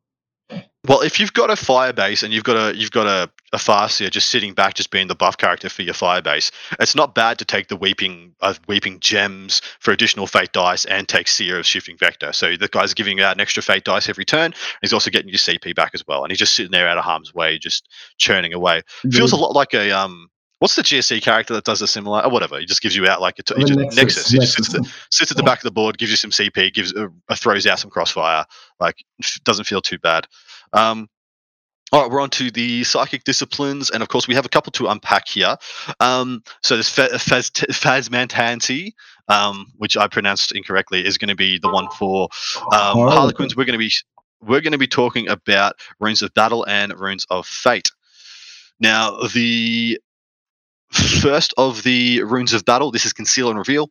Well, 0.88 1.02
if 1.02 1.20
you've 1.20 1.34
got 1.34 1.50
a 1.50 1.54
Firebase 1.54 2.24
and 2.24 2.34
you've 2.34 2.44
got 2.44 2.56
a 2.58 2.76
you've 2.76 2.92
got 2.92 3.08
a, 3.08 3.30
a 3.54 3.58
Farseer 3.58 4.12
just 4.12 4.30
sitting 4.30 4.54
back, 4.54 4.76
just 4.76 4.92
being 4.92 5.08
the 5.08 5.16
buff 5.16 5.38
character 5.38 5.70
for 5.70 5.82
your 5.82 5.94
Firebase, 5.94 6.52
it's 6.80 6.96
not 6.96 7.16
bad 7.16 7.40
to 7.40 7.46
take 7.46 7.68
the 7.68 7.76
weeping 7.76 8.36
uh, 8.42 8.54
weeping 8.68 9.00
gems 9.00 9.62
for 9.80 9.92
additional 9.92 10.28
fate 10.28 10.52
dice 10.52 10.86
and 10.86 11.08
take 11.08 11.28
Seer 11.28 11.60
of 11.60 11.66
Shifting 11.66 11.98
Vector. 11.98 12.34
So 12.34 12.56
the 12.56 12.68
guy's 12.68 12.94
giving 12.94 13.18
you 13.18 13.24
out 13.24 13.36
an 13.36 13.42
extra 13.42 13.64
fate 13.64 13.84
dice 13.84 14.10
every 14.10 14.26
turn. 14.26 14.54
He's 14.82 14.94
also 14.94 15.10
getting 15.12 15.30
your 15.30 15.38
CP 15.38 15.76
back 15.76 15.92
as 15.94 16.06
well, 16.08 16.24
and 16.24 16.32
he's 16.32 16.40
just 16.40 16.54
sitting 16.54 16.72
there 16.72 16.88
out 16.88 16.98
of 16.98 17.04
harm's 17.04 17.34
way, 17.34 17.58
just 17.58 17.90
churning 18.18 18.54
away. 18.54 18.82
Feels 19.12 19.32
a 19.32 19.38
lot 19.38 19.54
like 19.54 19.74
a 19.74 19.92
um 19.92 20.30
what's 20.60 20.76
the 20.76 20.82
GSC 20.82 21.22
character 21.22 21.54
that 21.54 21.64
does 21.64 21.82
a 21.82 21.88
similar 21.88 22.22
or 22.24 22.32
whatever? 22.32 22.60
He 22.60 22.66
just 22.66 22.82
gives 22.82 22.96
you 22.96 23.08
out 23.08 23.22
like 23.22 23.36
The 23.36 23.56
it 23.56 23.68
just, 23.68 23.80
Nexos- 23.80 23.96
Nexos. 23.98 24.34
It 24.34 24.42
just 24.42 24.54
sits, 24.56 24.74
at 24.74 24.84
the, 24.84 24.94
sits 25.12 25.32
at 25.32 25.38
the 25.38 25.44
back 25.44 25.60
of 25.60 25.64
the 25.64 25.72
board, 25.72 25.98
gives 25.98 26.12
you 26.12 26.18
some 26.18 26.32
CP, 26.32 26.74
gives 26.74 26.94
uh, 26.94 27.08
uh, 27.30 27.36
throws 27.36 27.68
out 27.68 27.80
some 27.80 27.90
crossfire. 27.92 28.46
Like 28.80 29.04
f- 29.22 29.40
doesn't 29.44 29.66
feel 29.66 29.82
too 29.82 30.00
bad. 30.00 30.28
Um, 30.76 31.08
all 31.92 32.02
right, 32.02 32.12
we're 32.12 32.22
on 32.22 32.30
to 32.32 32.52
the 32.52 32.84
psychic 32.84 33.24
disciplines, 33.24 33.90
and 33.90 34.02
of 34.04 34.10
course 34.10 34.28
we 34.28 34.36
have 34.36 34.46
a 34.46 34.50
couple 34.50 34.72
to 34.74 34.88
unpack 34.88 35.28
here. 35.28 35.56
Um, 36.00 36.44
so 36.62 36.78
this 36.78 36.90
Fa- 36.90 37.10
Faz- 37.14 37.52
Phasmantansi, 37.52 38.94
um, 39.28 39.72
which 39.78 39.96
I 39.96 40.08
pronounced 40.08 40.52
incorrectly, 40.52 41.06
is 41.06 41.18
going 41.18 41.30
to 41.30 41.36
be 41.36 41.60
the 41.60 41.70
one 41.70 41.88
for 41.92 42.24
um, 42.24 42.70
Harlequin. 42.72 43.18
Harlequins. 43.18 43.56
We're 43.56 43.66
going 43.66 43.80
to 43.80 43.86
be 43.86 43.92
we're 44.42 44.62
going 44.62 44.74
to 44.74 44.78
be 44.78 44.88
talking 44.88 45.30
about 45.30 45.76
runes 46.00 46.22
of 46.22 46.34
battle 46.34 46.66
and 46.68 46.94
runes 47.00 47.26
of 47.30 47.46
fate. 47.46 47.90
Now, 48.80 49.18
the 49.34 50.00
first 50.92 51.54
of 51.58 51.84
the 51.84 52.24
runes 52.24 52.54
of 52.54 52.66
battle, 52.66 52.92
this 52.92 53.06
is 53.06 53.14
conceal 53.14 53.50
and 53.50 53.58
reveal. 53.58 53.90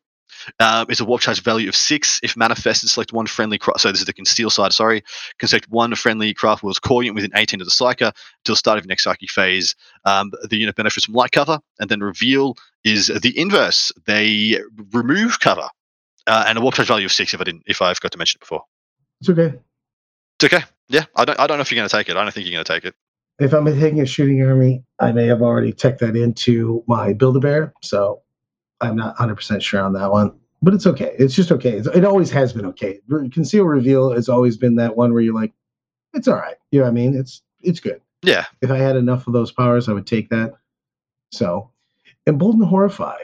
Um, 0.61 0.87
is 0.89 1.01
a 1.01 1.05
warp 1.05 1.21
charge 1.21 1.43
value 1.43 1.69
of 1.69 1.77
six. 1.77 2.21
If 2.23 2.37
manifested, 2.37 2.91
select 2.91 3.13
one 3.13 3.27
friendly 3.27 3.59
craft. 3.59 3.81
So 3.81 3.91
this 3.91 4.01
is 4.01 4.07
the 4.07 4.13
conceal 4.13 4.51
side. 4.51 4.73
Sorry, 4.73 5.03
can 5.39 5.49
select 5.49 5.69
one 5.71 5.95
friendly 5.95 6.35
Craftworld's 6.35 6.79
core 6.79 7.03
unit 7.03 7.15
within 7.15 7.31
18 7.35 7.61
of 7.61 7.67
the 7.67 7.71
psyker 7.71 8.13
till 8.45 8.55
the 8.55 8.57
start 8.57 8.79
of 8.79 8.85
your 8.85 8.89
next 8.89 9.05
psychic 9.05 9.31
phase. 9.31 9.75
Um, 10.05 10.33
the 10.49 10.57
unit 10.57 10.75
benefits 10.77 11.07
from 11.07 11.15
light 11.15 11.33
cover, 11.33 11.61
and 11.79 11.89
then 11.89 12.01
reveal 12.01 12.57
is 12.85 13.07
the 13.09 13.39
inverse. 13.39 13.93
They 14.07 14.61
remove 14.93 15.41
cover, 15.41 15.69
uh, 16.27 16.45
and 16.47 16.59
a 16.59 16.61
warp 16.61 16.75
charge 16.75 16.89
value 16.89 17.07
of 17.07 17.13
six. 17.13 17.33
If 17.35 17.41
I 17.41 17.45
didn't, 17.45 17.63
if 17.67 17.81
I 17.83 17.95
forgot 17.95 18.13
to 18.13 18.19
mention 18.19 18.39
it 18.39 18.41
before, 18.41 18.63
It's 19.21 19.31
okay. 19.31 19.55
it's 20.41 20.53
okay. 20.53 20.65
Yeah, 20.89 21.05
I 21.17 21.25
don't. 21.25 21.39
I 21.41 21.47
don't 21.47 21.59
know 21.59 21.63
if 21.63 21.71
you're 21.71 21.79
going 21.81 21.89
to 21.89 21.97
take 21.97 22.09
it. 22.09 22.17
I 22.17 22.23
don't 22.23 22.33
think 22.33 22.47
you're 22.47 22.55
going 22.55 22.65
to 22.65 22.73
take 22.73 22.85
it. 22.85 22.95
If 23.41 23.53
I'm 23.53 23.67
taking 23.67 24.01
a 24.01 24.07
shooting 24.07 24.43
army, 24.43 24.85
I 25.01 25.11
may 25.11 25.27
have 25.27 25.43
already 25.43 25.73
teched 25.73 25.99
that 26.01 26.15
into 26.15 26.85
my 26.87 27.13
Build 27.13 27.37
a 27.37 27.41
Bear, 27.41 27.75
so 27.83 28.23
I'm 28.85 28.97
not 28.97 29.17
100% 29.17 29.61
sure 29.63 29.81
on 29.81 29.93
that 29.95 30.11
one. 30.11 30.33
But 30.63 30.75
it's 30.75 30.87
okay. 30.87 31.15
It's 31.19 31.35
just 31.35 31.53
okay. 31.53 31.73
It's, 31.73 31.89
it 31.89 32.05
always 32.05 32.31
has 32.31 32.53
been 32.53 32.65
okay. 32.67 33.01
Conceal 33.09 33.65
reveal 33.65 34.13
has 34.13 34.29
always 34.29 34.57
been 34.57 34.77
that 34.77 34.97
one 34.97 35.13
where 35.13 35.21
you're 35.21 35.35
like, 35.35 35.53
it's 36.15 36.29
all 36.29 36.37
right. 36.37 36.57
You 36.71 36.79
know 36.79 36.85
what 36.85 36.91
I 36.91 36.95
mean? 36.95 37.17
It's 37.17 37.43
it's 37.61 37.81
good. 37.81 38.01
Yeah, 38.23 38.47
If 38.63 38.71
I 38.71 38.79
had 38.79 38.97
enough 38.97 39.27
of 39.27 39.35
those 39.35 39.53
powers, 39.53 39.87
I 39.87 39.93
would 39.93 40.07
take 40.07 40.31
that. 40.31 40.55
So, 41.31 41.71
embolden 42.27 42.63
horrify. 42.63 43.19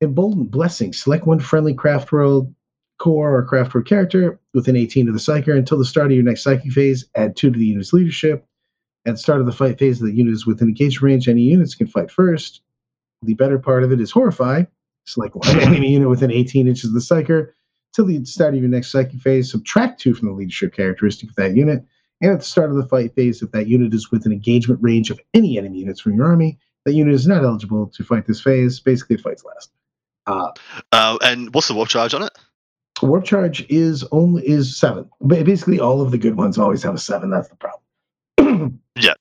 Embolden 0.00 0.44
blessing. 0.44 0.92
Select 0.92 1.26
one 1.26 1.40
friendly 1.40 1.74
craft 1.74 2.12
world 2.12 2.54
core 2.98 3.36
or 3.36 3.44
craft 3.44 3.74
world 3.74 3.88
character 3.88 4.38
within 4.54 4.76
18 4.76 5.08
of 5.08 5.14
the 5.14 5.20
psyker 5.20 5.56
until 5.56 5.78
the 5.78 5.84
start 5.84 6.06
of 6.06 6.12
your 6.12 6.22
next 6.22 6.44
psychic 6.44 6.70
phase. 6.70 7.04
Add 7.16 7.34
two 7.34 7.50
to 7.50 7.58
the 7.58 7.66
unit's 7.66 7.92
leadership. 7.92 8.46
At 9.06 9.14
the 9.14 9.18
start 9.18 9.40
of 9.40 9.46
the 9.46 9.52
fight 9.52 9.78
phase, 9.78 9.98
the 9.98 10.12
unit 10.12 10.34
is 10.34 10.46
within 10.46 10.68
engagement 10.68 11.10
range. 11.10 11.28
Any 11.28 11.42
units 11.42 11.74
can 11.74 11.86
fight 11.86 12.10
first. 12.10 12.60
The 13.26 13.34
better 13.34 13.58
part 13.58 13.82
of 13.84 13.92
it 13.92 14.00
is 14.00 14.10
horrify. 14.10 14.64
Select 15.04 15.34
one 15.36 15.60
enemy 15.60 15.90
unit 15.90 16.08
within 16.08 16.30
18 16.30 16.66
inches 16.66 16.84
of 16.86 16.94
the 16.94 17.00
psyker 17.00 17.50
till 17.94 18.06
the 18.06 18.24
start 18.24 18.54
of 18.54 18.60
your 18.60 18.68
next 18.68 18.90
psychic 18.90 19.20
phase. 19.20 19.50
Subtract 19.50 20.00
two 20.00 20.14
from 20.14 20.28
the 20.28 20.34
leadership 20.34 20.74
characteristic 20.74 21.30
of 21.30 21.36
that 21.36 21.54
unit. 21.56 21.84
And 22.20 22.32
at 22.32 22.38
the 22.38 22.44
start 22.44 22.70
of 22.70 22.76
the 22.76 22.86
fight 22.86 23.14
phase, 23.14 23.42
if 23.42 23.50
that 23.52 23.66
unit 23.68 23.92
is 23.92 24.10
within 24.10 24.32
engagement 24.32 24.80
range 24.82 25.10
of 25.10 25.20
any 25.34 25.58
enemy 25.58 25.80
units 25.80 26.00
from 26.00 26.14
your 26.14 26.26
army, 26.26 26.58
that 26.84 26.94
unit 26.94 27.14
is 27.14 27.26
not 27.26 27.44
eligible 27.44 27.88
to 27.88 28.04
fight 28.04 28.26
this 28.26 28.40
phase. 28.40 28.80
Basically, 28.80 29.16
it 29.16 29.20
fights 29.20 29.44
last. 29.44 29.70
Uh, 30.26 30.50
uh, 30.92 31.18
and 31.22 31.52
what's 31.54 31.68
the 31.68 31.74
warp 31.74 31.88
charge 31.88 32.14
on 32.14 32.22
it? 32.22 32.32
warp 33.02 33.24
charge 33.24 33.66
is 33.68 34.04
only 34.12 34.46
is 34.48 34.78
seven. 34.78 35.08
Ba- 35.20 35.44
Basically, 35.44 35.78
all 35.78 36.00
of 36.00 36.10
the 36.10 36.18
good 36.18 36.36
ones 36.36 36.58
always 36.58 36.82
have 36.82 36.94
a 36.94 36.98
seven. 36.98 37.30
That's 37.30 37.48
the 37.48 37.56
problem. 37.56 38.80
Yeah. 38.98 39.12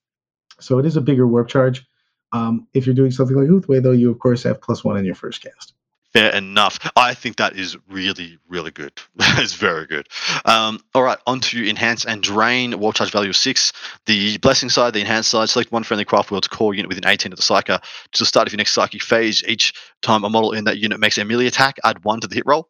So 0.61 0.79
it 0.79 0.85
is 0.85 0.95
a 0.95 1.01
bigger 1.01 1.27
warp 1.27 1.49
charge. 1.49 1.85
Um, 2.31 2.67
if 2.73 2.85
you're 2.85 2.95
doing 2.95 3.11
something 3.11 3.35
like 3.35 3.47
Ulthwé, 3.47 3.81
though, 3.81 3.91
you 3.91 4.11
of 4.11 4.19
course 4.19 4.43
have 4.43 4.61
plus 4.61 4.83
one 4.83 4.97
in 4.97 5.05
your 5.05 5.15
first 5.15 5.41
cast. 5.41 5.73
Fair 6.15 6.33
enough. 6.33 6.79
I 6.95 7.13
think 7.13 7.35
that 7.35 7.57
is 7.57 7.75
really, 7.89 8.39
really 8.47 8.71
good. 8.71 8.93
That 9.17 9.43
is 9.43 9.53
very 9.53 9.85
good. 9.85 10.07
Um, 10.45 10.79
all 10.93 11.03
right, 11.03 11.17
on 11.27 11.41
to 11.41 11.69
enhance 11.69 12.05
and 12.05 12.23
drain. 12.23 12.79
Warp 12.79 12.95
charge 12.95 13.11
value 13.11 13.31
of 13.31 13.35
six. 13.35 13.73
The 14.05 14.37
blessing 14.37 14.69
side, 14.69 14.93
the 14.93 15.01
enhance 15.01 15.27
side. 15.27 15.49
Select 15.49 15.73
one 15.73 15.83
friendly 15.83 16.05
craft 16.05 16.31
world's 16.31 16.47
core 16.47 16.73
unit 16.73 16.87
within 16.87 17.05
18 17.05 17.33
of 17.33 17.37
the 17.37 17.43
psyker 17.43 17.81
to 18.13 18.19
the 18.19 18.25
start 18.25 18.47
of 18.47 18.53
your 18.53 18.59
next 18.59 18.71
psychic 18.71 19.01
phase. 19.03 19.43
Each 19.45 19.73
time 20.01 20.23
a 20.23 20.29
model 20.29 20.53
in 20.53 20.63
that 20.63 20.77
unit 20.77 21.01
makes 21.01 21.17
a 21.17 21.25
melee 21.25 21.47
attack, 21.47 21.79
add 21.83 22.05
one 22.05 22.21
to 22.21 22.27
the 22.27 22.35
hit 22.35 22.45
roll. 22.45 22.69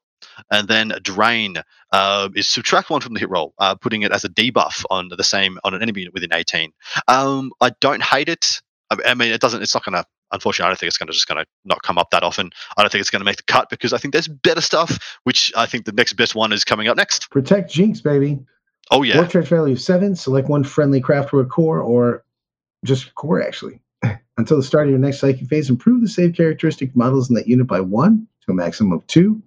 And 0.50 0.68
then 0.68 0.94
drain 1.04 1.58
uh, 1.92 2.30
is 2.36 2.48
subtract 2.48 2.90
one 2.90 3.02
from 3.02 3.14
the 3.14 3.20
hit 3.20 3.30
roll, 3.30 3.54
uh, 3.60 3.76
putting 3.76 4.02
it 4.02 4.12
as 4.12 4.24
a 4.24 4.30
debuff 4.30 4.86
on 4.90 5.10
the 5.16 5.24
same 5.24 5.60
on 5.64 5.76
an 5.76 5.84
enemy 5.84 6.02
unit 6.02 6.16
within 6.16 6.34
18. 6.34 6.72
Um, 7.08 7.52
I 7.62 7.72
don't 7.80 8.02
hate 8.02 8.30
it. 8.30 8.62
I, 8.92 8.98
I 9.08 9.14
mean, 9.14 9.32
it 9.32 9.42
doesn't. 9.42 9.62
It's 9.62 9.74
not 9.74 9.86
going 9.86 9.94
to. 9.94 10.06
Unfortunately, 10.32 10.68
I 10.68 10.70
don't 10.70 10.80
think 10.80 10.88
it's 10.88 10.98
going 10.98 11.08
to 11.08 11.14
just 11.14 11.28
going 11.28 11.44
to 11.44 11.46
not 11.66 11.84
come 11.84 11.98
up 11.98 12.10
that 12.10 12.24
often. 12.24 12.50
I 12.78 12.82
don't 12.82 12.92
think 12.92 13.02
it's 13.02 13.12
going 13.12 13.22
to 13.22 13.26
make 13.26 13.38
the 13.38 13.44
cut 13.44 13.70
because 13.70 13.94
I 13.94 13.98
think 13.98 14.12
there's 14.12 14.28
better 14.28 14.62
stuff. 14.62 15.20
Which 15.24 15.52
I 15.56 15.66
think 15.66 15.86
the 15.86 15.92
next 15.92 16.14
best 16.14 16.36
one 16.36 16.52
is 16.52 16.64
coming 16.64 16.88
up 16.88 16.98
next. 16.98 17.30
Protect 17.30 17.72
Jinx, 17.72 18.02
baby. 18.02 18.40
Oh 18.92 19.04
yeah, 19.04 19.18
Warp 19.18 19.32
charge 19.32 19.48
value 19.48 19.74
of 19.74 19.82
seven. 19.82 20.16
Select 20.16 20.50
one 20.50 20.64
friendly 20.64 21.02
craft 21.02 21.34
world 21.34 21.50
core 21.50 21.80
or 21.80 22.24
just 22.84 23.14
core 23.16 23.42
actually. 23.42 23.80
Until 24.38 24.58
the 24.58 24.64
start 24.64 24.86
of 24.86 24.90
your 24.92 25.00
next 25.00 25.20
psychic 25.20 25.48
phase, 25.48 25.70
improve 25.70 26.02
the 26.02 26.10
save 26.10 26.36
characteristic 26.36 26.96
models 26.96 27.30
in 27.30 27.36
that 27.36 27.48
unit 27.48 27.68
by 27.68 27.80
one 27.80 28.28
to 28.46 28.52
a 28.52 28.56
maximum 28.56 28.92
of 28.94 29.06
two. 29.08 29.42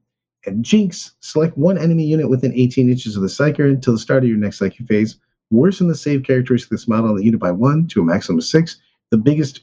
And 0.46 0.64
Jinx, 0.64 1.12
select 1.20 1.58
one 1.58 1.76
enemy 1.76 2.04
unit 2.04 2.30
within 2.30 2.54
18 2.54 2.88
inches 2.88 3.16
of 3.16 3.22
the 3.22 3.28
psyker 3.28 3.68
until 3.68 3.92
the 3.92 3.98
start 3.98 4.22
of 4.22 4.28
your 4.28 4.38
next 4.38 4.58
psychic 4.58 4.86
phase. 4.86 5.16
Worsen 5.50 5.88
the 5.88 5.94
save 5.94 6.24
characteristic 6.24 6.70
of 6.70 6.78
this 6.78 6.88
model 6.88 7.10
in 7.10 7.16
the 7.16 7.24
unit 7.24 7.40
by 7.40 7.50
one 7.50 7.86
to 7.88 8.00
a 8.00 8.04
maximum 8.04 8.38
of 8.38 8.44
six. 8.44 8.80
The 9.10 9.18
biggest 9.18 9.60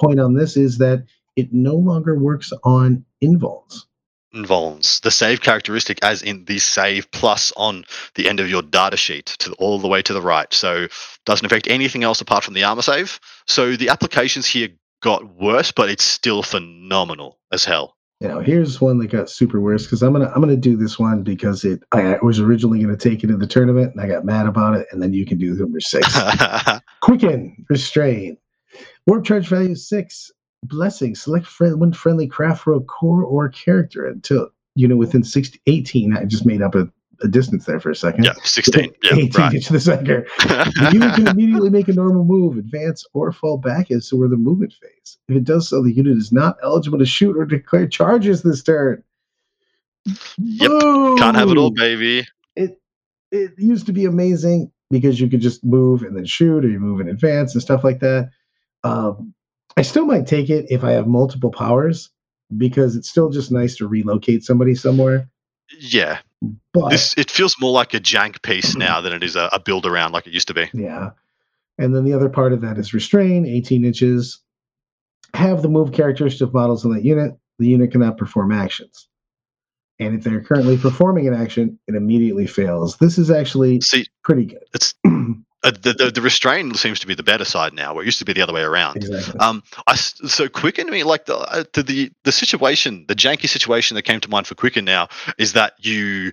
point 0.00 0.20
on 0.20 0.34
this 0.34 0.56
is 0.56 0.78
that 0.78 1.04
it 1.36 1.52
no 1.52 1.74
longer 1.74 2.18
works 2.18 2.52
on 2.64 3.04
invols. 3.20 3.86
involves 4.32 5.00
the 5.00 5.10
save 5.10 5.40
characteristic 5.40 5.98
as 6.04 6.22
in 6.22 6.44
the 6.44 6.58
save 6.58 7.10
plus 7.10 7.52
on 7.56 7.84
the 8.14 8.28
end 8.28 8.38
of 8.38 8.48
your 8.48 8.62
data 8.62 8.96
sheet 8.96 9.26
to 9.26 9.52
all 9.54 9.78
the 9.78 9.88
way 9.88 10.02
to 10.02 10.12
the 10.12 10.22
right. 10.22 10.52
So 10.52 10.86
doesn't 11.26 11.46
affect 11.46 11.66
anything 11.68 12.04
else 12.04 12.20
apart 12.20 12.44
from 12.44 12.54
the 12.54 12.64
armor 12.64 12.82
save. 12.82 13.18
So 13.46 13.76
the 13.76 13.88
applications 13.88 14.46
here 14.46 14.68
got 15.02 15.34
worse, 15.36 15.72
but 15.72 15.90
it's 15.90 16.04
still 16.04 16.42
phenomenal 16.42 17.38
as 17.50 17.64
hell. 17.64 17.96
You 18.20 18.28
know, 18.28 18.40
here's 18.40 18.82
one 18.82 18.98
that 18.98 19.10
got 19.10 19.30
super 19.30 19.60
worse 19.60 19.84
because 19.84 20.02
I'm 20.02 20.12
gonna 20.12 20.30
I'm 20.34 20.42
gonna 20.42 20.54
do 20.54 20.76
this 20.76 20.98
one 20.98 21.22
because 21.22 21.64
it 21.64 21.82
I 21.90 22.18
was 22.22 22.38
originally 22.38 22.78
gonna 22.80 22.96
take 22.96 23.24
it 23.24 23.30
in 23.30 23.38
the 23.38 23.46
tournament 23.46 23.92
and 23.92 24.00
I 24.00 24.06
got 24.06 24.26
mad 24.26 24.46
about 24.46 24.76
it, 24.76 24.86
and 24.92 25.02
then 25.02 25.14
you 25.14 25.24
can 25.24 25.38
do 25.38 25.54
number 25.54 25.80
six. 25.80 26.06
Quicken, 27.00 27.64
restrain. 27.70 28.36
Warp 29.06 29.24
charge 29.24 29.48
value 29.48 29.74
six. 29.74 30.30
Blessing. 30.64 31.14
Select 31.14 31.46
friend, 31.46 31.80
one 31.80 31.92
friendly 31.92 32.28
Craftworld 32.28 32.86
core 32.86 33.24
or 33.24 33.48
character 33.48 34.06
until 34.06 34.50
you 34.74 34.86
know 34.86 34.96
within 34.96 35.24
6 35.24 35.50
to 35.50 35.58
18. 35.66 36.14
I 36.16 36.24
just 36.26 36.44
made 36.44 36.60
up 36.60 36.74
a, 36.74 36.86
a 37.22 37.28
distance 37.28 37.64
there 37.64 37.80
for 37.80 37.90
a 37.90 37.96
second. 37.96 38.24
yeah, 38.24 38.34
16. 38.44 38.92
Yeah, 39.02 39.14
18 39.16 39.30
right. 39.40 39.62
to 39.62 39.72
the 39.72 39.80
center. 39.80 40.26
The 40.38 40.90
unit 40.92 41.14
can 41.14 41.28
immediately 41.28 41.70
make 41.70 41.88
a 41.88 41.94
normal 41.94 42.24
move, 42.26 42.58
advance, 42.58 43.06
or 43.14 43.32
fall 43.32 43.56
back 43.56 43.90
as 43.90 44.08
to 44.10 44.16
where 44.16 44.28
the 44.28 44.36
movement 44.36 44.74
phase. 44.74 45.16
If 45.28 45.36
it 45.36 45.44
does 45.44 45.66
so, 45.68 45.82
the 45.82 45.92
unit 45.92 46.18
is 46.18 46.30
not 46.30 46.56
eligible 46.62 46.98
to 46.98 47.06
shoot 47.06 47.36
or 47.38 47.46
declare 47.46 47.88
charges 47.88 48.42
this 48.42 48.62
turn. 48.62 49.02
Yep, 50.38 50.70
Can't 51.18 51.36
have 51.36 51.50
it 51.50 51.56
all, 51.56 51.70
baby. 51.70 52.26
It 52.56 52.80
it 53.30 53.52
used 53.58 53.86
to 53.86 53.92
be 53.92 54.04
amazing 54.04 54.70
because 54.90 55.20
you 55.20 55.28
could 55.28 55.40
just 55.40 55.64
move 55.64 56.02
and 56.02 56.16
then 56.16 56.24
shoot, 56.26 56.64
or 56.64 56.68
you 56.68 56.80
move 56.80 57.00
in 57.00 57.08
advance 57.08 57.54
and 57.54 57.62
stuff 57.62 57.82
like 57.84 58.00
that. 58.00 58.30
Um, 58.84 59.34
I 59.76 59.82
still 59.82 60.06
might 60.06 60.26
take 60.26 60.50
it 60.50 60.66
if 60.70 60.84
I 60.84 60.92
have 60.92 61.06
multiple 61.06 61.50
powers 61.50 62.10
because 62.56 62.96
it's 62.96 63.08
still 63.08 63.30
just 63.30 63.52
nice 63.52 63.76
to 63.76 63.86
relocate 63.86 64.42
somebody 64.44 64.74
somewhere. 64.74 65.28
Yeah, 65.78 66.18
But 66.72 66.88
this 66.90 67.14
it 67.16 67.30
feels 67.30 67.54
more 67.60 67.70
like 67.70 67.94
a 67.94 68.00
jank 68.00 68.42
piece 68.42 68.74
now 68.74 69.00
than 69.00 69.12
it 69.12 69.22
is 69.22 69.36
a, 69.36 69.48
a 69.52 69.60
build 69.60 69.86
around 69.86 70.12
like 70.12 70.26
it 70.26 70.32
used 70.32 70.48
to 70.48 70.54
be. 70.54 70.68
Yeah. 70.74 71.10
And 71.78 71.94
then 71.94 72.04
the 72.04 72.12
other 72.12 72.28
part 72.28 72.52
of 72.52 72.60
that 72.62 72.76
is 72.76 72.92
restrain, 72.92 73.46
18 73.46 73.84
inches. 73.84 74.40
Have 75.32 75.62
the 75.62 75.68
move 75.68 75.92
characteristic 75.92 76.52
models 76.52 76.84
in 76.84 76.92
that 76.92 77.04
unit. 77.04 77.38
The 77.60 77.68
unit 77.68 77.92
cannot 77.92 78.18
perform 78.18 78.50
actions. 78.50 79.06
And 80.00 80.16
if 80.16 80.24
they're 80.24 80.40
currently 80.42 80.76
performing 80.76 81.28
an 81.28 81.34
action, 81.34 81.78
it 81.86 81.94
immediately 81.94 82.46
fails. 82.46 82.96
This 82.96 83.16
is 83.18 83.30
actually 83.30 83.80
See, 83.82 84.06
pretty 84.24 84.46
good. 84.46 84.64
it's 84.74 84.94
uh, 85.62 85.70
the, 85.70 85.92
the 85.92 86.10
the 86.10 86.22
restrain 86.22 86.74
seems 86.74 87.00
to 87.00 87.06
be 87.06 87.14
the 87.14 87.22
better 87.22 87.44
side 87.44 87.72
now, 87.74 87.94
where 87.94 88.02
it 88.02 88.06
used 88.06 88.20
to 88.20 88.24
be 88.24 88.32
the 88.32 88.42
other 88.42 88.52
way 88.54 88.62
around. 88.62 88.96
exactly. 88.96 89.38
Um, 89.40 89.62
I 89.86 89.94
so 89.96 90.48
Quicken 90.48 90.86
to 90.86 90.92
me 90.92 91.04
like 91.04 91.26
the, 91.26 91.36
uh, 91.36 91.64
the 91.74 91.82
the 91.82 92.12
the 92.24 92.32
situation, 92.32 93.04
the 93.08 93.14
janky 93.14 93.48
situation 93.48 93.94
that 93.96 94.02
came 94.02 94.20
to 94.20 94.30
mind 94.30 94.46
for 94.46 94.54
Quicken 94.54 94.84
now 94.84 95.08
is 95.38 95.54
that 95.54 95.74
you 95.78 96.32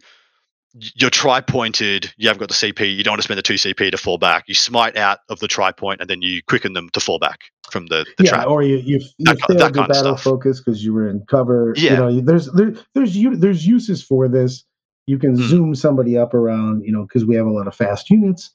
you're 0.95 1.09
tri 1.09 1.41
pointed, 1.41 2.13
you 2.17 2.27
haven't 2.27 2.39
got 2.39 2.49
the 2.49 2.55
CP, 2.55 2.95
you 2.95 3.03
don't 3.03 3.13
want 3.13 3.19
to 3.19 3.23
spend 3.23 3.37
the 3.37 3.41
two 3.41 3.55
CP 3.55 3.91
to 3.91 3.97
fall 3.97 4.17
back. 4.17 4.45
You 4.47 4.53
smite 4.53 4.97
out 4.97 5.19
of 5.29 5.39
the 5.39 5.47
tri 5.47 5.71
point 5.71 6.01
and 6.01 6.09
then 6.09 6.21
you 6.21 6.41
quicken 6.43 6.73
them 6.73 6.89
to 6.93 6.99
fall 6.99 7.19
back 7.19 7.39
from 7.71 7.87
the, 7.87 8.05
the 8.17 8.23
yeah, 8.23 8.29
trap. 8.29 8.47
or 8.47 8.61
you 8.63 8.77
you, 8.77 8.99
you 9.17 9.25
That 9.25 9.39
failed 9.47 9.59
that 9.59 9.75
your 9.75 9.83
kind 9.83 9.89
of 9.91 9.95
battle 9.95 10.15
stuff. 10.15 10.23
focus 10.23 10.59
because 10.59 10.83
you 10.83 10.93
were 10.93 11.09
in 11.09 11.25
cover. 11.27 11.73
Yeah. 11.77 11.91
You 11.91 11.97
know, 11.97 12.21
there's 12.21 12.51
there, 12.53 12.73
there's 12.93 13.15
there's 13.39 13.65
uses 13.67 14.03
for 14.03 14.27
this. 14.27 14.65
You 15.07 15.17
can 15.19 15.35
Hmm. 15.35 15.41
zoom 15.41 15.75
somebody 15.75 16.17
up 16.17 16.33
around, 16.33 16.83
you 16.83 16.91
know, 16.91 17.03
because 17.03 17.25
we 17.25 17.35
have 17.35 17.47
a 17.47 17.51
lot 17.51 17.67
of 17.67 17.75
fast 17.75 18.09
units. 18.09 18.51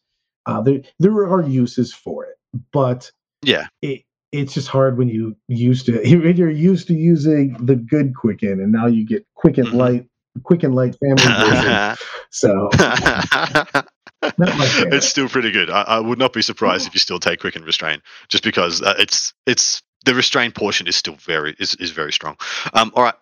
Uh, 0.46 0.60
there 0.62 0.82
there 0.98 1.12
are 1.12 1.42
uses 1.42 1.92
for 1.92 2.24
it, 2.24 2.36
but 2.72 3.10
Yeah. 3.42 3.66
it 3.80 4.02
it's 4.32 4.54
just 4.54 4.68
hard 4.68 4.96
when 4.96 5.08
you 5.08 5.36
used 5.48 5.86
to 5.86 5.92
when 6.22 6.36
you're 6.36 6.50
used 6.50 6.86
to 6.88 6.94
using 6.94 7.56
the 7.64 7.76
good 7.76 8.14
quicken 8.14 8.60
and 8.60 8.72
now 8.72 8.86
you 8.86 9.04
get 9.06 9.26
quicken 9.34 9.66
Mhm. 9.66 9.74
light 9.74 10.06
quicken 10.42 10.72
light 10.72 10.96
family 10.98 11.22
version. 11.22 11.96
So 12.34 12.70
not 12.78 14.56
my 14.56 14.66
favorite. 14.66 14.94
it's 14.94 15.06
still 15.06 15.28
pretty 15.28 15.50
good. 15.50 15.68
I, 15.70 15.82
I 15.82 16.00
would 16.00 16.18
not 16.18 16.32
be 16.32 16.40
surprised 16.42 16.86
if 16.86 16.94
you 16.94 17.00
still 17.00 17.18
take 17.20 17.40
quick 17.40 17.56
and 17.56 17.64
restrain, 17.64 18.00
just 18.28 18.42
because 18.42 18.80
uh, 18.82 18.94
it's 18.98 19.34
it's 19.46 19.82
the 20.06 20.14
restrain 20.14 20.50
portion 20.50 20.86
is 20.86 20.96
still 20.96 21.14
very 21.16 21.54
is, 21.58 21.74
is 21.76 21.90
very 21.90 22.12
strong. 22.12 22.36
Um, 22.72 22.90
all 22.94 23.02
right, 23.02 23.14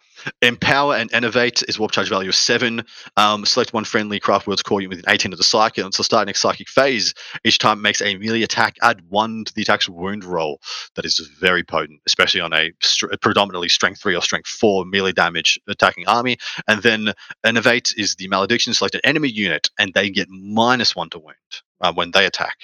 empower 0.42 0.96
and 0.96 1.12
enervate 1.12 1.62
is 1.68 1.78
warp 1.78 1.92
charge 1.92 2.08
value 2.08 2.28
of 2.28 2.34
seven. 2.34 2.84
Um, 3.16 3.44
select 3.44 3.72
one 3.72 3.84
friendly 3.84 4.20
craft 4.20 4.46
world's 4.46 4.62
core 4.62 4.80
unit 4.80 4.96
within 4.96 5.12
eighteen 5.12 5.32
of 5.32 5.38
the 5.38 5.44
psychic 5.44 5.84
until 5.84 6.04
start 6.04 6.26
next 6.26 6.40
psychic 6.40 6.68
phase. 6.68 7.14
Each 7.44 7.58
time 7.58 7.78
it 7.78 7.82
makes 7.82 8.00
a 8.00 8.16
melee 8.16 8.42
attack, 8.42 8.76
add 8.82 9.02
one 9.08 9.44
to 9.44 9.54
the 9.54 9.62
attack's 9.62 9.88
wound 9.88 10.24
roll. 10.24 10.60
That 10.96 11.04
is 11.04 11.18
very 11.40 11.62
potent, 11.62 12.00
especially 12.06 12.40
on 12.40 12.52
a 12.52 12.72
str- 12.82 13.14
predominantly 13.20 13.68
strength 13.68 14.00
three 14.00 14.16
or 14.16 14.22
strength 14.22 14.48
four 14.48 14.84
melee 14.84 15.12
damage 15.12 15.58
attacking 15.68 16.06
army. 16.06 16.38
And 16.68 16.82
then 16.82 17.12
enervate 17.44 17.94
is 17.96 18.16
the 18.16 18.28
malediction. 18.28 18.74
Select 18.74 18.94
an 18.94 19.00
enemy 19.04 19.28
unit, 19.28 19.70
and 19.78 19.92
they 19.94 20.10
get 20.10 20.28
minus 20.28 20.96
one 20.96 21.10
to 21.10 21.18
wound 21.18 21.36
uh, 21.80 21.92
when 21.92 22.10
they 22.10 22.26
attack. 22.26 22.56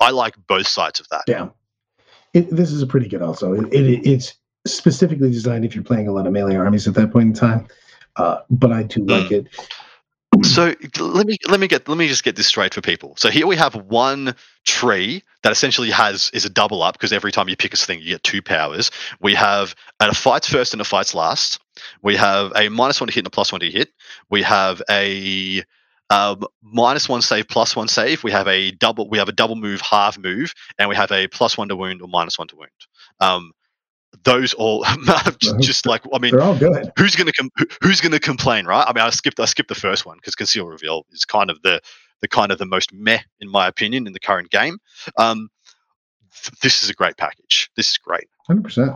I 0.00 0.10
like 0.10 0.34
both 0.46 0.66
sides 0.66 1.00
of 1.00 1.08
that. 1.08 1.24
Yeah. 1.26 1.48
It, 2.32 2.50
this 2.50 2.72
is 2.72 2.82
a 2.82 2.86
pretty 2.86 3.08
good 3.08 3.22
also. 3.22 3.52
It, 3.52 3.72
it, 3.72 4.06
it's 4.06 4.34
specifically 4.66 5.30
designed 5.30 5.64
if 5.64 5.74
you're 5.74 5.84
playing 5.84 6.08
a 6.08 6.12
lot 6.12 6.26
of 6.26 6.32
melee 6.32 6.56
armies 6.56 6.88
at 6.88 6.94
that 6.94 7.12
point 7.12 7.28
in 7.28 7.32
time. 7.34 7.66
Uh, 8.16 8.40
but 8.50 8.72
I 8.72 8.84
do 8.84 9.04
like 9.04 9.30
it. 9.30 9.48
So 10.42 10.74
let 10.98 11.26
me 11.26 11.36
let 11.48 11.60
me 11.60 11.68
get 11.68 11.88
let 11.88 11.96
me 11.96 12.08
just 12.08 12.24
get 12.24 12.34
this 12.34 12.46
straight 12.46 12.74
for 12.74 12.80
people. 12.80 13.14
So 13.16 13.30
here 13.30 13.46
we 13.46 13.56
have 13.56 13.74
one 13.74 14.34
tree 14.64 15.22
that 15.42 15.52
essentially 15.52 15.90
has 15.90 16.30
is 16.32 16.44
a 16.44 16.50
double 16.50 16.82
up 16.82 16.94
because 16.94 17.12
every 17.12 17.30
time 17.30 17.48
you 17.48 17.56
pick 17.56 17.72
a 17.72 17.76
thing 17.76 18.00
you 18.00 18.10
get 18.10 18.24
two 18.24 18.42
powers. 18.42 18.90
We 19.20 19.34
have 19.34 19.74
a 20.00 20.12
fights 20.12 20.48
first 20.48 20.72
and 20.72 20.80
a 20.80 20.84
fights 20.84 21.14
last. 21.14 21.60
We 22.02 22.16
have 22.16 22.52
a 22.56 22.68
minus 22.68 23.00
one 23.00 23.08
to 23.08 23.14
hit 23.14 23.20
and 23.20 23.26
a 23.28 23.30
plus 23.30 23.52
one 23.52 23.60
to 23.60 23.70
hit. 23.70 23.90
We 24.28 24.42
have 24.42 24.82
a 24.90 25.62
um, 26.10 26.44
minus 26.62 27.08
one 27.08 27.22
save 27.22 27.48
plus 27.48 27.76
one 27.76 27.88
save. 27.88 28.24
We 28.24 28.32
have 28.32 28.48
a 28.48 28.72
double 28.72 29.08
we 29.08 29.18
have 29.18 29.28
a 29.28 29.32
double 29.32 29.56
move 29.56 29.80
half 29.80 30.18
move, 30.18 30.52
and 30.78 30.88
we 30.88 30.96
have 30.96 31.12
a 31.12 31.28
plus 31.28 31.56
one 31.56 31.68
to 31.68 31.76
wound 31.76 32.02
or 32.02 32.08
minus 32.08 32.38
one 32.38 32.48
to 32.48 32.56
wound. 32.56 32.70
Um, 33.20 33.52
those 34.22 34.54
all 34.54 34.84
just, 35.38 35.58
just 35.60 35.86
like 35.86 36.02
I 36.12 36.18
mean 36.18 36.38
all 36.38 36.56
good. 36.56 36.92
who's 36.96 37.16
going 37.16 37.26
to 37.26 37.32
com- 37.32 37.50
who's 37.82 38.00
going 38.00 38.12
to 38.12 38.20
complain, 38.20 38.66
right? 38.66 38.84
I 38.86 38.92
mean, 38.92 39.04
I 39.04 39.10
skipped 39.10 39.40
I 39.40 39.44
skipped 39.46 39.68
the 39.68 39.74
first 39.74 40.06
one 40.06 40.18
because 40.18 40.34
conceal 40.34 40.66
reveal 40.66 41.04
is 41.12 41.24
kind 41.24 41.50
of 41.50 41.60
the 41.62 41.80
the 42.20 42.28
kind 42.28 42.52
of 42.52 42.58
the 42.58 42.66
most 42.66 42.92
meh 42.92 43.20
in 43.40 43.50
my 43.50 43.66
opinion 43.66 44.06
in 44.06 44.12
the 44.12 44.20
current 44.20 44.50
game. 44.50 44.78
Um, 45.18 45.48
th- 46.44 46.60
this 46.60 46.82
is 46.82 46.90
a 46.90 46.94
great 46.94 47.16
package. 47.16 47.70
This 47.76 47.90
is 47.90 47.98
great. 47.98 48.28
Hundred 48.46 48.64
percent. 48.64 48.92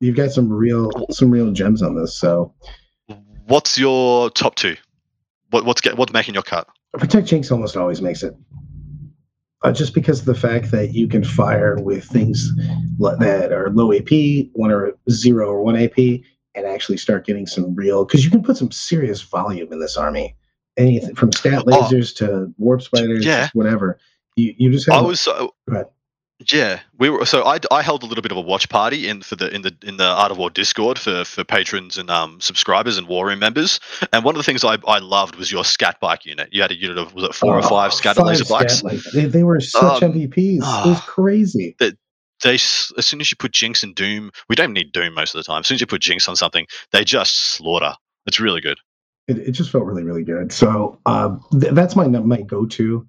You've 0.00 0.16
got 0.16 0.30
some 0.30 0.48
real 0.48 0.90
some 1.10 1.30
real 1.30 1.50
gems 1.50 1.82
on 1.82 1.96
this. 1.96 2.16
So 2.16 2.54
What's 3.48 3.78
your 3.78 4.28
top 4.28 4.56
two? 4.56 4.76
What, 5.50 5.64
what's 5.64 5.80
get, 5.80 5.96
what's 5.96 6.12
making 6.12 6.34
your 6.34 6.42
cut? 6.42 6.68
Protect 6.92 7.26
Jinx 7.26 7.50
almost 7.50 7.78
always 7.78 8.02
makes 8.02 8.22
it. 8.22 8.34
Uh, 9.62 9.72
just 9.72 9.92
because 9.92 10.20
of 10.20 10.26
the 10.26 10.34
fact 10.36 10.70
that 10.70 10.94
you 10.94 11.08
can 11.08 11.24
fire 11.24 11.76
with 11.80 12.04
things 12.04 12.54
that 12.98 13.52
are 13.52 13.70
low 13.70 13.92
AP, 13.92 14.46
one 14.52 14.70
or 14.70 14.92
zero 15.10 15.48
or 15.48 15.62
one 15.62 15.74
AP, 15.76 15.98
and 16.54 16.64
actually 16.66 16.96
start 16.96 17.26
getting 17.26 17.44
some 17.46 17.74
real. 17.74 18.04
Because 18.04 18.24
you 18.24 18.30
can 18.30 18.42
put 18.42 18.56
some 18.56 18.70
serious 18.70 19.20
volume 19.20 19.72
in 19.72 19.80
this 19.80 19.96
army. 19.96 20.36
Anything 20.76 21.16
from 21.16 21.32
stat 21.32 21.64
Oh. 21.66 21.70
lasers 21.70 22.14
to 22.16 22.52
warp 22.56 22.82
spiders, 22.82 23.24
Yeah. 23.24 23.48
whatever. 23.52 23.98
You 24.36 24.54
you 24.58 24.70
just 24.70 24.86
have. 24.86 25.02
I 25.02 25.06
was 25.06 25.26
uh, 25.26 25.38
Go 25.38 25.52
ahead. 25.68 25.86
Yeah 26.52 26.80
we 26.98 27.10
were 27.10 27.26
so 27.26 27.44
I, 27.44 27.58
I 27.70 27.82
held 27.82 28.02
a 28.02 28.06
little 28.06 28.22
bit 28.22 28.30
of 28.30 28.38
a 28.38 28.40
watch 28.40 28.68
party 28.68 29.08
in 29.08 29.22
for 29.22 29.34
the 29.34 29.52
in 29.54 29.62
the 29.62 29.76
in 29.82 29.96
the 29.96 30.04
Art 30.04 30.30
of 30.30 30.38
War 30.38 30.50
Discord 30.50 30.98
for 30.98 31.24
for 31.24 31.42
patrons 31.44 31.98
and 31.98 32.08
um 32.10 32.40
subscribers 32.40 32.96
and 32.96 33.08
war 33.08 33.26
room 33.26 33.40
members 33.40 33.80
and 34.12 34.24
one 34.24 34.34
of 34.36 34.38
the 34.38 34.44
things 34.44 34.62
I, 34.64 34.78
I 34.86 34.98
loved 34.98 35.34
was 35.36 35.50
your 35.50 35.64
scat 35.64 35.98
bike 36.00 36.24
unit 36.24 36.48
you 36.52 36.62
had 36.62 36.70
a 36.70 36.78
unit 36.78 36.96
of 36.98 37.12
was 37.14 37.24
it 37.24 37.34
four 37.34 37.54
or 37.56 37.64
Oh, 37.64 37.68
five 37.68 37.92
scatter 37.92 38.22
laser 38.22 38.44
scat 38.44 38.80
bikes. 38.84 39.12
They, 39.12 39.24
they 39.26 39.42
were 39.42 39.58
such 39.60 40.02
Um, 40.02 40.12
MVPs. 40.12 40.56
it 40.56 40.60
was 40.60 40.98
ah. 40.98 41.04
crazy. 41.08 41.76
they 41.80 42.54
s- 42.54 42.92
as 42.96 43.04
soon 43.04 43.20
as 43.20 43.30
you 43.32 43.36
put 43.36 43.50
Jinx 43.52 43.82
and 43.82 43.94
Doom, 43.96 44.30
we 44.48 44.54
don't 44.54 44.72
need 44.72 44.92
Doom 44.92 45.14
most 45.14 45.34
of 45.34 45.40
the 45.40 45.42
time. 45.44 45.60
As 45.60 45.66
soon 45.66 45.74
as 45.74 45.80
you 45.80 45.88
put 45.88 46.00
Jinx 46.02 46.28
on 46.28 46.36
something, 46.36 46.66
they 46.92 47.02
just 47.02 47.34
slaughter. 47.34 47.94
It's 48.26 48.38
really 48.38 48.60
good. 48.60 48.78
it, 49.26 49.38
it 49.38 49.50
just 49.52 49.70
felt 49.70 49.84
really 49.84 50.04
really 50.04 50.22
good 50.22 50.52
so 50.52 51.00
um, 51.06 51.42
th- 51.60 51.72
that's 51.74 51.96
my 51.96 52.06
my 52.06 52.42
go-to 52.42 53.06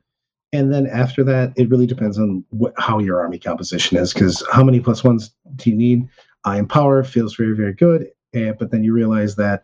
and 0.52 0.74
then 0.74 0.88
after 0.88 1.24
that 1.24 1.54
it 1.56 1.70
really 1.70 1.86
depends 1.86 2.18
on 2.18 2.44
what, 2.50 2.74
how 2.78 3.00
your 3.00 3.20
army 3.20 3.40
composition 3.40 3.98
is 3.98 4.14
because 4.14 4.44
how 4.52 4.64
many 4.64 4.80
plus 4.80 5.04
ones 5.04 5.32
do 5.56 5.70
you 5.70 5.76
need? 5.76 6.08
Uh, 6.46 6.52
empower 6.52 7.04
feels 7.04 7.36
very 7.36 7.56
very 7.56 7.74
good. 7.74 8.08
And, 8.34 8.58
but 8.58 8.72
then 8.72 8.84
you 8.84 8.94
realize 8.94 9.36
that 9.36 9.64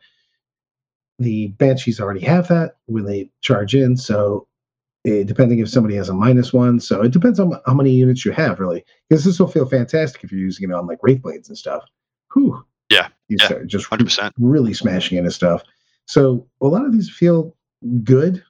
the 1.20 1.48
banshees 1.60 2.00
already 2.00 2.22
have 2.22 2.48
that 2.50 2.78
when 2.88 3.06
they 3.06 3.30
charge 3.42 3.74
in. 3.74 3.96
So 3.96 4.48
eh, 5.06 5.24
depending 5.24 5.60
if 5.60 5.70
somebody 5.70 5.96
has 5.96 6.10
a 6.10 6.14
minus 6.14 6.52
one 6.52 6.80
so 6.80 7.02
it 7.02 7.12
depends 7.12 7.40
on 7.40 7.60
how 7.66 7.74
many 7.74 7.92
units 7.92 8.26
you 8.26 8.32
have 8.32 8.60
really. 8.60 8.84
Because 9.10 9.24
this 9.24 9.40
will 9.40 9.48
feel 9.48 9.66
fantastic 9.66 10.24
if 10.24 10.32
you're 10.32 10.42
using 10.42 10.70
it 10.70 10.74
on 10.74 10.88
like 10.88 11.00
wraith 11.02 11.22
blades 11.22 11.50
and 11.50 11.58
stuff. 11.58 11.84
Whew. 12.34 12.66
Yeah, 12.90 13.08
you 13.30 13.38
yeah, 13.40 13.48
start 13.48 13.68
just 13.68 13.90
100%. 13.90 14.32
really 14.38 14.74
smashing 14.74 15.18
into 15.18 15.32
stuff. 15.32 15.64
So 16.06 16.46
a 16.62 16.68
lot 16.68 16.86
of 16.86 16.92
these 16.92 17.10
feel 17.10 17.56
good, 18.04 18.44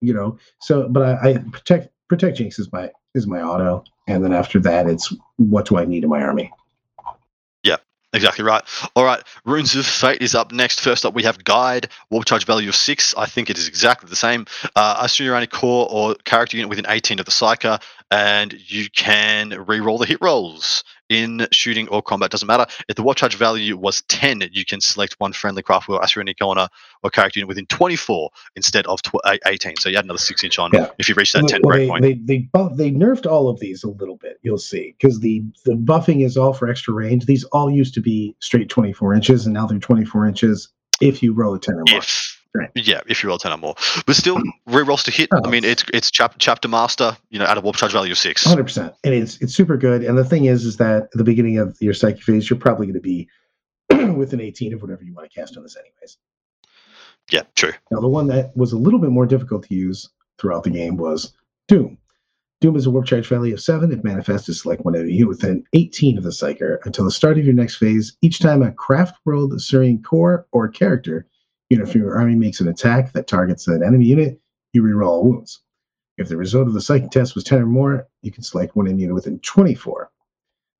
you 0.00 0.14
know. 0.14 0.38
So, 0.60 0.88
but 0.88 1.02
I, 1.02 1.30
I 1.30 1.38
protect 1.52 1.88
protect 2.08 2.38
Jinx 2.38 2.58
is 2.58 2.72
my 2.72 2.90
is 3.14 3.26
my 3.26 3.40
auto, 3.40 3.84
and 4.06 4.24
then 4.24 4.32
after 4.32 4.58
that, 4.60 4.86
it's 4.86 5.12
what 5.36 5.66
do 5.66 5.78
I 5.78 5.84
need 5.84 6.04
in 6.04 6.10
my 6.10 6.22
army? 6.22 6.52
Yeah, 7.64 7.76
exactly 8.12 8.44
right. 8.44 8.62
All 8.94 9.04
right. 9.04 9.22
Runes 9.44 9.74
of 9.74 9.86
Fate 9.86 10.22
is 10.22 10.34
up 10.34 10.52
next. 10.52 10.80
First 10.80 11.04
up, 11.04 11.14
we 11.14 11.22
have 11.22 11.42
Guide, 11.44 11.88
Warp 12.10 12.24
Charge 12.24 12.44
value 12.44 12.68
of 12.68 12.76
six. 12.76 13.14
I 13.16 13.26
think 13.26 13.50
it 13.50 13.58
is 13.58 13.68
exactly 13.68 14.08
the 14.08 14.16
same. 14.16 14.46
Uh, 14.76 14.96
I 15.00 15.06
assume 15.06 15.26
you're 15.26 15.34
only 15.34 15.46
core 15.46 15.88
or 15.90 16.14
character 16.24 16.56
unit 16.56 16.68
within 16.68 16.86
18 16.88 17.18
of 17.18 17.26
the 17.26 17.32
Psyker, 17.32 17.82
and 18.10 18.54
you 18.70 18.90
can 18.90 19.50
re-roll 19.66 19.98
the 19.98 20.06
hit 20.06 20.18
rolls 20.20 20.84
in 21.10 21.46
shooting 21.52 21.88
or 21.88 22.00
combat. 22.00 22.30
Doesn't 22.30 22.46
matter. 22.46 22.64
If 22.88 22.96
the 22.96 23.02
Warp 23.02 23.18
Charge 23.18 23.34
value 23.36 23.76
was 23.76 24.00
10, 24.02 24.44
you 24.52 24.64
can 24.64 24.80
select 24.80 25.16
one 25.18 25.32
friendly 25.34 25.62
Craftworld, 25.62 26.00
Asurianic 26.00 26.38
Corner, 26.40 26.68
or 27.02 27.10
character 27.10 27.40
unit 27.40 27.48
within 27.48 27.66
24 27.66 28.30
instead 28.56 28.86
of 28.86 29.02
tw- 29.02 29.16
uh, 29.24 29.36
18. 29.44 29.76
So 29.76 29.88
you 29.90 29.98
add 29.98 30.04
another 30.04 30.18
six 30.18 30.42
inch 30.44 30.58
on 30.58 30.70
Yeah. 30.72 30.88
if 30.98 31.08
you 31.08 31.14
reach 31.14 31.32
that 31.34 31.46
10 31.48 31.60
Well, 31.62 31.76
breakpoint. 31.76 32.00
they, 32.02 32.14
they 32.14 32.20
they 32.30 32.38
buff, 32.52 32.76
they 32.76 32.90
nerfed 32.90 33.26
all 33.30 33.48
of 33.48 33.58
these 33.60 33.82
a 33.84 33.88
little 33.90 34.16
bit. 34.16 34.38
You'll 34.42 34.56
see 34.58 34.94
because 34.98 35.20
the 35.20 35.42
the 35.66 35.72
buffing 35.74 36.24
is 36.24 36.36
all 36.36 36.52
for 36.52 36.68
extra 36.68 36.94
range. 36.94 37.26
These 37.26 37.44
all 37.44 37.70
used 37.70 37.92
to 37.94 38.00
be 38.00 38.34
straight 38.40 38.68
24 38.68 39.12
inches, 39.14 39.44
and 39.46 39.52
now 39.54 39.66
they're 39.66 39.78
24 39.78 40.26
inches 40.26 40.68
if 41.00 41.22
you 41.22 41.32
roll 41.32 41.54
a 41.54 41.58
10 41.58 41.74
or 41.74 41.84
more. 41.88 41.98
if 41.98 42.29
Right. 42.52 42.68
yeah, 42.74 43.00
if 43.06 43.22
you 43.22 43.28
roll 43.28 43.38
ten 43.38 43.52
or 43.52 43.58
more, 43.58 43.74
but 44.06 44.16
still 44.16 44.42
re-rolls 44.66 45.04
to 45.04 45.12
hit. 45.12 45.28
Oh, 45.32 45.40
I 45.44 45.50
mean, 45.50 45.64
oh. 45.64 45.68
it's 45.68 45.84
it's 45.94 46.10
chap- 46.10 46.34
chapter 46.38 46.66
master. 46.66 47.16
You 47.30 47.38
know, 47.38 47.44
at 47.44 47.56
a 47.56 47.60
warp 47.60 47.76
charge 47.76 47.92
value 47.92 48.12
of 48.12 48.18
six. 48.18 48.44
Hundred 48.44 48.64
percent, 48.64 48.94
and 49.04 49.14
it's 49.14 49.40
it's 49.40 49.54
super 49.54 49.76
good. 49.76 50.02
And 50.02 50.18
the 50.18 50.24
thing 50.24 50.46
is, 50.46 50.64
is 50.64 50.76
that 50.78 51.04
at 51.04 51.10
the 51.12 51.24
beginning 51.24 51.58
of 51.58 51.76
your 51.80 51.94
psychic 51.94 52.22
phase, 52.22 52.50
you're 52.50 52.58
probably 52.58 52.86
going 52.86 52.94
to 52.94 53.00
be 53.00 53.28
within 54.16 54.40
18 54.40 54.74
of 54.74 54.82
whatever 54.82 55.02
you 55.04 55.14
want 55.14 55.30
to 55.30 55.40
cast 55.40 55.56
on 55.56 55.62
this, 55.62 55.76
anyways. 55.76 56.18
Yeah, 57.30 57.42
true. 57.54 57.72
Now, 57.90 58.00
the 58.00 58.08
one 58.08 58.26
that 58.28 58.56
was 58.56 58.72
a 58.72 58.78
little 58.78 58.98
bit 58.98 59.10
more 59.10 59.26
difficult 59.26 59.64
to 59.68 59.74
use 59.74 60.08
throughout 60.38 60.64
the 60.64 60.70
game 60.70 60.96
was 60.96 61.32
Doom. 61.68 61.98
Doom 62.60 62.76
is 62.76 62.84
a 62.84 62.90
warp 62.90 63.06
charge 63.06 63.26
value 63.26 63.54
of 63.54 63.60
seven. 63.60 63.92
It 63.92 64.04
manifests 64.04 64.46
to 64.46 64.54
select 64.54 64.84
one 64.84 64.94
enemy 64.94 65.24
within 65.24 65.64
18 65.72 66.18
of 66.18 66.24
the 66.24 66.30
Psyker 66.30 66.78
until 66.84 67.04
the 67.04 67.10
start 67.10 67.38
of 67.38 67.44
your 67.44 67.54
next 67.54 67.76
phase. 67.76 68.16
Each 68.20 68.38
time 68.38 68.62
a 68.62 68.72
Craft 68.72 69.16
World 69.24 69.52
Asuryani 69.52 70.04
core 70.04 70.46
or 70.52 70.68
character 70.68 71.26
unit 71.70 71.88
from 71.88 72.02
your 72.02 72.18
army 72.18 72.34
makes 72.34 72.60
an 72.60 72.68
attack 72.68 73.12
that 73.12 73.26
targets 73.26 73.66
an 73.68 73.82
enemy 73.82 74.04
unit, 74.04 74.40
you 74.72 74.82
reroll 74.82 75.24
wounds. 75.24 75.60
If 76.18 76.28
the 76.28 76.36
result 76.36 76.68
of 76.68 76.74
the 76.74 76.82
psychic 76.82 77.10
test 77.10 77.34
was 77.34 77.44
10 77.44 77.62
or 77.62 77.66
more, 77.66 78.06
you 78.22 78.30
can 78.30 78.42
select 78.42 78.76
one 78.76 78.86
enemy 78.86 79.02
unit 79.02 79.14
within 79.14 79.38
24. 79.40 80.10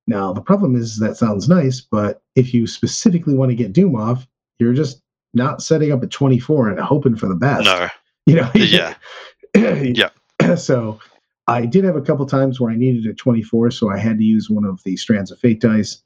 Now, 0.06 0.32
the 0.32 0.42
problem 0.42 0.76
is 0.76 0.98
that 0.98 1.16
sounds 1.16 1.48
nice, 1.48 1.80
but 1.80 2.22
if 2.34 2.52
you 2.52 2.66
specifically 2.66 3.34
want 3.34 3.50
to 3.50 3.56
get 3.56 3.72
Doom 3.72 3.96
off, 3.96 4.26
you're 4.58 4.74
just 4.74 5.00
not 5.32 5.62
setting 5.62 5.92
up 5.92 6.02
at 6.02 6.10
24 6.10 6.70
and 6.70 6.80
hoping 6.80 7.16
for 7.16 7.26
the 7.26 7.34
best. 7.34 7.64
No, 7.64 7.88
You 8.26 8.36
know, 8.36 8.50
yeah, 8.54 8.94
yeah. 9.56 10.10
So 10.56 10.98
I 11.48 11.66
did 11.66 11.84
have 11.84 11.96
a 11.96 12.00
couple 12.00 12.24
times 12.26 12.60
where 12.60 12.70
I 12.70 12.76
needed 12.76 13.06
a 13.06 13.14
24, 13.14 13.70
so 13.72 13.90
I 13.90 13.98
had 13.98 14.18
to 14.18 14.24
use 14.24 14.48
one 14.48 14.64
of 14.64 14.82
the 14.84 14.96
strands 14.96 15.30
of 15.30 15.38
fate 15.38 15.60
dice. 15.60 16.02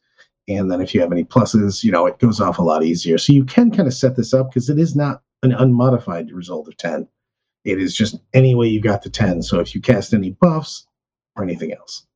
And 0.49 0.71
then 0.71 0.81
if 0.81 0.95
you 0.95 1.01
have 1.01 1.13
any 1.13 1.25
pluses, 1.25 1.83
you 1.83 1.91
know, 1.91 2.07
it 2.07 2.19
goes 2.19 2.41
off 2.41 2.59
a 2.59 2.63
lot 2.63 2.85
easier. 2.85 3.17
So 3.19 3.33
you 3.33 3.45
can 3.45 3.71
kind 3.71 3.89
of 3.89 3.95
set 3.95 4.17
this 4.17 4.35
up 4.35 4.51
because 4.51 4.69
it 4.69 4.79
is 4.79 4.95
not 4.95 5.23
an 5.43 5.53
unmodified 5.53 6.31
result 6.33 6.69
of 6.69 6.77
10. 6.77 7.09
It 7.65 7.81
is 7.81 7.95
just 7.95 8.21
any 8.35 8.55
way 8.55 8.67
you 8.67 8.81
got 8.81 9.03
the 9.03 9.11
10. 9.11 9.43
So 9.43 9.61
if 9.61 9.75
you 9.75 9.81
cast 9.81 10.13
any 10.13 10.31
buffs 10.31 10.87
or 11.37 11.43
anything 11.43 11.73
else. 11.73 12.07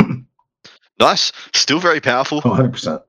nice. 0.98 1.32
Still 1.52 1.78
very 1.78 2.00
powerful. 2.00 2.42
Oh, 2.44 2.50
100%. 2.50 3.02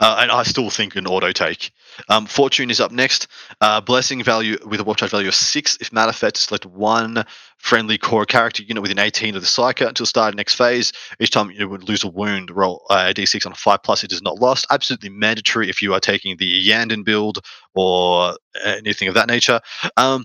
Uh, 0.00 0.18
and 0.20 0.30
I 0.30 0.42
still 0.42 0.70
think 0.70 0.96
an 0.96 1.06
auto 1.06 1.32
take. 1.32 1.72
Um, 2.08 2.26
Fortune 2.26 2.70
is 2.70 2.80
up 2.80 2.92
next. 2.92 3.26
Uh, 3.60 3.80
blessing 3.80 4.22
value 4.22 4.56
with 4.66 4.80
a 4.80 4.94
charge 4.94 5.10
value 5.10 5.28
of 5.28 5.34
six. 5.34 5.76
If 5.80 5.92
manifest, 5.92 6.36
select 6.36 6.66
one 6.66 7.24
friendly 7.58 7.98
core 7.98 8.26
character 8.26 8.62
unit 8.62 8.82
within 8.82 8.98
18 8.98 9.36
of 9.36 9.42
the 9.42 9.46
Psyker 9.46 9.86
until 9.86 10.06
start 10.06 10.30
of 10.30 10.36
next 10.36 10.54
phase. 10.54 10.92
Each 11.20 11.30
time 11.30 11.50
you 11.50 11.68
would 11.68 11.88
lose 11.88 12.04
a 12.04 12.08
wound, 12.08 12.50
roll 12.50 12.84
uh, 12.90 13.06
a 13.10 13.14
d6 13.14 13.46
on 13.46 13.52
a 13.52 13.56
5 13.56 13.82
plus. 13.82 14.04
It 14.04 14.12
is 14.12 14.22
not 14.22 14.38
lost. 14.38 14.66
Absolutely 14.70 15.10
mandatory 15.10 15.68
if 15.68 15.80
you 15.80 15.94
are 15.94 16.00
taking 16.00 16.36
the 16.36 16.68
Yandin 16.68 17.04
build 17.04 17.38
or 17.74 18.36
anything 18.64 19.08
of 19.08 19.14
that 19.14 19.28
nature. 19.28 19.60
Um, 19.96 20.24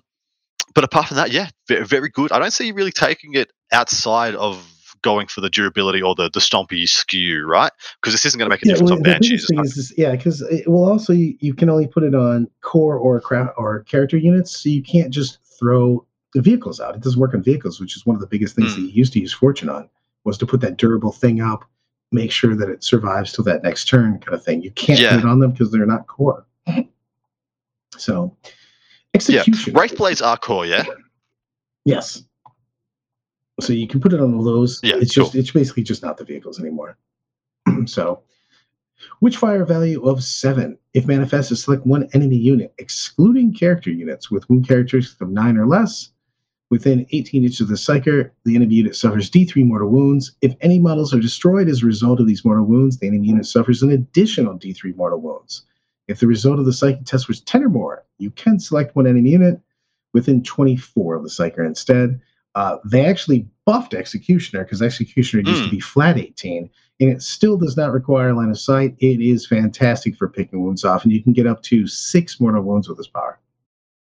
but 0.74 0.84
apart 0.84 1.08
from 1.08 1.18
that, 1.18 1.32
yeah, 1.32 1.50
very, 1.68 1.86
very 1.86 2.10
good. 2.10 2.32
I 2.32 2.40
don't 2.40 2.52
see 2.52 2.68
you 2.68 2.74
really 2.74 2.92
taking 2.92 3.34
it 3.34 3.52
outside 3.72 4.36
of 4.36 4.64
going 5.08 5.28
for 5.28 5.40
the 5.40 5.50
durability 5.50 6.02
or 6.02 6.14
the 6.16 6.30
the 6.30 6.42
stompy 6.42 6.86
skew, 6.88 7.46
right? 7.48 7.72
Because 8.02 8.14
this 8.14 8.26
isn't 8.26 8.38
going 8.38 8.50
to 8.50 8.54
make 8.54 8.62
a 8.64 8.68
Yeah, 8.68 8.74
difference 8.74 8.92
well, 8.92 9.00
on 9.00 9.04
Banshees. 9.04 9.48
is, 9.78 9.94
yeah, 9.98 10.12
because 10.12 10.42
it 10.42 10.68
well, 10.68 10.84
also 10.84 11.14
you, 11.14 11.38
you 11.40 11.54
can 11.54 11.70
only 11.70 11.88
put 11.88 12.04
it 12.04 12.14
on 12.14 12.50
core 12.62 12.98
or 12.98 13.22
craft 13.22 13.54
or 13.58 13.84
character 13.84 14.18
units, 14.18 14.52
so 14.62 14.68
you 14.68 14.84
can't 14.84 15.12
just 15.12 15.40
throw 15.58 16.06
the 16.34 16.42
vehicles 16.42 16.82
out. 16.82 16.94
It 16.96 17.02
doesn't 17.02 17.20
work 17.20 17.34
on 17.34 17.42
vehicles, 17.42 17.80
which 17.80 17.96
is 17.96 18.06
one 18.06 18.16
of 18.18 18.22
the 18.22 18.28
biggest 18.28 18.56
things 18.56 18.74
Hmm. 18.76 18.82
that 18.82 18.88
you 18.88 18.94
used 18.94 19.14
to 19.14 19.20
use 19.22 19.32
Fortune 19.32 19.70
on, 19.70 19.90
was 20.26 20.38
to 20.40 20.46
put 20.46 20.60
that 20.62 20.76
durable 20.78 21.14
thing 21.14 21.40
up, 21.40 21.64
make 22.12 22.32
sure 22.32 22.54
that 22.56 22.68
it 22.70 22.84
survives 22.84 23.32
till 23.32 23.46
that 23.46 23.64
next 23.64 23.88
turn, 23.88 24.20
kind 24.20 24.36
of 24.36 24.44
thing. 24.44 24.62
You 24.62 24.72
can't 24.72 25.00
Yeah. 25.00 25.12
put 25.16 25.20
it 25.20 25.26
on 25.26 25.40
them 25.40 25.52
because 25.52 25.72
they're 25.72 25.86
not 25.86 26.08
core. 26.08 26.46
So, 27.98 28.36
yeah, 28.44 28.50
execution. 29.14 29.74
Wraith 29.74 29.96
Blades 29.98 30.22
are 30.22 30.38
core, 30.38 30.66
yeah. 30.66 30.84
Yes. 31.86 32.24
So 33.60 33.74
you 33.74 33.88
can 33.88 34.00
put 34.00 34.14
it 34.14 34.22
on 34.22 34.32
those. 34.44 34.80
Yeah, 34.84 34.96
it's 34.98 35.14
just 35.14 35.32
cool. 35.32 35.40
it's 35.40 35.52
basically 35.52 35.84
just 35.84 36.04
not 36.04 36.18
the 36.18 36.26
vehicles 36.26 36.60
anymore. 36.60 36.98
so 37.86 38.22
Witchfire 39.22 39.68
value 39.68 40.04
of 40.04 40.24
seven. 40.24 40.78
If 40.94 41.06
manifested, 41.06 41.58
select 41.58 41.86
one 41.86 42.10
enemy 42.14 42.38
unit, 42.38 42.74
excluding 42.80 43.54
character 43.54 43.92
units 43.92 44.32
with 44.32 44.50
wound 44.50 44.68
characteristics 44.68 45.22
of 45.22 45.30
nine 45.30 45.58
or 45.58 45.68
less. 45.68 46.10
Within 46.70 47.06
18 47.12 47.44
inches 47.44 47.62
of 47.62 47.68
the 47.70 47.76
psyker, 47.76 48.32
the 48.44 48.56
enemy 48.56 48.76
unit 48.76 48.96
suffers 48.96 49.30
D3 49.30 49.66
mortal 49.66 49.90
wounds. 49.90 50.36
If 50.42 50.56
any 50.62 50.80
models 50.80 51.14
are 51.14 51.20
destroyed 51.20 51.70
as 51.70 51.82
a 51.82 51.86
result 51.86 52.20
of 52.20 52.28
these 52.28 52.44
mortal 52.44 52.66
wounds, 52.66 52.98
the 52.98 53.08
enemy 53.08 53.28
unit 53.28 53.46
suffers 53.46 53.84
an 53.84 53.92
additional 53.92 54.58
D3 54.58 54.96
mortal 54.96 55.22
wounds. 55.22 55.64
If 56.08 56.20
the 56.20 56.28
result 56.28 56.60
of 56.60 56.66
the 56.66 56.74
psychic 56.74 57.06
test 57.06 57.28
was 57.28 57.42
10 57.42 57.64
or 57.64 57.70
more, 57.70 58.04
you 58.18 58.32
can 58.32 58.60
select 58.60 58.96
one 58.96 59.08
enemy 59.08 59.30
unit 59.30 59.62
within 60.14 60.44
24 60.44 61.16
of 61.16 61.24
the 61.24 61.30
psyker 61.30 61.66
instead. 61.66 62.20
Uh, 62.58 62.80
they 62.84 63.06
actually 63.06 63.48
buffed 63.66 63.94
Executioner 63.94 64.64
because 64.64 64.82
Executioner 64.82 65.44
used 65.44 65.62
to 65.62 65.68
Mm. 65.68 65.74
be 65.74 65.80
flat 65.80 66.18
18, 66.18 66.68
and 67.00 67.12
it 67.12 67.22
still 67.22 67.56
does 67.56 67.78
not 67.78 67.92
require 67.92 68.34
line 68.34 68.50
of 68.50 68.58
sight. 68.58 68.96
It 68.98 69.22
is 69.22 69.46
fantastic 69.46 70.18
for 70.18 70.28
picking 70.28 70.64
wounds 70.64 70.84
off, 70.84 71.04
and 71.04 71.14
you 71.14 71.22
can 71.22 71.34
get 71.34 71.46
up 71.46 71.62
to 71.64 71.86
six 71.86 72.40
mortal 72.40 72.64
wounds 72.64 72.90
with 72.90 72.98
this 72.98 73.06
power. 73.06 73.38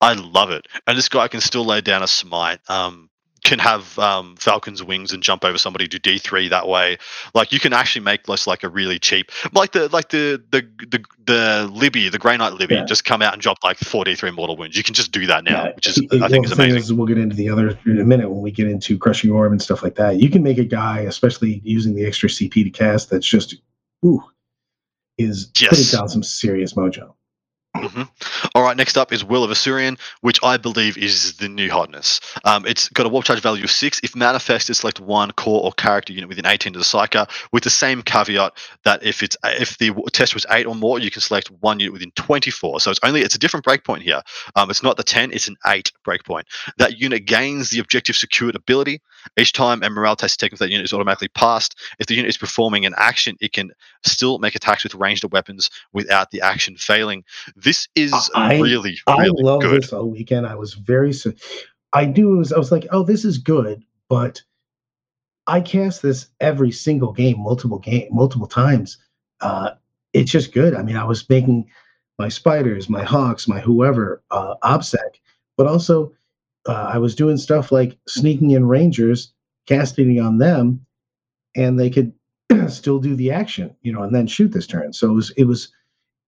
I 0.01 0.13
love 0.13 0.49
it. 0.49 0.67
And 0.87 0.97
this 0.97 1.07
guy 1.07 1.27
can 1.27 1.39
still 1.39 1.65
lay 1.65 1.81
down 1.81 2.01
a 2.01 2.07
smite. 2.07 2.59
Um, 2.67 3.11
can 3.43 3.59
have 3.59 3.97
um, 3.99 4.35
Falcon's 4.37 4.83
wings 4.83 5.13
and 5.13 5.21
jump 5.23 5.45
over 5.45 5.57
somebody, 5.57 5.87
do 5.87 5.99
D 5.99 6.17
three 6.17 6.47
that 6.49 6.67
way. 6.67 6.97
Like 7.33 7.51
you 7.51 7.59
can 7.59 7.73
actually 7.73 8.03
make 8.03 8.23
this 8.23 8.47
like 8.47 8.63
a 8.63 8.69
really 8.69 8.99
cheap, 8.99 9.31
like 9.53 9.71
the 9.71 9.87
like 9.89 10.09
the 10.09 10.41
the 10.51 10.67
the, 10.89 11.03
the 11.25 11.69
Libby, 11.73 12.09
the 12.09 12.17
Grey 12.19 12.35
Knight 12.37 12.53
Libby, 12.53 12.75
Yeah. 12.75 12.85
just 12.85 13.05
come 13.05 13.21
out 13.21 13.33
and 13.33 13.41
drop 13.41 13.57
like 13.63 13.77
four 13.77 14.03
D 14.05 14.15
three 14.15 14.31
mortal 14.31 14.57
wounds. 14.57 14.75
You 14.75 14.83
can 14.83 14.93
just 14.93 15.11
do 15.11 15.25
that 15.27 15.43
now, 15.43 15.65
Yeah, 15.65 15.73
which 15.75 15.87
is 15.87 15.97
it- 15.97 16.21
I 16.21 16.27
think 16.27 16.45
is 16.45 16.51
amazing. 16.51 16.97
we'll 16.97 17.07
get 17.07 17.17
into 17.17 17.35
the 17.35 17.49
other 17.49 17.77
in 17.85 17.99
a 17.99 18.03
minute 18.05 18.29
when 18.29 18.41
we 18.41 18.51
get 18.51 18.67
into 18.67 18.97
crushing 18.97 19.31
orb 19.31 19.51
and 19.51 19.61
stuff 19.61 19.83
like 19.83 19.95
that. 19.95 20.19
You 20.19 20.29
can 20.29 20.43
make 20.43 20.57
a 20.57 20.65
guy, 20.65 20.99
especially 21.01 21.61
using 21.63 21.95
the 21.95 22.05
extra 22.05 22.29
CP 22.29 22.63
to 22.63 22.69
cast, 22.69 23.09
that's 23.09 23.25
just 23.27 23.55
ooh, 24.05 24.23
is 25.17 25.51
Yes. 25.59 25.69
putting 25.69 25.99
down 25.99 26.09
some 26.09 26.23
serious 26.23 26.73
mojo. 26.73 27.13
Hmm 27.83 28.03
All 28.55 28.63
right, 28.63 28.75
next 28.75 28.97
up 28.97 29.11
is 29.13 29.23
Will 29.23 29.43
of 29.43 29.51
Asuryan, 29.51 29.99
which 30.21 30.39
I 30.43 30.57
believe 30.57 30.97
is 30.97 31.37
the 31.37 31.49
new 31.49 31.69
hotness. 31.69 32.19
Um, 32.43 32.65
it's 32.65 32.89
got 32.89 33.05
a 33.05 33.09
warp 33.09 33.25
charge 33.25 33.41
value 33.41 33.63
of 33.63 33.71
six. 33.71 33.99
If 34.03 34.15
manifested, 34.15 34.75
select 34.75 34.99
one 34.99 35.31
core 35.31 35.63
or 35.63 35.71
character 35.71 36.13
unit 36.13 36.29
within 36.29 36.45
18 36.45 36.73
to 36.73 36.79
the 36.79 36.85
Psyker, 36.85 37.29
with 37.51 37.63
the 37.63 37.69
same 37.69 38.01
caveat 38.01 38.57
that 38.83 39.03
if 39.03 39.23
it's 39.23 39.37
if 39.43 39.77
the 39.77 39.91
test 40.11 40.33
was 40.33 40.45
eight 40.51 40.65
or 40.65 40.75
more, 40.75 40.99
you 40.99 41.11
can 41.11 41.21
select 41.21 41.49
one 41.59 41.79
unit 41.79 41.93
within 41.93 42.11
24. 42.11 42.79
So 42.79 42.91
it's 42.91 42.99
only 43.03 43.21
it's 43.21 43.35
a 43.35 43.39
different 43.39 43.65
breakpoint 43.65 44.01
here. 44.01 44.21
Um, 44.55 44.69
it's 44.69 44.83
not 44.83 44.97
the 44.97 45.03
10, 45.03 45.31
it's 45.31 45.47
an 45.47 45.57
eight 45.67 45.91
breakpoint. 46.05 46.43
That 46.77 46.99
unit 46.99 47.25
gains 47.25 47.69
the 47.69 47.79
objective 47.79 48.15
secured 48.15 48.55
ability 48.55 49.01
each 49.37 49.53
time 49.53 49.83
a 49.83 49.89
morale 49.89 50.15
test 50.15 50.33
is 50.33 50.37
taken 50.37 50.57
for 50.57 50.63
that 50.65 50.71
unit 50.71 50.85
is 50.85 50.93
automatically 50.93 51.27
passed. 51.29 51.77
If 51.99 52.07
the 52.07 52.15
unit 52.15 52.29
is 52.29 52.37
performing 52.37 52.85
an 52.85 52.93
action, 52.97 53.35
it 53.41 53.53
can 53.53 53.71
still 54.05 54.39
make 54.39 54.55
attacks 54.55 54.83
with 54.83 54.95
ranged 54.95 55.23
weapons 55.31 55.69
without 55.93 56.31
the 56.31 56.41
action 56.41 56.77
failing. 56.77 57.23
This 57.55 57.87
is 57.95 58.13
I- 58.35 58.59
really, 58.59 58.97
I 59.07 59.21
really 59.21 59.43
love 59.43 59.61
good. 59.61 59.81
this 59.83 59.93
all 59.93 60.09
weekend. 60.09 60.45
I 60.45 60.55
was 60.55 60.73
very 60.73 61.13
I 61.93 62.05
knew 62.05 62.35
it 62.35 62.37
was 62.37 62.53
I 62.53 62.57
was 62.57 62.71
like, 62.71 62.87
oh, 62.91 63.03
this 63.03 63.25
is 63.25 63.37
good, 63.37 63.83
but 64.09 64.41
I 65.47 65.61
cast 65.61 66.01
this 66.01 66.27
every 66.41 66.71
single 66.71 67.13
game, 67.13 67.39
multiple 67.39 67.79
game, 67.79 68.09
multiple 68.11 68.47
times. 68.47 68.97
Uh, 69.39 69.71
it's 70.13 70.31
just 70.31 70.53
good. 70.53 70.75
I 70.75 70.83
mean, 70.83 70.97
I 70.97 71.05
was 71.05 71.27
making 71.29 71.69
my 72.19 72.27
spiders, 72.27 72.89
my 72.89 73.03
hawks, 73.03 73.47
my 73.47 73.59
whoever, 73.59 74.23
uh, 74.31 74.55
obsec, 74.63 75.19
but 75.55 75.67
also 75.67 76.11
uh, 76.67 76.89
I 76.93 76.97
was 76.97 77.15
doing 77.15 77.37
stuff 77.37 77.71
like 77.71 77.97
sneaking 78.07 78.51
in 78.51 78.67
rangers, 78.67 79.33
casting 79.65 80.19
on 80.19 80.37
them, 80.37 80.85
and 81.55 81.79
they 81.79 81.89
could 81.89 82.13
still 82.67 82.99
do 82.99 83.15
the 83.15 83.31
action, 83.31 83.75
you 83.81 83.91
know, 83.91 84.03
and 84.03 84.13
then 84.13 84.27
shoot 84.27 84.51
this 84.51 84.67
turn. 84.67 84.93
So 84.93 85.09
it 85.09 85.13
was 85.13 85.31
it 85.31 85.43
was 85.45 85.71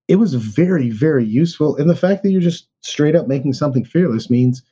it 0.08 0.16
was 0.16 0.34
very 0.34 0.90
very 0.90 1.24
useful. 1.24 1.76
And 1.76 1.88
the 1.88 1.96
fact 1.96 2.22
that 2.22 2.30
you're 2.30 2.40
just 2.40 2.68
straight 2.82 3.16
up 3.16 3.28
making 3.28 3.52
something 3.54 3.84
fearless 3.84 4.30
means 4.30 4.62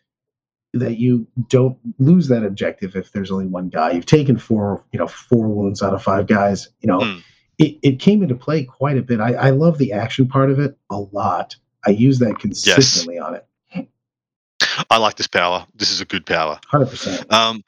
that 0.75 0.99
you 0.99 1.27
don't 1.49 1.79
lose 1.99 2.29
that 2.29 2.45
objective 2.45 2.95
if 2.95 3.13
there's 3.13 3.31
only 3.31 3.47
one 3.47 3.69
guy. 3.69 3.93
You've 3.93 4.07
taken 4.07 4.39
four 4.39 4.85
you 4.93 4.99
know 4.99 5.07
four 5.07 5.49
wounds 5.49 5.83
out 5.83 5.95
of 5.95 6.03
five 6.03 6.27
guys 6.27 6.69
you 6.81 6.89
know. 6.89 7.01
Mm. 7.01 7.23
it, 7.59 7.79
it 7.83 8.01
came 8.01 8.23
into 8.23 8.35
play 8.35 8.65
quite 8.65 8.99
a 8.99 9.03
bit. 9.03 9.21
I, 9.21 9.35
I 9.35 9.51
love 9.51 9.79
the 9.79 9.93
action 9.93 10.29
part 10.29 10.51
of 10.51 10.59
it 10.59 10.77
a 10.91 10.99
lot. 10.99 11.57
I 11.87 11.91
use 11.91 12.19
that 12.19 12.39
consistently 12.39 13.19
on 13.19 13.35
it 13.35 13.49
I 14.91 14.99
like 14.99 15.17
this 15.17 15.27
power. 15.27 15.67
This 15.75 15.91
is 15.91 16.01
a 16.01 16.05
good 16.05 16.27
power. 16.27 16.59
100% 16.73 17.33
Um, 17.33 17.63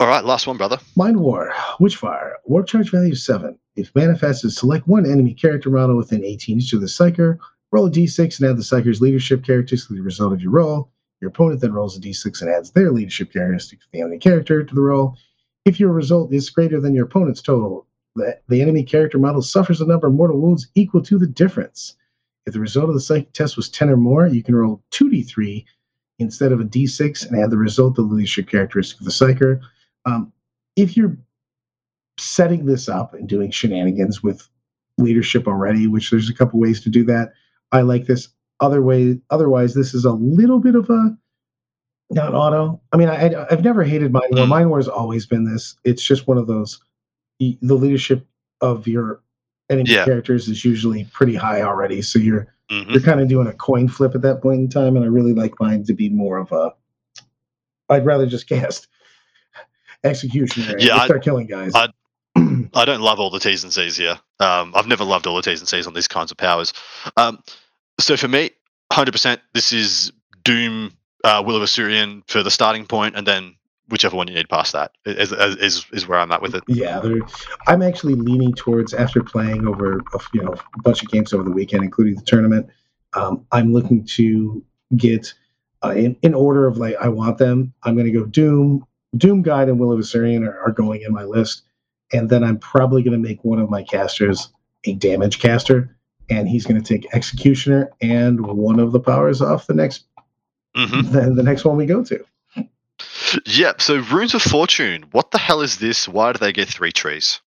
all 0.00 0.08
right, 0.08 0.24
last 0.24 0.46
one, 0.46 0.56
brother. 0.56 0.78
Mind 0.96 1.18
War, 1.18 1.52
Witchfire, 1.80 2.34
Warp 2.44 2.66
Charge 2.66 2.90
value 2.90 3.14
7. 3.14 3.56
If 3.76 3.94
manifested, 3.94 4.52
select 4.52 4.86
one 4.86 5.06
enemy 5.06 5.34
character 5.34 5.70
model 5.70 5.96
within 5.96 6.24
18 6.24 6.56
inches 6.56 6.72
of 6.72 6.80
the 6.80 6.86
Psyker, 6.86 7.38
roll 7.72 7.86
a 7.86 7.90
d6 7.90 8.40
and 8.40 8.50
add 8.50 8.56
the 8.56 8.62
Psyker's 8.62 9.00
leadership 9.00 9.44
characteristics 9.44 9.88
to 9.88 9.94
the 9.94 10.02
result 10.02 10.32
of 10.32 10.40
your 10.40 10.52
roll. 10.52 10.90
Your 11.20 11.30
opponent 11.30 11.60
then 11.60 11.72
rolls 11.72 11.96
a 11.96 12.00
d6 12.00 12.42
and 12.42 12.50
adds 12.50 12.70
their 12.70 12.90
leadership 12.90 13.32
characteristic 13.32 13.80
to 13.80 13.86
the 13.92 14.00
enemy 14.00 14.18
character 14.18 14.62
to 14.62 14.74
the 14.74 14.80
roll. 14.80 15.16
If 15.64 15.80
your 15.80 15.92
result 15.92 16.32
is 16.32 16.50
greater 16.50 16.80
than 16.80 16.94
your 16.94 17.06
opponent's 17.06 17.40
total, 17.40 17.86
the, 18.16 18.38
the 18.48 18.60
enemy 18.60 18.84
character 18.84 19.18
model 19.18 19.42
suffers 19.42 19.80
a 19.80 19.86
number 19.86 20.06
of 20.06 20.14
mortal 20.14 20.40
wounds 20.40 20.68
equal 20.74 21.02
to 21.02 21.18
the 21.18 21.26
difference. 21.26 21.96
If 22.46 22.52
the 22.52 22.60
result 22.60 22.88
of 22.88 22.94
the 22.94 23.00
psychic 23.00 23.32
test 23.32 23.56
was 23.56 23.70
10 23.70 23.90
or 23.90 23.96
more, 23.96 24.26
you 24.26 24.42
can 24.42 24.54
roll 24.54 24.82
2d3 24.92 25.64
instead 26.24 26.52
of 26.52 26.60
a 26.60 26.64
d6 26.64 27.26
and 27.30 27.40
add 27.42 27.50
the 27.50 27.56
result 27.56 27.94
the 27.94 28.02
leadership 28.02 28.48
characteristic 28.48 28.98
of 29.00 29.04
the 29.06 29.12
Psyker. 29.12 29.60
Um, 30.04 30.32
if 30.76 30.96
you're 30.96 31.16
setting 32.18 32.66
this 32.66 32.88
up 32.88 33.14
and 33.14 33.28
doing 33.28 33.50
shenanigans 33.50 34.22
with 34.22 34.48
leadership 34.98 35.46
already, 35.46 35.86
which 35.86 36.10
there's 36.10 36.28
a 36.30 36.34
couple 36.34 36.58
ways 36.60 36.80
to 36.82 36.90
do 36.90 37.04
that, 37.04 37.32
I 37.72 37.82
like 37.82 38.06
this. 38.06 38.28
Other 38.60 38.82
way, 38.82 39.20
otherwise, 39.30 39.74
this 39.74 39.94
is 39.94 40.04
a 40.04 40.12
little 40.12 40.60
bit 40.60 40.74
of 40.74 40.88
a 40.90 41.16
not 42.10 42.34
auto. 42.34 42.80
I 42.92 42.96
mean, 42.96 43.08
I, 43.08 43.46
I've 43.50 43.64
never 43.64 43.82
hated 43.82 44.12
Mind 44.12 44.34
War. 44.34 44.44
Mm. 44.44 44.48
Mind 44.48 44.68
War 44.68 44.78
has 44.78 44.88
always 44.88 45.26
been 45.26 45.44
this. 45.44 45.76
It's 45.84 46.02
just 46.02 46.26
one 46.28 46.38
of 46.38 46.46
those. 46.46 46.80
The 47.40 47.58
leadership 47.62 48.26
of 48.60 48.86
your 48.86 49.20
enemy 49.70 49.90
Yeah. 49.90 50.04
characters 50.04 50.48
is 50.48 50.64
usually 50.64 51.04
pretty 51.12 51.34
high 51.34 51.62
already, 51.62 52.00
so 52.02 52.18
you're 52.18 52.53
hmm 52.70 52.90
you're 52.90 53.00
kind 53.02 53.20
of 53.20 53.28
doing 53.28 53.46
a 53.46 53.52
coin 53.52 53.88
flip 53.88 54.14
at 54.14 54.22
that 54.22 54.40
point 54.42 54.60
in 54.60 54.68
time, 54.68 54.96
and 54.96 55.04
I 55.04 55.08
really 55.08 55.34
like 55.34 55.52
mine 55.60 55.84
to 55.84 55.92
be 55.94 56.08
more 56.08 56.38
of 56.38 56.50
a. 56.52 56.72
I'd 57.90 58.06
rather 58.06 58.26
just 58.26 58.48
cast 58.48 58.88
executioner 60.02 60.72
and 60.72 60.82
Yeah, 60.82 60.96
I- 60.96 61.04
start 61.06 61.22
killing 61.22 61.46
guys. 61.46 61.72
I- 61.74 61.88
I 62.74 62.84
don't 62.84 63.00
love 63.00 63.20
all 63.20 63.30
the 63.30 63.38
T's 63.38 63.62
and 63.64 63.72
C's 63.72 63.96
here. 63.96 64.18
Um, 64.40 64.72
I've 64.74 64.86
never 64.86 65.04
loved 65.04 65.26
all 65.26 65.36
the 65.36 65.42
T's 65.42 65.60
and 65.60 65.68
C's 65.68 65.86
on 65.86 65.94
these 65.94 66.08
kinds 66.08 66.30
of 66.30 66.36
powers. 66.36 66.72
Um, 67.16 67.38
so 68.00 68.16
for 68.16 68.26
me, 68.28 68.50
100%, 68.92 69.38
this 69.52 69.72
is 69.72 70.10
Doom, 70.42 70.92
uh, 71.22 71.42
Will 71.46 71.56
of 71.56 71.62
Asuryan 71.62 72.22
for 72.28 72.42
the 72.42 72.50
starting 72.50 72.86
point, 72.86 73.14
and 73.16 73.26
then 73.26 73.54
whichever 73.88 74.16
one 74.16 74.28
you 74.28 74.34
need 74.34 74.48
past 74.48 74.72
that 74.72 74.92
is, 75.04 75.32
is, 75.32 75.56
is, 75.56 75.86
is 75.92 76.08
where 76.08 76.18
I'm 76.18 76.32
at 76.32 76.42
with 76.42 76.54
it. 76.54 76.64
yeah, 76.66 77.02
I'm 77.66 77.82
actually 77.82 78.14
leaning 78.14 78.54
towards 78.54 78.94
after 78.94 79.22
playing 79.22 79.66
over 79.66 79.98
a, 80.14 80.20
you 80.32 80.42
know 80.42 80.54
a 80.54 80.80
bunch 80.80 81.02
of 81.02 81.08
games 81.10 81.32
over 81.32 81.44
the 81.44 81.50
weekend, 81.50 81.84
including 81.84 82.16
the 82.16 82.22
tournament. 82.22 82.68
Um, 83.14 83.46
I'm 83.52 83.72
looking 83.72 84.04
to 84.06 84.64
get 84.96 85.32
uh, 85.84 85.90
in, 85.90 86.16
in 86.22 86.34
order 86.34 86.66
of 86.66 86.78
like 86.78 86.96
I 87.00 87.08
want 87.08 87.38
them. 87.38 87.72
I'm 87.82 87.94
going 87.94 88.06
to 88.06 88.12
go 88.12 88.24
Doom, 88.24 88.86
Doom 89.16 89.42
Guide, 89.42 89.68
and 89.68 89.78
Will 89.78 89.92
of 89.92 90.00
Asuryan 90.00 90.46
are, 90.46 90.58
are 90.60 90.72
going 90.72 91.02
in 91.02 91.12
my 91.12 91.24
list, 91.24 91.62
and 92.12 92.30
then 92.30 92.42
I'm 92.42 92.58
probably 92.58 93.02
going 93.02 93.20
to 93.20 93.28
make 93.28 93.44
one 93.44 93.58
of 93.58 93.70
my 93.70 93.82
casters 93.82 94.48
a 94.86 94.94
damage 94.94 95.40
caster 95.40 95.96
and 96.30 96.48
he's 96.48 96.66
going 96.66 96.82
to 96.82 96.86
take 96.86 97.06
Executioner 97.14 97.90
and 98.00 98.46
one 98.46 98.80
of 98.80 98.92
the 98.92 99.00
powers 99.00 99.42
off 99.42 99.66
the 99.66 99.74
next 99.74 100.04
hmm 100.74 101.02
the, 101.12 101.32
the 101.34 101.42
next 101.42 101.64
one 101.64 101.76
we 101.76 101.86
go 101.86 102.02
to. 102.04 102.24
Yep. 103.46 103.80
So 103.80 103.98
runes 103.98 104.34
of 104.34 104.42
fortune. 104.42 105.04
What 105.12 105.30
the 105.30 105.38
hell 105.38 105.60
is 105.60 105.78
this? 105.78 106.08
Why 106.08 106.32
do 106.32 106.38
they 106.38 106.52
get 106.52 106.68
three 106.68 106.92
trees? 106.92 107.40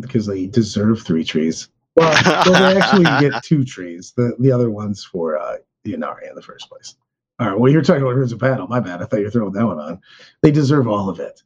because 0.00 0.26
they 0.26 0.46
deserve 0.46 1.02
three 1.02 1.24
trees. 1.24 1.68
Well, 1.94 2.12
they 2.44 2.78
actually 2.78 3.04
get 3.28 3.42
two 3.42 3.64
trees. 3.64 4.12
The 4.16 4.36
the 4.38 4.52
other 4.52 4.70
one's 4.70 5.04
for 5.04 5.38
uh, 5.38 5.56
the 5.84 5.94
Ynnari 5.94 6.28
in 6.28 6.34
the 6.34 6.42
first 6.42 6.68
place. 6.68 6.94
All 7.38 7.48
right. 7.48 7.58
Well, 7.58 7.70
you're 7.70 7.82
talking 7.82 8.02
about 8.02 8.14
Runes 8.14 8.32
of 8.32 8.38
Battle. 8.38 8.66
My 8.66 8.80
bad. 8.80 9.02
I 9.02 9.06
thought 9.06 9.18
you 9.18 9.24
were 9.24 9.30
throwing 9.30 9.52
that 9.52 9.66
one 9.66 9.78
on. 9.78 10.00
They 10.42 10.50
deserve 10.50 10.88
all 10.88 11.08
of 11.08 11.20
it. 11.20 11.42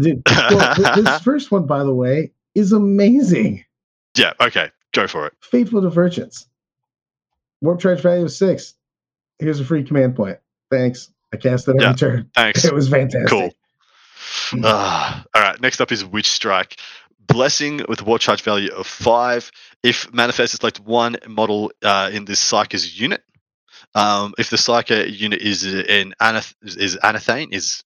Dude, 0.00 0.22
well, 0.28 0.94
this 0.96 1.20
first 1.22 1.50
one, 1.50 1.66
by 1.66 1.84
the 1.84 1.94
way, 1.94 2.32
is 2.54 2.72
amazing. 2.72 3.64
Yeah. 4.16 4.32
Okay. 4.40 4.70
Go 4.92 5.06
for 5.06 5.26
it. 5.26 5.34
Fateful 5.40 5.80
Divergence. 5.80 6.46
Warp 7.60 7.80
charge 7.80 8.00
value 8.00 8.24
of 8.24 8.32
six. 8.32 8.74
Here's 9.38 9.60
a 9.60 9.64
free 9.64 9.84
command 9.84 10.16
point. 10.16 10.38
Thanks. 10.70 11.10
I 11.32 11.36
cast 11.36 11.68
it 11.68 11.72
every 11.72 11.82
Yeah. 11.82 11.92
turn. 11.94 12.30
Thanks. 12.34 12.64
It 12.64 12.74
was 12.74 12.88
fantastic. 12.88 13.28
Cool. 13.28 13.50
Ah, 14.64 15.24
all 15.34 15.42
right. 15.42 15.60
Next 15.60 15.80
up 15.80 15.92
is 15.92 16.04
Witch 16.04 16.30
Strike. 16.30 16.78
Blessing 17.26 17.82
with 17.88 18.02
war 18.02 18.18
charge 18.18 18.42
value 18.42 18.72
of 18.72 18.86
five. 18.86 19.50
If 19.82 20.12
manifested, 20.12 20.60
select 20.60 20.80
one 20.80 21.16
model 21.28 21.70
uh, 21.82 22.10
in 22.12 22.24
this 22.24 22.40
Psyker's 22.44 23.00
unit. 23.00 23.22
Um, 23.94 24.34
if 24.38 24.50
the 24.50 24.56
Psyker 24.56 25.06
unit 25.10 25.40
is 25.40 25.64
in 25.64 26.14
anath- 26.20 26.54
is 26.62 26.96
anathane 26.96 27.52
is 27.52 27.82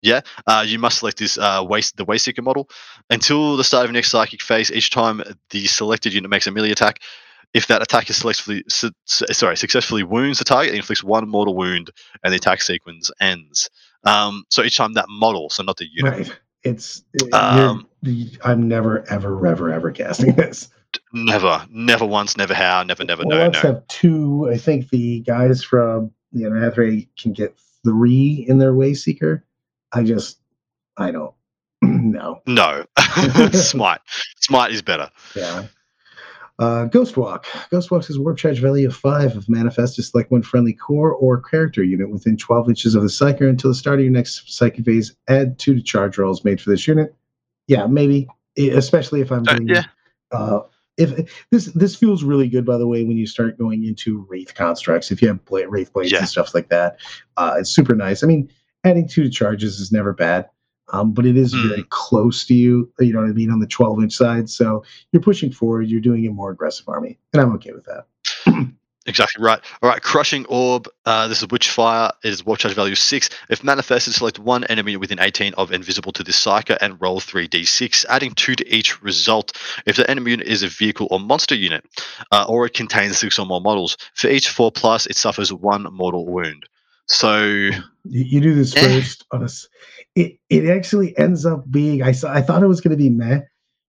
yeah, 0.00 0.20
uh, 0.46 0.64
you 0.66 0.78
must 0.78 1.00
select 1.00 1.18
this 1.18 1.36
uh, 1.38 1.64
waste 1.68 1.96
the 1.96 2.06
Wayseeker 2.06 2.42
model 2.42 2.68
until 3.10 3.56
the 3.56 3.64
start 3.64 3.84
of 3.84 3.90
your 3.90 3.94
next 3.94 4.10
psychic 4.10 4.42
phase. 4.42 4.70
Each 4.70 4.90
time 4.90 5.20
the 5.50 5.66
selected 5.66 6.12
unit 6.14 6.30
makes 6.30 6.46
a 6.46 6.52
melee 6.52 6.70
attack, 6.70 7.00
if 7.54 7.66
that 7.68 7.82
attack 7.82 8.10
is 8.10 8.16
successfully 8.16 8.62
su- 8.68 8.90
sorry 9.06 9.56
successfully 9.56 10.02
wounds 10.02 10.38
the 10.38 10.44
target, 10.44 10.74
it 10.74 10.76
inflicts 10.76 11.02
one 11.02 11.28
mortal 11.28 11.56
wound, 11.56 11.90
and 12.22 12.32
the 12.32 12.36
attack 12.36 12.62
sequence 12.62 13.10
ends. 13.20 13.68
Um, 14.04 14.44
so 14.50 14.62
each 14.62 14.76
time 14.76 14.94
that 14.94 15.08
model, 15.08 15.50
so 15.50 15.62
not 15.62 15.76
the 15.76 15.88
unit. 15.90 16.12
Right. 16.12 16.38
It's 16.64 17.04
Um, 17.32 17.88
I'm 18.44 18.68
never 18.68 19.08
ever 19.10 19.46
ever 19.46 19.72
ever 19.72 19.90
casting 19.92 20.34
this. 20.34 20.68
Never, 21.12 21.66
never 21.70 22.06
once, 22.06 22.36
never 22.36 22.54
how, 22.54 22.82
never, 22.82 23.04
never, 23.04 23.22
well, 23.24 23.36
no, 23.36 23.44
let's 23.44 23.62
no. 23.62 23.72
have 23.72 23.86
two. 23.88 24.48
I 24.50 24.56
think 24.56 24.88
the 24.88 25.20
guys 25.20 25.62
from 25.62 26.10
the 26.32 26.44
Anhrathe 26.44 27.08
can 27.18 27.32
get 27.32 27.58
three 27.84 28.44
in 28.48 28.58
their 28.58 28.72
Wayseeker. 28.72 29.42
I 29.92 30.02
just, 30.02 30.38
I 30.96 31.10
don't. 31.10 31.34
no. 31.82 32.40
No. 32.46 32.84
Smite. 33.52 34.00
Smite 34.40 34.72
is 34.72 34.82
better. 34.82 35.10
Yeah. 35.36 35.66
Uh, 36.58 36.86
Ghostwalk. 36.88 37.44
Ghostwalk 37.70 38.10
is 38.10 38.16
a 38.16 38.20
warp 38.20 38.36
charge 38.36 38.58
value 38.60 38.88
of 38.88 38.96
five 38.96 39.36
of 39.36 39.48
manifest 39.48 39.94
to 39.96 40.02
select 40.02 40.30
one 40.32 40.42
friendly 40.42 40.72
core 40.72 41.12
or 41.12 41.40
character 41.40 41.84
unit 41.84 42.10
within 42.10 42.36
12 42.36 42.68
inches 42.70 42.94
of 42.96 43.02
the 43.02 43.08
psyker 43.08 43.48
until 43.48 43.70
the 43.70 43.76
start 43.76 44.00
of 44.00 44.04
your 44.04 44.12
next 44.12 44.52
psychic 44.52 44.84
phase. 44.84 45.14
Add 45.28 45.58
two 45.60 45.74
to 45.76 45.82
charge 45.82 46.18
rolls 46.18 46.44
made 46.44 46.60
for 46.60 46.70
this 46.70 46.86
unit. 46.88 47.14
Yeah, 47.68 47.86
maybe, 47.86 48.26
especially 48.58 49.20
if 49.20 49.30
I'm 49.30 49.46
Uh, 49.46 49.54
doing 49.54 49.68
yeah. 49.68 49.84
uh, 50.32 50.60
if 50.96 51.46
this 51.52 51.66
this 51.66 51.94
feels 51.94 52.24
really 52.24 52.48
good 52.48 52.66
by 52.66 52.76
the 52.76 52.88
way 52.88 53.04
when 53.04 53.16
you 53.16 53.24
start 53.26 53.56
going 53.56 53.84
into 53.84 54.26
wraith 54.28 54.52
constructs 54.56 55.12
if 55.12 55.22
you 55.22 55.28
have 55.28 55.44
bla- 55.44 55.68
wraith 55.68 55.92
blades 55.92 56.10
Yeah. 56.10 56.18
and 56.18 56.28
stuff 56.28 56.56
like 56.56 56.70
that 56.70 56.98
uh, 57.36 57.54
it's 57.60 57.70
super 57.70 57.94
nice 57.94 58.24
i 58.24 58.26
mean 58.26 58.50
adding 58.82 59.06
two 59.06 59.22
to 59.22 59.30
charges 59.30 59.78
is 59.78 59.92
never 59.92 60.12
bad 60.12 60.48
um, 60.92 61.12
but 61.12 61.26
it 61.26 61.36
is 61.36 61.54
Mm. 61.54 61.68
very 61.68 61.86
close 61.90 62.44
to 62.46 62.54
you 62.54 62.90
you 63.00 63.12
know 63.12 63.20
what 63.20 63.28
i 63.30 63.32
mean 63.32 63.50
on 63.50 63.60
the 63.60 63.66
12 63.66 64.02
inch 64.02 64.12
side 64.14 64.48
so 64.50 64.82
you're 65.12 65.22
pushing 65.22 65.50
forward 65.52 65.88
you're 65.88 66.00
doing 66.00 66.26
a 66.26 66.30
more 66.30 66.50
aggressive 66.50 66.88
army 66.88 67.18
and 67.32 67.42
i'm 67.42 67.52
okay 67.54 67.72
with 67.72 67.86
that 67.86 68.06
Exactly 69.06 69.42
right. 69.42 69.58
All 69.80 69.88
right, 69.88 70.02
Crushing 70.02 70.44
Orb. 70.50 70.86
Uh, 71.06 71.28
this 71.28 71.40
is 71.40 71.48
Witchfire. 71.48 72.10
It 72.22 72.28
is 72.28 72.44
War 72.44 72.58
Charge 72.58 72.74
value 72.74 72.94
6. 72.94 73.30
If 73.48 73.64
manifested, 73.64 74.12
select 74.12 74.38
one 74.38 74.64
enemy 74.64 74.98
within 74.98 75.18
18 75.18 75.54
of 75.54 75.72
Invisible 75.72 76.12
to 76.12 76.22
this 76.22 76.44
Psyker 76.44 76.76
and 76.82 77.00
roll 77.00 77.18
3d6, 77.18 78.04
adding 78.10 78.32
2 78.32 78.56
to 78.56 78.68
each 78.74 79.00
result. 79.02 79.56
If 79.86 79.96
the 79.96 80.10
enemy 80.10 80.32
unit 80.32 80.46
is 80.46 80.62
a 80.62 80.68
vehicle 80.68 81.08
or 81.10 81.18
monster 81.20 81.54
unit, 81.54 81.86
uh, 82.32 82.44
or 82.50 82.66
it 82.66 82.74
contains 82.74 83.16
6 83.16 83.38
or 83.38 83.46
more 83.46 83.62
models, 83.62 83.96
for 84.12 84.28
each 84.28 84.50
4 84.50 84.70
plus, 84.72 85.06
it 85.06 85.16
suffers 85.16 85.50
1 85.54 85.84
mortal 85.90 86.26
wound. 86.26 86.68
So, 87.08 87.42
you, 87.44 87.72
you 88.04 88.40
do 88.40 88.54
this 88.54 88.74
Eh. 88.76 88.80
first 89.00 89.24
on 89.32 89.42
a 89.42 89.44
s- 89.46 89.66
it 90.14 90.38
it 90.50 90.66
actually 90.68 91.16
ends 91.18 91.44
up 91.46 91.70
being 91.70 92.02
i 92.02 92.12
saw 92.12 92.32
i 92.32 92.40
thought 92.40 92.62
it 92.62 92.66
was 92.68 92.80
going 92.80 92.96
to 92.96 93.02
be 93.02 93.10
meh 93.10 93.40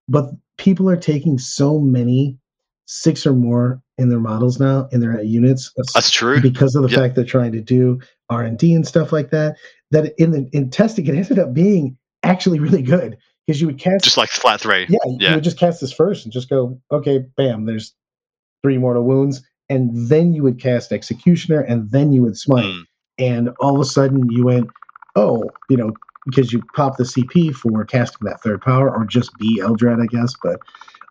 but 0.07 0.25
people 0.57 0.89
are 0.89 0.97
taking 0.97 1.37
so 1.37 1.79
many 1.79 2.37
six 2.85 3.25
or 3.27 3.33
more 3.33 3.81
in 3.97 4.09
their 4.09 4.19
models 4.19 4.59
now 4.59 4.87
in 4.91 4.99
their 4.99 5.21
units 5.21 5.71
that's 5.77 6.09
true. 6.09 6.41
because 6.41 6.75
of 6.75 6.83
the 6.83 6.89
Yep. 6.89 6.99
fact 6.99 7.15
they're 7.15 7.23
trying 7.25 7.51
to 7.53 7.61
do 7.61 7.99
r&d 8.29 8.73
and 8.73 8.87
stuff 8.87 9.11
like 9.11 9.29
that 9.31 9.55
that 9.91 10.13
in 10.17 10.31
the 10.31 10.49
in 10.53 10.69
testing 10.69 11.05
it 11.07 11.15
ended 11.15 11.39
up 11.39 11.53
being 11.53 11.97
actually 12.23 12.59
really 12.59 12.81
good 12.81 13.17
because 13.45 13.61
you 13.61 13.67
would 13.67 13.79
cast 13.79 14.03
Just 14.05 14.17
like 14.17 14.29
flat 14.29 14.59
3. 14.61 14.85
yeah, 14.89 14.97
you 15.05 15.35
would 15.35 15.43
just 15.43 15.59
cast 15.59 15.81
this 15.81 15.91
first 15.93 16.25
and 16.25 16.33
just 16.33 16.49
go 16.49 16.79
okay 16.91 17.19
bam 17.37 17.65
there's 17.65 17.93
three 18.63 18.77
mortal 18.77 19.03
wounds 19.03 19.41
and 19.69 19.89
then 20.09 20.33
you 20.33 20.41
would 20.43 20.59
cast 20.59 20.91
executioner 20.91 21.61
and 21.61 21.91
then 21.91 22.11
you 22.11 22.21
would 22.23 22.35
smite 22.37 22.65
Mm, 22.65 22.83
and 23.19 23.49
all 23.59 23.75
of 23.75 23.81
a 23.81 23.85
sudden 23.85 24.29
you 24.31 24.45
went, 24.45 24.69
oh, 25.15 25.49
you 25.69 25.77
know, 25.77 25.91
because 26.25 26.51
you 26.53 26.61
pop 26.75 26.97
the 26.97 27.03
CP 27.03 27.53
for 27.53 27.83
casting 27.85 28.27
that 28.27 28.41
third 28.41 28.61
power, 28.61 28.89
or 28.95 29.05
just 29.05 29.37
be 29.37 29.59
Eldrad, 29.61 30.01
I 30.01 30.05
guess. 30.07 30.33
But 30.41 30.59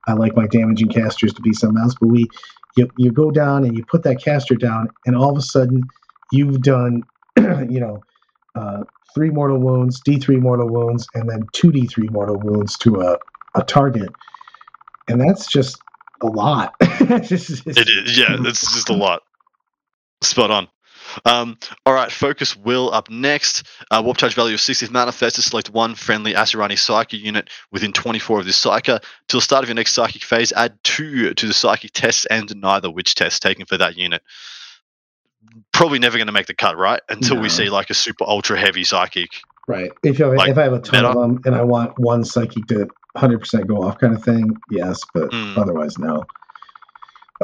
I 0.07 0.15
like 0.15 0.35
my 0.37 0.47
damaging 0.47 0.89
casters 0.89 1.33
to 1.35 1.43
be 1.43 1.53
something 1.53 1.81
else. 1.83 1.95
But 2.01 2.09
we, 2.09 2.29
you, 2.77 2.89
you 2.97 3.11
go 3.13 3.31
down 3.31 3.65
and 3.65 3.77
you 3.77 3.85
put 3.85 4.03
that 4.05 4.23
caster 4.23 4.55
down, 4.55 4.89
and 5.07 5.15
all 5.17 5.31
of 5.31 5.37
a 5.37 5.43
sudden 5.43 5.85
you've 6.33 6.63
done, 6.63 7.03
you 7.37 7.81
know, 7.81 8.03
uh, 8.55 8.85
three 9.15 9.31
mortal 9.31 9.59
wounds, 9.59 10.01
D3 10.03 10.41
mortal 10.41 10.69
wounds, 10.69 11.07
and 11.15 11.29
then 11.29 11.47
two 11.53 11.71
D3 11.73 12.11
mortal 12.11 12.37
wounds 12.39 12.77
to 12.79 13.01
a, 13.01 13.19
a 13.55 13.63
target, 13.65 14.11
and 15.09 15.21
that's 15.21 15.47
just 15.47 15.79
a 16.23 16.27
lot. 16.27 16.75
It's 17.11 17.33
it's- 17.33 17.63
It 17.77 17.89
is. 17.89 18.19
Yeah, 18.19 18.37
it's 18.41 18.61
just 18.75 18.89
a 18.91 18.95
lot. 18.95 19.23
Spot 20.23 20.51
on. 20.51 20.69
Um, 21.25 21.59
all 21.87 21.95
right, 21.95 22.11
Focus 22.11 22.57
Will 22.57 22.93
up 22.93 23.11
next. 23.11 23.65
Uh, 23.91 24.03
warp 24.05 24.17
charge 24.19 24.35
value 24.35 24.55
of 24.55 24.61
6. 24.61 24.91
manifest 24.91 25.37
to 25.37 25.43
select 25.43 25.71
one 25.71 25.95
friendly 25.95 26.35
Asuryani 26.35 26.79
Psychic 26.79 27.21
unit 27.21 27.51
within 27.71 27.93
24 27.93 28.41
of 28.41 28.47
this 28.47 28.63
Psyker. 28.63 29.03
Till 29.29 29.41
start 29.41 29.63
of 29.65 29.69
your 29.69 29.75
next 29.77 29.93
Psychic 29.93 30.23
phase, 30.23 30.53
add 30.53 30.79
2 30.85 31.35
to 31.35 31.47
the 31.47 31.55
Psychic 31.55 31.93
test 31.93 32.27
and 32.31 32.47
deny 32.49 32.81
the 32.81 32.91
Witch 32.91 33.15
test 33.15 33.43
taken 33.43 33.67
for 33.67 33.77
that 33.79 33.97
unit. 33.97 34.23
Probably 35.73 35.99
never 35.99 36.17
going 36.19 36.27
to 36.27 36.33
make 36.33 36.47
the 36.47 36.55
cut, 36.55 36.77
right? 36.77 37.01
Until 37.09 37.41
we 37.41 37.49
see 37.49 37.71
like 37.71 37.91
a 37.91 37.95
super 37.95 38.25
ultra 38.25 38.59
heavy 38.59 38.85
Psychic. 38.85 39.31
Right. 39.67 39.91
If 40.03 40.19
you 40.19 40.25
have, 40.25 40.35
Like, 40.35 40.51
if 40.51 40.59
I 40.59 40.63
have 40.63 40.73
a 40.73 40.81
ton 40.81 41.05
of 41.05 41.15
them 41.15 41.41
and 41.45 41.55
I 41.55 41.63
want 41.63 41.99
one 41.99 42.25
psychic 42.25 42.67
to 42.69 42.89
100% 43.17 43.67
go 43.67 43.83
off 43.83 43.99
kind 43.99 44.15
of 44.15 44.25
thing, 44.25 44.57
yes, 44.71 44.99
but 45.13 45.31
Mm. 45.31 45.59
otherwise 45.59 45.99
no. 45.99 46.25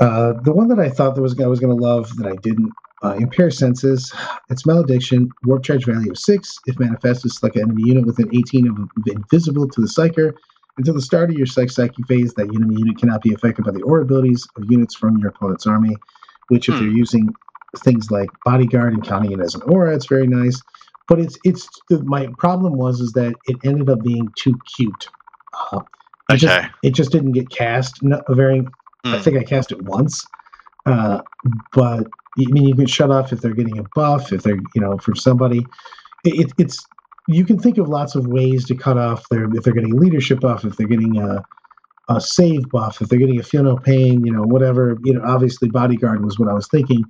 Uh, 0.00 0.32
the 0.42 0.52
one 0.52 0.68
that 0.68 0.80
I 0.80 0.88
thought 0.88 1.14
that 1.14 1.22
was 1.22 1.38
I 1.38 1.46
was 1.46 1.60
going 1.60 1.76
to 1.76 1.80
love 1.82 2.16
that 2.16 2.26
I 2.26 2.34
didn't 2.36 2.72
uh, 3.04 3.14
impair 3.16 3.50
senses. 3.50 4.12
It's 4.50 4.66
malediction. 4.66 5.34
Warp 5.42 5.64
charge 5.64 5.86
value 5.86 6.10
of 6.12 6.18
six. 6.18 6.60
If 6.66 6.78
manifested, 6.80 7.32
select 7.32 7.56
an 7.56 7.62
enemy 7.64 7.82
unit 7.82 8.06
within 8.06 8.28
18 8.34 8.68
of 8.68 9.06
invisible 9.06 9.70
to 9.70 9.80
the 9.82 9.88
psyker. 9.88 10.34
Until 10.78 10.94
the 10.94 11.02
start 11.02 11.30
of 11.30 11.36
your 11.36 11.46
psych 11.46 11.70
psychic 11.70 12.06
phase, 12.06 12.34
that 12.34 12.48
enemy 12.54 12.76
unit 12.76 12.98
cannot 12.98 13.22
be 13.22 13.32
affected 13.32 13.64
by 13.64 13.72
the 13.72 13.82
aura 13.82 14.02
abilities 14.02 14.50
of 14.56 14.64
units 14.64 14.94
from 14.94 15.18
your 15.18 15.30
opponent's 15.30 15.66
army. 15.66 16.02
Which, 16.48 16.68
if 16.68 16.76
Hmm. 16.78 16.84
you're 16.84 16.92
using 16.92 17.36
things 17.76 18.10
like 18.10 18.32
bodyguard 18.44 18.94
and 18.94 19.04
counting 19.04 19.32
it 19.32 19.40
as 19.40 19.54
an 19.54 19.62
aura, 19.62 19.94
it's 19.94 20.06
very 20.06 20.26
nice 20.28 20.62
but 21.08 21.20
it's 21.20 21.38
it's 21.44 21.82
the, 21.88 22.02
my 22.04 22.28
problem 22.38 22.76
was 22.78 23.00
is 23.00 23.12
that 23.14 23.38
it 23.44 23.58
ended 23.64 23.90
up 23.90 24.02
being 24.02 24.32
too 24.36 24.58
cute. 24.76 25.10
Uh, 25.72 25.80
it 26.30 26.36
just, 26.38 26.54
Okay. 26.58 26.68
it 26.82 26.90
just 26.92 27.12
didn't 27.12 27.32
get 27.32 27.50
cast. 27.50 28.02
No, 28.02 28.22
a 28.28 28.34
very, 28.34 28.70
I 29.12 29.18
Mm. 29.18 29.22
think 29.24 29.36
I 29.36 29.42
cast 29.44 29.72
it 29.72 29.82
once, 29.82 30.26
uh, 30.86 31.22
but 31.72 32.08
I 32.38 32.44
mean 32.50 32.64
you 32.66 32.74
can 32.74 32.86
shut 32.86 33.10
off 33.10 33.32
if 33.32 33.40
they're 33.40 33.54
getting 33.54 33.78
a 33.78 33.84
buff, 33.94 34.32
if 34.32 34.42
they're 34.42 34.60
you 34.74 34.80
know 34.80 34.98
from 34.98 35.16
somebody. 35.16 35.66
It, 36.24 36.46
it, 36.46 36.52
it's 36.58 36.84
you 37.26 37.44
can 37.44 37.58
think 37.58 37.78
of 37.78 37.88
lots 37.88 38.14
of 38.14 38.26
ways 38.26 38.66
to 38.66 38.74
cut 38.74 38.98
off 38.98 39.28
their 39.30 39.44
if 39.54 39.62
they're 39.64 39.72
getting 39.74 39.92
a 39.92 39.96
leadership 39.96 40.40
buff, 40.40 40.64
if 40.64 40.76
they're 40.76 40.86
getting 40.88 41.18
a 41.20 41.44
a 42.10 42.20
save 42.20 42.70
buff, 42.70 43.00
if 43.00 43.08
they're 43.08 43.18
getting 43.18 43.40
a 43.40 43.42
feel 43.42 43.62
no 43.62 43.76
pain, 43.76 44.24
you 44.26 44.32
know 44.32 44.42
whatever. 44.42 44.98
You 45.02 45.14
know 45.14 45.22
obviously 45.24 45.68
bodyguard 45.68 46.24
was 46.24 46.38
what 46.38 46.48
I 46.48 46.52
was 46.54 46.68
thinking 46.68 47.04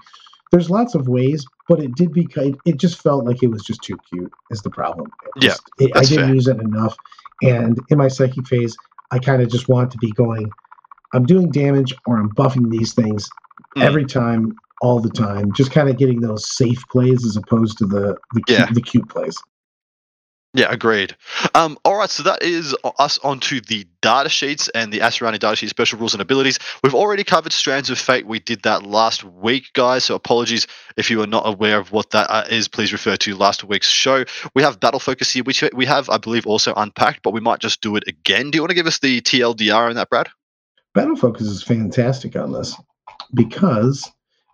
there's 0.52 0.70
lots 0.70 0.94
of 0.94 1.08
ways, 1.08 1.44
but 1.68 1.80
it 1.80 1.96
did 1.96 2.12
be 2.12 2.28
it, 2.36 2.54
it 2.64 2.76
just 2.76 3.00
felt 3.02 3.24
like 3.24 3.42
it 3.42 3.48
was 3.48 3.64
just 3.64 3.82
too 3.82 3.98
cute 4.08 4.30
is 4.50 4.62
the 4.62 4.70
problem. 4.70 5.10
It 5.36 5.42
Yeah, 5.42 5.48
just- 5.48 5.70
it- 5.80 5.96
I 5.96 6.02
didn't 6.02 6.26
fair. 6.26 6.34
use 6.34 6.46
it 6.46 6.60
enough. 6.60 6.96
And 7.42 7.80
in 7.88 7.98
my 7.98 8.06
psychic 8.06 8.46
phase, 8.46 8.76
I 9.10 9.18
kind 9.18 9.42
of 9.42 9.48
just 9.48 9.68
want 9.68 9.90
to 9.90 9.98
be 9.98 10.12
going, 10.12 10.48
I'm 11.12 11.24
doing 11.26 11.50
damage 11.50 11.92
or 12.06 12.18
I'm 12.18 12.30
buffing 12.34 12.70
these 12.70 12.92
things 12.94 13.28
Mm. 13.76 13.82
every 13.82 14.04
time, 14.04 14.54
all 14.84 15.00
the 15.00 15.08
time, 15.10 15.52
just 15.54 15.70
kind 15.72 15.88
of 15.88 15.96
getting 15.96 16.20
those 16.20 16.48
safe 16.56 16.82
plays 16.90 17.24
as 17.24 17.36
opposed 17.36 17.78
to 17.78 17.86
the 17.86 18.16
the 18.34 18.42
cute, 18.42 18.58
Yeah. 18.58 18.66
the 18.72 18.82
cute 18.82 19.08
plays. 19.08 19.36
Yeah, 20.56 20.70
agreed. 20.70 21.16
Um, 21.56 21.76
all 21.84 21.96
right, 21.96 22.08
so 22.08 22.22
that 22.22 22.44
is 22.44 22.76
us 23.00 23.18
onto 23.24 23.60
the 23.60 23.84
data 24.02 24.28
sheets 24.28 24.68
and 24.68 24.92
the 24.92 25.00
Asuryani 25.00 25.40
data 25.40 25.56
sheet 25.56 25.68
special 25.70 25.98
rules 25.98 26.14
and 26.14 26.20
abilities. 26.22 26.60
We've 26.84 26.94
already 26.94 27.24
covered 27.24 27.52
Strands 27.52 27.90
of 27.90 27.98
Fate. 27.98 28.24
We 28.24 28.38
did 28.38 28.62
that 28.62 28.84
last 28.86 29.24
week, 29.24 29.72
guys. 29.72 30.04
So 30.04 30.14
apologies 30.14 30.68
if 30.96 31.10
you 31.10 31.20
are 31.22 31.26
not 31.26 31.42
aware 31.44 31.78
of 31.80 31.90
what 31.90 32.10
that 32.10 32.30
uh. 32.30 32.44
Please 32.70 32.92
refer 32.92 33.16
to 33.16 33.34
last 33.34 33.64
week's 33.64 33.88
show. 33.88 34.24
We 34.54 34.62
have 34.62 34.78
Battle 34.78 35.00
Focus 35.00 35.32
here, 35.32 35.42
which 35.42 35.64
we 35.74 35.86
have, 35.86 36.08
I 36.08 36.18
believe, 36.18 36.46
also 36.46 36.72
unpacked, 36.76 37.22
but 37.24 37.32
we 37.32 37.40
might 37.40 37.58
just 37.58 37.80
do 37.80 37.96
it 37.96 38.04
again. 38.06 38.52
Do 38.52 38.56
you 38.56 38.62
want 38.62 38.70
to 38.70 38.76
give 38.76 38.86
us 38.86 39.00
the 39.00 39.20
TLDR 39.22 39.88
on 39.88 39.96
that, 39.96 40.08
Brad? 40.08 40.28
Battle 40.94 41.16
Focus 41.16 41.48
is 41.48 41.64
fantastic 41.64 42.36
on 42.36 42.52
this 42.52 42.76
because 43.34 44.08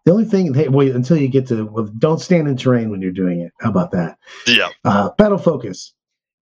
the 0.04 0.12
only 0.12 0.24
thing, 0.24 0.52
hey, 0.54 0.68
wait 0.68 0.94
until 0.94 1.16
you 1.16 1.28
get 1.28 1.46
to, 1.48 1.66
well, 1.66 1.84
don't 1.98 2.20
stand 2.20 2.48
in 2.48 2.56
terrain 2.56 2.90
when 2.90 3.02
you're 3.02 3.12
doing 3.12 3.40
it. 3.40 3.52
How 3.60 3.70
about 3.70 3.92
that? 3.92 4.18
Yeah. 4.46 4.70
Uh, 4.84 5.10
battle 5.18 5.38
focus. 5.38 5.92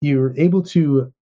You're 0.01 0.35
able 0.37 0.63
to 0.65 1.13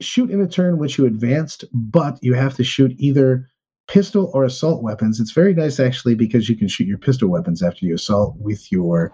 shoot 0.00 0.30
in 0.30 0.40
a 0.40 0.48
turn 0.48 0.78
which 0.78 0.98
you 0.98 1.06
advanced, 1.06 1.64
but 1.72 2.18
you 2.22 2.34
have 2.34 2.54
to 2.56 2.64
shoot 2.64 2.92
either 2.98 3.48
pistol 3.88 4.30
or 4.34 4.44
assault 4.44 4.82
weapons. 4.82 5.20
It's 5.20 5.32
very 5.32 5.54
nice 5.54 5.78
actually 5.80 6.14
because 6.14 6.48
you 6.48 6.56
can 6.56 6.68
shoot 6.68 6.86
your 6.86 6.98
pistol 6.98 7.28
weapons 7.28 7.62
after 7.62 7.86
you 7.86 7.94
assault 7.94 8.36
with 8.38 8.70
your 8.72 9.12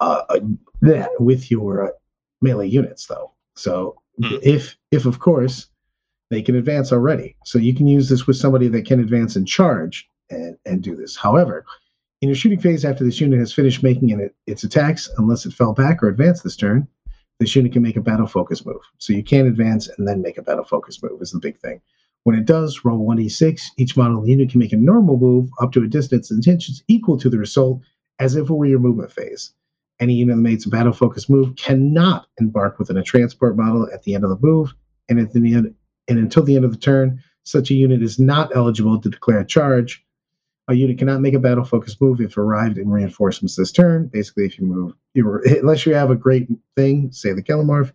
uh, 0.00 0.22
uh 0.28 0.40
with 1.18 1.50
your 1.50 1.88
uh, 1.88 1.90
melee 2.42 2.68
units 2.68 3.06
though. 3.06 3.32
So 3.54 3.96
Hmm. 4.18 4.36
if 4.42 4.76
if 4.90 5.06
of 5.06 5.18
course 5.18 5.68
they 6.30 6.42
can 6.42 6.56
advance 6.56 6.92
already, 6.92 7.36
so 7.44 7.58
you 7.58 7.74
can 7.74 7.86
use 7.86 8.08
this 8.08 8.26
with 8.26 8.36
somebody 8.36 8.68
that 8.68 8.86
can 8.86 8.98
advance 9.00 9.36
and 9.36 9.46
charge 9.46 10.08
and 10.30 10.56
and 10.64 10.82
do 10.82 10.96
this. 10.96 11.16
However, 11.16 11.64
in 12.22 12.28
your 12.28 12.36
shooting 12.36 12.60
phase, 12.60 12.84
after 12.84 13.04
this 13.04 13.20
unit 13.20 13.38
has 13.38 13.52
finished 13.52 13.82
making 13.82 14.10
it, 14.10 14.34
its 14.46 14.64
attacks, 14.64 15.10
unless 15.18 15.44
it 15.46 15.52
fell 15.52 15.72
back 15.72 16.02
or 16.02 16.08
advanced 16.08 16.44
this 16.44 16.56
turn, 16.56 16.88
this 17.38 17.54
unit 17.54 17.72
can 17.72 17.82
make 17.82 17.96
a 17.96 18.00
battle 18.00 18.26
focus 18.26 18.64
move. 18.64 18.80
So 18.98 19.12
you 19.12 19.22
can 19.22 19.46
advance 19.46 19.88
and 19.88 20.08
then 20.08 20.22
make 20.22 20.38
a 20.38 20.42
battle 20.42 20.64
focus 20.64 21.02
move 21.02 21.20
is 21.20 21.32
the 21.32 21.38
big 21.38 21.58
thing. 21.58 21.80
When 22.24 22.36
it 22.36 22.46
does, 22.46 22.84
roll 22.84 23.06
1d6. 23.06 23.62
Each 23.76 23.96
model 23.96 24.26
unit 24.26 24.50
can 24.50 24.58
make 24.58 24.72
a 24.72 24.76
normal 24.76 25.18
move 25.18 25.50
up 25.60 25.72
to 25.72 25.82
a 25.82 25.86
distance 25.86 26.30
and 26.30 26.46
inches 26.46 26.82
equal 26.88 27.18
to 27.18 27.28
the 27.28 27.38
result 27.38 27.82
as 28.18 28.34
if 28.34 28.48
it 28.48 28.52
were 28.52 28.66
your 28.66 28.78
movement 28.78 29.12
phase. 29.12 29.52
Any 30.00 30.14
unit 30.14 30.36
that 30.36 30.42
makes 30.42 30.66
a 30.66 30.70
battle 30.70 30.92
focus 30.92 31.28
move 31.28 31.56
cannot 31.56 32.26
embark 32.40 32.78
within 32.78 32.96
a 32.96 33.02
transport 33.02 33.56
model 33.56 33.88
at 33.92 34.02
the 34.02 34.14
end 34.14 34.24
of 34.24 34.30
the 34.30 34.46
move, 34.46 34.74
and 35.08 35.18
the 35.30 35.54
end 35.54 35.74
and 36.08 36.18
until 36.18 36.42
the 36.42 36.56
end 36.56 36.64
of 36.64 36.72
the 36.72 36.78
turn, 36.78 37.22
such 37.44 37.70
a 37.70 37.74
unit 37.74 38.02
is 38.02 38.18
not 38.18 38.54
eligible 38.54 39.00
to 39.00 39.08
declare 39.10 39.40
a 39.40 39.46
charge. 39.46 40.04
A 40.68 40.74
unit 40.74 40.98
cannot 40.98 41.20
make 41.20 41.34
a 41.34 41.38
battle 41.38 41.64
focus 41.64 41.96
move 42.00 42.20
if 42.20 42.36
arrived 42.36 42.76
in 42.76 42.88
reinforcements 42.90 43.54
this 43.54 43.70
turn. 43.70 44.08
Basically, 44.12 44.46
if 44.46 44.58
you 44.58 44.66
move, 44.66 44.94
you 45.14 45.24
were, 45.24 45.38
unless 45.60 45.86
you 45.86 45.94
have 45.94 46.10
a 46.10 46.16
great 46.16 46.48
thing, 46.74 47.10
say 47.12 47.32
the 47.32 47.42
Kelemorph, 47.42 47.92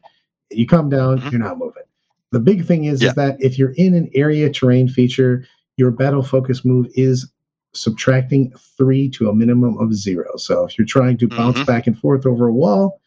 you 0.50 0.66
come 0.66 0.90
down, 0.90 1.20
Mhm. 1.22 1.32
you're 1.32 1.40
not 1.42 1.58
moving. 1.58 1.84
The 2.32 2.40
big 2.40 2.66
thing 2.66 2.86
is, 2.86 3.02
Yeah. 3.02 3.10
is 3.10 3.16
that 3.16 3.38
if 3.42 3.60
you're 3.60 3.74
in 3.76 3.94
an 3.94 4.10
area 4.14 4.50
terrain 4.50 4.88
feature, 4.88 5.44
your 5.76 5.92
battle 5.92 6.24
focus 6.24 6.64
move 6.64 6.88
is 6.96 7.30
subtracting 7.74 8.54
three 8.78 9.10
to 9.10 9.30
a 9.30 9.36
minimum 9.36 9.78
of 9.78 9.94
zero. 9.94 10.38
So 10.38 10.66
if 10.66 10.78
you're 10.78 10.86
trying 10.88 11.18
to 11.18 11.28
bounce 11.28 11.60
Mhm. 11.60 11.66
back 11.66 11.88
and 11.88 11.98
forth 11.98 12.26
over 12.26 12.48
a 12.48 12.54
wall, 12.54 13.02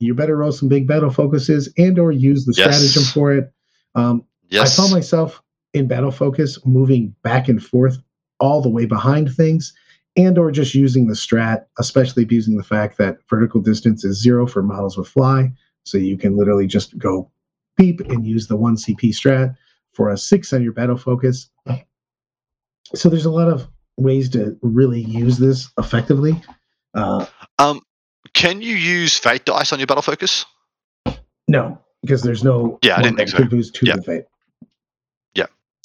you 0.00 0.14
better 0.14 0.36
roll 0.36 0.52
some 0.52 0.68
big 0.68 0.86
battle 0.86 1.10
focuses 1.10 1.72
and 1.76 1.98
or 1.98 2.12
use 2.12 2.44
the 2.46 2.54
Yes. 2.56 2.76
stratagem 2.76 3.02
for 3.12 3.32
it. 3.32 3.52
Um, 3.94 4.24
Yes. 4.50 4.78
I 4.78 4.82
found 4.82 4.92
myself 4.92 5.42
in 5.74 5.86
battle 5.86 6.10
focus 6.10 6.58
moving 6.66 7.14
back 7.22 7.48
and 7.48 7.62
forth 7.62 7.98
all 8.40 8.60
the 8.60 8.68
way 8.68 8.86
behind 8.86 9.34
things 9.34 9.72
and 10.16 10.38
or 10.38 10.50
just 10.50 10.74
using 10.74 11.06
the 11.08 11.14
strat, 11.14 11.64
especially 11.78 12.22
abusing 12.22 12.56
the 12.56 12.62
fact 12.64 12.98
that 12.98 13.18
vertical 13.28 13.60
distance 13.60 14.04
is 14.04 14.20
zero 14.20 14.46
for 14.46 14.62
models 14.62 14.96
with 14.96 15.08
fly. 15.08 15.52
So 15.84 15.98
you 15.98 16.16
can 16.16 16.36
literally 16.36 16.66
just 16.66 16.96
go 16.98 17.30
beep 17.76 18.00
and 18.00 18.24
use 18.26 18.46
the 18.46 18.56
one 18.56 18.76
CP 18.76 19.10
strat 19.10 19.56
for 19.92 20.10
a 20.10 20.16
six 20.18 20.52
on 20.52 20.62
your 20.62 20.72
battle 20.72 20.96
focus. 20.96 21.50
So 22.94 23.08
there's 23.08 23.24
a 23.26 23.30
lot 23.30 23.48
of 23.48 23.68
ways 23.96 24.28
to 24.30 24.56
really 24.62 25.00
use 25.00 25.38
this 25.38 25.68
effectively. 25.78 26.40
Uh, 26.94 27.26
um, 27.58 27.80
can 28.34 28.62
you 28.62 28.76
use 28.76 29.18
Fate 29.18 29.44
dice 29.44 29.72
on 29.72 29.78
your 29.78 29.86
battle 29.86 30.02
focus? 30.02 30.46
no, 31.48 31.78
because 32.02 32.22
there's 32.22 32.44
no 32.44 32.78
Yeah, 32.82 32.98
I 32.98 33.02
didn't 33.02 33.16
think 33.16 33.30
so. 33.30 33.44
boost 33.44 33.74
two 33.74 33.86
Yeah. 33.86 33.94
to 33.96 34.02
fate. 34.02 34.24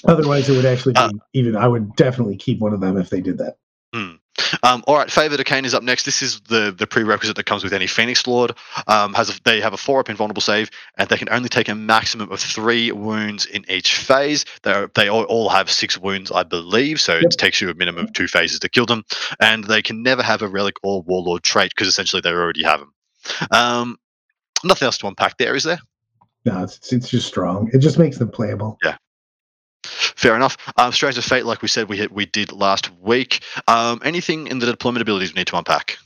Yeah. 0.04 0.12
Otherwise, 0.12 0.50
it 0.50 0.56
would 0.56 0.66
actually 0.66 0.94
be 0.94 1.00
Uh, 1.00 1.10
even. 1.34 1.56
I 1.56 1.68
would 1.68 1.96
definitely 1.96 2.38
keep 2.38 2.60
one 2.60 2.74
of 2.74 2.80
them 2.80 2.98
if 2.98 3.10
they 3.10 3.22
did 3.22 3.38
that. 3.40 3.58
Um, 4.64 4.84
all 4.88 4.96
right, 4.96 5.10
Favor 5.12 5.36
of 5.36 5.42
Khaine 5.42 5.66
is 5.66 5.74
up 5.74 5.84
next. 5.84 6.04
This 6.04 6.22
is 6.22 6.42
the 6.42 6.74
the 6.78 6.88
prerequisite 6.88 7.36
that 7.36 7.46
comes 7.46 7.64
with 7.64 7.74
any 7.74 7.88
Phoenix 7.88 8.26
Lord. 8.28 8.54
Um, 8.88 9.14
has 9.14 9.30
a, 9.30 9.34
they 9.44 9.62
have 9.62 9.74
a 9.74 9.78
four 9.78 10.00
up 10.00 10.10
invulnerable 10.10 10.42
save, 10.42 10.70
and 10.98 11.10
they 11.10 11.18
can 11.18 11.30
only 11.30 11.50
take 11.50 11.70
a 11.70 11.76
maximum 11.76 12.32
of 12.32 12.40
three 12.40 12.92
wounds 12.92 13.46
in 13.46 13.70
each 13.70 13.96
phase. 13.96 14.46
They 14.64 14.72
are, 14.72 14.92
they 14.96 15.08
all, 15.10 15.24
all 15.24 15.50
have 15.50 15.70
six 15.70 15.98
wounds, 15.98 16.32
I 16.32 16.44
believe, 16.44 17.02
so 17.02 17.16
Yep. 17.16 17.24
it 17.24 17.32
takes 17.38 17.62
you 17.62 17.70
a 17.70 17.74
minimum 17.74 18.06
of 18.06 18.14
two 18.14 18.28
phases 18.28 18.60
to 18.60 18.70
kill 18.70 18.86
them. 18.86 19.04
And 19.40 19.64
they 19.64 19.82
can 19.82 20.04
never 20.04 20.24
have 20.24 20.42
a 20.42 20.48
relic 20.48 20.76
or 20.84 21.02
warlord 21.02 21.44
trait 21.44 21.72
because 21.76 21.88
essentially 21.88 22.22
they 22.22 22.32
already 22.32 22.64
have 22.64 22.80
them. 22.80 22.94
Um, 23.52 23.98
nothing 24.64 24.86
else 24.86 24.98
to 25.00 25.08
unpack 25.08 25.38
there, 25.38 25.56
is 25.56 25.64
there? 25.64 25.80
No, 26.46 26.64
it's 26.64 26.94
it's 26.94 27.10
just 27.10 27.28
strong. 27.28 27.70
It 27.74 27.80
just 27.80 28.00
makes 28.00 28.18
them 28.18 28.30
playable. 28.30 28.78
Fair 29.86 30.36
enough. 30.36 30.58
Um, 30.78 30.92
Strands 30.92 31.18
of 31.18 31.24
Fate, 31.24 31.46
like 31.46 31.62
we 31.62 31.68
said, 31.68 31.88
we 31.90 31.98
hit, 31.98 32.12
we 32.12 32.26
did 32.26 32.52
last 32.52 32.92
week. 33.00 33.42
Um, 33.68 34.02
anything 34.04 34.48
in 34.48 34.60
the 34.60 34.66
deployment 34.66 35.02
abilities 35.02 35.34
we 35.34 35.40
need 35.40 35.48
to 35.48 35.58
unpack? 35.58 35.98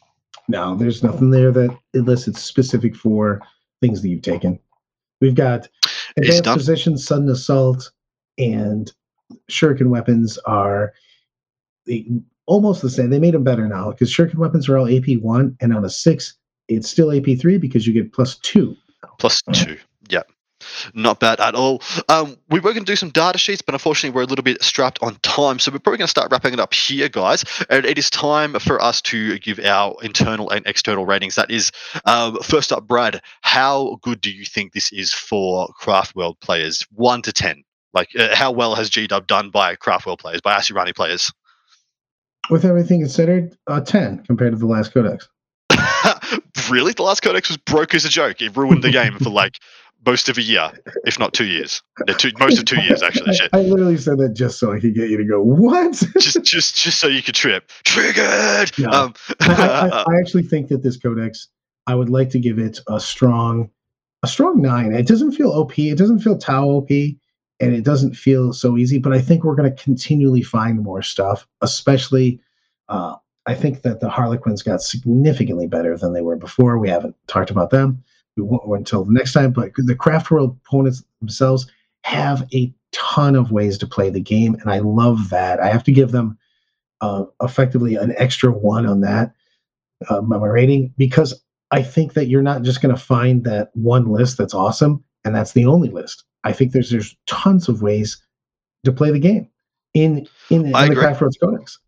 No, 0.48 0.76
there's 0.76 1.04
nothing 1.04 1.32
there 1.32 1.52
that 1.52 1.76
unless 1.94 2.28
it's 2.28 2.42
specific 2.42 2.96
for 2.96 3.42
things 3.82 4.02
that 4.02 4.10
you've 4.10 4.22
taken. 4.22 4.60
We've 5.22 5.36
got 5.36 5.68
advanced 6.18 6.44
position, 6.44 6.98
sudden 6.98 7.30
assault, 7.30 7.92
and 8.38 8.92
shuriken 9.50 9.88
weapons 9.88 10.38
are 10.40 10.94
the, 11.86 12.06
almost 12.46 12.82
the 12.82 12.90
same. 12.90 13.10
They 13.10 13.20
made 13.20 13.34
them 13.34 13.44
better 13.44 13.68
now 13.68 13.92
because 13.92 14.12
shuriken 14.12 14.36
weapons 14.36 14.68
are 14.68 14.78
all 14.78 14.88
AP 14.88 15.18
one, 15.22 15.56
and 15.62 15.74
on 15.74 15.86
a 15.86 15.90
six, 15.90 16.36
it's 16.68 16.90
still 16.90 17.12
AP 17.12 17.38
three 17.40 17.58
because 17.58 17.88
you 17.88 17.94
get 17.94 18.14
plus 18.14 18.38
two. 18.40 18.76
Plus 19.18 19.42
two. 19.54 19.78
Not 20.94 21.20
bad 21.20 21.40
at 21.40 21.56
all. 21.56 21.82
Um, 22.10 22.38
we 22.50 22.60
were 22.60 22.74
going 22.74 22.86
to 22.86 22.92
do 22.92 22.96
some 22.96 23.10
data 23.10 23.38
sheets, 23.38 23.62
but 23.62 23.76
unfortunately, 23.76 24.16
we're 24.16 24.24
a 24.24 24.28
little 24.28 24.44
bit 24.44 24.62
strapped 24.64 25.00
on 25.02 25.16
time. 25.22 25.60
So 25.60 25.72
we're 25.72 25.80
probably 25.80 25.98
going 25.98 26.08
to 26.08 26.12
start 26.12 26.32
wrapping 26.32 26.54
it 26.54 26.60
up 26.60 26.74
here, 26.74 27.10
guys. 27.10 27.44
And 27.70 27.86
it 27.86 27.98
is 27.98 28.10
time 28.10 28.54
for 28.60 28.82
us 28.82 29.02
to 29.04 29.40
give 29.40 29.60
our 29.60 29.96
internal 30.02 30.50
and 30.50 30.66
external 30.66 31.06
ratings. 31.06 31.36
That 31.36 31.52
is, 31.52 31.72
um, 32.06 32.38
first 32.44 32.72
up, 32.72 32.88
Brad, 32.88 33.22
how 33.42 34.00
good 34.02 34.22
do 34.22 34.32
you 34.32 34.46
think 34.46 34.74
this 34.74 34.92
is 34.92 35.14
for 35.14 35.68
Craft 35.80 36.16
World 36.16 36.40
players? 36.40 36.86
One 36.92 37.22
to 37.24 37.34
10. 37.34 37.64
Like, 37.94 38.10
uh, 38.18 38.36
how 38.36 38.52
well 38.52 38.76
has 38.76 38.90
G 38.90 39.08
Dub 39.08 39.28
done 39.28 39.50
by 39.52 39.76
Craft 39.76 40.08
World 40.08 40.20
players, 40.20 40.42
by 40.42 40.54
Asuryani 40.56 40.96
players? 40.96 41.32
With 42.50 42.66
everything 42.66 43.00
considered, 43.00 43.56
a 43.68 43.80
ten 43.80 44.24
compared 44.26 44.52
to 44.54 44.58
the 44.58 44.66
last 44.66 44.94
codex. 44.94 45.30
really? 46.70 46.94
The 46.94 47.04
last 47.04 47.22
codex 47.22 47.50
was 47.50 47.58
broke 47.58 47.94
as 47.94 48.04
a 48.04 48.10
joke. 48.10 48.42
It 48.42 48.56
ruined 48.58 48.84
the 48.84 48.92
game 48.92 49.18
for 49.20 49.30
like 49.30 49.60
most 50.06 50.30
of 50.30 50.38
a 50.38 50.42
year, 50.42 50.72
if 51.06 51.20
not 51.20 51.34
two 51.34 51.46
years. 51.46 51.82
Two, 52.18 52.32
most 52.40 52.60
of 52.60 52.66
two 52.66 52.82
years, 52.82 53.02
actually. 53.02 53.32
I, 53.32 53.34
Shit. 53.34 53.50
I 53.54 53.62
literally 53.62 53.98
said 53.98 54.18
that 54.20 54.34
just 54.34 54.60
so 54.60 54.72
I 54.72 54.80
could 54.80 54.96
get 54.96 55.10
you 55.10 55.18
to 55.18 55.26
go 55.26 55.42
what? 55.42 55.94
just 56.20 56.44
just 56.44 56.76
just 56.76 57.00
so 57.00 57.08
you 57.08 57.22
could 57.22 57.36
trip. 57.36 57.70
Triggered. 57.84 58.72
No. 58.80 58.90
Um, 58.90 59.14
I, 59.42 59.54
I, 59.54 60.04
I 60.08 60.20
actually 60.20 60.44
think 60.44 60.70
that 60.70 60.84
this 60.84 60.98
codex, 60.98 61.48
I 61.88 61.96
would 61.96 62.10
like 62.10 62.30
to 62.32 62.40
give 62.40 62.60
it 62.60 62.80
a 62.88 63.00
strong, 63.00 63.70
a 64.24 64.28
strong 64.28 64.62
nine. 64.62 64.94
It 64.94 65.08
doesn't 65.08 65.34
feel 65.34 65.52
OP. 65.52 65.78
It 65.78 65.98
doesn't 65.98 66.20
feel 66.20 66.38
Tau 66.38 66.66
OP, 66.68 66.90
and 66.90 67.74
it 67.74 67.84
doesn't 67.84 68.16
feel 68.16 68.54
so 68.54 68.78
easy. 68.78 69.00
But 69.00 69.14
I 69.14 69.22
think 69.22 69.44
we're 69.44 69.56
going 69.56 69.74
to 69.74 69.84
continually 69.84 70.44
find 70.44 70.82
more 70.82 71.02
stuff. 71.02 71.48
Especially, 71.62 72.40
uh, 72.90 73.16
I 73.46 73.56
think 73.56 73.82
that 73.82 74.00
the 74.00 74.10
Harlequins 74.10 74.64
got 74.64 74.82
significantly 74.82 75.68
better 75.68 75.98
than 75.98 76.14
they 76.14 76.22
were 76.22 76.38
before. 76.38 76.78
We 76.78 76.90
haven't 76.90 77.16
talked 77.28 77.52
about 77.52 77.70
them. 77.70 78.04
We 78.36 78.44
won't 78.44 78.80
until 78.80 79.06
the 79.06 79.14
next 79.14 79.34
time. 79.34 79.52
But 79.52 79.72
the 79.76 79.96
Craft 79.96 80.32
World 80.32 80.58
opponents 80.66 81.04
themselves 81.20 81.68
have 82.04 82.48
a 82.54 82.74
ton 82.92 83.36
of 83.36 83.52
ways 83.52 83.78
to 83.80 83.88
play 83.88 84.10
the 84.10 84.20
game, 84.20 84.56
and 84.56 84.70
I 84.70 84.80
love 84.80 85.30
that. 85.30 85.60
I 85.60 85.68
have 85.70 85.84
to 85.86 85.92
give 85.92 86.12
them 86.12 86.38
uh, 87.02 87.26
effectively 87.42 87.96
an 87.96 88.14
extra 88.18 88.52
one 88.52 88.86
on 88.86 89.02
that 89.02 89.34
uh, 90.10 90.22
my 90.22 90.38
rating 90.38 90.94
because 90.98 91.42
I 91.72 91.82
think 91.82 92.14
that 92.14 92.28
you're 92.28 92.42
not 92.42 92.62
just 92.62 92.82
going 92.82 92.94
to 92.94 93.02
find 93.02 93.44
that 93.46 93.72
one 93.74 94.12
list 94.12 94.38
that's 94.38 94.54
awesome 94.54 95.04
and 95.26 95.36
that's 95.36 95.54
the 95.54 95.66
only 95.66 95.90
list. 95.90 96.24
I 96.44 96.54
think 96.54 96.72
there's 96.72 96.90
there's 96.90 97.16
tons 97.26 97.70
of 97.70 97.82
ways 97.82 98.22
to 98.84 98.92
play 98.92 99.12
the 99.12 99.20
game 99.20 99.50
in 99.94 100.28
in, 100.50 100.66
in 100.66 100.72
the 100.72 100.78
agree. 100.78 101.04
Craftworlds 101.04 101.40
Codex. 101.42 101.80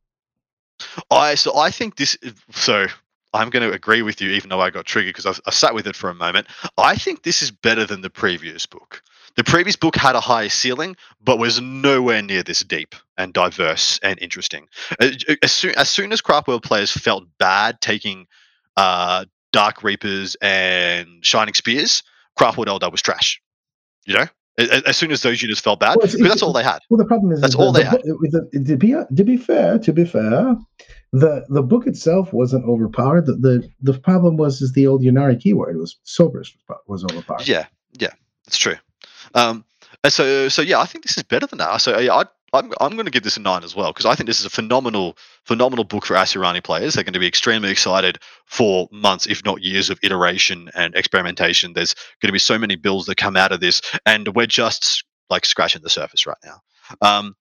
I 1.11 1.35
so 1.35 1.57
I 1.57 1.71
think 1.71 1.97
this. 1.97 2.17
So 2.51 2.87
I'm 3.35 3.49
going 3.49 3.67
to 3.67 3.73
agree 3.75 4.01
with 4.01 4.21
you, 4.21 4.31
even 4.31 4.49
though 4.49 4.61
I 4.61 4.69
got 4.69 4.85
triggered 4.85 5.13
because 5.13 5.25
I've, 5.25 5.41
I 5.45 5.51
sat 5.51 5.73
with 5.75 5.87
it 5.87 5.95
for 5.95 6.09
a 6.09 6.15
moment. 6.15 6.47
I 6.77 6.95
think 6.95 7.23
this 7.23 7.41
is 7.41 7.51
better 7.51 7.85
than 7.85 8.01
the 8.01 8.09
previous 8.09 8.65
book. 8.65 9.01
The 9.35 9.43
previous 9.43 9.75
book 9.75 9.95
had 9.97 10.15
a 10.15 10.21
higher 10.21 10.47
ceiling, 10.49 10.95
but 11.21 11.37
was 11.39 11.59
nowhere 11.59 12.21
near 12.21 12.41
this 12.41 12.61
deep 12.61 12.95
and 13.17 13.33
diverse 13.33 13.99
and 14.01 14.17
interesting. 14.21 14.67
Uh, 14.99 15.09
As 15.43 15.51
soon 15.51 15.75
as, 15.75 15.89
soon 15.89 16.13
as 16.13 16.21
Craft 16.21 16.47
World 16.47 16.63
players 16.63 16.91
felt 16.91 17.25
bad 17.37 17.81
taking 17.81 18.27
uh, 18.77 19.25
Dark 19.51 19.83
Reapers 19.83 20.35
and 20.41 21.23
Shining 21.25 21.53
Spears, 21.53 22.03
Craftworld 22.39 22.67
Eldar 22.67 22.91
was 22.91 23.01
trash. 23.01 23.41
You 24.05 24.15
know, 24.19 24.25
as 24.57 24.95
soon 24.95 25.11
as 25.11 25.21
those 25.21 25.41
units 25.41 25.59
felt 25.59 25.79
bad, 25.79 25.97
Well, 25.97 26.07
because 26.07 26.19
that's 26.29 26.41
all 26.41 26.53
they 26.53 26.63
had. 26.63 26.79
Well, 26.89 26.97
the 26.97 27.05
problem 27.05 27.31
is 27.33 27.41
That's 27.41 27.55
is 27.55 27.59
all 27.59 27.71
the, 27.73 27.79
they 27.79 27.85
had. 27.85 28.01
the, 28.03 28.47
the- 28.53 28.63
to 28.65 28.77
be 28.77 28.91
to 29.15 29.23
be 29.23 29.35
fair, 29.37 29.79
to 29.79 29.91
be 29.91 30.05
fair, 30.05 30.55
the 31.11 31.45
the 31.49 31.63
book 31.63 31.87
itself 31.87 32.33
wasn't 32.33 32.65
overpowered. 32.65 33.25
The 33.25 33.35
the, 33.35 33.69
the 33.81 33.99
problem 33.99 34.37
was 34.37 34.61
is 34.61 34.73
the 34.73 34.87
old 34.87 35.01
Ynnari 35.01 35.39
keyword 35.39 35.77
was 35.77 35.97
Sobers 36.03 36.55
was 36.87 37.03
overpowered. 37.03 37.47
Yeah, 37.47 37.67
yeah, 37.93 38.13
that's 38.45 38.57
true. 38.57 38.75
Um, 39.33 39.65
so, 40.09 40.49
so 40.49 40.61
yeah, 40.61 40.79
I 40.79 40.85
think 40.85 41.03
this 41.03 41.17
is 41.17 41.23
better 41.23 41.47
than 41.47 41.59
that. 41.59 41.77
So, 41.81 41.99
yeah, 41.99 42.13
I, 42.13 42.23
I'm, 42.53 42.71
I'm 42.79 42.93
going 42.93 43.05
to 43.05 43.11
give 43.11 43.23
this 43.23 43.37
a 43.37 43.41
nine 43.41 43.63
as 43.63 43.75
well 43.75 43.91
because 43.91 44.05
I 44.05 44.15
think 44.15 44.27
this 44.27 44.39
is 44.39 44.45
a 44.45 44.49
phenomenal, 44.49 45.17
phenomenal 45.43 45.83
book 45.83 46.05
for 46.05 46.15
Asuryani 46.15 46.63
players. 46.63 46.93
They're 46.93 47.03
going 47.03 47.13
to 47.13 47.19
be 47.19 47.27
extremely 47.27 47.69
excited 47.69 48.19
for 48.45 48.87
months, 48.91 49.25
if 49.25 49.43
not 49.43 49.63
years, 49.63 49.89
of 49.89 49.99
iteration 50.03 50.69
and 50.73 50.95
experimentation. 50.95 51.73
There's 51.73 51.93
going 52.21 52.29
to 52.29 52.33
be 52.33 52.39
so 52.39 52.57
many 52.57 52.75
builds 52.75 53.07
that 53.07 53.17
come 53.17 53.35
out 53.35 53.51
of 53.51 53.59
this, 53.59 53.81
and 54.05 54.27
we're 54.35 54.45
just 54.45 55.03
like 55.29 55.45
scratching 55.45 55.81
the 55.81 55.89
surface 55.89 56.25
right 56.25 56.37
now. 56.45 56.61
Um, 57.01 57.35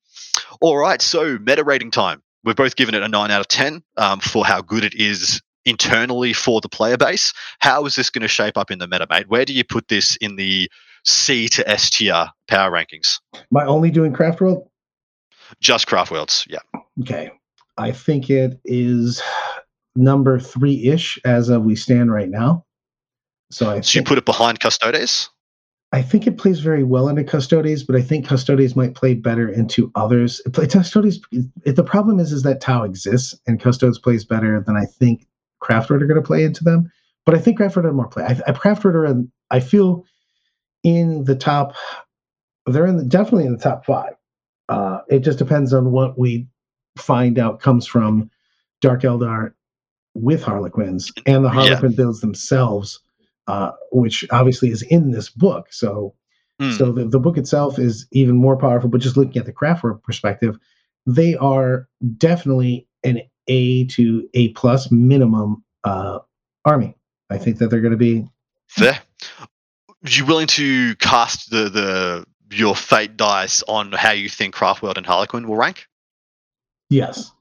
all 0.61 0.77
right, 0.77 1.01
so 1.01 1.39
meta 1.39 1.65
rating 1.65 1.91
time. 1.91 2.23
We've 2.45 2.57
both 2.57 2.77
given 2.77 2.95
it 2.95 3.03
a 3.03 3.09
nine 3.09 3.31
out 3.31 3.41
of 3.41 3.49
ten 3.49 3.83
um, 3.97 4.21
for 4.21 4.45
how 4.45 4.61
good 4.61 4.85
it 4.85 4.95
is 4.95 5.41
internally 5.65 6.33
for 6.33 6.61
the 6.61 6.69
player 6.69 6.97
base. 6.97 7.33
How 7.61 7.87
is 7.87 7.95
this 7.95 8.11
going 8.11 8.23
to 8.23 8.29
shape 8.29 8.59
up 8.59 8.71
in 8.71 8.79
the 8.79 8.87
meta, 8.87 9.07
mate? 9.09 9.29
Where 9.29 9.45
do 9.45 9.53
you 9.53 9.65
put 9.65 9.89
this 9.89 10.17
in 10.17 10.37
the 10.37 10.71
C 11.05 11.49
to 11.49 11.69
S 11.69 11.91
tier 11.91 12.29
power 12.49 12.71
rankings? 12.71 13.19
Am 13.35 13.57
I 13.57 13.65
only 13.65 13.91
doing 13.91 14.13
Craft 14.13 14.41
World? 14.41 14.69
Just 15.61 15.87
Craft 15.87 16.11
Worlds, 16.11 16.47
yeah. 16.49 16.61
Okay, 17.01 17.31
I 17.77 17.93
think 17.93 18.31
it 18.31 18.61
is 18.65 19.23
number 19.97 20.39
three 20.39 20.89
ish 20.89 21.19
as 21.25 21.49
of 21.49 21.65
we 21.65 21.77
stand 21.77 22.13
right 22.13 22.29
now. 22.29 22.65
So 23.51 23.71
I 23.71 23.81
So 23.81 23.99
you 23.99 24.05
put 24.05 24.19
it 24.19 24.25
behind 24.25 24.61
Custodes? 24.61 25.31
I 25.95 26.03
think 26.03 26.27
it 26.27 26.39
plays 26.39 26.59
very 26.59 26.83
well 26.83 27.09
into 27.09 27.23
Custodes, 27.23 27.85
but 27.85 27.95
I 27.95 28.03
think 28.03 28.27
Custodes 28.27 28.75
might 28.75 28.97
play 28.97 29.15
better 29.15 29.49
into 29.49 29.93
others. 29.95 30.43
It 30.45 30.53
play, 30.53 30.67
Custodes. 30.67 31.21
It, 31.31 31.77
the 31.77 31.85
problem 31.85 32.19
is, 32.19 32.33
is 32.33 32.43
that 32.43 32.61
Tau 32.61 32.83
exists 32.83 33.39
and 33.47 33.61
Custodes 33.61 33.97
plays 33.97 34.25
better 34.25 34.61
than 34.67 34.77
I 34.77 34.87
think 34.87 35.29
Craftworld 35.63 36.03
are 36.03 36.07
going 36.09 36.21
to 36.21 36.27
play 36.27 36.43
into 36.43 36.65
them. 36.65 36.91
But 37.25 37.37
I 37.37 37.39
think 37.39 37.61
Craftworld 37.61 37.85
are 37.85 37.93
more 37.93 38.09
play. 38.09 38.25
I, 38.25 38.41
I 38.45 38.75
are. 38.85 39.07
In, 39.07 39.31
I 39.53 39.61
feel 39.61 40.05
in 40.83 41.25
the 41.25 41.37
top. 41.37 41.75
They're 42.67 42.87
in 42.87 42.97
the, 42.97 43.05
definitely 43.05 43.47
in 43.47 43.53
the 43.53 43.63
top 43.63 43.87
five. 43.87 44.15
Uh, 44.69 44.99
it 45.09 45.21
just 45.21 45.39
depends 45.39 45.73
on 45.73 45.93
what 45.93 46.19
we 46.19 46.49
find 46.99 47.39
out 47.39 47.61
comes 47.61 47.87
from 47.87 48.29
Dark 48.81 49.03
Eldar 49.03 49.53
with 50.15 50.43
Harlequins 50.43 51.13
and 51.25 51.45
the 51.45 51.51
Yeah. 51.51 51.55
Harlequin 51.55 51.93
builds 51.95 52.21
themselves, 52.21 52.99
uh, 53.47 53.73
which 53.93 54.25
obviously 54.31 54.71
is 54.71 54.83
in 54.83 55.11
this 55.11 55.31
book. 55.31 55.73
So 55.73 56.15
Hmm. 56.61 56.71
so 56.71 56.93
the, 56.93 57.05
the 57.07 57.19
book 57.19 57.37
itself 57.37 57.81
is 57.81 58.07
even 58.13 58.37
more 58.37 58.57
powerful, 58.57 58.89
but 58.89 59.01
just 59.01 59.17
looking 59.17 59.39
at 59.39 59.45
the 59.45 59.53
Craftworld 59.53 60.05
perspective, 60.05 60.57
they 61.05 61.35
are 61.35 61.89
definitely 62.17 62.87
an 63.03 63.23
A 63.49 63.87
to 63.87 64.29
A 64.35 64.51
plus 64.51 64.89
minimum 64.93 65.65
uh, 65.83 66.21
army. 66.65 66.95
I 67.29 67.39
think 67.39 67.59
that 67.59 67.71
they're 67.71 67.81
going 67.81 67.91
to 67.91 67.97
be 67.97 68.29
Fair. 68.69 69.01
You 70.03 70.27
willing 70.27 70.47
to 70.47 70.95
cast 70.97 71.51
the, 71.51 71.69
the 71.69 72.25
your 72.55 72.77
fate 72.77 73.17
dice 73.17 73.65
on 73.67 73.91
how 73.91 74.13
you 74.13 74.29
think 74.29 74.55
Craftworld 74.55 74.97
and 74.97 75.05
Harlequin 75.05 75.49
will 75.49 75.57
rank? 75.57 75.89
yes. 76.89 77.33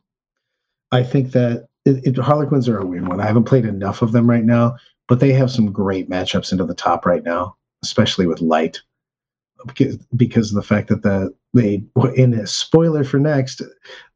I 0.91 1.03
think 1.03 1.31
that 1.31 1.67
it, 1.85 2.05
it, 2.05 2.17
Harlequins 2.17 2.69
are 2.69 2.79
a 2.79 2.85
weird 2.85 3.07
one. 3.07 3.19
I 3.19 3.25
haven't 3.25 3.45
played 3.45 3.65
enough 3.65 4.01
of 4.01 4.11
them 4.11 4.29
right 4.29 4.43
now, 4.43 4.77
but 5.07 5.19
they 5.19 5.33
have 5.33 5.51
some 5.51 5.71
great 5.71 6.09
matchups 6.09 6.51
into 6.51 6.65
the 6.65 6.73
top 6.73 7.05
right 7.05 7.23
now, 7.23 7.55
especially 7.83 8.27
with 8.27 8.41
light, 8.41 8.81
because 9.65 9.97
because 10.15 10.49
of 10.49 10.55
the 10.55 10.63
fact 10.63 10.89
that 10.89 11.03
the 11.03 11.33
they 11.53 11.83
in 12.15 12.33
a 12.33 12.47
spoiler 12.47 13.03
for 13.03 13.19
next, 13.19 13.61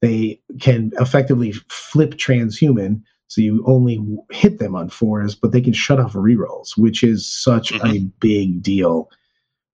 they 0.01 0.39
can 0.59 0.91
effectively 0.99 1.53
flip 1.69 2.15
transhuman. 2.15 3.01
So 3.27 3.41
you 3.41 3.63
only 3.67 4.01
hit 4.31 4.59
them 4.59 4.75
on 4.75 4.89
fours, 4.89 5.35
but 5.35 5.51
they 5.51 5.61
can 5.61 5.73
shut 5.73 5.99
off 5.99 6.13
rerolls, 6.13 6.77
which 6.77 7.03
is 7.03 7.27
such 7.27 7.73
a 7.73 7.99
big 8.19 8.63
deal. 8.63 9.09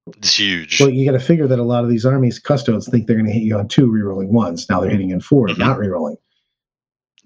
It's 0.07 0.35
huge. 0.35 0.79
Well, 0.81 0.89
you 0.89 1.05
got 1.05 1.17
to 1.17 1.23
figure 1.23 1.47
that 1.47 1.59
a 1.59 1.63
lot 1.63 1.83
of 1.83 1.89
these 1.89 2.05
armies 2.05 2.39
custodes 2.39 2.89
think 2.89 3.05
they're 3.07 3.15
going 3.15 3.27
to 3.27 3.31
hit 3.31 3.43
you 3.43 3.57
on 3.57 3.67
two 3.67 3.87
rerolling 3.87 4.29
ones. 4.29 4.67
Now 4.69 4.81
they're 4.81 4.89
hitting 4.89 5.13
on 5.13 5.21
4 5.21 5.47
Mhm. 5.47 5.59
not 5.59 5.77
rerolling. 5.77 6.17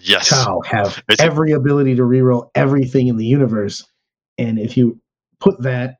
Yes. 0.07 0.29
Tau 0.29 0.61
have 0.61 1.03
It's 1.09 1.21
every 1.21 1.51
ability 1.51 1.95
to 1.95 2.03
reroll 2.03 2.49
everything 2.55 3.07
in 3.07 3.17
the 3.17 3.25
universe, 3.25 3.85
and 4.37 4.59
if 4.59 4.77
you 4.77 4.99
put 5.39 5.61
that 5.61 5.97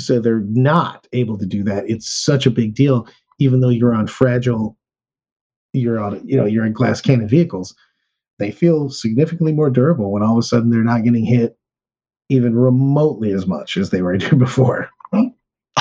so 0.00 0.20
they're 0.20 0.40
not 0.40 1.06
able 1.12 1.38
to 1.38 1.46
do 1.46 1.62
that, 1.64 1.88
it's 1.88 2.08
such 2.08 2.46
a 2.46 2.50
big 2.50 2.74
deal. 2.74 3.06
Even 3.38 3.60
though 3.60 3.68
you're 3.68 3.94
on 3.94 4.06
fragile, 4.06 4.76
you're 5.72 5.98
on 5.98 6.20
you 6.26 6.36
know 6.36 6.46
you're 6.46 6.66
in 6.66 6.72
glass 6.72 7.00
cannon 7.00 7.28
vehicles, 7.28 7.74
they 8.38 8.50
feel 8.50 8.90
significantly 8.90 9.52
more 9.52 9.70
durable 9.70 10.12
when 10.12 10.22
all 10.22 10.32
of 10.32 10.38
a 10.38 10.42
sudden 10.42 10.70
they're 10.70 10.82
not 10.82 11.04
getting 11.04 11.24
hit 11.24 11.56
even 12.28 12.56
remotely 12.56 13.32
as 13.32 13.46
much 13.46 13.76
as 13.76 13.90
they 13.90 14.02
were 14.02 14.16
doing 14.16 14.38
before. 14.38 14.88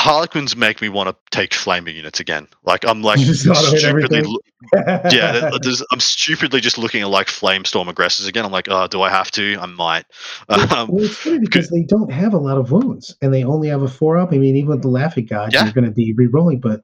Harlequins 0.01 0.55
make 0.55 0.81
me 0.81 0.89
want 0.89 1.09
to 1.09 1.15
take 1.29 1.53
flaming 1.53 1.95
units 1.95 2.19
again. 2.19 2.47
Like 2.63 2.87
I'm 2.87 3.03
like 3.03 3.19
You 3.19 3.25
just 3.25 3.47
auto-hit 3.47 3.81
stupidly 3.81 4.21
lo- 4.23 4.39
yeah, 5.11 5.51
I'm 5.91 5.99
stupidly 5.99 6.59
just 6.59 6.79
looking 6.79 7.03
at 7.03 7.09
like 7.09 7.27
flamestorm 7.27 7.87
aggressors 7.87 8.25
again. 8.25 8.43
I'm 8.43 8.51
like, 8.51 8.67
oh, 8.67 8.87
do 8.87 9.03
I 9.03 9.11
have 9.11 9.29
to? 9.31 9.57
I 9.59 9.67
might. 9.67 10.05
Um, 10.49 10.87
Well, 10.89 11.03
it's 11.03 11.17
funny 11.17 11.37
because 11.37 11.69
they 11.69 11.83
don't 11.83 12.11
have 12.11 12.33
a 12.33 12.37
lot 12.39 12.57
of 12.57 12.71
wounds, 12.71 13.15
and 13.21 13.31
they 13.31 13.43
only 13.43 13.67
have 13.67 13.83
a 13.83 13.87
four 13.87 14.17
up. 14.17 14.33
I 14.33 14.37
mean, 14.39 14.55
even 14.55 14.69
with 14.69 14.81
the 14.81 14.87
Laughing 14.87 15.25
God, 15.27 15.53
Yeah. 15.53 15.65
you're 15.65 15.73
going 15.73 15.85
to 15.85 15.91
be 15.91 16.13
re-rolling, 16.13 16.59
but 16.61 16.81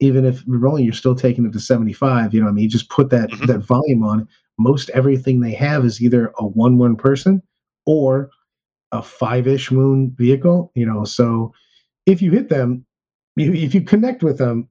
even 0.00 0.24
if 0.24 0.42
re-rolling, 0.46 0.84
you're 0.84 0.92
still 0.92 1.14
taking 1.14 1.46
it 1.46 1.52
to 1.52 1.60
75. 1.60 2.34
You 2.34 2.40
know, 2.40 2.46
what 2.46 2.50
I 2.50 2.54
mean, 2.54 2.64
you 2.64 2.70
just 2.70 2.88
put 2.90 3.10
that 3.10 3.30
Mhm. 3.30 3.46
that 3.46 3.58
volume 3.60 4.02
on. 4.02 4.26
Most 4.58 4.90
everything 4.90 5.38
they 5.40 5.52
have 5.54 5.84
is 5.84 6.02
either 6.02 6.32
a 6.38 6.46
one-one 6.46 6.96
person 6.96 7.42
or 7.86 8.30
a 8.92 9.02
five-ish 9.02 9.70
wound 9.70 10.16
vehicle. 10.16 10.72
You 10.74 10.86
know, 10.86 11.04
so 11.04 11.52
if 12.10 12.20
you 12.22 12.30
hit 12.30 12.48
them, 12.48 12.84
you, 13.36 13.52
if 13.52 13.74
you 13.74 13.80
connect 13.82 14.22
with 14.22 14.38
them, 14.38 14.68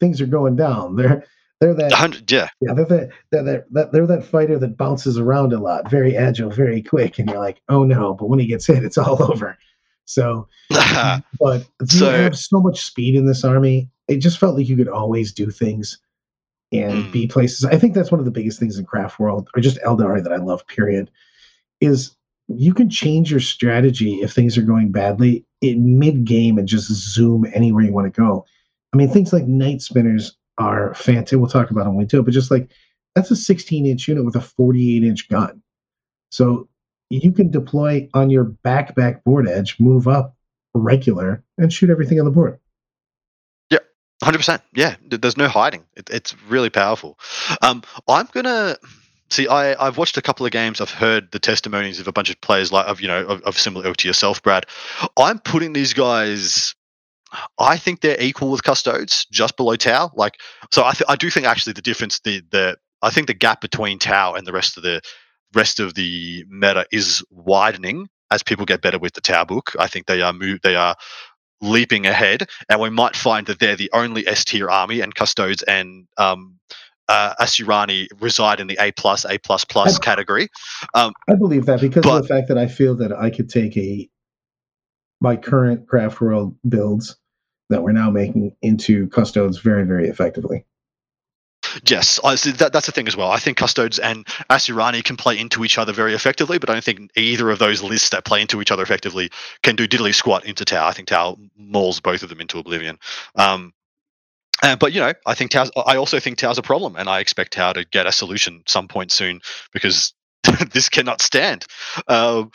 things 0.00 0.20
are 0.20 0.26
going 0.26 0.56
down. 0.56 0.96
They're 0.96 1.24
they're 1.60 1.74
that 1.74 2.30
yeah, 2.30 2.48
yeah, 2.60 2.74
they're 2.74 2.84
that, 2.84 3.10
they're 3.30 3.42
that, 3.44 3.72
that 3.72 3.92
they're 3.92 4.06
that 4.06 4.24
fighter 4.24 4.58
that 4.58 4.76
bounces 4.76 5.18
around 5.18 5.52
a 5.52 5.58
lot, 5.58 5.90
very 5.90 6.16
agile, 6.16 6.50
very 6.50 6.82
quick, 6.82 7.18
and 7.18 7.28
you're 7.30 7.38
like, 7.40 7.60
oh 7.68 7.84
no! 7.84 8.14
But 8.14 8.28
when 8.28 8.38
he 8.38 8.46
gets 8.46 8.66
hit, 8.66 8.84
it's 8.84 8.98
all 8.98 9.22
over. 9.32 9.56
So, 10.04 10.48
but 10.70 11.66
you 11.80 11.86
So- 11.86 12.10
have 12.10 12.38
so 12.38 12.60
much 12.60 12.84
speed 12.84 13.14
in 13.16 13.26
this 13.26 13.42
army. 13.44 13.90
It 14.08 14.18
just 14.18 14.38
felt 14.38 14.56
like 14.56 14.68
you 14.68 14.76
could 14.76 14.88
always 14.88 15.32
do 15.32 15.50
things 15.50 15.98
and 16.72 17.06
Mm. 17.06 17.10
be 17.10 17.26
places. 17.26 17.64
I 17.64 17.76
think 17.78 17.94
that's 17.94 18.10
one 18.12 18.18
of 18.20 18.24
the 18.24 18.30
biggest 18.30 18.58
things 18.60 18.78
in 18.78 18.84
Craft 18.84 19.18
World, 19.18 19.48
or 19.56 19.60
just 19.62 19.78
Eldar 19.84 20.22
that 20.22 20.32
I 20.32 20.36
love. 20.36 20.66
Period, 20.66 21.10
is 21.80 22.14
you 22.48 22.74
can 22.74 22.88
change 22.88 23.30
your 23.30 23.40
strategy 23.40 24.16
if 24.16 24.32
things 24.32 24.56
are 24.56 24.62
going 24.62 24.92
badly 24.92 25.44
in 25.60 25.98
mid 25.98 26.24
game 26.24 26.58
and 26.58 26.68
just 26.68 26.88
zoom 26.88 27.46
anywhere 27.54 27.84
you 27.84 27.92
want 27.92 28.12
to 28.12 28.20
go. 28.20 28.44
I 28.92 28.96
mean, 28.96 29.08
things 29.08 29.32
like 29.32 29.46
night 29.46 29.82
spinners 29.82 30.36
are 30.58 30.94
fantastic. 30.94 31.38
We'll 31.38 31.48
talk 31.48 31.70
about 31.70 31.84
them 31.84 31.94
when 31.94 32.04
we 32.04 32.08
do 32.08 32.20
it, 32.20 32.22
but 32.22 32.34
just 32.34 32.50
like 32.50 32.70
that's 33.14 33.30
a 33.30 33.36
16 33.36 33.86
inch 33.86 34.08
unit 34.08 34.24
with 34.24 34.36
a 34.36 34.40
48 34.40 35.02
inch 35.02 35.28
gun. 35.28 35.62
So 36.30 36.68
you 37.10 37.32
can 37.32 37.50
deploy 37.50 38.08
on 38.14 38.30
your 38.30 38.44
back 38.44 38.94
back 38.94 39.24
board 39.24 39.48
edge, 39.48 39.76
move 39.80 40.06
up 40.06 40.36
regular, 40.74 41.42
and 41.58 41.72
shoot 41.72 41.90
everything 41.90 42.18
on 42.18 42.26
the 42.26 42.30
board. 42.30 42.58
Yeah, 43.70 43.78
Hundred 44.22 44.38
percent. 44.38 44.62
Yeah, 44.74 44.96
there's 45.08 45.36
no 45.36 45.48
hiding. 45.48 45.84
It, 45.96 46.10
it's 46.10 46.34
really 46.48 46.70
powerful. 46.70 47.18
Um, 47.62 47.82
I'm 48.08 48.28
gonna 48.32 48.76
see. 49.30 49.48
I 49.48 49.86
I've 49.86 49.98
watched 49.98 50.16
a 50.16 50.22
couple 50.22 50.46
of 50.46 50.52
games. 50.52 50.80
I've 50.80 50.90
heard 50.90 51.30
the 51.32 51.38
testimonies 51.38 52.00
of 52.00 52.08
a 52.08 52.12
bunch 52.12 52.30
of 52.30 52.40
players 52.40 52.72
like 52.72 52.86
of 52.86 53.00
you 53.00 53.08
know 53.08 53.24
of, 53.26 53.42
of 53.42 53.58
similar 53.58 53.92
to 53.94 54.08
yourself, 54.08 54.42
Brad. 54.42 54.66
I'm 55.18 55.38
putting 55.38 55.72
these 55.72 55.92
guys. 55.92 56.74
I 57.58 57.76
think 57.76 58.00
they're 58.00 58.20
equal 58.20 58.50
with 58.50 58.62
custodes, 58.62 59.26
just 59.30 59.56
below 59.56 59.76
Tau. 59.76 60.12
Like, 60.14 60.40
so 60.72 60.84
I 60.84 60.92
th- 60.92 61.08
I 61.08 61.16
do 61.16 61.28
think 61.30 61.46
actually 61.46 61.74
the 61.74 61.82
difference 61.82 62.20
the 62.20 62.42
the 62.50 62.76
I 63.02 63.10
think 63.10 63.26
the 63.26 63.34
gap 63.34 63.60
between 63.60 63.98
Tau 63.98 64.34
and 64.34 64.46
the 64.46 64.52
rest 64.52 64.76
of 64.76 64.82
the 64.82 65.00
rest 65.54 65.80
of 65.80 65.94
the 65.94 66.44
meta 66.48 66.86
is 66.92 67.22
widening 67.30 68.08
as 68.30 68.42
people 68.42 68.64
get 68.64 68.82
better 68.82 68.98
with 68.98 69.14
the 69.14 69.20
Tau 69.20 69.44
book. 69.44 69.72
I 69.78 69.86
think 69.86 70.06
they 70.06 70.22
are 70.22 70.32
move 70.32 70.60
they 70.62 70.76
are 70.76 70.96
leaping 71.60 72.06
ahead, 72.06 72.48
and 72.68 72.80
we 72.80 72.90
might 72.90 73.16
find 73.16 73.46
that 73.46 73.58
they're 73.58 73.76
the 73.76 73.90
only 73.92 74.26
S 74.26 74.44
tier 74.44 74.68
army, 74.70 75.00
and 75.00 75.14
Custodes 75.14 75.62
and 75.62 76.06
um, 76.18 76.55
uh, 77.08 77.34
Asuryani 77.40 78.08
reside 78.20 78.60
in 78.60 78.66
the 78.66 78.76
A 78.80 78.92
plus, 78.92 79.24
A 79.24 79.38
plus 79.38 79.64
plus 79.64 79.98
category. 79.98 80.48
I 80.94 81.10
believe 81.38 81.66
that 81.66 81.80
because 81.80 82.02
But- 82.02 82.16
of 82.16 82.22
the 82.22 82.28
fact 82.28 82.48
that 82.48 82.58
I 82.58 82.66
feel 82.66 82.96
that 82.96 83.12
I 83.12 83.30
could 83.30 83.48
take 83.48 83.76
a 83.76 84.08
my 85.20 85.36
current 85.36 85.86
craft 85.86 86.20
world 86.20 86.56
builds 86.68 87.16
that 87.70 87.82
we're 87.82 87.92
now 87.92 88.10
making 88.10 88.54
into 88.62 89.08
custodes 89.08 89.58
very, 89.58 89.84
very 89.84 90.08
effectively. 90.08 90.66
Yes, 91.88 92.20
I 92.22 92.36
that, 92.36 92.72
that's 92.72 92.86
the 92.86 92.92
thing 92.92 93.08
as 93.08 93.16
well. 93.16 93.30
I 93.30 93.38
think 93.38 93.56
Custodes 93.56 93.98
and 93.98 94.24
Asuryani 94.48 95.02
can 95.04 95.16
play 95.16 95.38
into 95.38 95.64
each 95.64 95.78
other 95.78 95.92
very 95.92 96.14
effectively, 96.14 96.58
but 96.58 96.70
I 96.70 96.74
don't 96.74 96.84
think 96.84 97.10
either 97.16 97.50
of 97.50 97.58
those 97.58 97.82
lists 97.82 98.10
that 98.10 98.24
play 98.24 98.40
into 98.40 98.60
each 98.62 98.70
other 98.70 98.82
effectively 98.82 99.30
can 99.62 99.74
do 99.76 99.86
diddly 99.88 100.14
squat 100.14 100.44
into 100.44 100.64
Tau. 100.64 100.86
I 100.86 100.92
think 100.92 101.08
Tau 101.08 101.36
mauls 101.56 102.00
both 102.00 102.22
of 102.22 102.28
them 102.28 102.40
into 102.40 102.58
oblivion. 102.58 102.98
Um, 103.34 103.72
uh, 104.62 104.76
but 104.76 104.92
you 104.92 105.00
know, 105.00 105.12
I 105.26 105.34
think 105.34 105.50
Tau's, 105.50 105.70
I 105.76 105.96
also 105.96 106.20
think 106.20 106.38
Tau's 106.38 106.58
a 106.58 106.62
problem, 106.62 106.96
and 106.96 107.08
I 107.08 107.20
expect 107.20 107.52
Tau 107.52 107.72
to 107.72 107.84
get 107.84 108.06
a 108.06 108.12
solution 108.12 108.62
some 108.66 108.88
point 108.88 109.12
soon 109.12 109.40
because 109.72 110.14
this 110.72 110.88
cannot 110.88 111.20
stand. 111.20 111.66
Um, 112.08 112.50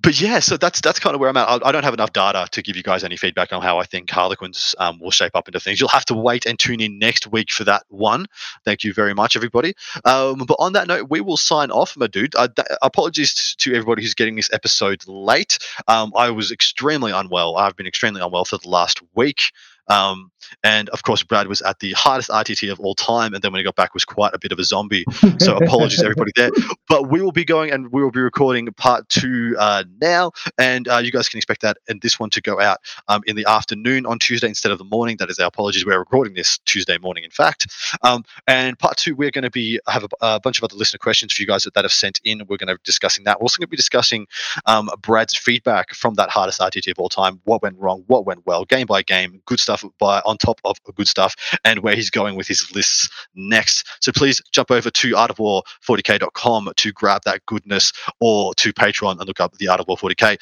but 0.00 0.20
yeah, 0.20 0.40
so 0.40 0.56
that's 0.56 0.80
that's 0.80 0.98
kind 0.98 1.14
of 1.14 1.20
where 1.20 1.28
I'm 1.28 1.36
at. 1.36 1.48
I, 1.48 1.68
I, 1.68 1.72
don't 1.72 1.84
have 1.84 1.94
enough 1.94 2.12
data 2.12 2.48
to 2.50 2.62
give 2.62 2.76
you 2.76 2.82
guys 2.82 3.04
any 3.04 3.16
feedback 3.16 3.52
on 3.52 3.62
how 3.62 3.78
I 3.78 3.84
think 3.84 4.10
Harlequins 4.10 4.74
um, 4.78 4.98
will 5.00 5.10
shape 5.10 5.32
up 5.34 5.48
into 5.48 5.60
things. 5.60 5.80
You'll 5.80 5.88
have 5.90 6.04
to 6.06 6.14
wait 6.14 6.46
and 6.46 6.58
tune 6.58 6.80
in 6.80 6.98
next 6.98 7.26
week 7.26 7.50
for 7.50 7.64
that 7.64 7.84
one. 7.88 8.26
Thank 8.64 8.84
you 8.84 8.92
very 8.92 9.14
much, 9.14 9.36
everybody. 9.36 9.74
Um, 10.04 10.38
but 10.46 10.56
on 10.58 10.72
that 10.74 10.88
note, 10.88 11.08
we 11.10 11.20
will 11.20 11.36
sign 11.36 11.70
off, 11.70 11.96
my 11.96 12.06
dude. 12.06 12.34
Uh, 12.34 12.48
th- 12.48 12.68
apologies 12.82 13.54
to 13.58 13.74
everybody 13.74 14.02
who's 14.02 14.14
getting 14.14 14.36
this 14.36 14.52
episode 14.52 15.02
late. 15.06 15.58
Um, 15.88 16.12
I 16.16 16.30
was 16.30 16.52
extremely 16.52 17.12
unwell. 17.12 17.56
I've 17.56 17.76
been 17.76 17.86
extremely 17.86 18.20
unwell 18.20 18.44
for 18.44 18.58
the 18.58 18.68
last 18.68 19.00
week. 19.14 19.52
Um, 19.88 20.30
and 20.62 20.88
of 20.90 21.02
course, 21.02 21.22
Brad 21.22 21.48
was 21.48 21.62
at 21.62 21.78
the 21.80 21.92
hardest 21.92 22.30
RTT 22.30 22.70
of 22.70 22.80
all 22.80 22.94
time, 22.94 23.34
and 23.34 23.42
then 23.42 23.52
when 23.52 23.60
he 23.60 23.64
got 23.64 23.76
back, 23.76 23.94
was 23.94 24.04
quite 24.04 24.34
a 24.34 24.38
bit 24.38 24.52
of 24.52 24.58
a 24.58 24.64
zombie. 24.64 25.04
So 25.38 25.56
apologies 25.56 26.02
everybody 26.02 26.32
there. 26.36 26.50
But 26.88 27.10
we 27.10 27.20
will 27.20 27.32
be 27.32 27.44
going 27.44 27.72
and 27.72 27.90
we 27.90 28.00
will 28.00 28.12
be 28.12 28.20
recording 28.20 28.68
part 28.74 29.08
two 29.08 29.56
uh, 29.58 29.82
now, 30.00 30.30
and 30.56 30.86
uh, 30.86 30.98
you 30.98 31.10
guys 31.10 31.28
can 31.28 31.38
expect 31.38 31.62
that 31.62 31.78
and 31.88 32.00
this 32.00 32.20
one 32.20 32.30
to 32.30 32.40
go 32.40 32.60
out 32.60 32.78
um, 33.08 33.22
in 33.26 33.34
the 33.34 33.44
afternoon 33.46 34.06
on 34.06 34.20
Tuesday 34.20 34.46
instead 34.46 34.70
of 34.70 34.78
the 34.78 34.84
morning. 34.84 35.16
That 35.16 35.28
is 35.28 35.40
our 35.40 35.48
apologies. 35.48 35.84
We're 35.84 35.98
recording 35.98 36.34
this 36.34 36.58
Tuesday 36.58 36.96
morning, 36.98 37.24
in 37.24 37.30
fact. 37.30 37.66
Um, 38.02 38.24
and 38.46 38.78
part 38.78 38.96
two, 38.98 39.16
we're 39.16 39.32
going 39.32 39.42
to 39.42 39.50
be 39.50 39.80
have 39.88 40.04
a, 40.04 40.08
a, 40.20 40.40
bunch 40.40 40.58
of 40.58 40.64
other 40.64 40.76
listener 40.76 40.98
questions 40.98 41.32
for 41.32 41.42
you 41.42 41.48
guys 41.48 41.64
that, 41.64 41.74
that 41.74 41.84
have 41.84 41.92
sent 41.92 42.20
in. 42.22 42.38
We're 42.48 42.56
going 42.56 42.68
to 42.68 42.76
be 42.76 42.80
discussing 42.84 43.24
that. 43.24 43.40
We're 43.40 43.44
also 43.44 43.58
going 43.58 43.66
to 43.66 43.70
be 43.70 43.76
discussing 43.76 44.28
um, 44.66 44.88
Brad's 45.00 45.36
feedback 45.36 45.92
from 45.92 46.14
that 46.14 46.30
hardest 46.30 46.60
RTT 46.60 46.92
of 46.92 46.98
all 47.00 47.08
time. 47.08 47.40
What 47.44 47.62
went 47.62 47.78
wrong? 47.78 48.04
What 48.06 48.26
went 48.26 48.46
well? 48.46 48.64
Game 48.64 48.86
by 48.86 49.02
game, 49.02 49.42
good 49.46 49.58
stuff 49.58 49.75
by 49.98 50.20
on 50.24 50.36
top 50.38 50.60
of 50.64 50.78
good 50.94 51.08
stuff 51.08 51.34
and 51.64 51.80
where 51.80 51.94
he's 51.94 52.10
going 52.10 52.36
with 52.36 52.46
his 52.46 52.72
lists 52.74 53.08
next. 53.34 53.86
So 54.00 54.12
please 54.12 54.40
jump 54.52 54.70
over 54.70 54.90
to 54.90 55.12
artofwar40k.com 55.12 56.72
to 56.76 56.92
grab 56.92 57.22
that 57.24 57.44
goodness 57.46 57.92
or 58.20 58.54
to 58.54 58.72
Patreon 58.72 59.18
and 59.18 59.26
look 59.26 59.40
up 59.40 59.56
the 59.58 59.68
Art 59.68 59.80
of 59.80 59.88
War 59.88 59.96
40k. 59.96 60.38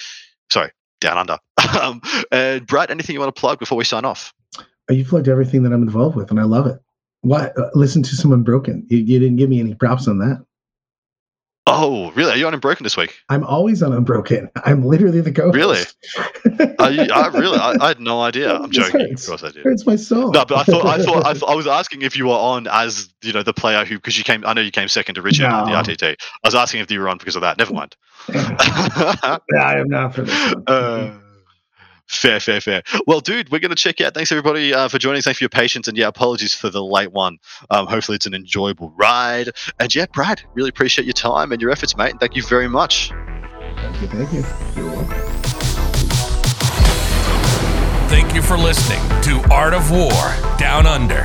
Sorry, 0.51 0.71
down 1.01 1.19
under. 1.19 1.39
um, 1.81 2.01
and 2.31 2.67
Brad, 2.67 2.91
anything 2.91 3.15
you 3.15 3.21
want 3.21 3.35
to 3.35 3.41
plug 3.41 3.59
before 3.59 3.79
we 3.79 3.85
sign 3.85 4.05
off? 4.05 4.33
You 4.91 5.05
plugged 5.05 5.29
everything 5.29 5.63
that 5.63 5.73
I'm 5.73 5.83
involved 5.83 6.15
with, 6.15 6.31
and 6.31 6.39
I 6.39 6.45
love 6.45 6.67
it. 6.67 6.79
What? 7.23 7.59
Uh, 7.59 7.71
listen 7.75 8.03
to 8.03 8.17
someone 8.17 8.43
broken. 8.43 8.87
You, 8.89 8.99
you 8.99 9.19
didn't 9.19 9.37
give 9.37 9.49
me 9.49 9.61
any 9.61 9.75
props 9.75 10.07
on 10.07 10.19
that. 10.19 10.45
Oh, 11.67 12.11
really? 12.11 12.33
Are 12.33 12.37
you 12.37 12.47
on 12.47 12.53
Unbroken 12.53 12.85
this 12.85 12.97
week? 12.97 13.17
I'm 13.31 13.43
always 13.43 13.83
on 13.83 13.95
Unbroken. 13.95 14.51
I'm 14.55 14.85
literally 14.85 15.23
the 15.23 15.31
ghost. 15.31 15.55
Really? 15.55 15.81
Are 16.79 16.91
you, 16.91 17.11
I 17.11 17.29
really? 17.29 17.59
I, 17.59 17.75
I, 17.81 17.89
had 17.89 18.01
no 18.01 18.21
idea. 18.21 18.55
I'm 18.55 18.71
joking. 18.71 19.01
Hurts. 19.01 19.23
Of 19.23 19.29
course 19.29 19.45
I 19.45 19.51
did. 19.51 19.65
It's 19.65 19.87
my 19.87 19.97
soul. 19.97 20.31
No, 20.31 20.45
but 20.45 20.59
I 20.59 20.65
thought 20.65 20.85
I 20.85 21.03
thought 21.03 21.25
I, 21.25 21.33
thought, 21.35 21.49
I 21.49 21.55
was 21.55 21.67
asking 21.67 22.03
if 22.03 22.19
you 22.19 22.27
were 22.27 22.33
on 22.33 22.67
as 22.67 23.09
you 23.23 23.33
know 23.33 23.43
the 23.43 23.55
player 23.55 23.87
who 23.87 23.97
because 23.97 24.19
you 24.19 24.25
came. 24.25 24.45
I 24.45 24.53
know 24.53 24.61
you 24.61 24.71
came 24.71 24.89
second 24.89 25.15
to 25.15 25.23
Richard 25.23 25.49
no. 25.49 25.65
in 25.65 25.71
the 25.71 25.77
RTT. 25.77 26.17
I 26.21 26.47
was 26.47 26.55
asking 26.55 26.81
if 26.81 26.91
you 26.91 27.01
were 27.01 27.09
on 27.09 27.17
because 27.17 27.37
of 27.37 27.41
that. 27.41 27.57
Never 27.57 27.73
mind. 27.73 27.97
Yeah, 28.35 29.39
I 29.61 29.79
am 29.79 29.89
not 29.89 30.15
for 30.15 30.23
this. 30.23 30.55
Uh, 30.67 31.19
Fair, 32.07 32.39
fair, 32.39 32.61
fair. 32.61 32.83
Well, 33.07 33.21
dude, 33.21 33.51
we're 33.51 33.61
going 33.61 33.71
to 33.71 33.77
check 33.77 34.01
out. 34.01 34.15
Thanks 34.15 34.31
everybody 34.31 34.75
uh, 34.75 34.89
for 34.89 34.99
joining. 34.99 35.23
Thanks 35.23 35.39
for 35.39 35.45
your 35.45 35.49
patience, 35.49 35.89
and 35.89 35.97
yeah, 35.97 36.09
apologies 36.09 36.55
for 36.55 36.69
the 36.69 36.85
late 36.85 37.13
one. 37.13 37.39
Um, 37.71 37.87
hopefully, 37.87 38.17
it's 38.17 38.27
an 38.27 38.35
enjoyable 38.35 38.93
ride. 38.97 39.51
And 39.81 39.95
yeah, 39.95 40.07
Brad, 40.13 40.43
really 40.55 40.69
appreciate 40.69 41.07
your 41.07 41.15
time 41.15 41.53
and 41.53 41.63
your 41.63 41.71
efforts, 41.71 41.97
mate. 41.97 42.11
And 42.11 42.21
thank 42.21 42.37
you 42.37 42.43
very 42.43 42.69
much. 42.69 43.11
Thank 43.77 44.03
you, 44.03 44.09
thank 44.09 44.33
you. 44.33 44.45
You're 44.77 44.91
welcome. 44.91 45.35
Thank 48.09 48.35
you 48.35 48.43
for 48.43 48.57
listening 48.57 49.01
to 49.23 49.53
Art 49.53 49.75
of 49.75 49.91
War 49.91 50.13
Down 50.59 50.87
Under 50.87 51.25